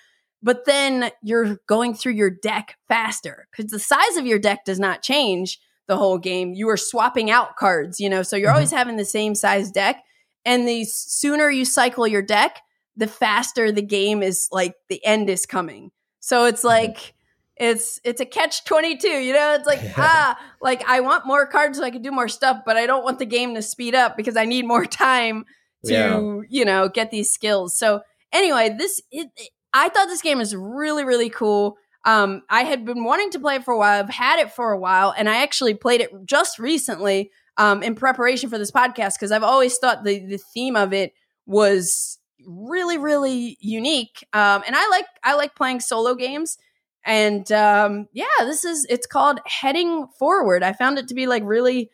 But 0.43 0.65
then 0.67 1.11
you're 1.23 1.59
going 1.67 1.95
through 1.95 2.13
your 2.13 2.31
deck 2.31 2.77
faster 2.89 3.49
because 3.51 3.71
the 3.71 3.79
size 3.79 4.17
of 4.17 4.27
your 4.27 4.39
deck 4.39 4.65
does 4.65 4.79
not 4.79 5.03
change 5.03 5.59
the 5.89 5.97
whole 5.97 6.19
game. 6.19 6.53
You 6.55 6.69
are 6.69 6.77
swapping 6.77 7.31
out 7.31 7.57
cards, 7.57 7.99
you 8.01 8.09
know, 8.09 8.23
so 8.23 8.37
you're 8.37 8.51
Mhm. 8.51 8.55
always 8.55 8.71
having 8.71 8.97
the 8.97 9.05
same 9.05 9.35
size 9.35 9.71
deck. 9.71 10.03
And 10.45 10.67
the 10.69 10.85
sooner 10.85 11.49
you 11.51 11.65
cycle 11.65 12.07
your 12.07 12.23
deck, 12.23 12.61
the 12.97 13.07
faster 13.07 13.71
the 13.73 13.83
game 13.83 14.23
is 14.23 14.49
like 14.53 14.75
the 14.89 15.05
end 15.05 15.29
is 15.31 15.47
coming. 15.47 15.91
So 16.21 16.45
it's 16.47 16.65
like 16.65 17.15
it's 17.57 17.99
it's 18.05 18.21
a 18.21 18.27
catch 18.27 18.65
22, 18.65 19.09
you 19.09 19.33
know? 19.33 19.55
It's 19.55 19.67
like 19.67 19.81
ah, 19.97 20.39
like 20.61 20.85
I 20.89 21.01
want 21.01 21.27
more 21.27 21.47
cards 21.47 21.79
so 21.79 21.85
I 21.85 21.91
can 21.91 22.03
do 22.03 22.11
more 22.13 22.29
stuff, 22.29 22.59
but 22.67 22.77
I 22.77 22.87
don't 22.87 23.05
want 23.05 23.19
the 23.19 23.27
game 23.27 23.55
to 23.55 23.63
speed 23.63 23.95
up 23.95 24.17
because 24.17 24.37
I 24.37 24.45
need 24.45 24.67
more 24.67 24.85
time 24.87 25.45
to, 25.87 25.93
Yeah. 25.93 26.41
you 26.49 26.65
know, 26.65 26.89
get 26.89 27.11
these 27.11 27.31
skills. 27.31 27.77
So 27.79 28.03
anyway, 28.33 28.75
this 28.79 29.01
it, 29.11 29.29
it- 29.37 29.51
I 29.77 29.89
thought 29.89 30.09
this 30.09 30.23
game 30.23 30.41
is 30.41 30.55
really 30.55 31.05
really 31.05 31.31
cool. 31.31 31.77
Um, 32.05 32.43
I 32.49 32.63
had 32.63 32.85
been 32.85 33.03
wanting 33.03 33.31
to 33.31 33.41
play 33.41 33.57
it 33.57 33.65
for 33.65 33.75
a 33.75 33.79
while. 33.79 34.01
I've 34.01 34.11
had 34.11 34.39
it 34.39 34.53
for 34.53 34.73
a 34.73 34.79
while, 34.79 35.13
and 35.17 35.29
I 35.29 35.43
actually 35.43 35.75
played 35.75 36.01
it 36.01 36.11
just 36.25 36.59
recently 36.59 37.31
um, 37.57 37.83
in 37.83 37.95
preparation 37.95 38.49
for 38.49 38.59
this 38.59 38.71
podcast 38.71 39.15
because 39.15 39.33
I've 39.33 39.43
always 39.43 39.77
thought 39.79 40.05
the 40.05 40.21
the 40.21 40.39
theme 40.39 40.77
of 40.77 40.93
it 40.93 41.13
was 41.47 42.19
really 42.47 42.99
really 42.99 43.57
unique. 43.61 44.25
Um, 44.33 44.63
and 44.67 44.77
I 44.77 44.89
like 44.89 45.07
I 45.23 45.35
like 45.35 45.55
playing 45.55 45.81
solo 45.81 46.15
games. 46.15 46.59
And 47.05 47.51
um, 47.53 48.09
yeah, 48.13 48.27
this 48.41 48.65
is 48.65 48.87
it's 48.91 49.07
called 49.07 49.41
Heading 49.47 50.09
Forward. 50.19 50.63
I 50.63 50.73
found 50.73 50.99
it 50.99 51.07
to 51.09 51.15
be 51.15 51.27
like 51.27 51.45
really 51.45 51.91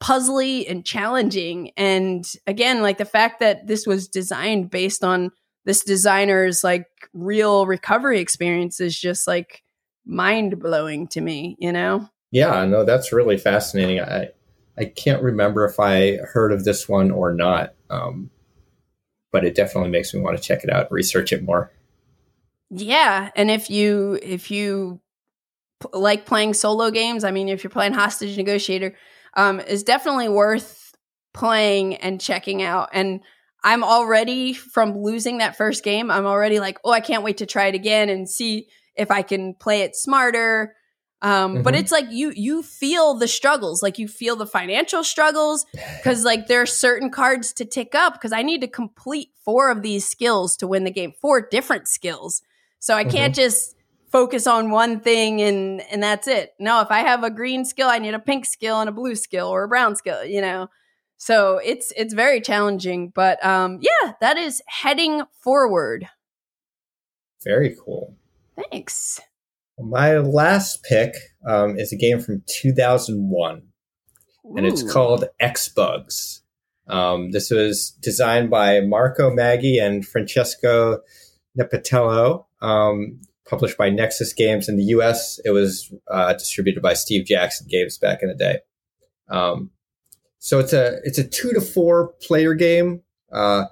puzzly 0.00 0.68
and 0.70 0.84
challenging. 0.84 1.72
And 1.76 2.24
again, 2.46 2.82
like 2.82 2.98
the 2.98 3.04
fact 3.04 3.40
that 3.40 3.66
this 3.66 3.86
was 3.86 4.08
designed 4.08 4.70
based 4.70 5.02
on 5.02 5.32
this 5.68 5.84
designer's 5.84 6.64
like 6.64 6.86
real 7.12 7.66
recovery 7.66 8.20
experience 8.20 8.80
is 8.80 8.98
just 8.98 9.26
like 9.26 9.62
mind 10.06 10.58
blowing 10.58 11.06
to 11.06 11.20
me, 11.20 11.56
you 11.58 11.70
know? 11.70 12.08
Yeah, 12.30 12.64
no, 12.64 12.86
that's 12.86 13.12
really 13.12 13.36
fascinating. 13.36 14.00
I 14.00 14.30
I 14.78 14.86
can't 14.86 15.22
remember 15.22 15.66
if 15.66 15.78
I 15.78 16.16
heard 16.32 16.52
of 16.52 16.64
this 16.64 16.88
one 16.88 17.10
or 17.10 17.34
not, 17.34 17.74
um, 17.90 18.30
but 19.30 19.44
it 19.44 19.54
definitely 19.54 19.90
makes 19.90 20.14
me 20.14 20.20
want 20.22 20.38
to 20.38 20.42
check 20.42 20.64
it 20.64 20.70
out, 20.70 20.90
research 20.90 21.34
it 21.34 21.42
more. 21.42 21.70
Yeah, 22.70 23.30
and 23.36 23.50
if 23.50 23.68
you 23.68 24.18
if 24.22 24.50
you 24.50 25.02
p- 25.82 25.88
like 25.92 26.24
playing 26.24 26.54
solo 26.54 26.90
games, 26.90 27.24
I 27.24 27.30
mean, 27.30 27.50
if 27.50 27.62
you're 27.62 27.70
playing 27.70 27.92
Hostage 27.92 28.38
Negotiator, 28.38 28.96
um, 29.34 29.60
is 29.60 29.82
definitely 29.82 30.30
worth 30.30 30.94
playing 31.34 31.96
and 31.96 32.18
checking 32.18 32.62
out. 32.62 32.88
And 32.94 33.20
I'm 33.64 33.82
already 33.84 34.52
from 34.54 34.98
losing 34.98 35.38
that 35.38 35.56
first 35.56 35.82
game. 35.84 36.10
I'm 36.10 36.26
already 36.26 36.60
like, 36.60 36.78
oh, 36.84 36.92
I 36.92 37.00
can't 37.00 37.22
wait 37.24 37.38
to 37.38 37.46
try 37.46 37.66
it 37.66 37.74
again 37.74 38.08
and 38.08 38.28
see 38.28 38.68
if 38.94 39.10
I 39.10 39.22
can 39.22 39.54
play 39.54 39.82
it 39.82 39.96
smarter. 39.96 40.74
Um, 41.20 41.62
But 41.64 41.74
Mhm. 41.74 41.78
it's 41.80 41.90
like 41.92 42.06
you 42.10 42.30
you 42.36 42.62
feel 42.62 43.14
the 43.14 43.26
struggles, 43.26 43.82
like 43.82 43.98
you 43.98 44.06
feel 44.06 44.36
the 44.36 44.46
financial 44.46 45.02
struggles, 45.02 45.66
because 45.98 46.24
like 46.24 46.46
there 46.46 46.62
are 46.62 46.66
certain 46.66 47.10
cards 47.10 47.52
to 47.54 47.64
tick 47.64 47.94
up 47.96 48.12
because 48.12 48.32
I 48.32 48.42
need 48.42 48.60
to 48.60 48.68
complete 48.68 49.30
four 49.44 49.70
of 49.70 49.82
these 49.82 50.06
skills 50.08 50.56
to 50.58 50.68
win 50.68 50.84
the 50.84 50.92
game, 50.92 51.12
four 51.20 51.40
different 51.40 51.88
skills. 51.88 52.42
So 52.78 52.94
I 52.94 53.02
can't 53.02 53.34
just 53.34 53.74
focus 54.12 54.46
on 54.46 54.70
one 54.70 55.00
thing 55.00 55.42
and 55.42 55.80
and 55.90 56.00
that's 56.00 56.28
it. 56.28 56.52
No, 56.60 56.80
if 56.82 56.90
I 56.92 57.00
have 57.00 57.24
a 57.24 57.30
green 57.30 57.64
skill, 57.64 57.88
I 57.88 57.98
need 57.98 58.14
a 58.14 58.20
pink 58.20 58.46
skill 58.46 58.78
and 58.78 58.88
a 58.88 58.92
blue 58.92 59.16
skill 59.16 59.48
or 59.48 59.64
a 59.64 59.68
brown 59.68 59.96
skill, 59.96 60.24
you 60.24 60.40
know. 60.40 60.68
So 61.18 61.60
it's 61.62 61.92
it's 61.96 62.14
very 62.14 62.40
challenging, 62.40 63.12
but 63.14 63.44
um 63.44 63.80
yeah, 63.82 64.12
that 64.20 64.38
is 64.38 64.62
heading 64.66 65.22
forward. 65.42 66.08
Very 67.44 67.76
cool. 67.84 68.16
Thanks. 68.70 69.20
My 69.78 70.18
last 70.18 70.82
pick 70.82 71.14
um, 71.46 71.78
is 71.78 71.92
a 71.92 71.96
game 71.96 72.18
from 72.18 72.42
2001, 72.48 73.62
and 74.56 74.66
it's 74.66 74.82
called 74.92 75.24
X 75.38 75.68
Bugs. 75.68 76.42
Um, 76.88 77.30
this 77.30 77.50
was 77.50 77.90
designed 78.00 78.50
by 78.50 78.80
Marco 78.80 79.30
Maggi 79.30 79.80
and 79.80 80.04
Francesco 80.04 80.98
Nepitello, 81.56 82.46
um, 82.60 83.20
published 83.48 83.78
by 83.78 83.88
Nexus 83.88 84.32
Games 84.32 84.68
in 84.68 84.76
the 84.76 84.84
US. 84.84 85.38
It 85.44 85.50
was 85.50 85.92
uh, 86.10 86.32
distributed 86.32 86.82
by 86.82 86.94
Steve 86.94 87.24
Jackson 87.24 87.68
Games 87.70 87.98
back 87.98 88.22
in 88.22 88.28
the 88.28 88.34
day. 88.34 88.58
Um, 89.28 89.70
so 90.38 90.58
it's 90.58 90.72
a 90.72 90.98
it's 91.04 91.18
a 91.18 91.24
two 91.24 91.52
to 91.52 91.60
four 91.60 92.12
player 92.22 92.54
game. 92.54 93.02
Uh, 93.32 93.64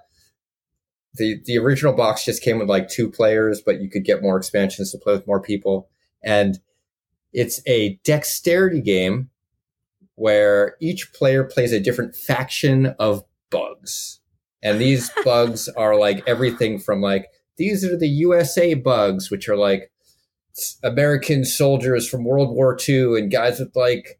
the 1.14 1.40
the 1.44 1.58
original 1.58 1.92
box 1.92 2.24
just 2.24 2.42
came 2.42 2.58
with 2.58 2.68
like 2.68 2.88
two 2.88 3.10
players, 3.10 3.60
but 3.64 3.80
you 3.80 3.88
could 3.88 4.04
get 4.04 4.22
more 4.22 4.36
expansions 4.36 4.92
to 4.92 4.98
play 4.98 5.14
with 5.14 5.26
more 5.26 5.40
people. 5.40 5.88
And 6.22 6.58
it's 7.32 7.60
a 7.66 8.00
dexterity 8.04 8.80
game 8.80 9.30
where 10.16 10.76
each 10.80 11.12
player 11.12 11.44
plays 11.44 11.72
a 11.72 11.80
different 11.80 12.16
faction 12.16 12.86
of 12.98 13.24
bugs. 13.50 14.20
And 14.62 14.80
these 14.80 15.10
bugs 15.24 15.68
are 15.68 15.96
like 15.98 16.22
everything 16.26 16.78
from 16.78 17.00
like 17.00 17.28
these 17.56 17.84
are 17.84 17.96
the 17.96 18.08
USA 18.08 18.74
bugs, 18.74 19.30
which 19.30 19.48
are 19.48 19.56
like 19.56 19.92
American 20.82 21.44
soldiers 21.44 22.08
from 22.08 22.24
World 22.24 22.54
War 22.54 22.76
II 22.88 23.18
and 23.18 23.30
guys 23.30 23.60
with 23.60 23.74
like 23.76 24.18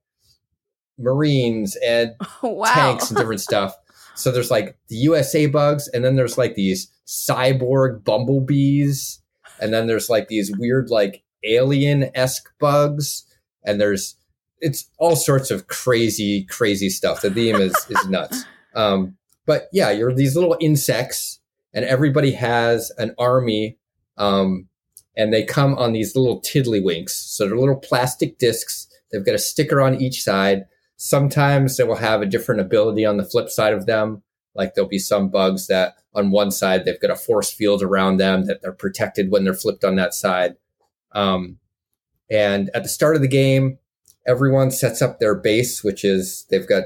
Marines 0.98 1.76
and 1.84 2.14
wow. 2.42 2.72
tanks 2.72 3.10
and 3.10 3.18
different 3.18 3.40
stuff. 3.50 3.76
So 4.14 4.32
there's 4.32 4.50
like 4.50 4.78
the 4.88 4.96
USA 4.96 5.46
bugs, 5.46 5.88
and 5.88 6.04
then 6.04 6.16
there's 6.16 6.38
like 6.38 6.54
these 6.54 6.90
cyborg 7.06 8.02
bumblebees, 8.02 9.20
and 9.60 9.72
then 9.72 9.86
there's 9.86 10.08
like 10.08 10.28
these 10.28 10.50
weird 10.56 10.90
like 10.90 11.22
alien 11.44 12.10
esque 12.14 12.50
bugs, 12.58 13.24
and 13.64 13.80
there's 13.80 14.16
it's 14.60 14.88
all 14.98 15.16
sorts 15.16 15.50
of 15.50 15.66
crazy, 15.66 16.44
crazy 16.44 16.88
stuff. 16.88 17.20
The 17.20 17.30
theme 17.30 17.56
is 17.56 17.74
is 17.88 18.06
nuts. 18.08 18.44
Um, 18.74 19.16
but 19.46 19.70
yeah, 19.72 19.90
you're 19.90 20.12
these 20.12 20.36
little 20.36 20.54
insects, 20.60 21.40
and 21.72 21.82
everybody 21.86 22.32
has 22.32 22.92
an 22.98 23.14
army, 23.18 23.78
um, 24.18 24.68
and 25.16 25.32
they 25.32 25.44
come 25.44 25.74
on 25.76 25.94
these 25.94 26.14
little 26.14 26.42
tiddlywinks. 26.42 27.08
So 27.08 27.46
they're 27.46 27.56
little 27.56 27.80
plastic 27.80 28.36
discs. 28.36 28.86
They've 29.10 29.24
got 29.24 29.34
a 29.34 29.38
sticker 29.38 29.80
on 29.80 29.94
each 29.94 30.22
side. 30.22 30.66
Sometimes 30.96 31.76
they 31.76 31.84
will 31.84 31.96
have 31.96 32.22
a 32.22 32.26
different 32.26 32.60
ability 32.60 33.04
on 33.04 33.16
the 33.16 33.24
flip 33.24 33.50
side 33.50 33.74
of 33.74 33.86
them. 33.86 34.22
Like 34.54 34.74
there'll 34.74 34.88
be 34.88 34.98
some 34.98 35.28
bugs 35.28 35.66
that 35.66 35.96
on 36.14 36.30
one 36.30 36.50
side 36.50 36.84
they've 36.84 37.00
got 37.00 37.10
a 37.10 37.16
force 37.16 37.52
field 37.52 37.82
around 37.82 38.16
them 38.16 38.46
that 38.46 38.62
they're 38.62 38.72
protected 38.72 39.30
when 39.30 39.44
they're 39.44 39.54
flipped 39.54 39.84
on 39.84 39.96
that 39.96 40.14
side. 40.14 40.56
Um, 41.12 41.58
and 42.30 42.70
at 42.74 42.82
the 42.82 42.88
start 42.88 43.16
of 43.16 43.22
the 43.22 43.28
game, 43.28 43.78
everyone 44.26 44.70
sets 44.70 45.02
up 45.02 45.18
their 45.18 45.34
base, 45.34 45.84
which 45.84 46.04
is 46.04 46.46
they've 46.50 46.68
got 46.68 46.84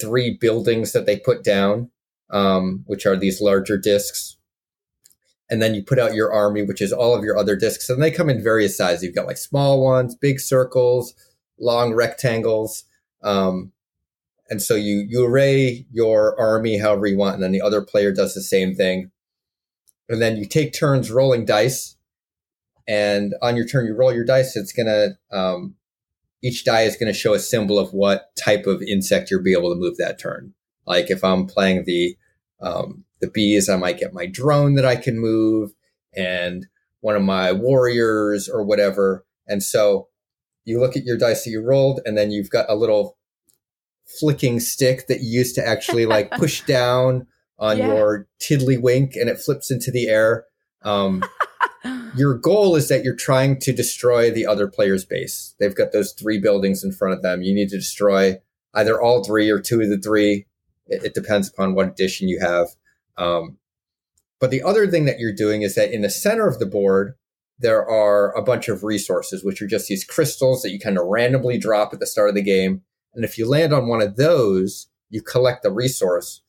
three 0.00 0.36
buildings 0.40 0.92
that 0.92 1.06
they 1.06 1.18
put 1.18 1.44
down, 1.44 1.90
um, 2.30 2.84
which 2.86 3.04
are 3.04 3.16
these 3.16 3.40
larger 3.40 3.76
discs. 3.76 4.36
And 5.50 5.60
then 5.60 5.74
you 5.74 5.82
put 5.82 5.98
out 5.98 6.14
your 6.14 6.32
army, 6.32 6.62
which 6.62 6.80
is 6.80 6.92
all 6.92 7.14
of 7.14 7.24
your 7.24 7.36
other 7.36 7.56
discs. 7.56 7.90
And 7.90 8.02
they 8.02 8.10
come 8.10 8.30
in 8.30 8.42
various 8.42 8.76
sizes. 8.76 9.02
You've 9.02 9.14
got 9.14 9.26
like 9.26 9.36
small 9.36 9.84
ones, 9.84 10.14
big 10.14 10.40
circles, 10.40 11.14
long 11.58 11.92
rectangles. 11.92 12.84
Um, 13.22 13.72
and 14.50 14.60
so 14.60 14.74
you, 14.74 15.06
you 15.08 15.24
array 15.24 15.86
your 15.90 16.38
army 16.38 16.78
however 16.78 17.06
you 17.06 17.16
want. 17.16 17.34
And 17.34 17.42
then 17.42 17.52
the 17.52 17.62
other 17.62 17.82
player 17.82 18.12
does 18.12 18.34
the 18.34 18.42
same 18.42 18.74
thing. 18.74 19.10
And 20.08 20.20
then 20.20 20.36
you 20.36 20.46
take 20.46 20.72
turns 20.72 21.10
rolling 21.10 21.44
dice. 21.44 21.96
And 22.86 23.34
on 23.40 23.56
your 23.56 23.66
turn, 23.66 23.86
you 23.86 23.94
roll 23.94 24.12
your 24.12 24.24
dice. 24.24 24.56
It's 24.56 24.72
to, 24.72 25.16
um, 25.30 25.76
each 26.42 26.64
die 26.64 26.82
is 26.82 26.96
to 27.12 27.18
show 27.18 27.34
a 27.34 27.38
symbol 27.38 27.78
of 27.78 27.94
what 27.94 28.34
type 28.36 28.66
of 28.66 28.82
insect 28.82 29.30
you'll 29.30 29.42
be 29.42 29.52
able 29.52 29.72
to 29.72 29.78
move 29.80 29.96
that 29.96 30.18
turn. 30.18 30.52
Like 30.86 31.10
if 31.10 31.22
I'm 31.22 31.46
playing 31.46 31.84
the 31.84 32.16
um, 32.60 33.04
the 33.20 33.28
bees, 33.28 33.68
I 33.68 33.76
might 33.76 33.98
get 33.98 34.12
my 34.12 34.26
drone 34.26 34.74
that 34.74 34.84
I 34.84 34.96
can 34.96 35.18
move, 35.18 35.72
and 36.14 36.66
one 37.00 37.16
of 37.16 37.22
my 37.22 37.52
warriors 37.52 38.48
or 38.48 38.62
whatever. 38.62 39.24
And 39.46 39.62
so 39.62 40.08
you 40.64 40.80
look 40.80 40.96
at 40.96 41.04
your 41.04 41.18
dice 41.18 41.44
that 41.44 41.50
you 41.50 41.62
rolled, 41.62 42.00
and 42.04 42.16
then 42.16 42.30
you've 42.30 42.50
got 42.50 42.66
a 42.68 42.74
little 42.74 43.16
flicking 44.20 44.60
stick 44.60 45.06
that 45.06 45.20
you 45.20 45.38
use 45.38 45.52
to 45.54 45.66
actually 45.66 46.06
like 46.06 46.30
push 46.32 46.62
down 46.62 47.26
on 47.58 47.78
yeah. 47.78 47.88
your 47.88 48.28
tiddlywink, 48.40 49.16
and 49.20 49.28
it 49.28 49.38
flips 49.38 49.70
into 49.70 49.90
the 49.90 50.08
air. 50.08 50.44
Um, 50.82 51.22
your 52.16 52.34
goal 52.34 52.76
is 52.76 52.88
that 52.88 53.04
you're 53.04 53.16
trying 53.16 53.58
to 53.60 53.72
destroy 53.72 54.30
the 54.30 54.46
other 54.46 54.68
player's 54.68 55.04
base. 55.04 55.54
They've 55.58 55.74
got 55.74 55.92
those 55.92 56.12
three 56.12 56.38
buildings 56.38 56.84
in 56.84 56.92
front 56.92 57.14
of 57.14 57.22
them. 57.22 57.42
You 57.42 57.54
need 57.54 57.68
to 57.70 57.78
destroy 57.78 58.38
either 58.74 59.00
all 59.00 59.22
three 59.24 59.50
or 59.50 59.60
two 59.60 59.80
of 59.80 59.88
the 59.88 59.98
three. 59.98 60.46
It, 60.86 61.04
it 61.04 61.14
depends 61.14 61.48
upon 61.48 61.74
what 61.74 61.88
edition 61.88 62.28
you 62.28 62.40
have. 62.40 62.68
Um, 63.16 63.58
but 64.40 64.50
the 64.50 64.62
other 64.62 64.88
thing 64.88 65.04
that 65.04 65.20
you're 65.20 65.32
doing 65.32 65.62
is 65.62 65.74
that 65.76 65.92
in 65.92 66.02
the 66.02 66.10
center 66.10 66.48
of 66.48 66.58
the 66.58 66.66
board, 66.66 67.14
there 67.62 67.88
are 67.88 68.36
a 68.36 68.42
bunch 68.42 68.68
of 68.68 68.84
resources, 68.84 69.44
which 69.44 69.62
are 69.62 69.66
just 69.66 69.88
these 69.88 70.04
crystals 70.04 70.62
that 70.62 70.70
you 70.70 70.78
kind 70.78 70.98
of 70.98 71.06
randomly 71.06 71.58
drop 71.58 71.92
at 71.92 72.00
the 72.00 72.06
start 72.06 72.28
of 72.28 72.34
the 72.34 72.42
game. 72.42 72.82
And 73.14 73.24
if 73.24 73.38
you 73.38 73.48
land 73.48 73.72
on 73.72 73.88
one 73.88 74.02
of 74.02 74.16
those, 74.16 74.88
you 75.08 75.22
collect 75.22 75.62
the 75.62 75.70
resource 75.70 76.42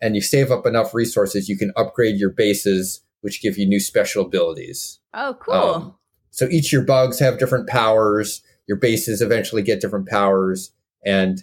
and 0.00 0.14
you 0.14 0.20
save 0.20 0.50
up 0.50 0.66
enough 0.66 0.94
resources, 0.94 1.48
you 1.48 1.56
can 1.56 1.72
upgrade 1.76 2.16
your 2.16 2.30
bases 2.30 3.02
which 3.22 3.40
give 3.40 3.56
you 3.56 3.66
new 3.66 3.80
special 3.80 4.26
abilities. 4.26 5.00
Oh, 5.14 5.36
cool. 5.40 5.54
Um, 5.54 5.94
so 6.30 6.48
each 6.48 6.66
of 6.66 6.72
your 6.72 6.82
bugs 6.82 7.18
have 7.20 7.38
different 7.38 7.68
powers. 7.68 8.42
Your 8.68 8.76
bases 8.76 9.22
eventually 9.22 9.62
get 9.62 9.80
different 9.80 10.08
powers, 10.08 10.72
and 11.04 11.42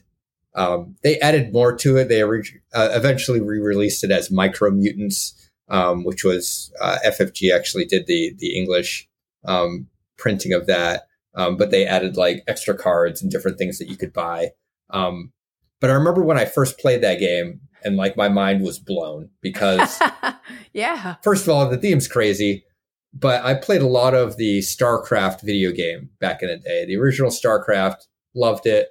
um, 0.56 0.96
they 1.04 1.20
added 1.20 1.52
more 1.54 1.76
to 1.78 1.98
it. 1.98 2.10
They 2.10 2.22
uh, 2.22 2.30
eventually 2.74 3.42
re-released 3.42 4.04
it 4.04 4.12
as 4.12 4.32
Micro 4.32 4.72
Mutants, 4.72 5.49
um, 5.70 6.04
which 6.04 6.24
was 6.24 6.72
uh, 6.82 6.98
FFG 7.06 7.54
actually 7.54 7.86
did 7.86 8.08
the 8.08 8.34
the 8.38 8.58
English 8.58 9.08
um, 9.46 9.88
printing 10.18 10.54
of 10.54 10.68
that, 10.68 11.04
um, 11.36 11.58
but 11.58 11.72
they 11.72 11.86
added 11.86 12.18
like 12.18 12.44
extra 12.48 12.78
cards 12.78 13.22
and 13.22 13.32
different 13.32 13.58
things 13.58 13.78
that 13.80 13.90
you 13.90 13.98
could 13.98 14.14
buy. 14.14 14.52
Um, 14.90 15.32
but 15.80 15.90
I 15.90 15.94
remember 15.94 16.24
when 16.24 16.38
I 16.38 16.46
first 16.46 16.80
played 16.80 17.02
that 17.02 17.20
game, 17.20 17.62
and 17.84 17.96
like 17.98 18.18
my 18.18 18.30
mind 18.30 18.62
was 18.64 18.80
blown 18.80 19.30
because 19.42 20.00
yeah. 20.74 21.16
first 21.24 21.44
of 21.44 21.50
all 21.50 21.70
the 21.70 21.78
theme's 21.78 22.08
crazy 22.08 22.66
but 23.12 23.44
i 23.44 23.56
played 23.56 23.82
a 23.82 23.88
lot 23.88 24.14
of 24.14 24.38
the 24.38 24.60
starcraft 24.60 25.42
video 25.42 25.72
game 25.72 26.10
back 26.20 26.44
in 26.44 26.48
the 26.48 26.58
day. 26.58 26.86
The 26.86 26.98
original 26.98 27.32
starcraft 27.32 28.06
loved 28.36 28.68
it 28.68 28.90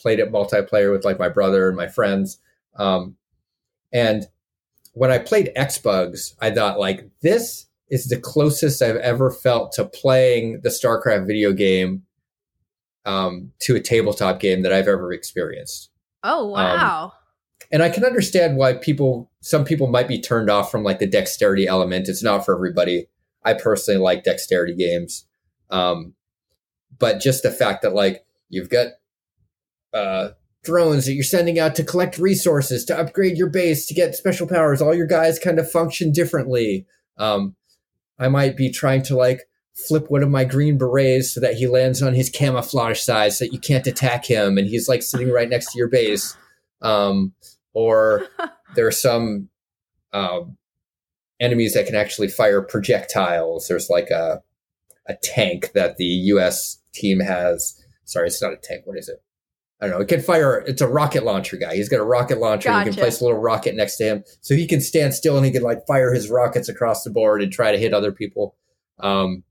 played 0.00 0.18
it 0.18 0.32
multiplayer 0.32 0.90
with 0.90 1.04
like 1.04 1.18
my 1.18 1.28
brother 1.28 1.68
and 1.68 1.76
my 1.76 1.88
friends. 1.88 2.38
Um, 2.76 3.16
and 3.92 4.26
when 5.00 5.10
i 5.10 5.18
played 5.18 5.50
xbugs 5.56 6.34
i 6.40 6.50
thought 6.50 6.78
like 6.78 7.08
this 7.22 7.66
is 7.88 8.06
the 8.06 8.20
closest 8.20 8.82
i've 8.82 8.96
ever 8.96 9.30
felt 9.30 9.72
to 9.72 9.84
playing 9.84 10.60
the 10.62 10.68
starcraft 10.68 11.26
video 11.26 11.52
game 11.52 12.02
um, 13.06 13.50
to 13.60 13.74
a 13.76 13.80
tabletop 13.80 14.40
game 14.40 14.62
that 14.62 14.72
i've 14.72 14.88
ever 14.88 15.12
experienced 15.12 15.90
oh 16.22 16.46
wow 16.46 17.04
um, 17.04 17.12
and 17.72 17.82
I 17.82 17.88
can 17.88 18.04
understand 18.04 18.56
why 18.56 18.74
people, 18.74 19.30
some 19.40 19.64
people 19.64 19.86
might 19.86 20.08
be 20.08 20.20
turned 20.20 20.50
off 20.50 20.70
from 20.70 20.82
like 20.82 20.98
the 20.98 21.06
dexterity 21.06 21.68
element. 21.68 22.08
It's 22.08 22.22
not 22.22 22.44
for 22.44 22.54
everybody. 22.54 23.06
I 23.44 23.54
personally 23.54 24.00
like 24.00 24.24
dexterity 24.24 24.74
games. 24.74 25.26
Um, 25.70 26.14
but 26.98 27.20
just 27.20 27.42
the 27.42 27.50
fact 27.50 27.82
that 27.82 27.94
like 27.94 28.24
you've 28.48 28.70
got, 28.70 28.88
uh, 29.94 30.30
drones 30.62 31.06
that 31.06 31.14
you're 31.14 31.24
sending 31.24 31.58
out 31.58 31.74
to 31.76 31.84
collect 31.84 32.18
resources, 32.18 32.84
to 32.84 32.98
upgrade 32.98 33.36
your 33.36 33.48
base, 33.48 33.86
to 33.86 33.94
get 33.94 34.14
special 34.14 34.46
powers, 34.46 34.82
all 34.82 34.94
your 34.94 35.06
guys 35.06 35.38
kind 35.38 35.58
of 35.58 35.70
function 35.70 36.12
differently. 36.12 36.86
Um, 37.16 37.56
I 38.18 38.28
might 38.28 38.56
be 38.56 38.70
trying 38.70 39.02
to 39.04 39.16
like 39.16 39.48
flip 39.74 40.10
one 40.10 40.22
of 40.22 40.28
my 40.28 40.44
green 40.44 40.76
berets 40.76 41.32
so 41.32 41.40
that 41.40 41.54
he 41.54 41.66
lands 41.66 42.02
on 42.02 42.14
his 42.14 42.28
camouflage 42.28 43.00
side 43.00 43.32
so 43.32 43.44
that 43.44 43.52
you 43.52 43.58
can't 43.58 43.86
attack 43.86 44.26
him 44.26 44.58
and 44.58 44.68
he's 44.68 44.88
like 44.88 45.02
sitting 45.02 45.30
right 45.30 45.48
next 45.48 45.72
to 45.72 45.78
your 45.78 45.88
base. 45.88 46.36
Um, 46.82 47.32
or 47.72 48.26
there 48.74 48.86
are 48.86 48.92
some 48.92 49.48
um, 50.12 50.56
enemies 51.40 51.74
that 51.74 51.86
can 51.86 51.94
actually 51.94 52.28
fire 52.28 52.60
projectiles. 52.60 53.68
There's 53.68 53.88
like 53.88 54.10
a 54.10 54.42
a 55.06 55.16
tank 55.22 55.72
that 55.72 55.96
the 55.96 56.04
U.S. 56.04 56.80
team 56.92 57.20
has. 57.20 57.82
Sorry, 58.04 58.28
it's 58.28 58.42
not 58.42 58.52
a 58.52 58.56
tank. 58.56 58.82
What 58.84 58.98
is 58.98 59.08
it? 59.08 59.22
I 59.80 59.86
don't 59.86 59.96
know. 59.96 60.02
It 60.02 60.08
can 60.08 60.20
fire. 60.20 60.62
It's 60.66 60.82
a 60.82 60.88
rocket 60.88 61.24
launcher 61.24 61.56
guy. 61.56 61.74
He's 61.74 61.88
got 61.88 62.00
a 62.00 62.04
rocket 62.04 62.38
launcher. 62.38 62.68
Gotcha. 62.68 62.86
You 62.86 62.92
can 62.92 63.00
place 63.00 63.20
a 63.20 63.24
little 63.24 63.38
rocket 63.38 63.74
next 63.74 63.96
to 63.96 64.04
him, 64.04 64.24
so 64.40 64.54
he 64.54 64.66
can 64.66 64.80
stand 64.80 65.14
still 65.14 65.36
and 65.36 65.46
he 65.46 65.52
can 65.52 65.62
like 65.62 65.86
fire 65.86 66.12
his 66.12 66.28
rockets 66.28 66.68
across 66.68 67.02
the 67.02 67.10
board 67.10 67.42
and 67.42 67.50
try 67.50 67.72
to 67.72 67.78
hit 67.78 67.94
other 67.94 68.12
people. 68.12 68.56
Um, 68.98 69.42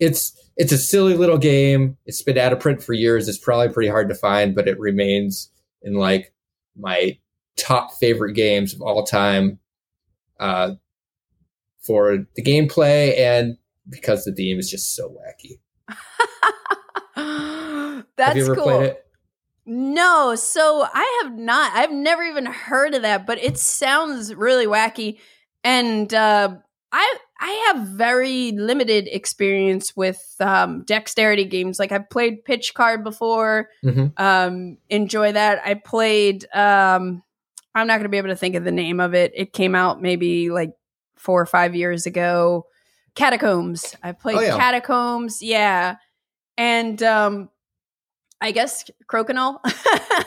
it's 0.00 0.32
it's 0.56 0.72
a 0.72 0.78
silly 0.78 1.14
little 1.14 1.38
game. 1.38 1.98
It's 2.06 2.22
been 2.22 2.38
out 2.38 2.52
of 2.52 2.60
print 2.60 2.82
for 2.82 2.94
years. 2.94 3.28
It's 3.28 3.38
probably 3.38 3.68
pretty 3.68 3.90
hard 3.90 4.08
to 4.08 4.14
find, 4.14 4.54
but 4.54 4.66
it 4.68 4.78
remains 4.78 5.50
in 5.82 5.94
like 5.94 6.32
my 6.74 7.18
top 7.56 7.92
favorite 7.92 8.32
games 8.32 8.74
of 8.74 8.80
all 8.82 9.04
time 9.04 9.58
uh, 10.40 10.72
for 11.80 12.26
the 12.34 12.42
gameplay 12.42 13.18
and 13.18 13.56
because 13.88 14.24
the 14.24 14.32
theme 14.32 14.58
is 14.58 14.70
just 14.70 14.94
so 14.96 15.08
wacky. 15.10 15.58
That's 18.16 18.28
have 18.28 18.36
you 18.36 18.44
ever 18.44 18.56
cool. 18.56 18.96
No, 19.66 20.36
so 20.36 20.86
I 20.92 21.22
have 21.22 21.36
not. 21.36 21.72
I've 21.74 21.90
never 21.90 22.22
even 22.22 22.46
heard 22.46 22.94
of 22.94 23.02
that, 23.02 23.26
but 23.26 23.42
it 23.42 23.58
sounds 23.58 24.32
really 24.32 24.66
wacky. 24.66 25.18
And 25.64 26.12
uh, 26.14 26.56
I 26.92 27.16
I 27.40 27.64
have 27.66 27.88
very 27.88 28.52
limited 28.52 29.08
experience 29.10 29.96
with 29.96 30.36
um, 30.38 30.84
dexterity 30.84 31.44
games. 31.44 31.80
Like 31.80 31.90
I've 31.90 32.08
played 32.08 32.44
PitchCar 32.44 33.02
before. 33.02 33.68
Mm-hmm. 33.84 34.22
Um, 34.22 34.78
enjoy 34.88 35.32
that. 35.32 35.60
I 35.64 35.74
played 35.74 36.46
um, 36.54 37.24
I'm 37.74 37.86
not 37.86 37.94
going 37.94 38.04
to 38.04 38.08
be 38.08 38.18
able 38.18 38.28
to 38.28 38.36
think 38.36 38.54
of 38.54 38.64
the 38.64 38.72
name 38.72 39.00
of 39.00 39.14
it. 39.14 39.32
It 39.34 39.52
came 39.52 39.74
out 39.74 40.00
maybe 40.00 40.48
like 40.48 40.74
four 41.16 41.40
or 41.40 41.46
five 41.46 41.74
years 41.74 42.06
ago. 42.06 42.66
Catacombs. 43.16 43.96
I 44.02 44.12
played 44.12 44.36
oh, 44.36 44.40
yeah. 44.40 44.56
Catacombs. 44.56 45.42
Yeah. 45.42 45.96
And 46.56 47.02
um 47.02 47.50
I 48.40 48.50
guess 48.50 48.84
Crokinole. 49.10 49.58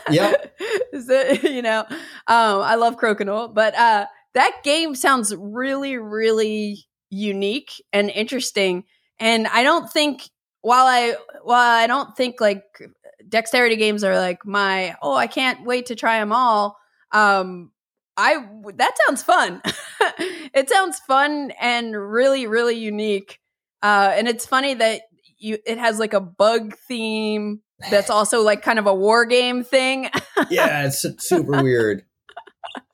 yeah. 0.10 0.34
Is 0.94 1.10
it, 1.10 1.44
you 1.52 1.62
know, 1.62 1.86
um, 1.90 1.98
I 2.28 2.76
love 2.76 2.98
Crokinole, 2.98 3.54
but 3.54 3.76
uh 3.76 4.06
that 4.36 4.62
game 4.64 4.94
sounds 4.94 5.36
really, 5.36 5.98
really 5.98 6.86
unique 7.10 7.84
and 7.92 8.12
interesting. 8.12 8.84
And 9.20 9.48
I 9.48 9.64
don't 9.64 9.92
think 9.92 10.30
while 10.62 10.86
I 10.86 11.16
while 11.44 11.76
I 11.78 11.88
don't 11.88 12.16
think 12.16 12.40
like 12.40 12.64
dexterity 13.28 13.76
games 13.76 14.04
are 14.04 14.16
like 14.16 14.46
my 14.46 14.96
oh 15.02 15.16
I 15.16 15.28
can't 15.28 15.66
wait 15.66 15.88
to 15.88 15.96
try 15.96 16.20
them 16.20 16.32
all 16.32 16.80
um, 17.12 17.72
I 18.18 18.46
that 18.76 18.98
sounds 19.08 19.24
fun. 19.24 19.62
it 20.54 20.70
sounds 20.70 21.00
fun 21.00 21.52
and 21.60 21.96
really 21.96 22.48
really 22.48 22.78
unique. 22.78 23.40
Uh, 23.82 24.12
and 24.14 24.28
it's 24.28 24.46
funny 24.46 24.74
that 24.74 25.04
you 25.40 25.58
it 25.66 25.78
has 25.78 26.00
like 26.00 26.14
a 26.14 26.22
bug 26.22 26.76
theme 26.88 27.62
that's 27.90 28.10
also 28.10 28.42
like 28.42 28.62
kind 28.62 28.80
of 28.80 28.88
a 28.88 28.94
war 28.94 29.26
game 29.26 29.64
thing. 29.64 30.10
yeah, 30.50 30.86
it's 30.86 31.06
super 31.20 31.64
weird. 31.64 32.04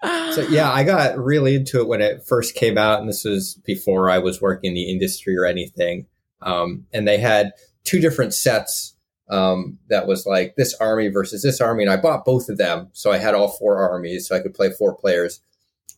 So 0.03 0.47
yeah, 0.49 0.71
I 0.71 0.83
got 0.83 1.17
really 1.17 1.55
into 1.55 1.81
it 1.81 1.87
when 1.87 2.01
it 2.01 2.23
first 2.25 2.55
came 2.55 2.77
out, 2.77 2.99
and 2.99 3.09
this 3.09 3.23
was 3.23 3.55
before 3.65 4.09
I 4.09 4.19
was 4.19 4.41
working 4.41 4.69
in 4.69 4.75
the 4.75 4.89
industry 4.91 5.35
or 5.35 5.45
anything. 5.45 6.05
Um, 6.41 6.85
and 6.93 7.07
they 7.07 7.17
had 7.17 7.53
two 7.83 7.99
different 7.99 8.33
sets 8.33 8.95
um, 9.29 9.79
that 9.89 10.05
was 10.05 10.25
like 10.25 10.55
this 10.55 10.75
army 10.75 11.07
versus 11.07 11.41
this 11.41 11.59
army, 11.59 11.83
and 11.83 11.91
I 11.91 11.97
bought 11.97 12.25
both 12.25 12.49
of 12.49 12.57
them, 12.57 12.89
so 12.93 13.11
I 13.11 13.17
had 13.17 13.33
all 13.33 13.47
four 13.47 13.77
armies, 13.77 14.27
so 14.27 14.35
I 14.35 14.39
could 14.39 14.53
play 14.53 14.69
four 14.69 14.95
players. 14.95 15.41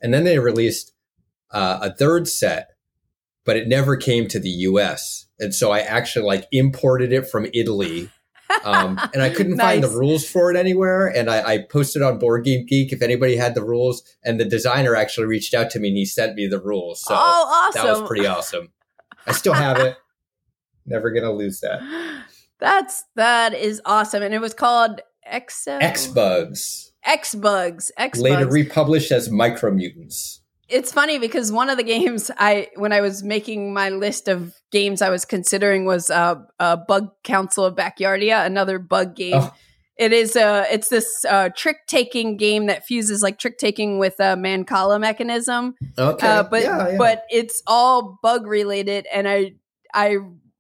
And 0.02 0.14
then 0.14 0.24
they 0.24 0.40
released 0.40 0.94
uh, 1.52 1.80
a 1.82 1.94
third 1.94 2.28
set, 2.28 2.70
but 3.46 3.58
it 3.58 3.68
never 3.68 3.98
came 3.98 4.28
to 4.30 4.40
the 4.40 4.50
U.S. 4.50 5.27
And 5.40 5.54
so 5.54 5.72
I 5.72 5.80
actually 5.80 6.26
like 6.26 6.48
imported 6.52 7.12
it 7.12 7.28
from 7.28 7.48
Italy. 7.54 8.10
Um, 8.64 9.00
and 9.14 9.22
I 9.22 9.30
couldn't 9.30 9.58
nice. 9.58 9.66
find 9.66 9.84
the 9.84 9.98
rules 9.98 10.28
for 10.28 10.50
it 10.52 10.58
anywhere. 10.58 11.08
And 11.08 11.30
I, 11.30 11.54
I, 11.54 11.58
posted 11.70 12.02
on 12.02 12.18
Board 12.18 12.46
Game 12.46 12.66
Geek 12.66 12.92
if 12.92 13.02
anybody 13.02 13.36
had 13.36 13.56
the 13.56 13.64
rules. 13.64 14.04
And 14.24 14.40
the 14.40 14.46
designer 14.46 14.96
actually 14.96 15.28
reached 15.28 15.54
out 15.54 15.70
to 15.72 15.80
me 15.80 15.90
and 15.90 15.98
he 15.98 16.06
sent 16.06 16.36
me 16.36 16.48
the 16.48 16.60
rules. 16.60 17.04
So 17.04 17.14
oh, 17.14 17.18
awesome. 17.18 17.86
that 17.86 18.00
was 18.00 18.08
pretty 18.08 18.26
awesome. 18.26 18.72
I 19.28 19.34
still 19.34 19.54
have 19.54 19.78
it. 19.78 19.98
Never 20.86 21.12
gonna 21.12 21.34
lose 21.34 21.60
that. 21.60 21.82
That's 22.60 23.04
that 23.16 23.54
is 23.54 23.82
awesome, 23.86 24.24
and 24.24 24.34
it 24.34 24.40
was 24.40 24.54
called 24.54 25.02
X 25.24 25.68
X 25.68 26.08
Bugs. 26.08 26.94
X 27.04 27.36
Bugs. 27.36 27.92
X 27.98 28.20
later 28.20 28.48
republished 28.48 29.12
as 29.12 29.30
Micro 29.30 29.72
Mutants. 29.72 30.42
It's 30.70 30.92
funny 30.92 31.18
because 31.18 31.52
one 31.52 31.70
of 31.70 31.78
the 31.78 31.84
games 31.84 32.30
I 32.38 32.70
when 32.76 32.92
I 32.92 33.02
was 33.02 33.24
making 33.24 33.74
my 33.74 33.90
list 33.90 34.28
of 34.28 34.54
games 34.72 35.02
I 35.02 35.10
was 35.10 35.26
considering 35.26 35.86
was 35.86 36.10
uh, 36.10 36.36
uh 36.60 36.76
Bug 36.76 37.12
Council 37.24 37.66
of 37.66 37.76
Backyardia, 37.76 38.46
another 38.46 38.80
bug 38.80 39.16
game. 39.16 39.36
Oh. 39.36 39.54
It 39.98 40.14
is 40.14 40.36
uh 40.36 40.66
it's 40.70 40.90
this 40.90 41.26
uh, 41.26 41.50
trick 41.56 41.88
taking 41.88 42.38
game 42.38 42.68
that 42.68 42.86
fuses 42.86 43.24
like 43.24 43.40
trick 43.40 43.58
taking 43.58 43.98
with 43.98 44.16
a 44.20 44.36
Mancala 44.36 45.00
mechanism. 45.00 45.76
Okay, 45.98 46.28
uh, 46.28 46.44
but 46.44 46.62
yeah, 46.62 46.90
yeah. 46.90 46.98
but 46.98 47.24
it's 47.32 47.64
all 47.66 48.20
bug 48.22 48.46
related, 48.46 49.08
and 49.12 49.28
I 49.28 49.54
I 49.94 50.18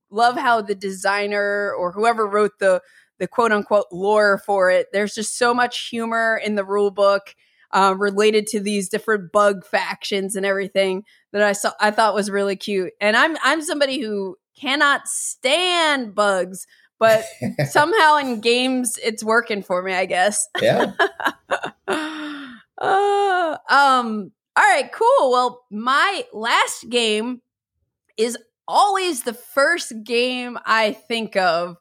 love 0.09 0.37
how 0.37 0.61
the 0.61 0.73
designer 0.73 1.71
or 1.77 1.91
whoever 1.91 2.25
wrote 2.25 2.57
the 2.59 2.81
the 3.19 3.27
quote 3.27 3.51
unquote 3.51 3.87
lore 3.91 4.39
for 4.39 4.71
it. 4.71 4.87
There's 4.91 5.13
just 5.13 5.37
so 5.37 5.53
much 5.53 5.89
humor 5.89 6.41
in 6.43 6.55
the 6.55 6.65
rule 6.65 6.91
book 6.91 7.35
uh, 7.71 7.95
related 7.97 8.47
to 8.47 8.59
these 8.59 8.89
different 8.89 9.31
bug 9.31 9.65
factions 9.65 10.35
and 10.35 10.45
everything 10.45 11.03
that 11.31 11.41
I 11.41 11.53
saw. 11.53 11.71
I 11.79 11.91
thought 11.91 12.13
was 12.13 12.29
really 12.29 12.55
cute. 12.55 12.93
And 13.01 13.15
I'm 13.15 13.37
I'm 13.43 13.61
somebody 13.61 13.99
who 13.99 14.37
cannot 14.59 15.07
stand 15.07 16.15
bugs, 16.15 16.65
but 16.99 17.25
somehow 17.69 18.17
in 18.17 18.41
games 18.41 18.97
it's 19.03 19.23
working 19.23 19.63
for 19.63 19.81
me. 19.81 19.93
I 19.93 20.05
guess. 20.05 20.47
Yeah. 20.61 20.91
uh, 21.87 23.57
um. 23.69 24.31
All 24.55 24.63
right. 24.63 24.91
Cool. 24.91 25.31
Well, 25.31 25.65
my 25.69 26.23
last 26.33 26.89
game 26.89 27.41
is 28.17 28.37
always 28.67 29.23
the 29.23 29.33
first 29.33 29.93
game 30.03 30.57
I 30.65 30.93
think 30.93 31.35
of 31.35 31.77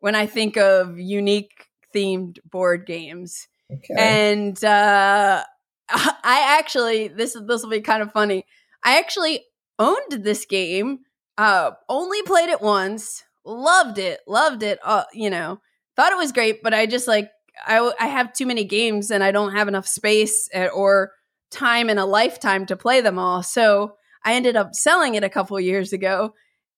when 0.00 0.14
I 0.14 0.26
think 0.26 0.56
of 0.56 0.98
unique 0.98 1.66
themed 1.94 2.38
board 2.44 2.86
games. 2.86 3.48
Okay. 3.72 3.94
And 3.96 4.62
uh, 4.64 5.44
I 5.90 6.56
actually 6.58 7.08
this 7.08 7.34
this 7.46 7.62
will 7.62 7.70
be 7.70 7.80
kind 7.80 8.02
of 8.02 8.12
funny. 8.12 8.44
I 8.84 8.98
actually 8.98 9.44
owned 9.78 10.12
this 10.24 10.44
game. 10.46 11.00
Uh, 11.36 11.72
only 11.88 12.22
played 12.22 12.48
it 12.48 12.60
once. 12.60 13.22
Loved 13.44 13.98
it. 13.98 14.20
Loved 14.26 14.62
it. 14.62 14.78
Uh, 14.82 15.04
you 15.12 15.30
know, 15.30 15.60
thought 15.96 16.12
it 16.12 16.18
was 16.18 16.32
great, 16.32 16.62
but 16.62 16.74
I 16.74 16.86
just 16.86 17.06
like 17.08 17.30
I 17.66 17.92
I 18.00 18.06
have 18.06 18.32
too 18.32 18.46
many 18.46 18.64
games 18.64 19.10
and 19.10 19.22
I 19.22 19.30
don't 19.30 19.54
have 19.54 19.68
enough 19.68 19.86
space 19.86 20.48
eh, 20.52 20.68
or 20.68 21.12
time 21.50 21.88
in 21.90 21.98
a 21.98 22.06
lifetime 22.06 22.66
to 22.66 22.76
play 22.76 23.00
them 23.00 23.18
all. 23.18 23.42
So 23.42 23.94
I 24.24 24.34
ended 24.34 24.56
up 24.56 24.74
selling 24.74 25.14
it 25.14 25.24
a 25.24 25.28
couple 25.30 25.58
years 25.60 25.92
ago. 25.92 26.34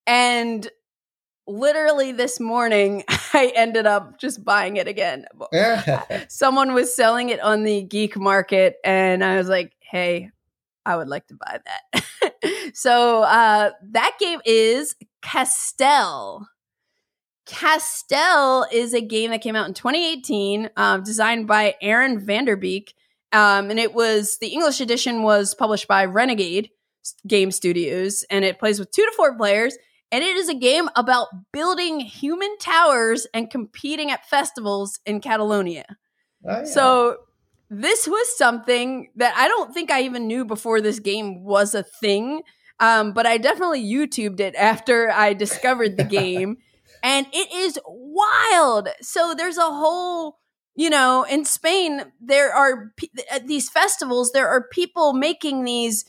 And 0.06 0.68
literally 1.46 2.12
this 2.12 2.40
morning, 2.40 3.04
I 3.34 3.52
ended 3.54 3.86
up 3.86 4.18
just 4.18 4.44
buying 4.44 4.76
it 4.76 4.88
again. 4.88 5.26
Someone 6.28 6.74
was 6.74 6.94
selling 6.94 7.28
it 7.30 7.40
on 7.40 7.64
the 7.64 7.82
geek 7.82 8.16
market, 8.16 8.76
and 8.84 9.24
I 9.24 9.36
was 9.36 9.48
like, 9.48 9.72
hey, 9.80 10.30
I 10.86 10.96
would 10.96 11.08
like 11.08 11.26
to 11.28 11.34
buy 11.34 11.60
that. 11.64 12.04
so 12.74 13.22
uh, 13.22 13.70
that 13.90 14.16
game 14.18 14.40
is 14.44 14.94
Castell. 15.22 16.48
Castell 17.46 18.66
is 18.72 18.94
a 18.94 19.00
game 19.00 19.30
that 19.30 19.42
came 19.42 19.56
out 19.56 19.66
in 19.66 19.74
2018, 19.74 20.70
um, 20.76 21.02
designed 21.02 21.46
by 21.46 21.74
Aaron 21.82 22.24
Vanderbeek. 22.24 22.94
Um, 23.32 23.70
and 23.70 23.78
it 23.78 23.94
was 23.94 24.38
the 24.38 24.48
English 24.48 24.80
edition 24.80 25.22
was 25.22 25.54
published 25.54 25.88
by 25.88 26.04
Renegade 26.04 26.70
Game 27.26 27.50
Studios, 27.50 28.24
and 28.30 28.44
it 28.44 28.58
plays 28.58 28.78
with 28.78 28.90
two 28.90 29.04
to 29.04 29.12
four 29.16 29.36
players. 29.36 29.76
And 30.12 30.24
it 30.24 30.36
is 30.36 30.48
a 30.48 30.54
game 30.54 30.88
about 30.96 31.28
building 31.52 32.00
human 32.00 32.58
towers 32.58 33.26
and 33.32 33.50
competing 33.50 34.10
at 34.10 34.28
festivals 34.28 34.98
in 35.06 35.20
Catalonia. 35.20 35.84
Oh, 36.44 36.58
yeah. 36.58 36.64
So 36.64 37.16
this 37.68 38.08
was 38.08 38.36
something 38.36 39.10
that 39.16 39.34
I 39.36 39.46
don't 39.46 39.72
think 39.72 39.90
I 39.90 40.02
even 40.02 40.26
knew 40.26 40.44
before 40.44 40.80
this 40.80 40.98
game 40.98 41.44
was 41.44 41.74
a 41.74 41.84
thing. 41.84 42.42
Um, 42.80 43.12
but 43.12 43.26
I 43.26 43.38
definitely 43.38 43.84
YouTubed 43.84 44.40
it 44.40 44.54
after 44.56 45.10
I 45.10 45.34
discovered 45.34 45.96
the 45.96 46.04
game. 46.20 46.56
and 47.02 47.26
it 47.32 47.52
is 47.52 47.78
wild. 47.86 48.88
So 49.00 49.34
there's 49.34 49.58
a 49.58 49.62
whole 49.62 50.40
you 50.76 50.88
know, 50.88 51.24
in 51.24 51.44
Spain, 51.44 52.04
there 52.20 52.54
are 52.54 52.92
at 53.30 53.46
these 53.46 53.68
festivals, 53.68 54.32
there 54.32 54.48
are 54.48 54.66
people 54.68 55.12
making 55.12 55.64
these 55.64 56.04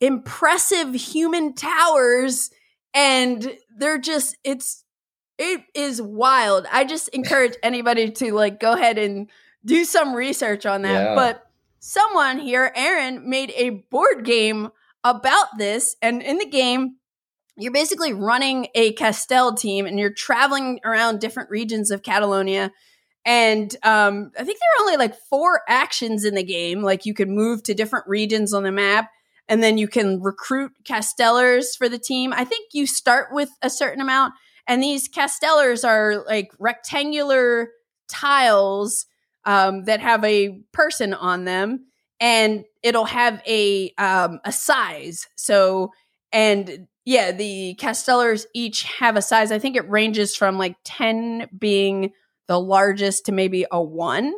impressive 0.00 0.94
human 0.94 1.54
towers, 1.54 2.50
and 2.98 3.56
they're 3.76 3.98
just, 3.98 4.36
it's, 4.42 4.84
it 5.38 5.62
is 5.74 6.02
wild. 6.02 6.66
I 6.72 6.84
just 6.84 7.08
encourage 7.12 7.54
anybody 7.62 8.10
to 8.10 8.32
like 8.32 8.58
go 8.58 8.72
ahead 8.72 8.98
and 8.98 9.30
do 9.64 9.84
some 9.84 10.14
research 10.14 10.66
on 10.66 10.82
that. 10.82 11.04
Yeah. 11.04 11.14
But 11.14 11.46
someone 11.78 12.38
here, 12.38 12.72
Aaron, 12.74 13.28
made 13.28 13.52
a 13.56 13.70
board 13.70 14.24
game 14.24 14.70
about 15.04 15.58
this. 15.58 15.96
And 16.02 16.22
in 16.22 16.38
the 16.38 16.46
game, 16.46 16.96
you're 17.56 17.72
basically 17.72 18.12
running 18.12 18.68
a 18.74 18.92
Castell 18.92 19.54
team 19.54 19.86
and 19.86 19.98
you're 19.98 20.12
traveling 20.12 20.80
around 20.84 21.20
different 21.20 21.50
regions 21.50 21.90
of 21.90 22.02
Catalonia 22.02 22.72
and 23.28 23.76
um, 23.82 24.30
I 24.38 24.44
think 24.44 24.58
there 24.58 24.68
are 24.78 24.86
only 24.86 24.96
like 24.96 25.14
four 25.28 25.60
actions 25.68 26.24
in 26.24 26.34
the 26.34 26.42
game. 26.42 26.82
Like 26.82 27.04
you 27.04 27.12
can 27.12 27.34
move 27.34 27.62
to 27.64 27.74
different 27.74 28.06
regions 28.08 28.54
on 28.54 28.62
the 28.62 28.72
map, 28.72 29.10
and 29.48 29.62
then 29.62 29.78
you 29.78 29.88
can 29.88 30.20
recruit 30.20 30.72
castellers 30.84 31.74
for 31.74 31.88
the 31.88 31.98
team. 31.98 32.32
I 32.32 32.44
think 32.44 32.70
you 32.72 32.86
start 32.86 33.28
with 33.32 33.50
a 33.62 33.70
certain 33.70 34.00
amount, 34.00 34.34
and 34.66 34.82
these 34.82 35.08
castellers 35.08 35.84
are 35.84 36.24
like 36.26 36.52
rectangular 36.58 37.70
tiles 38.08 39.06
um, 39.44 39.84
that 39.84 40.00
have 40.00 40.22
a 40.24 40.60
person 40.72 41.14
on 41.14 41.44
them, 41.44 41.86
and 42.20 42.64
it'll 42.82 43.06
have 43.06 43.42
a 43.46 43.92
um, 43.98 44.40
a 44.44 44.52
size. 44.52 45.26
So 45.36 45.92
and 46.32 46.86
yeah, 47.04 47.32
the 47.32 47.74
castellers 47.74 48.46
each 48.54 48.82
have 48.82 49.16
a 49.16 49.22
size. 49.22 49.50
I 49.50 49.58
think 49.58 49.76
it 49.76 49.88
ranges 49.88 50.36
from 50.36 50.58
like 50.58 50.76
ten 50.84 51.48
being 51.56 52.12
the 52.48 52.60
largest 52.60 53.26
to 53.26 53.32
maybe 53.32 53.64
a 53.70 53.80
one. 53.80 54.34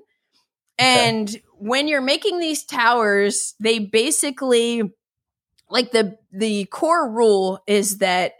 And 0.78 1.28
okay. 1.28 1.42
when 1.58 1.88
you're 1.88 2.00
making 2.00 2.38
these 2.38 2.64
towers, 2.64 3.54
they 3.60 3.80
basically 3.80 4.90
like 5.70 5.92
the 5.92 6.18
the 6.32 6.64
core 6.66 7.10
rule 7.10 7.60
is 7.66 7.98
that 7.98 8.34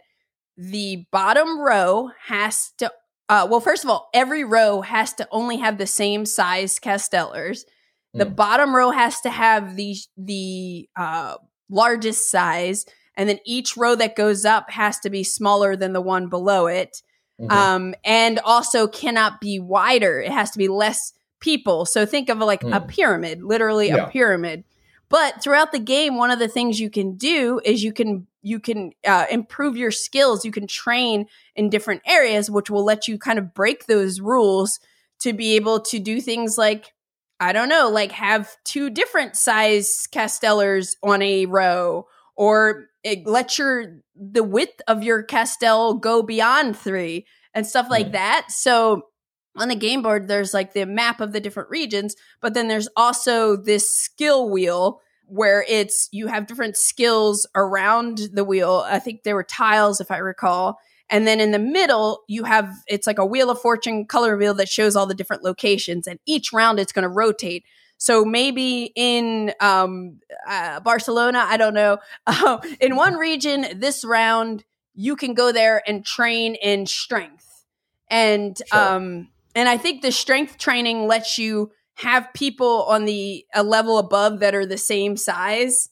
the 0.57 1.05
bottom 1.11 1.59
row 1.59 2.09
has 2.25 2.71
to 2.77 2.91
uh, 3.29 3.47
well 3.49 3.59
first 3.59 3.83
of 3.83 3.89
all 3.89 4.09
every 4.13 4.43
row 4.43 4.81
has 4.81 5.13
to 5.13 5.27
only 5.31 5.57
have 5.57 5.77
the 5.77 5.87
same 5.87 6.25
size 6.25 6.79
castellers 6.79 7.65
the 8.13 8.25
mm. 8.25 8.35
bottom 8.35 8.75
row 8.75 8.91
has 8.91 9.21
to 9.21 9.29
have 9.29 9.75
the 9.75 9.95
the 10.17 10.89
uh, 10.95 11.35
largest 11.69 12.29
size 12.29 12.85
and 13.17 13.27
then 13.27 13.39
each 13.45 13.77
row 13.77 13.95
that 13.95 14.15
goes 14.15 14.45
up 14.45 14.69
has 14.69 14.99
to 14.99 15.09
be 15.09 15.23
smaller 15.23 15.75
than 15.75 15.93
the 15.93 16.01
one 16.01 16.29
below 16.29 16.67
it 16.67 17.01
Mm-hmm. 17.41 17.51
Um, 17.51 17.95
and 18.03 18.39
also 18.39 18.87
cannot 18.87 19.41
be 19.41 19.59
wider. 19.59 20.19
It 20.19 20.31
has 20.31 20.51
to 20.51 20.59
be 20.59 20.67
less 20.67 21.13
people. 21.39 21.85
So 21.85 22.05
think 22.05 22.29
of 22.29 22.37
like 22.37 22.61
mm. 22.61 22.75
a 22.75 22.81
pyramid, 22.81 23.43
literally 23.43 23.87
yeah. 23.87 24.07
a 24.07 24.09
pyramid. 24.09 24.63
But 25.11 25.43
throughout 25.43 25.73
the 25.73 25.79
game, 25.79 26.15
one 26.15 26.31
of 26.31 26.39
the 26.39 26.47
things 26.47 26.79
you 26.79 26.89
can 26.89 27.17
do 27.17 27.59
is 27.65 27.83
you 27.83 27.91
can 27.91 28.27
you 28.41 28.61
can 28.61 28.93
uh, 29.05 29.25
improve 29.29 29.75
your 29.75 29.91
skills. 29.91 30.45
You 30.45 30.51
can 30.51 30.67
train 30.67 31.27
in 31.53 31.69
different 31.69 32.01
areas, 32.07 32.49
which 32.49 32.69
will 32.69 32.85
let 32.85 33.09
you 33.09 33.19
kind 33.19 33.37
of 33.37 33.53
break 33.53 33.85
those 33.85 34.21
rules 34.21 34.79
to 35.19 35.33
be 35.33 35.57
able 35.57 35.81
to 35.81 35.99
do 35.99 36.21
things 36.21 36.57
like 36.57 36.93
I 37.41 37.51
don't 37.51 37.69
know, 37.69 37.89
like 37.89 38.13
have 38.13 38.55
two 38.63 38.89
different 38.89 39.35
size 39.35 40.07
castellers 40.11 40.95
on 41.03 41.21
a 41.21 41.45
row 41.45 42.07
or 42.37 42.85
let 43.25 43.57
your 43.57 43.97
the 44.15 44.43
width 44.43 44.81
of 44.87 45.03
your 45.03 45.23
castell 45.23 45.95
go 45.95 46.23
beyond 46.23 46.77
3 46.77 47.25
and 47.53 47.67
stuff 47.67 47.89
like 47.89 48.13
that. 48.13 48.47
So 48.49 49.07
on 49.57 49.67
the 49.67 49.75
game 49.75 50.01
board 50.01 50.27
there's 50.27 50.53
like 50.53 50.73
the 50.73 50.85
map 50.85 51.19
of 51.21 51.33
the 51.33 51.39
different 51.39 51.69
regions, 51.69 52.15
but 52.41 52.53
then 52.53 52.67
there's 52.67 52.87
also 52.95 53.55
this 53.55 53.89
skill 53.89 54.49
wheel 54.49 55.01
where 55.25 55.65
it's 55.67 56.09
you 56.11 56.27
have 56.27 56.47
different 56.47 56.75
skills 56.75 57.47
around 57.55 58.29
the 58.33 58.43
wheel. 58.43 58.83
I 58.85 58.99
think 58.99 59.23
there 59.23 59.35
were 59.35 59.43
tiles 59.43 60.01
if 60.01 60.11
I 60.11 60.17
recall 60.17 60.79
and 61.11 61.27
then 61.27 61.41
in 61.41 61.51
the 61.51 61.59
middle, 61.59 62.23
you 62.27 62.45
have 62.45 62.73
it's 62.87 63.05
like 63.05 63.19
a 63.19 63.25
wheel 63.25 63.49
of 63.49 63.59
fortune 63.61 64.05
color 64.05 64.37
wheel 64.37 64.53
that 64.55 64.69
shows 64.69 64.95
all 64.95 65.05
the 65.05 65.13
different 65.13 65.43
locations. 65.43 66.07
And 66.07 66.19
each 66.25 66.53
round, 66.53 66.79
it's 66.79 66.93
going 66.93 67.03
to 67.03 67.09
rotate. 67.09 67.65
So 67.97 68.23
maybe 68.23 68.93
in 68.95 69.53
um, 69.59 70.21
uh, 70.47 70.79
Barcelona, 70.79 71.45
I 71.47 71.57
don't 71.57 71.73
know, 71.73 71.97
uh, 72.25 72.59
in 72.79 72.95
one 72.95 73.15
region 73.15 73.79
this 73.79 74.05
round, 74.05 74.63
you 74.95 75.17
can 75.17 75.33
go 75.33 75.51
there 75.51 75.83
and 75.85 76.03
train 76.03 76.55
in 76.55 76.87
strength. 76.87 77.65
And 78.09 78.57
sure. 78.71 78.79
um, 78.79 79.27
and 79.55 79.67
I 79.69 79.77
think 79.77 80.01
the 80.01 80.11
strength 80.11 80.57
training 80.57 81.07
lets 81.07 81.37
you 81.37 81.71
have 81.95 82.33
people 82.33 82.83
on 82.83 83.05
the 83.05 83.45
a 83.53 83.63
level 83.63 83.97
above 83.97 84.39
that 84.39 84.55
are 84.55 84.65
the 84.65 84.77
same 84.77 85.17
size. 85.17 85.89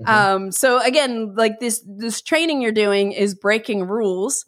Mm-hmm. 0.00 0.10
Um, 0.10 0.52
so 0.52 0.80
again, 0.80 1.34
like 1.34 1.58
this 1.58 1.84
this 1.86 2.22
training 2.22 2.62
you're 2.62 2.72
doing 2.72 3.12
is 3.12 3.34
breaking 3.34 3.86
rules. 3.86 4.46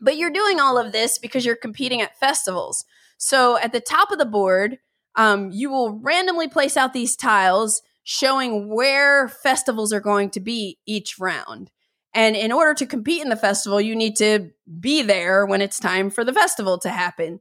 But 0.00 0.16
you're 0.16 0.30
doing 0.30 0.60
all 0.60 0.78
of 0.78 0.92
this 0.92 1.18
because 1.18 1.44
you're 1.44 1.56
competing 1.56 2.00
at 2.00 2.18
festivals. 2.20 2.84
So 3.16 3.58
at 3.58 3.72
the 3.72 3.80
top 3.80 4.12
of 4.12 4.18
the 4.18 4.24
board, 4.24 4.78
um, 5.16 5.50
you 5.50 5.70
will 5.70 5.98
randomly 5.98 6.46
place 6.46 6.76
out 6.76 6.92
these 6.92 7.16
tiles 7.16 7.82
showing 8.04 8.72
where 8.72 9.28
festivals 9.28 9.92
are 9.92 10.00
going 10.00 10.30
to 10.30 10.40
be 10.40 10.78
each 10.86 11.18
round. 11.18 11.70
And 12.14 12.36
in 12.36 12.52
order 12.52 12.74
to 12.74 12.86
compete 12.86 13.22
in 13.22 13.28
the 13.28 13.36
festival, 13.36 13.80
you 13.80 13.94
need 13.94 14.16
to 14.16 14.50
be 14.80 15.02
there 15.02 15.44
when 15.44 15.60
it's 15.60 15.78
time 15.78 16.10
for 16.10 16.24
the 16.24 16.32
festival 16.32 16.78
to 16.78 16.90
happen. 16.90 17.40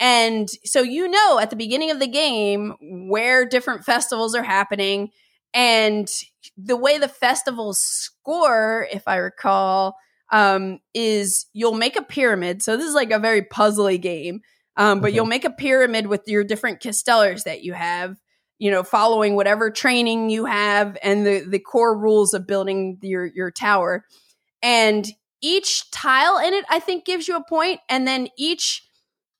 And 0.00 0.48
so 0.64 0.82
you 0.82 1.08
know 1.08 1.38
at 1.38 1.50
the 1.50 1.56
beginning 1.56 1.90
of 1.90 1.98
the 1.98 2.06
game 2.06 2.74
where 3.08 3.44
different 3.44 3.84
festivals 3.84 4.34
are 4.34 4.44
happening. 4.44 5.10
And 5.54 6.08
the 6.56 6.76
way 6.76 6.98
the 6.98 7.08
festivals 7.08 7.78
score, 7.78 8.86
if 8.92 9.08
I 9.08 9.16
recall, 9.16 9.96
um, 10.30 10.80
is 10.94 11.46
you'll 11.52 11.74
make 11.74 11.96
a 11.96 12.02
pyramid. 12.02 12.62
So 12.62 12.76
this 12.76 12.86
is 12.86 12.94
like 12.94 13.10
a 13.10 13.18
very 13.18 13.42
puzzly 13.42 14.00
game, 14.00 14.42
um, 14.76 15.00
but 15.00 15.12
you'll 15.12 15.26
make 15.26 15.44
a 15.44 15.50
pyramid 15.50 16.06
with 16.06 16.22
your 16.26 16.44
different 16.44 16.80
castellers 16.80 17.44
that 17.44 17.62
you 17.62 17.72
have. 17.72 18.16
You 18.60 18.72
know, 18.72 18.82
following 18.82 19.36
whatever 19.36 19.70
training 19.70 20.30
you 20.30 20.44
have 20.44 20.98
and 21.00 21.24
the 21.24 21.46
the 21.48 21.60
core 21.60 21.96
rules 21.96 22.34
of 22.34 22.46
building 22.46 22.98
your 23.02 23.24
your 23.24 23.52
tower, 23.52 24.04
and 24.62 25.06
each 25.40 25.88
tile 25.92 26.38
in 26.38 26.52
it, 26.52 26.64
I 26.68 26.80
think, 26.80 27.04
gives 27.04 27.28
you 27.28 27.36
a 27.36 27.44
point, 27.44 27.78
and 27.88 28.06
then 28.06 28.26
each 28.36 28.82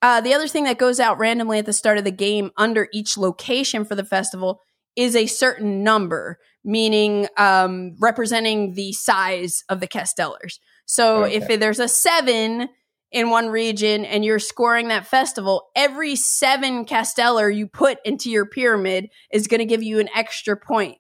uh, 0.01 0.21
the 0.21 0.35
other 0.35 0.49
thing 0.49 0.65
that 0.65 0.79
goes 0.79 1.01
out 1.01 1.19
randomly 1.19 1.59
at 1.59 1.67
the 1.67 1.73
start 1.73 1.99
of 1.99 2.05
the 2.05 2.11
game 2.11 2.51
under 2.57 2.89
each 2.93 3.17
location 3.17 3.85
for 3.85 3.95
the 3.95 4.05
festival 4.05 4.61
is 4.97 5.15
a 5.15 5.27
certain 5.27 5.83
number, 5.83 6.39
meaning 6.65 7.29
um, 7.37 7.97
representing 8.01 8.75
the 8.75 8.93
size 8.93 9.63
of 9.69 9.81
the 9.81 9.87
castellers. 9.87 10.61
So 10.87 11.25
okay. 11.25 11.37
if 11.37 11.61
there's 11.61 11.79
a 11.79 11.89
seven 11.89 12.69
in 13.11 13.31
one 13.31 13.49
region 13.49 14.05
and 14.05 14.25
you're 14.25 14.39
scoring 14.39 14.89
that 14.89 15.07
festival, 15.07 15.69
every 15.75 16.15
seven 16.17 16.85
casteller 16.85 17.49
you 17.49 17.67
put 17.67 17.99
into 18.05 18.31
your 18.31 18.47
pyramid 18.47 19.09
is 19.33 19.47
going 19.47 19.61
to 19.61 19.67
give 19.67 19.83
you 19.83 19.99
an 19.99 20.09
extra 20.15 20.57
point. 20.57 20.99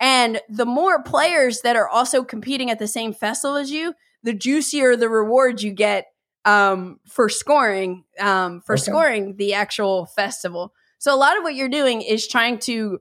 And 0.00 0.40
the 0.48 0.66
more 0.66 1.02
players 1.02 1.60
that 1.62 1.76
are 1.76 1.88
also 1.88 2.24
competing 2.24 2.70
at 2.70 2.78
the 2.78 2.88
same 2.88 3.12
festival 3.12 3.56
as 3.56 3.70
you, 3.70 3.94
the 4.22 4.34
juicier 4.34 4.96
the 4.96 5.08
rewards 5.08 5.62
you 5.62 5.72
get 5.72 6.06
um, 6.44 7.00
for 7.06 7.28
scoring 7.28 8.04
um, 8.20 8.60
for 8.60 8.74
okay. 8.74 8.82
scoring 8.82 9.36
the 9.36 9.54
actual 9.54 10.06
festival. 10.06 10.74
So 10.98 11.14
a 11.14 11.16
lot 11.16 11.36
of 11.36 11.42
what 11.42 11.54
you're 11.54 11.68
doing 11.68 12.02
is 12.02 12.26
trying 12.26 12.58
to 12.60 12.98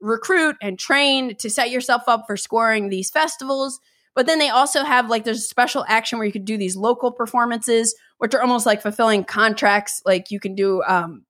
recruit 0.00 0.56
and 0.60 0.78
train 0.78 1.36
to 1.36 1.48
set 1.48 1.70
yourself 1.70 2.02
up 2.06 2.24
for 2.26 2.36
scoring 2.36 2.90
these 2.90 3.10
festivals 3.10 3.80
but 4.16 4.26
then 4.26 4.38
they 4.38 4.48
also 4.48 4.82
have 4.82 5.10
like 5.10 5.24
there's 5.24 5.40
a 5.40 5.42
special 5.42 5.84
action 5.86 6.18
where 6.18 6.24
you 6.26 6.32
could 6.32 6.46
do 6.46 6.56
these 6.56 6.74
local 6.74 7.12
performances, 7.12 7.94
which 8.16 8.34
are 8.34 8.40
almost 8.40 8.64
like 8.64 8.80
fulfilling 8.80 9.24
contracts. 9.24 10.00
Like 10.06 10.30
you 10.30 10.40
can 10.40 10.54
do 10.54 10.82
um, 10.84 11.26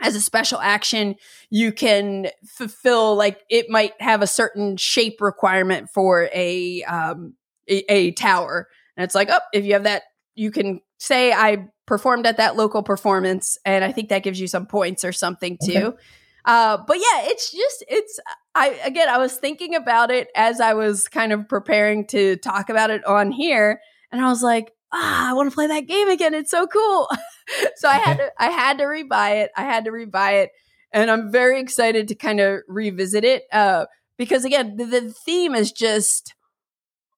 as 0.00 0.16
a 0.16 0.20
special 0.20 0.58
action, 0.58 1.16
you 1.50 1.72
can 1.72 2.28
fulfill 2.46 3.14
like 3.16 3.42
it 3.50 3.68
might 3.68 3.92
have 4.00 4.22
a 4.22 4.26
certain 4.26 4.78
shape 4.78 5.20
requirement 5.20 5.90
for 5.90 6.30
a 6.32 6.82
um, 6.84 7.34
a, 7.68 7.92
a 7.92 8.10
tower, 8.12 8.66
and 8.96 9.04
it's 9.04 9.14
like 9.14 9.28
oh, 9.30 9.40
if 9.52 9.66
you 9.66 9.74
have 9.74 9.84
that, 9.84 10.04
you 10.34 10.50
can 10.50 10.80
say 10.98 11.32
I 11.32 11.68
performed 11.86 12.26
at 12.26 12.36
that 12.38 12.56
local 12.56 12.82
performance, 12.82 13.58
and 13.64 13.84
I 13.84 13.92
think 13.92 14.08
that 14.08 14.22
gives 14.22 14.40
you 14.40 14.46
some 14.46 14.66
points 14.66 15.04
or 15.04 15.12
something 15.12 15.58
too. 15.64 15.78
Okay. 15.78 15.96
Uh, 16.44 16.78
but 16.86 16.96
yeah, 16.96 17.22
it's 17.24 17.52
just 17.52 17.84
it's 17.88 18.18
I 18.54 18.70
again 18.84 19.08
I 19.08 19.18
was 19.18 19.36
thinking 19.36 19.74
about 19.74 20.10
it 20.10 20.28
as 20.34 20.60
I 20.60 20.74
was 20.74 21.08
kind 21.08 21.32
of 21.32 21.48
preparing 21.48 22.06
to 22.08 22.36
talk 22.36 22.68
about 22.68 22.90
it 22.90 23.04
on 23.04 23.30
here, 23.30 23.80
and 24.10 24.20
I 24.20 24.28
was 24.28 24.42
like, 24.42 24.72
ah, 24.92 25.30
I 25.30 25.34
want 25.34 25.50
to 25.50 25.54
play 25.54 25.68
that 25.68 25.86
game 25.86 26.08
again. 26.08 26.34
It's 26.34 26.50
so 26.50 26.66
cool. 26.66 27.08
so 27.76 27.88
I 27.88 27.98
had 27.98 28.16
to 28.18 28.32
I 28.38 28.50
had 28.50 28.78
to 28.78 28.84
rebuy 28.84 29.44
it. 29.44 29.50
I 29.56 29.62
had 29.62 29.84
to 29.84 29.92
rebuy 29.92 30.44
it, 30.44 30.50
and 30.92 31.10
I'm 31.10 31.30
very 31.30 31.60
excited 31.60 32.08
to 32.08 32.14
kind 32.14 32.40
of 32.40 32.60
revisit 32.66 33.24
it 33.24 33.44
uh, 33.52 33.86
because 34.18 34.44
again, 34.44 34.76
the, 34.76 34.84
the, 34.84 35.12
theme 35.12 35.54
is 35.54 35.72
just 35.72 36.34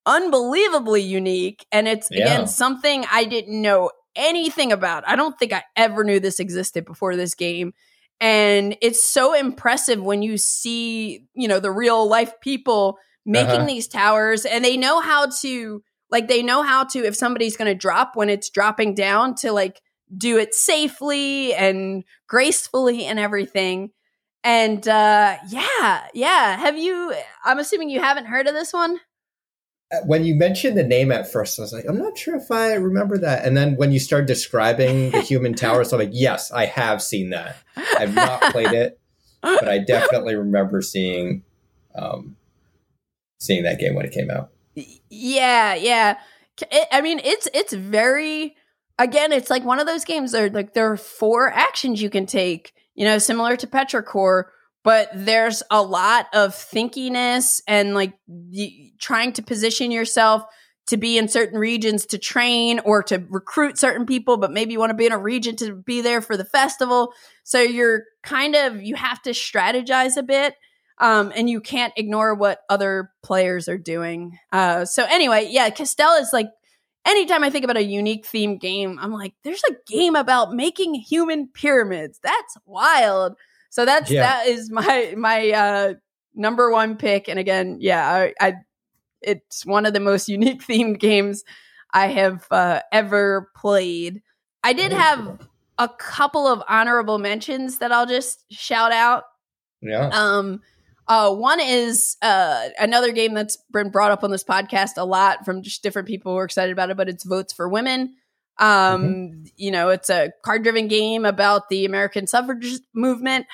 unbelievably 0.06 1.02
unique, 1.02 1.66
and 1.72 1.89
it's 1.89 2.09
yeah. 2.10 2.24
again 2.24 2.47
something 2.47 3.05
I 3.10 3.24
didn't 3.24 3.60
know 3.60 3.90
anything 4.16 4.72
about. 4.72 5.09
I 5.09 5.16
don't 5.16 5.39
think 5.39 5.52
I 5.52 5.64
ever 5.76 6.05
knew 6.05 6.20
this 6.20 6.40
existed 6.40 6.85
before 6.85 7.16
this 7.16 7.35
game 7.35 7.72
and 8.20 8.76
it's 8.81 9.02
so 9.02 9.35
impressive 9.35 10.01
when 10.01 10.22
you 10.22 10.39
see 10.39 11.26
you 11.35 11.48
know 11.48 11.60
the 11.60 11.70
real 11.70 12.09
life 12.09 12.40
people 12.40 12.98
making 13.26 13.51
uh-huh. 13.51 13.66
these 13.66 13.89
towers 13.89 14.44
and 14.44 14.64
they 14.64 14.76
know 14.76 15.01
how 15.01 15.26
to 15.26 15.82
like 16.10 16.28
they 16.28 16.43
know 16.43 16.62
how 16.62 16.85
to 16.85 17.05
if 17.05 17.16
somebody's 17.16 17.56
going 17.56 17.70
to 17.70 17.74
drop 17.74 18.12
when 18.14 18.28
it's 18.28 18.51
dropping 18.51 18.94
down 18.94 19.35
to 19.35 19.52
like 19.52 19.81
do 20.16 20.39
it 20.39 20.55
safely 20.55 21.55
and 21.55 22.05
gracefully 22.28 23.05
and 23.05 23.18
everything 23.18 23.90
and 24.43 24.86
uh 24.86 25.36
yeah 25.48 26.05
yeah 26.12 26.56
have 26.56 26.78
you 26.78 27.14
i'm 27.44 27.59
assuming 27.59 27.89
you 27.89 28.01
haven't 28.01 28.26
heard 28.26 28.47
of 28.47 28.55
this 28.55 28.72
one 28.72 28.98
when 30.05 30.25
you 30.25 30.35
mentioned 30.35 30.77
the 30.77 30.85
name 30.85 31.11
at 31.12 31.31
first, 31.31 31.59
I 31.59 31.62
was 31.62 31.73
like, 31.73 31.85
I'm 31.89 31.99
not 31.99 32.16
sure 32.19 32.37
if 32.37 32.51
I 32.51 32.75
remember 32.75 33.19
that. 33.19 33.45
And 33.45 33.57
then 33.57 33.77
when 33.77 33.93
you 33.93 33.99
started 33.99 34.27
describing 34.27 35.11
the 35.11 35.21
human 35.21 35.55
towers, 35.55 35.93
I'm 35.93 35.99
like, 35.99 36.11
yes, 36.12 36.51
I 36.53 36.66
have 36.66 37.03
seen 37.03 37.31
that. 37.31 37.57
I've 37.77 38.15
not 38.15 38.41
played 38.53 38.73
it, 38.73 39.01
but 39.43 39.69
I 39.69 39.79
definitely 39.79 40.35
remember 40.35 40.81
seeing 40.83 41.43
um, 41.95 42.37
seeing 43.39 43.62
that 43.65 43.79
game 43.79 43.95
when 43.95 44.05
it 44.05 44.12
came 44.12 44.31
out. 44.31 44.51
Yeah, 45.11 45.75
yeah. 45.75 46.19
It, 46.71 46.89
I 46.91 47.01
mean, 47.01 47.21
it's 47.23 47.49
it's 47.55 47.73
very 47.73 48.57
again, 48.99 49.33
it's 49.33 49.51
like 49.51 49.65
one 49.65 49.81
of 49.81 49.87
those 49.87 50.05
games. 50.05 50.33
There, 50.33 50.51
like 50.51 50.75
there 50.75 50.91
are 50.91 50.97
four 50.97 51.51
actions 51.51 52.03
you 52.03 52.11
can 52.11 52.27
take. 52.27 52.73
You 52.95 53.05
know, 53.05 53.19
similar 53.19 53.57
to 53.57 53.66
Petrichor, 53.66 54.45
but 54.85 55.09
there's 55.15 55.62
a 55.70 55.82
lot 55.82 56.27
of 56.32 56.55
thinkiness 56.55 57.61
and 57.66 57.94
like 57.94 58.12
y- 58.28 58.90
trying 59.01 59.32
to 59.32 59.43
position 59.43 59.90
yourself 59.90 60.44
to 60.86 60.98
be 60.98 61.16
in 61.16 61.27
certain 61.27 61.59
regions 61.59 62.05
to 62.05 62.19
train 62.19 62.78
or 62.81 63.02
to 63.02 63.24
recruit 63.31 63.78
certain 63.78 64.06
people 64.06 64.36
but 64.36 64.52
maybe 64.52 64.73
you 64.73 64.78
want 64.78 64.90
to 64.90 64.97
be 64.97 65.06
in 65.06 65.12
a 65.12 65.19
region 65.19 65.56
to 65.56 65.74
be 65.74 66.01
there 66.02 66.20
for 66.20 66.36
the 66.36 66.44
festival. 66.44 67.12
So 67.43 67.61
you're 67.61 68.05
kind 68.23 68.55
of 68.55 68.81
you 68.82 68.94
have 68.94 69.20
to 69.23 69.31
strategize 69.31 70.16
a 70.16 70.23
bit 70.23 70.55
um, 70.98 71.32
and 71.35 71.51
you 71.51 71.61
can't 71.61 71.93
ignore 71.97 72.35
what 72.35 72.61
other 72.69 73.11
players 73.24 73.69
are 73.69 73.78
doing. 73.78 74.39
Uh, 74.52 74.85
so 74.85 75.05
anyway 75.11 75.48
yeah 75.51 75.70
castell 75.70 76.15
is 76.15 76.31
like 76.32 76.51
anytime 77.06 77.43
i 77.43 77.51
think 77.51 77.65
about 77.65 77.77
a 77.77 77.85
unique 77.85 78.24
theme 78.24 78.56
game 78.56 78.98
i'm 79.01 79.12
like 79.12 79.35
there's 79.43 79.62
a 79.69 79.74
game 79.86 80.15
about 80.15 80.52
making 80.52 80.94
human 80.94 81.48
pyramids. 81.48 82.20
That's 82.23 82.56
wild 82.66 83.36
so 83.74 83.84
that's 83.84 84.09
yeah. 84.09 84.20
that 84.20 84.46
is 84.46 84.70
my 84.70 85.14
my 85.16 85.51
uh, 85.51 85.94
number 86.32 86.70
one 86.70 86.96
pick. 86.96 87.28
And 87.28 87.40
again, 87.40 87.78
yeah, 87.80 88.09
I, 88.09 88.32
I 88.40 88.55
it's 89.20 89.66
one 89.66 89.84
of 89.84 89.92
the 89.92 89.98
most 89.98 90.28
unique 90.28 90.62
themed 90.62 91.01
games 91.01 91.42
I 91.92 92.06
have 92.06 92.46
uh, 92.52 92.82
ever 92.92 93.51
played. 93.56 94.22
I 94.62 94.74
did 94.74 94.92
have 94.92 95.40
a 95.76 95.88
couple 95.88 96.46
of 96.46 96.62
honorable 96.68 97.18
mentions 97.18 97.78
that 97.78 97.90
I'll 97.90 98.06
just 98.06 98.44
shout 98.48 98.92
out. 98.92 99.24
Yeah. 99.82 100.09
Um. 100.12 100.62
Uh, 101.09 101.34
one 101.34 101.60
is 101.60 102.16
uh, 102.22 102.68
another 102.78 103.10
game 103.10 103.34
that's 103.34 103.59
been 103.72 103.90
brought 103.90 104.12
up 104.12 104.22
on 104.22 104.30
this 104.30 104.44
podcast 104.44 104.92
a 104.98 105.05
lot 105.05 105.44
from 105.44 105.62
just 105.62 105.82
different 105.82 106.06
people 106.06 106.32
who 106.32 106.38
are 106.38 106.44
excited 106.44 106.70
about 106.70 106.90
it, 106.90 106.96
but 106.96 107.09
it's 107.09 107.24
Votes 107.24 107.52
for 107.52 107.68
Women. 107.68 108.14
Um, 108.59 109.02
mm-hmm. 109.02 109.44
You 109.56 109.70
know, 109.72 109.88
it's 109.88 110.09
a 110.10 110.30
card 110.44 110.62
driven 110.62 110.86
game 110.86 111.24
about 111.24 111.68
the 111.68 111.84
American 111.84 112.26
suffrage 112.28 112.78
movement. 112.94 113.46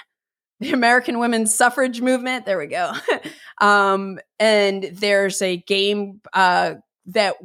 The 0.61 0.73
American 0.73 1.19
women's 1.19 1.55
suffrage 1.55 2.01
movement. 2.01 2.47
There 2.47 2.59
we 2.59 2.67
go. 2.67 2.93
um, 3.61 4.19
and 4.39 4.85
there's 4.93 5.43
a 5.43 5.57
game 5.57 6.21
uh, 6.33 6.75
that 7.07 7.37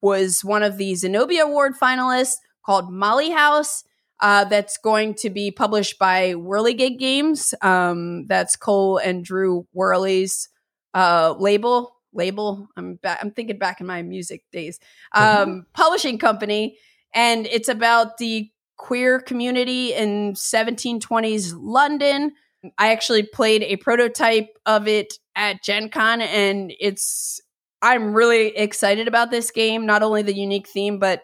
was 0.00 0.44
one 0.44 0.62
of 0.62 0.78
the 0.78 0.94
Zenobia 0.94 1.44
Award 1.44 1.74
finalists 1.80 2.36
called 2.64 2.92
Molly 2.92 3.30
House. 3.30 3.84
Uh, 4.20 4.44
that's 4.44 4.76
going 4.78 5.14
to 5.14 5.30
be 5.30 5.50
published 5.50 5.98
by 5.98 6.34
Whirligig 6.34 6.98
Games. 6.98 7.54
Um, 7.60 8.26
that's 8.28 8.54
Cole 8.54 8.98
and 8.98 9.24
Drew 9.24 9.66
Wehrle's 9.74 10.48
uh, 10.94 11.34
label. 11.38 11.96
Label. 12.14 12.68
I'm 12.76 13.00
ba- 13.02 13.18
I'm 13.20 13.32
thinking 13.32 13.58
back 13.58 13.80
in 13.80 13.86
my 13.86 14.02
music 14.02 14.44
days. 14.52 14.78
Um, 15.12 15.24
mm-hmm. 15.24 15.58
Publishing 15.72 16.18
company, 16.18 16.78
and 17.12 17.46
it's 17.46 17.68
about 17.68 18.18
the 18.18 18.50
queer 18.76 19.18
community 19.18 19.94
in 19.94 20.34
1720s 20.34 21.54
London. 21.56 22.32
I 22.78 22.92
actually 22.92 23.24
played 23.24 23.62
a 23.62 23.76
prototype 23.76 24.56
of 24.66 24.86
it 24.88 25.14
at 25.34 25.62
Gen 25.62 25.88
Con, 25.88 26.20
and 26.20 26.72
it's 26.78 27.40
I'm 27.80 28.14
really 28.14 28.56
excited 28.56 29.08
about 29.08 29.30
this 29.30 29.50
game. 29.50 29.86
Not 29.86 30.02
only 30.02 30.22
the 30.22 30.34
unique 30.34 30.68
theme, 30.68 30.98
but 30.98 31.22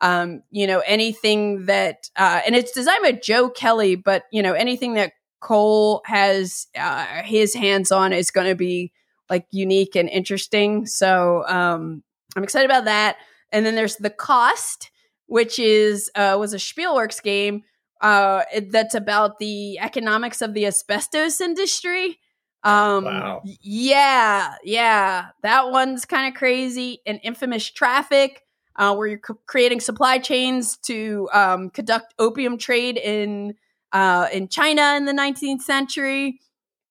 um, 0.00 0.42
you 0.50 0.66
know 0.66 0.82
anything 0.86 1.66
that 1.66 2.10
uh, 2.16 2.40
and 2.44 2.56
it's 2.56 2.72
designed 2.72 3.02
by 3.02 3.12
Jo 3.12 3.48
Kelly, 3.48 3.94
but 3.94 4.24
you 4.32 4.42
know 4.42 4.54
anything 4.54 4.94
that 4.94 5.12
Cole 5.40 6.02
has 6.04 6.66
uh, 6.78 7.22
his 7.22 7.54
hands 7.54 7.92
on 7.92 8.12
is 8.12 8.30
going 8.30 8.48
to 8.48 8.54
be 8.54 8.92
like 9.28 9.46
unique 9.50 9.96
and 9.96 10.08
interesting. 10.08 10.86
So 10.86 11.44
um, 11.46 12.02
I'm 12.36 12.42
excited 12.44 12.66
about 12.66 12.84
that. 12.86 13.16
And 13.52 13.64
then 13.64 13.74
there's 13.74 13.96
the 13.96 14.10
cost, 14.10 14.90
which 15.26 15.58
is 15.58 16.10
uh, 16.14 16.36
was 16.38 16.52
a 16.52 16.58
Spielworxx 16.58 17.22
game 17.22 17.62
uh, 18.00 18.42
that's 18.70 18.94
about 18.94 19.38
the 19.38 19.78
economics 19.78 20.40
of 20.42 20.54
the 20.54 20.66
asbestos 20.66 21.40
industry. 21.40 22.18
Um, 22.62 23.04
wow. 23.04 23.42
Yeah, 23.62 24.54
yeah, 24.64 25.28
that 25.42 25.70
one's 25.70 26.04
kind 26.04 26.28
of 26.28 26.38
crazy. 26.38 27.00
And 27.06 27.20
infamous 27.22 27.70
traffic, 27.70 28.42
uh, 28.76 28.94
where 28.94 29.06
you're 29.06 29.20
c- 29.26 29.34
creating 29.46 29.80
supply 29.80 30.18
chains 30.18 30.76
to 30.78 31.28
um, 31.32 31.70
conduct 31.70 32.14
opium 32.18 32.58
trade 32.58 32.96
in 32.96 33.54
uh, 33.92 34.28
in 34.32 34.48
China 34.48 34.94
in 34.96 35.04
the 35.06 35.12
19th 35.12 35.62
century. 35.62 36.40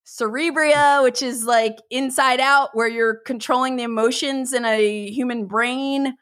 Cerebria, 0.06 1.04
which 1.04 1.22
is 1.22 1.46
like 1.46 1.78
Inside 1.92 2.40
Out, 2.40 2.70
where 2.74 2.88
you're 2.88 3.20
controlling 3.26 3.76
the 3.76 3.84
emotions 3.84 4.54
in 4.54 4.66
a 4.66 5.10
human 5.12 5.46
brain. 5.46 6.18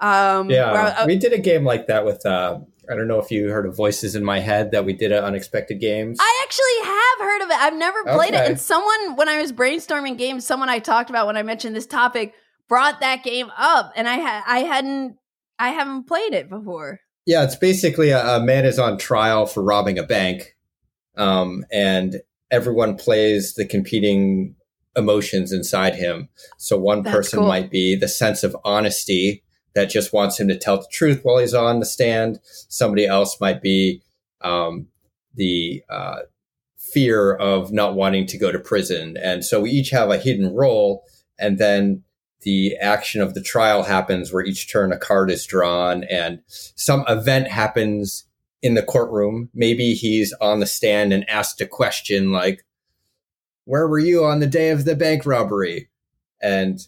Um, 0.00 0.48
yeah, 0.48 0.72
where, 0.72 0.82
uh, 0.98 1.06
we 1.06 1.16
did 1.16 1.34
a 1.34 1.38
game 1.38 1.64
like 1.64 1.86
that 1.88 2.04
with. 2.06 2.24
Uh, 2.24 2.60
I 2.90 2.94
don't 2.94 3.08
know 3.08 3.18
if 3.18 3.30
you 3.30 3.50
heard 3.50 3.66
of 3.66 3.76
Voices 3.76 4.14
in 4.14 4.24
My 4.24 4.40
Head 4.40 4.70
that 4.70 4.84
we 4.84 4.92
did 4.92 5.12
at 5.12 5.24
Unexpected 5.24 5.80
Games. 5.80 6.18
I 6.20 6.44
actually 6.44 6.90
have 6.90 7.18
heard 7.18 7.42
of 7.42 7.50
it. 7.50 7.56
I've 7.56 7.78
never 7.78 8.04
played 8.04 8.34
okay. 8.34 8.44
it. 8.44 8.50
And 8.50 8.60
someone, 8.60 9.16
when 9.16 9.28
I 9.28 9.40
was 9.40 9.52
brainstorming 9.52 10.18
games, 10.18 10.46
someone 10.46 10.68
I 10.68 10.78
talked 10.78 11.10
about 11.10 11.26
when 11.26 11.36
I 11.36 11.42
mentioned 11.42 11.74
this 11.74 11.86
topic 11.86 12.34
brought 12.68 13.00
that 13.00 13.22
game 13.22 13.50
up, 13.56 13.92
and 13.96 14.08
I 14.08 14.16
had 14.16 14.42
I 14.46 14.58
hadn't 14.60 15.16
I 15.58 15.70
haven't 15.70 16.04
played 16.04 16.32
it 16.32 16.48
before. 16.48 17.00
Yeah, 17.24 17.44
it's 17.44 17.56
basically 17.56 18.10
a, 18.10 18.36
a 18.36 18.40
man 18.40 18.64
is 18.64 18.78
on 18.78 18.98
trial 18.98 19.46
for 19.46 19.62
robbing 19.62 19.98
a 19.98 20.04
bank, 20.04 20.56
um, 21.16 21.64
and 21.72 22.22
everyone 22.50 22.96
plays 22.96 23.54
the 23.54 23.66
competing 23.66 24.54
emotions 24.96 25.52
inside 25.52 25.94
him. 25.94 26.28
So 26.56 26.78
one 26.78 27.02
That's 27.02 27.14
person 27.14 27.38
cool. 27.40 27.48
might 27.48 27.70
be 27.70 27.96
the 27.96 28.08
sense 28.08 28.42
of 28.42 28.56
honesty 28.64 29.42
that 29.76 29.90
just 29.90 30.10
wants 30.10 30.40
him 30.40 30.48
to 30.48 30.58
tell 30.58 30.78
the 30.78 30.88
truth 30.90 31.20
while 31.22 31.36
he's 31.36 31.52
on 31.52 31.80
the 31.80 31.86
stand. 31.86 32.40
Somebody 32.42 33.06
else 33.06 33.38
might 33.42 33.60
be 33.60 34.02
um, 34.40 34.88
the 35.34 35.82
uh, 35.90 36.20
fear 36.78 37.34
of 37.34 37.70
not 37.72 37.94
wanting 37.94 38.26
to 38.28 38.38
go 38.38 38.50
to 38.50 38.58
prison. 38.58 39.18
And 39.22 39.44
so 39.44 39.60
we 39.60 39.70
each 39.70 39.90
have 39.90 40.08
a 40.10 40.16
hidden 40.16 40.54
role. 40.54 41.04
And 41.38 41.58
then 41.58 42.04
the 42.40 42.74
action 42.78 43.20
of 43.20 43.34
the 43.34 43.42
trial 43.42 43.82
happens 43.82 44.32
where 44.32 44.42
each 44.42 44.72
turn 44.72 44.92
a 44.92 44.98
card 44.98 45.30
is 45.30 45.44
drawn 45.44 46.04
and 46.04 46.40
some 46.48 47.04
event 47.06 47.48
happens 47.48 48.24
in 48.62 48.74
the 48.74 48.82
courtroom. 48.82 49.50
Maybe 49.52 49.92
he's 49.92 50.32
on 50.40 50.60
the 50.60 50.66
stand 50.66 51.12
and 51.12 51.28
asked 51.28 51.60
a 51.60 51.66
question 51.66 52.32
like, 52.32 52.64
Where 53.66 53.86
were 53.86 53.98
you 53.98 54.24
on 54.24 54.40
the 54.40 54.46
day 54.46 54.70
of 54.70 54.86
the 54.86 54.96
bank 54.96 55.26
robbery? 55.26 55.90
And 56.40 56.80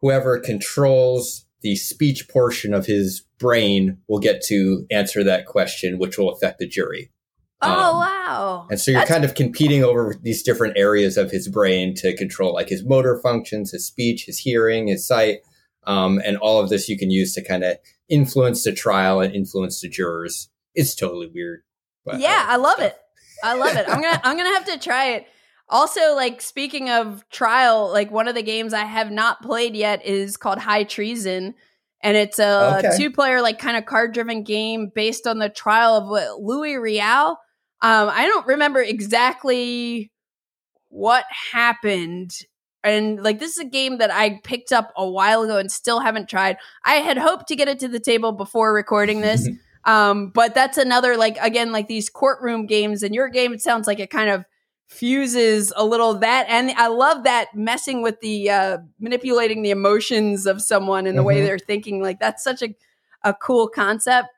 whoever 0.00 0.38
controls 0.38 1.46
the 1.62 1.76
speech 1.76 2.28
portion 2.28 2.72
of 2.74 2.86
his 2.86 3.22
brain 3.38 3.98
will 4.08 4.18
get 4.18 4.42
to 4.46 4.86
answer 4.90 5.22
that 5.24 5.46
question, 5.46 5.98
which 5.98 6.18
will 6.18 6.30
affect 6.30 6.58
the 6.58 6.66
jury. 6.66 7.10
Oh, 7.62 7.68
um, 7.70 7.96
wow. 7.98 8.66
And 8.70 8.80
so 8.80 8.90
you're 8.90 9.00
That's- 9.00 9.12
kind 9.14 9.24
of 9.24 9.34
competing 9.34 9.84
over 9.84 10.14
these 10.22 10.42
different 10.42 10.78
areas 10.78 11.16
of 11.16 11.30
his 11.30 11.48
brain 11.48 11.94
to 11.96 12.16
control 12.16 12.54
like 12.54 12.68
his 12.70 12.84
motor 12.84 13.20
functions, 13.22 13.72
his 13.72 13.86
speech, 13.86 14.24
his 14.24 14.38
hearing, 14.38 14.86
his 14.86 15.06
sight. 15.06 15.40
Um, 15.86 16.20
and 16.24 16.36
all 16.38 16.60
of 16.60 16.68
this 16.70 16.88
you 16.88 16.96
can 16.98 17.10
use 17.10 17.34
to 17.34 17.44
kind 17.44 17.64
of 17.64 17.76
influence 18.08 18.64
the 18.64 18.72
trial 18.72 19.20
and 19.20 19.34
influence 19.34 19.80
the 19.80 19.88
jurors. 19.88 20.48
It's 20.74 20.94
totally 20.94 21.30
weird. 21.34 21.62
But 22.04 22.20
yeah, 22.20 22.46
I, 22.48 22.54
I 22.54 22.56
love 22.56 22.76
stuff. 22.76 22.92
it. 22.92 22.96
I 23.42 23.54
love 23.54 23.76
it. 23.76 23.86
I'm 23.88 24.00
gonna 24.00 24.20
I'm 24.24 24.36
gonna 24.36 24.54
have 24.54 24.66
to 24.66 24.78
try 24.78 25.06
it. 25.12 25.26
Also, 25.70 26.14
like 26.16 26.42
speaking 26.42 26.90
of 26.90 27.24
trial, 27.30 27.90
like 27.92 28.10
one 28.10 28.26
of 28.26 28.34
the 28.34 28.42
games 28.42 28.74
I 28.74 28.84
have 28.84 29.10
not 29.10 29.40
played 29.40 29.76
yet 29.76 30.04
is 30.04 30.36
called 30.36 30.58
High 30.58 30.82
Treason. 30.82 31.54
And 32.02 32.16
it's 32.16 32.38
a 32.38 32.78
okay. 32.78 32.96
two 32.96 33.10
player, 33.10 33.40
like 33.40 33.58
kind 33.58 33.76
of 33.76 33.86
card 33.86 34.12
driven 34.12 34.42
game 34.42 34.90
based 34.92 35.26
on 35.26 35.38
the 35.38 35.48
trial 35.48 35.94
of 35.94 36.08
what, 36.08 36.40
Louis 36.40 36.76
Riel. 36.76 37.38
Um, 37.82 38.08
I 38.10 38.26
don't 38.26 38.46
remember 38.46 38.80
exactly 38.80 40.10
what 40.88 41.24
happened. 41.52 42.32
And 42.82 43.22
like, 43.22 43.38
this 43.38 43.52
is 43.52 43.58
a 43.58 43.64
game 43.64 43.98
that 43.98 44.10
I 44.10 44.40
picked 44.42 44.72
up 44.72 44.92
a 44.96 45.08
while 45.08 45.42
ago 45.42 45.58
and 45.58 45.70
still 45.70 46.00
haven't 46.00 46.28
tried. 46.28 46.56
I 46.84 46.94
had 46.94 47.18
hoped 47.18 47.46
to 47.48 47.56
get 47.56 47.68
it 47.68 47.78
to 47.80 47.88
the 47.88 48.00
table 48.00 48.32
before 48.32 48.74
recording 48.74 49.20
this. 49.20 49.48
um, 49.84 50.30
but 50.30 50.54
that's 50.54 50.78
another, 50.78 51.16
like, 51.16 51.36
again, 51.40 51.70
like 51.70 51.86
these 51.86 52.08
courtroom 52.08 52.66
games. 52.66 53.02
And 53.02 53.14
your 53.14 53.28
game, 53.28 53.52
it 53.52 53.60
sounds 53.60 53.86
like 53.86 54.00
it 54.00 54.10
kind 54.10 54.30
of 54.30 54.44
fuses 54.90 55.72
a 55.76 55.84
little 55.84 56.14
that 56.14 56.44
and 56.48 56.72
i 56.72 56.88
love 56.88 57.22
that 57.22 57.54
messing 57.54 58.02
with 58.02 58.20
the 58.20 58.50
uh 58.50 58.76
manipulating 58.98 59.62
the 59.62 59.70
emotions 59.70 60.46
of 60.46 60.60
someone 60.60 61.06
and 61.06 61.16
the 61.16 61.20
mm-hmm. 61.20 61.28
way 61.28 61.42
they're 61.42 61.60
thinking 61.60 62.02
like 62.02 62.18
that's 62.18 62.42
such 62.42 62.60
a, 62.62 62.74
a 63.22 63.34
cool 63.34 63.68
concept. 63.68 64.28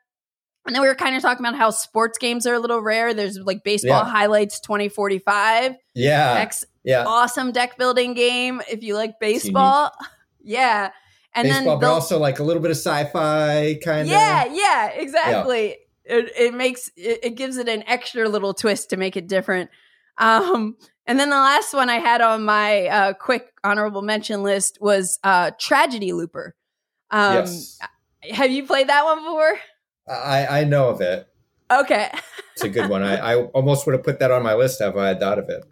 And 0.65 0.73
then 0.73 0.81
we 0.81 0.87
were 0.87 0.95
kind 0.95 1.15
of 1.15 1.21
talking 1.21 1.45
about 1.45 1.57
how 1.57 1.71
sports 1.71 2.17
games 2.17 2.47
are 2.47 2.53
a 2.53 2.59
little 2.59 2.81
rare. 2.81 3.13
There's 3.13 3.37
like 3.37 3.63
baseball 3.63 4.03
yeah. 4.03 4.09
highlights 4.09 4.61
2045 4.61 5.75
yeah. 5.93 6.49
Yeah. 6.83 7.03
awesome 7.05 7.51
deck 7.51 7.77
building 7.77 8.13
game 8.13 8.61
if 8.69 8.83
you 8.83 8.95
like 8.95 9.19
baseball. 9.19 9.91
Yeah. 10.45 10.91
And 11.33 11.47
baseball, 11.47 11.63
then 11.63 11.79
but 11.79 11.93
also 11.93 12.19
like 12.19 12.39
a 12.39 12.43
little 12.43 12.61
bit 12.61 12.69
of 12.69 12.75
sci-fi 12.75 13.79
kind 13.81 14.01
of. 14.01 14.07
Yeah 14.07 14.43
yeah 14.51 14.89
exactly. 14.89 15.77
Yeah. 16.05 16.17
It, 16.17 16.31
it 16.37 16.53
makes 16.53 16.89
it, 16.97 17.19
it 17.23 17.35
gives 17.35 17.55
it 17.55 17.69
an 17.69 17.85
extra 17.87 18.27
little 18.27 18.53
twist 18.53 18.89
to 18.89 18.97
make 18.97 19.15
it 19.15 19.29
different 19.29 19.69
um, 20.17 20.77
and 21.05 21.19
then 21.19 21.29
the 21.29 21.35
last 21.35 21.73
one 21.73 21.89
I 21.89 21.97
had 21.97 22.21
on 22.21 22.43
my 22.43 22.87
uh, 22.87 23.13
quick 23.13 23.51
honorable 23.63 24.01
mention 24.01 24.43
list 24.43 24.77
was 24.81 25.19
uh, 25.23 25.51
Tragedy 25.59 26.13
Looper. 26.13 26.55
Um, 27.11 27.33
yes. 27.33 27.79
Have 28.31 28.51
you 28.51 28.65
played 28.65 28.87
that 28.87 29.03
one 29.03 29.19
before? 29.19 29.59
I, 30.07 30.61
I 30.61 30.63
know 30.63 30.89
of 30.89 31.01
it. 31.01 31.27
Okay. 31.71 32.09
it's 32.53 32.63
a 32.63 32.69
good 32.69 32.89
one. 32.89 33.03
I, 33.03 33.15
I 33.17 33.43
almost 33.47 33.85
would 33.85 33.93
have 33.93 34.03
put 34.03 34.19
that 34.19 34.31
on 34.31 34.43
my 34.43 34.53
list 34.53 34.81
if 34.81 34.95
I 34.95 35.09
had 35.09 35.19
thought 35.19 35.39
of 35.39 35.49
it. 35.49 35.63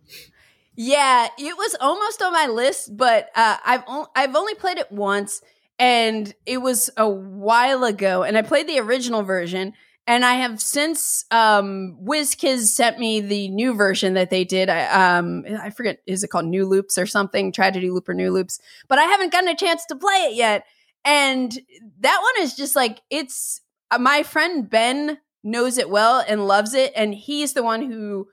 Yeah, 0.76 1.28
it 1.38 1.58
was 1.58 1.76
almost 1.80 2.22
on 2.22 2.32
my 2.32 2.48
list, 2.48 2.96
but 2.96 3.30
uh, 3.36 3.58
I've 3.64 3.84
o- 3.88 4.08
I've 4.16 4.36
only 4.36 4.56
played 4.56 4.78
it 4.78 4.92
once, 4.92 5.42
and 5.78 6.34
it 6.46 6.60
was 6.60 6.90
a 6.98 7.08
while 7.08 7.84
ago. 7.84 8.24
And 8.24 8.38
I 8.38 8.42
played 8.42 8.68
the 8.68 8.80
original 8.80 9.22
version, 9.22 9.74
and 10.08 10.26
I 10.26 10.36
have 10.36 10.62
since 10.62 11.26
um 11.32 11.98
WizKids 12.04 12.68
sent 12.68 13.00
me 13.00 13.22
the 13.22 13.50
new 13.50 13.74
version 13.74 14.14
that 14.16 14.30
they 14.30 14.44
did. 14.44 14.70
I 14.70 15.18
um 15.18 15.46
I 15.62 15.70
forget 15.70 16.00
is 16.08 16.24
it 16.24 16.30
called 16.30 16.46
New 16.46 16.66
Loops 16.66 16.98
or 16.98 17.06
something, 17.06 17.52
Tragedy 17.52 17.90
Loop 17.90 18.10
or 18.10 18.14
New 18.14 18.32
Loops, 18.32 18.60
but 18.88 19.00
I 19.00 19.04
haven't 19.04 19.32
gotten 19.32 19.50
a 19.50 19.56
chance 19.56 19.86
to 19.88 19.96
play 19.96 20.28
it 20.30 20.36
yet. 20.36 20.66
And 21.04 21.52
that 22.00 22.20
one 22.22 22.44
is 22.44 22.56
just 22.56 22.76
like 22.76 23.02
it's 23.10 23.62
uh, 23.92 23.98
my 23.98 24.24
friend 24.24 24.70
Ben 24.70 25.18
knows 25.44 25.78
it 25.78 25.90
well 25.90 26.24
and 26.28 26.48
loves 26.48 26.74
it 26.74 26.94
and 26.96 27.16
he's 27.16 27.54
the 27.54 27.64
one 27.64 27.82
who 27.82 28.28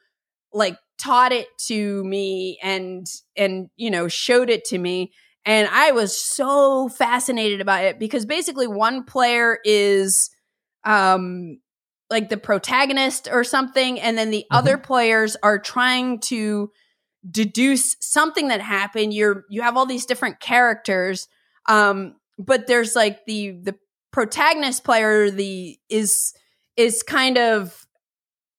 like 0.52 0.76
taught 0.98 1.32
it 1.32 1.46
to 1.58 2.04
me 2.04 2.58
and 2.62 3.06
and 3.36 3.70
you 3.76 3.90
know 3.90 4.08
showed 4.08 4.50
it 4.50 4.64
to 4.64 4.78
me 4.78 5.12
and 5.46 5.68
I 5.72 5.92
was 5.92 6.14
so 6.14 6.90
fascinated 6.90 7.62
about 7.62 7.84
it 7.84 7.98
because 7.98 8.26
basically 8.26 8.66
one 8.66 9.04
player 9.04 9.58
is 9.64 10.28
um 10.84 11.58
like 12.10 12.28
the 12.28 12.36
protagonist 12.36 13.28
or 13.30 13.44
something 13.44 14.00
and 14.00 14.16
then 14.16 14.30
the 14.30 14.38
mm-hmm. 14.50 14.56
other 14.56 14.78
players 14.78 15.36
are 15.42 15.58
trying 15.58 16.20
to 16.20 16.70
deduce 17.30 17.96
something 18.00 18.48
that 18.48 18.60
happened 18.60 19.12
you're 19.12 19.44
you 19.50 19.62
have 19.62 19.76
all 19.76 19.86
these 19.86 20.06
different 20.06 20.40
characters 20.40 21.28
um 21.66 22.14
but 22.38 22.66
there's 22.66 22.94
like 22.94 23.24
the 23.26 23.58
the 23.62 23.74
protagonist 24.12 24.84
player 24.84 25.30
the 25.30 25.78
is 25.88 26.32
is 26.76 27.02
kind 27.02 27.36
of 27.36 27.86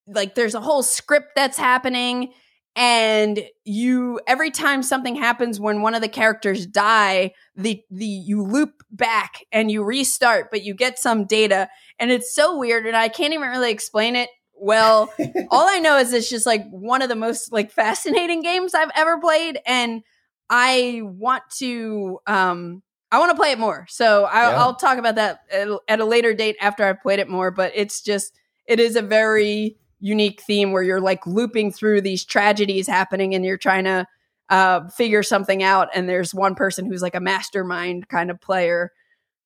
like 0.07 0.35
there's 0.35 0.55
a 0.55 0.61
whole 0.61 0.83
script 0.83 1.29
that's 1.35 1.57
happening 1.57 2.33
and 2.75 3.43
you 3.65 4.19
every 4.27 4.51
time 4.51 4.83
something 4.83 5.15
happens 5.15 5.59
when 5.59 5.81
one 5.81 5.95
of 5.95 6.01
the 6.01 6.07
characters 6.07 6.65
die 6.65 7.31
the 7.55 7.81
the 7.89 8.05
you 8.05 8.43
loop 8.43 8.83
back 8.91 9.45
and 9.51 9.69
you 9.71 9.83
restart 9.83 10.49
but 10.51 10.63
you 10.63 10.73
get 10.73 10.97
some 10.99 11.25
data. 11.25 11.67
And 11.99 12.11
it's 12.11 12.33
so 12.33 12.57
weird 12.57 12.85
and 12.85 12.95
i 12.95 13.09
can't 13.09 13.33
even 13.33 13.49
really 13.49 13.71
explain 13.71 14.15
it 14.15 14.29
well. 14.53 15.11
All 15.51 15.67
i 15.67 15.79
know 15.79 15.97
is 15.97 16.13
it's 16.13 16.29
just 16.29 16.45
like 16.45 16.63
one 16.69 17.01
of 17.01 17.09
the 17.09 17.15
most 17.15 17.51
like 17.51 17.71
fascinating 17.71 18.41
games 18.41 18.73
i've 18.73 18.91
ever 18.95 19.19
played 19.19 19.59
and 19.65 20.03
i 20.49 21.01
want 21.03 21.43
to 21.57 22.19
um 22.27 22.81
i 23.11 23.19
want 23.19 23.31
to 23.31 23.35
play 23.37 23.51
it 23.51 23.59
more. 23.59 23.85
So 23.89 24.25
I, 24.25 24.49
Yeah. 24.49 24.57
i'll 24.57 24.75
talk 24.75 24.97
about 24.97 25.15
that 25.15 25.39
at, 25.51 25.67
at 25.87 25.99
a 25.99 26.05
later 26.05 26.33
date 26.33 26.55
after 26.61 26.83
i've 26.85 27.01
played 27.01 27.19
it 27.19 27.29
more 27.29 27.51
but 27.51 27.71
it's 27.75 28.01
just 28.01 28.33
it 28.67 28.79
is 28.79 28.95
a 28.95 29.01
very 29.01 29.77
unique 29.99 30.41
theme 30.41 30.71
where 30.71 30.83
you're 30.83 31.01
like 31.01 31.25
looping 31.27 31.71
through 31.71 32.01
these 32.01 32.23
tragedies 32.25 32.87
happening 32.87 33.35
and 33.35 33.43
you're 33.45 33.57
trying 33.57 33.83
to 33.83 34.05
uh, 34.49 34.87
figure 34.89 35.21
something 35.23 35.61
out 35.61 35.89
and 35.93 36.07
there's 36.09 36.33
one 36.33 36.55
person 36.55 36.85
who's 36.85 37.01
like 37.01 37.15
a 37.15 37.19
mastermind 37.19 38.07
kind 38.07 38.31
of 38.31 38.39
player 38.41 38.91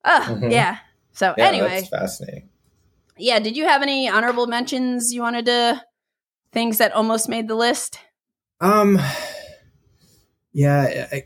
uh, 0.05 0.21
Mhm. 0.25 0.51
yeah 0.51 0.77
so 1.11 1.33
Yeah, 1.37 1.47
anyway 1.47 1.67
that's 1.81 1.89
fascinating. 1.89 2.49
yeah 3.17 3.39
did 3.39 3.57
you 3.57 3.65
have 3.65 3.81
any 3.81 4.07
honorable 4.07 4.47
mentions 4.47 5.13
you 5.13 5.21
wanted 5.21 5.45
to 5.45 5.81
things 6.51 6.77
that 6.77 6.91
almost 6.93 7.27
made 7.27 7.47
the 7.47 7.55
list 7.55 7.99
Um, 8.61 8.99
yeah, 10.53 11.07
I, 11.11 11.23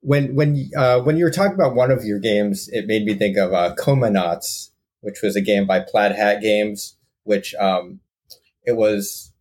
when 0.00 0.34
when 0.34 0.70
uh, 0.76 1.00
when 1.00 1.16
you 1.16 1.24
were 1.24 1.30
talking 1.30 1.54
about 1.54 1.74
one 1.74 1.90
of 1.90 2.04
your 2.04 2.18
games, 2.18 2.68
it 2.72 2.86
made 2.86 3.04
me 3.04 3.14
think 3.14 3.36
of 3.36 3.52
uh, 3.52 3.74
Comanauts, 3.74 4.70
which 5.00 5.20
was 5.22 5.36
a 5.36 5.40
game 5.40 5.66
by 5.66 5.80
Plaid 5.80 6.12
Hat 6.12 6.40
Games, 6.40 6.96
which 7.24 7.54
um, 7.56 8.00
it 8.64 8.76
was 8.76 9.32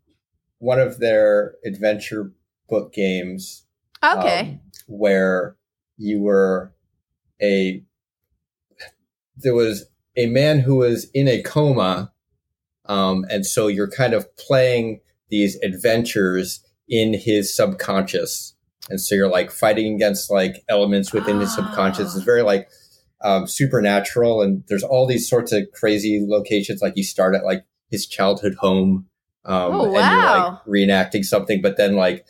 one 0.59 0.79
of 0.79 0.99
their 0.99 1.55
adventure 1.65 2.31
book 2.67 2.93
games 2.93 3.65
okay. 4.03 4.39
um, 4.39 4.59
where 4.87 5.55
you 5.97 6.21
were 6.21 6.73
a 7.41 7.83
there 9.37 9.55
was 9.55 9.85
a 10.17 10.27
man 10.27 10.59
who 10.59 10.75
was 10.75 11.09
in 11.13 11.27
a 11.27 11.41
coma 11.41 12.11
um, 12.89 13.25
and 13.29 13.45
so 13.45 13.67
you're 13.67 13.89
kind 13.89 14.13
of 14.13 14.35
playing 14.35 14.99
these 15.29 15.55
adventures 15.61 16.65
in 16.89 17.13
his 17.13 17.55
subconscious. 17.55 18.55
And 18.89 18.99
so 18.99 19.13
you're 19.13 19.29
like 19.29 19.51
fighting 19.51 19.93
against 19.93 20.31
like 20.31 20.63
elements 20.67 21.13
within 21.13 21.39
his 21.39 21.53
subconscious. 21.53 22.13
Ah. 22.13 22.17
it's 22.17 22.25
very 22.25 22.41
like 22.41 22.67
um, 23.21 23.45
supernatural 23.45 24.41
and 24.41 24.63
there's 24.67 24.83
all 24.83 25.05
these 25.05 25.29
sorts 25.29 25.51
of 25.51 25.63
crazy 25.73 26.25
locations. 26.27 26.81
Like 26.81 26.93
you 26.97 27.03
start 27.03 27.35
at 27.35 27.45
like 27.45 27.63
his 27.89 28.07
childhood 28.07 28.55
home 28.59 29.07
um, 29.45 29.73
Oh, 29.73 29.85
and 29.85 29.93
you're 29.93 30.01
like 30.01 30.63
reenacting 30.65 31.23
something 31.23 31.61
but 31.61 31.77
then 31.77 31.95
like 31.95 32.25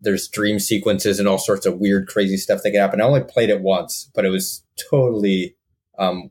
there's 0.00 0.28
dream 0.28 0.58
sequences 0.58 1.18
and 1.18 1.28
all 1.28 1.38
sorts 1.38 1.66
of 1.66 1.78
weird 1.78 2.08
crazy 2.08 2.36
stuff 2.36 2.62
that 2.62 2.70
can 2.72 2.80
happen 2.80 3.00
i 3.00 3.04
only 3.04 3.22
played 3.22 3.50
it 3.50 3.60
once 3.60 4.10
but 4.14 4.24
it 4.24 4.30
was 4.30 4.64
totally 4.90 5.56
um, 5.98 6.30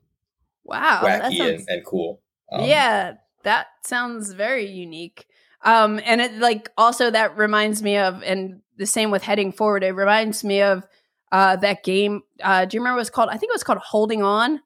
wow 0.64 1.02
wacky 1.04 1.38
sounds 1.38 1.62
and, 1.62 1.70
and 1.70 1.86
cool 1.86 2.22
um, 2.52 2.66
yeah, 2.66 3.14
that 3.44 3.68
sounds 3.84 4.34
very 4.34 4.70
unique. 4.70 5.26
Um, 5.64 6.00
and 6.06 6.22
it 6.22 6.34
like 6.40 6.70
also 6.78 7.10
that 7.12 7.38
reminds 7.38 7.82
me 7.82 7.98
of, 7.98 8.22
and 8.24 8.62
the 8.78 8.86
same 8.86 9.12
with 9.12 9.24
heading 9.24 9.52
forward. 9.52 9.84
It 9.84 9.92
reminds 9.92 10.44
me 10.44 10.62
of 10.62 10.86
uh, 11.32 11.56
that 11.58 11.84
game. 11.84 12.22
Uh, 12.44 12.66
do 12.66 12.76
you 12.76 12.82
remember 12.82 12.96
what 12.96 13.00
it 13.00 13.02
was 13.02 13.10
called? 13.10 13.30
I 13.30 13.38
think 13.38 13.52
it 13.52 13.56
was 13.56 13.64
called 13.64 13.80
Holding 13.80 14.24
On. 14.24 14.60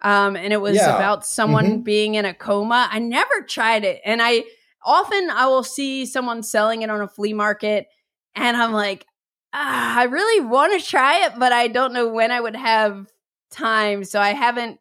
Um, 0.00 0.36
and 0.36 0.52
it 0.52 0.60
was 0.60 0.76
Yeah. 0.76 0.94
about 0.94 1.26
someone 1.26 1.80
Mhm. 1.80 1.84
being 1.84 2.14
in 2.14 2.24
a 2.24 2.32
coma. 2.34 2.88
I 2.90 2.98
never 3.00 3.42
tried 3.42 3.84
it, 3.84 4.00
and 4.04 4.20
I 4.22 4.44
often 4.84 5.28
I 5.30 5.46
will 5.46 5.64
see 5.64 6.06
someone 6.06 6.42
selling 6.42 6.82
it 6.82 6.90
on 6.90 7.00
a 7.00 7.08
flea 7.08 7.32
market, 7.32 7.86
and 8.36 8.56
I'm 8.56 8.72
like, 8.72 9.06
ah, 9.52 9.98
I 9.98 10.04
really 10.04 10.40
want 10.46 10.78
to 10.80 10.86
try 10.86 11.24
it, 11.26 11.32
but 11.38 11.52
I 11.52 11.66
don't 11.68 11.92
know 11.92 12.08
when 12.08 12.30
I 12.30 12.40
would 12.40 12.54
have 12.56 13.06
time, 13.50 14.04
so 14.04 14.20
I 14.20 14.30
haven't 14.34 14.78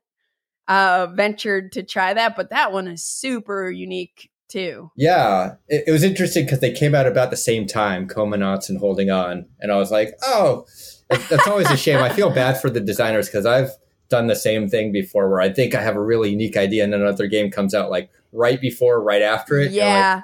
uh 0.67 1.07
ventured 1.13 1.71
to 1.71 1.81
try 1.81 2.13
that 2.13 2.35
but 2.35 2.49
that 2.49 2.73
one 2.73 2.89
is 2.89 3.01
super 3.01 3.71
unique 3.71 4.29
too 4.49 4.91
Yeah, 4.97 5.53
it, 5.69 5.85
it 5.87 5.91
was 5.93 6.03
interesting 6.03 6.43
because 6.43 6.59
they 6.59 6.73
came 6.73 6.93
out 6.93 7.07
about 7.07 7.31
the 7.31 7.37
same 7.37 7.65
time, 7.65 8.05
Comanauts 8.07 8.67
and 8.67 8.77
Holding 8.77 9.09
On, 9.09 9.45
and 9.61 9.71
I 9.71 9.77
was 9.77 9.91
like, 9.91 10.13
oh, 10.23 10.65
that- 11.09 11.27
that's 11.29 11.47
always 11.47 11.71
a 11.71 11.77
shame. 11.77 11.99
I 11.99 12.09
feel 12.09 12.29
bad 12.29 12.59
for 12.59 12.69
the 12.69 12.81
designers 12.81 13.27
because 13.27 13.45
I've 13.45 13.71
done 14.09 14.27
the 14.27 14.35
same 14.35 14.69
thing 14.69 14.91
before, 14.91 15.29
where 15.29 15.41
I 15.41 15.49
think 15.49 15.75
I 15.75 15.81
have 15.81 15.95
a 15.95 16.01
really 16.03 16.29
unique 16.31 16.57
idea, 16.57 16.83
and 16.83 16.93
then 16.93 17.01
another 17.01 17.27
game 17.27 17.51
comes 17.51 17.73
out 17.75 17.89
like 17.89 18.09
right 18.31 18.59
before, 18.61 19.01
right 19.01 19.21
after 19.21 19.57
it. 19.59 19.67
I'm 19.67 19.71
like, 19.71 19.75
yeah 19.75 20.21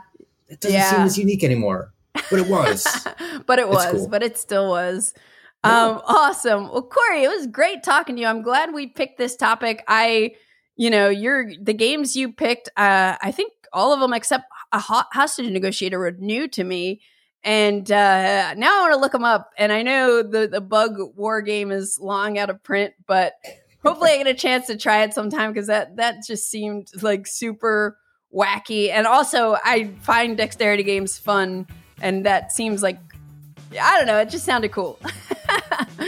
it 0.49 0.59
doesn't 0.59 0.81
seem 0.81 0.99
as 1.01 1.17
unique 1.17 1.43
anymore, 1.43 1.93
but 2.13 2.39
it 2.39 2.47
was. 2.47 2.85
but 3.47 3.57
it 3.59 3.67
was 3.67 3.91
cool. 3.91 4.07
but 4.07 4.21
it 4.21 4.37
still 4.37 4.69
was 4.69 5.13
Yeah. 5.65 5.85
um 5.87 6.01
awesome 6.05 6.69
well 6.69 6.83
corey 6.83 7.23
it 7.23 7.29
was 7.29 7.47
great 7.47 7.81
talking 7.83 8.15
to 8.17 8.21
you 8.21 8.27
i'm 8.27 8.41
glad 8.43 8.73
we 8.73 8.85
picked 8.87 9.17
this 9.17 9.35
topic 9.37 9.83
i 9.87 10.35
you 10.75 10.89
know 10.89 11.07
you're 11.09 11.49
the 11.59 11.73
games 11.73 12.15
you 12.15 12.31
picked 12.33 12.67
uh 12.77 13.15
i 13.21 13.31
think 13.31 13.51
all 13.71 13.93
of 13.93 13.99
them 14.01 14.13
except 14.13 14.43
a 14.73 14.79
ho- 14.79 15.07
hostage 15.13 15.49
negotiator 15.49 15.97
were 15.99 16.11
new 16.11 16.47
to 16.49 16.63
me 16.65 16.99
and 17.45 17.89
uh 17.91 18.53
now 18.55 18.77
i 18.77 18.81
want 18.81 18.93
to 18.93 18.99
look 18.99 19.13
them 19.13 19.23
up 19.23 19.51
and 19.57 19.71
i 19.71 19.81
know 19.81 20.21
the 20.21 20.47
the 20.47 20.61
bug 20.61 20.97
war 21.15 21.41
game 21.41 21.71
is 21.71 21.97
long 21.99 22.37
out 22.37 22.49
of 22.49 22.61
print 22.61 22.93
but 23.07 23.33
hopefully 23.83 24.11
i 24.11 24.17
get 24.17 24.27
a 24.27 24.33
chance 24.33 24.67
to 24.67 24.77
try 24.77 25.03
it 25.03 25.13
sometime 25.13 25.51
because 25.51 25.67
that 25.67 25.95
that 25.95 26.15
just 26.25 26.49
seemed 26.49 26.87
like 27.01 27.27
super 27.27 27.97
wacky 28.33 28.89
and 28.89 29.05
also 29.05 29.57
i 29.63 29.89
find 30.01 30.37
dexterity 30.37 30.83
games 30.83 31.17
fun 31.17 31.67
and 32.01 32.25
that 32.25 32.51
seems 32.51 32.81
like 32.83 32.99
I 33.81 33.97
don't 33.97 34.07
know. 34.07 34.19
It 34.19 34.29
just 34.29 34.45
sounded 34.45 34.71
cool. 34.71 34.99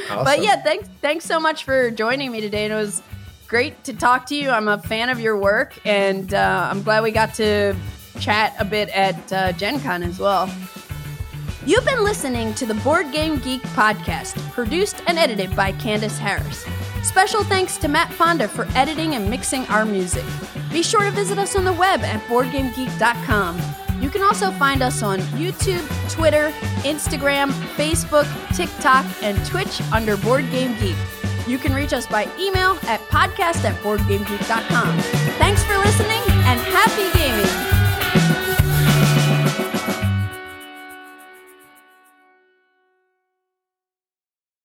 But 0.10 0.42
yeah, 0.42 0.62
thanks 0.62 0.88
thanks 1.02 1.26
so 1.26 1.40
much 1.40 1.64
for 1.64 1.92
joining 1.92 2.32
me 2.32 2.40
today. 2.40 2.64
And 2.64 2.74
it 2.74 2.78
was 2.78 3.02
great 3.48 3.84
to 3.84 3.94
talk 3.94 4.26
to 4.28 4.36
you. 4.36 4.50
I'm 4.50 4.68
a 4.68 4.78
fan 4.78 5.10
of 5.10 5.20
your 5.20 5.38
work, 5.38 5.74
and 5.86 6.34
uh, 6.34 6.70
I'm 6.72 6.84
glad 6.84 7.04
we 7.04 7.12
got 7.12 7.34
to 7.36 7.76
chat 8.20 8.56
a 8.60 8.66
bit 8.66 8.90
at 8.90 9.34
uh, 9.34 9.52
Gen 9.54 9.80
Con 9.82 10.04
as 10.04 10.20
well. 10.20 10.50
You've 11.66 11.86
been 11.86 12.04
listening 12.04 12.54
to 12.56 12.66
the 12.66 12.76
Board 12.76 13.12
Game 13.12 13.40
Geek 13.40 13.62
podcast, 13.74 14.40
produced 14.52 15.02
and 15.08 15.18
edited 15.18 15.56
by 15.56 15.74
Candice 15.74 16.18
Harris. 16.18 16.66
Special 17.06 17.44
thanks 17.44 17.78
to 17.78 17.88
Matt 17.88 18.12
Fonda 18.12 18.48
for 18.48 18.68
editing 18.76 19.14
and 19.14 19.30
mixing 19.30 19.64
our 19.68 19.86
music. 19.86 20.26
Be 20.72 20.82
sure 20.82 21.04
to 21.04 21.12
visit 21.12 21.38
us 21.38 21.56
on 21.56 21.64
the 21.64 21.72
web 21.72 22.02
at 22.02 22.20
boardgamegeek.com. 22.24 23.62
You 24.02 24.10
can 24.10 24.24
also 24.24 24.50
find 24.52 24.82
us 24.82 25.04
on 25.04 25.20
YouTube, 25.38 25.88
Twitter, 26.12 26.50
Instagram, 26.84 27.52
Facebook, 27.78 28.26
TikTok, 28.56 29.06
and 29.22 29.38
Twitch 29.46 29.82
under 29.94 30.18
Board 30.18 30.50
Game 30.52 30.78
Geek. 30.80 30.98
You 31.48 31.60
can 31.60 31.74
reach 31.74 31.94
us 31.94 32.08
by 32.08 32.24
email 32.40 32.72
at 32.88 33.00
podcast 33.02 33.64
at 33.64 33.76
boardgamegeek.com. 33.84 34.98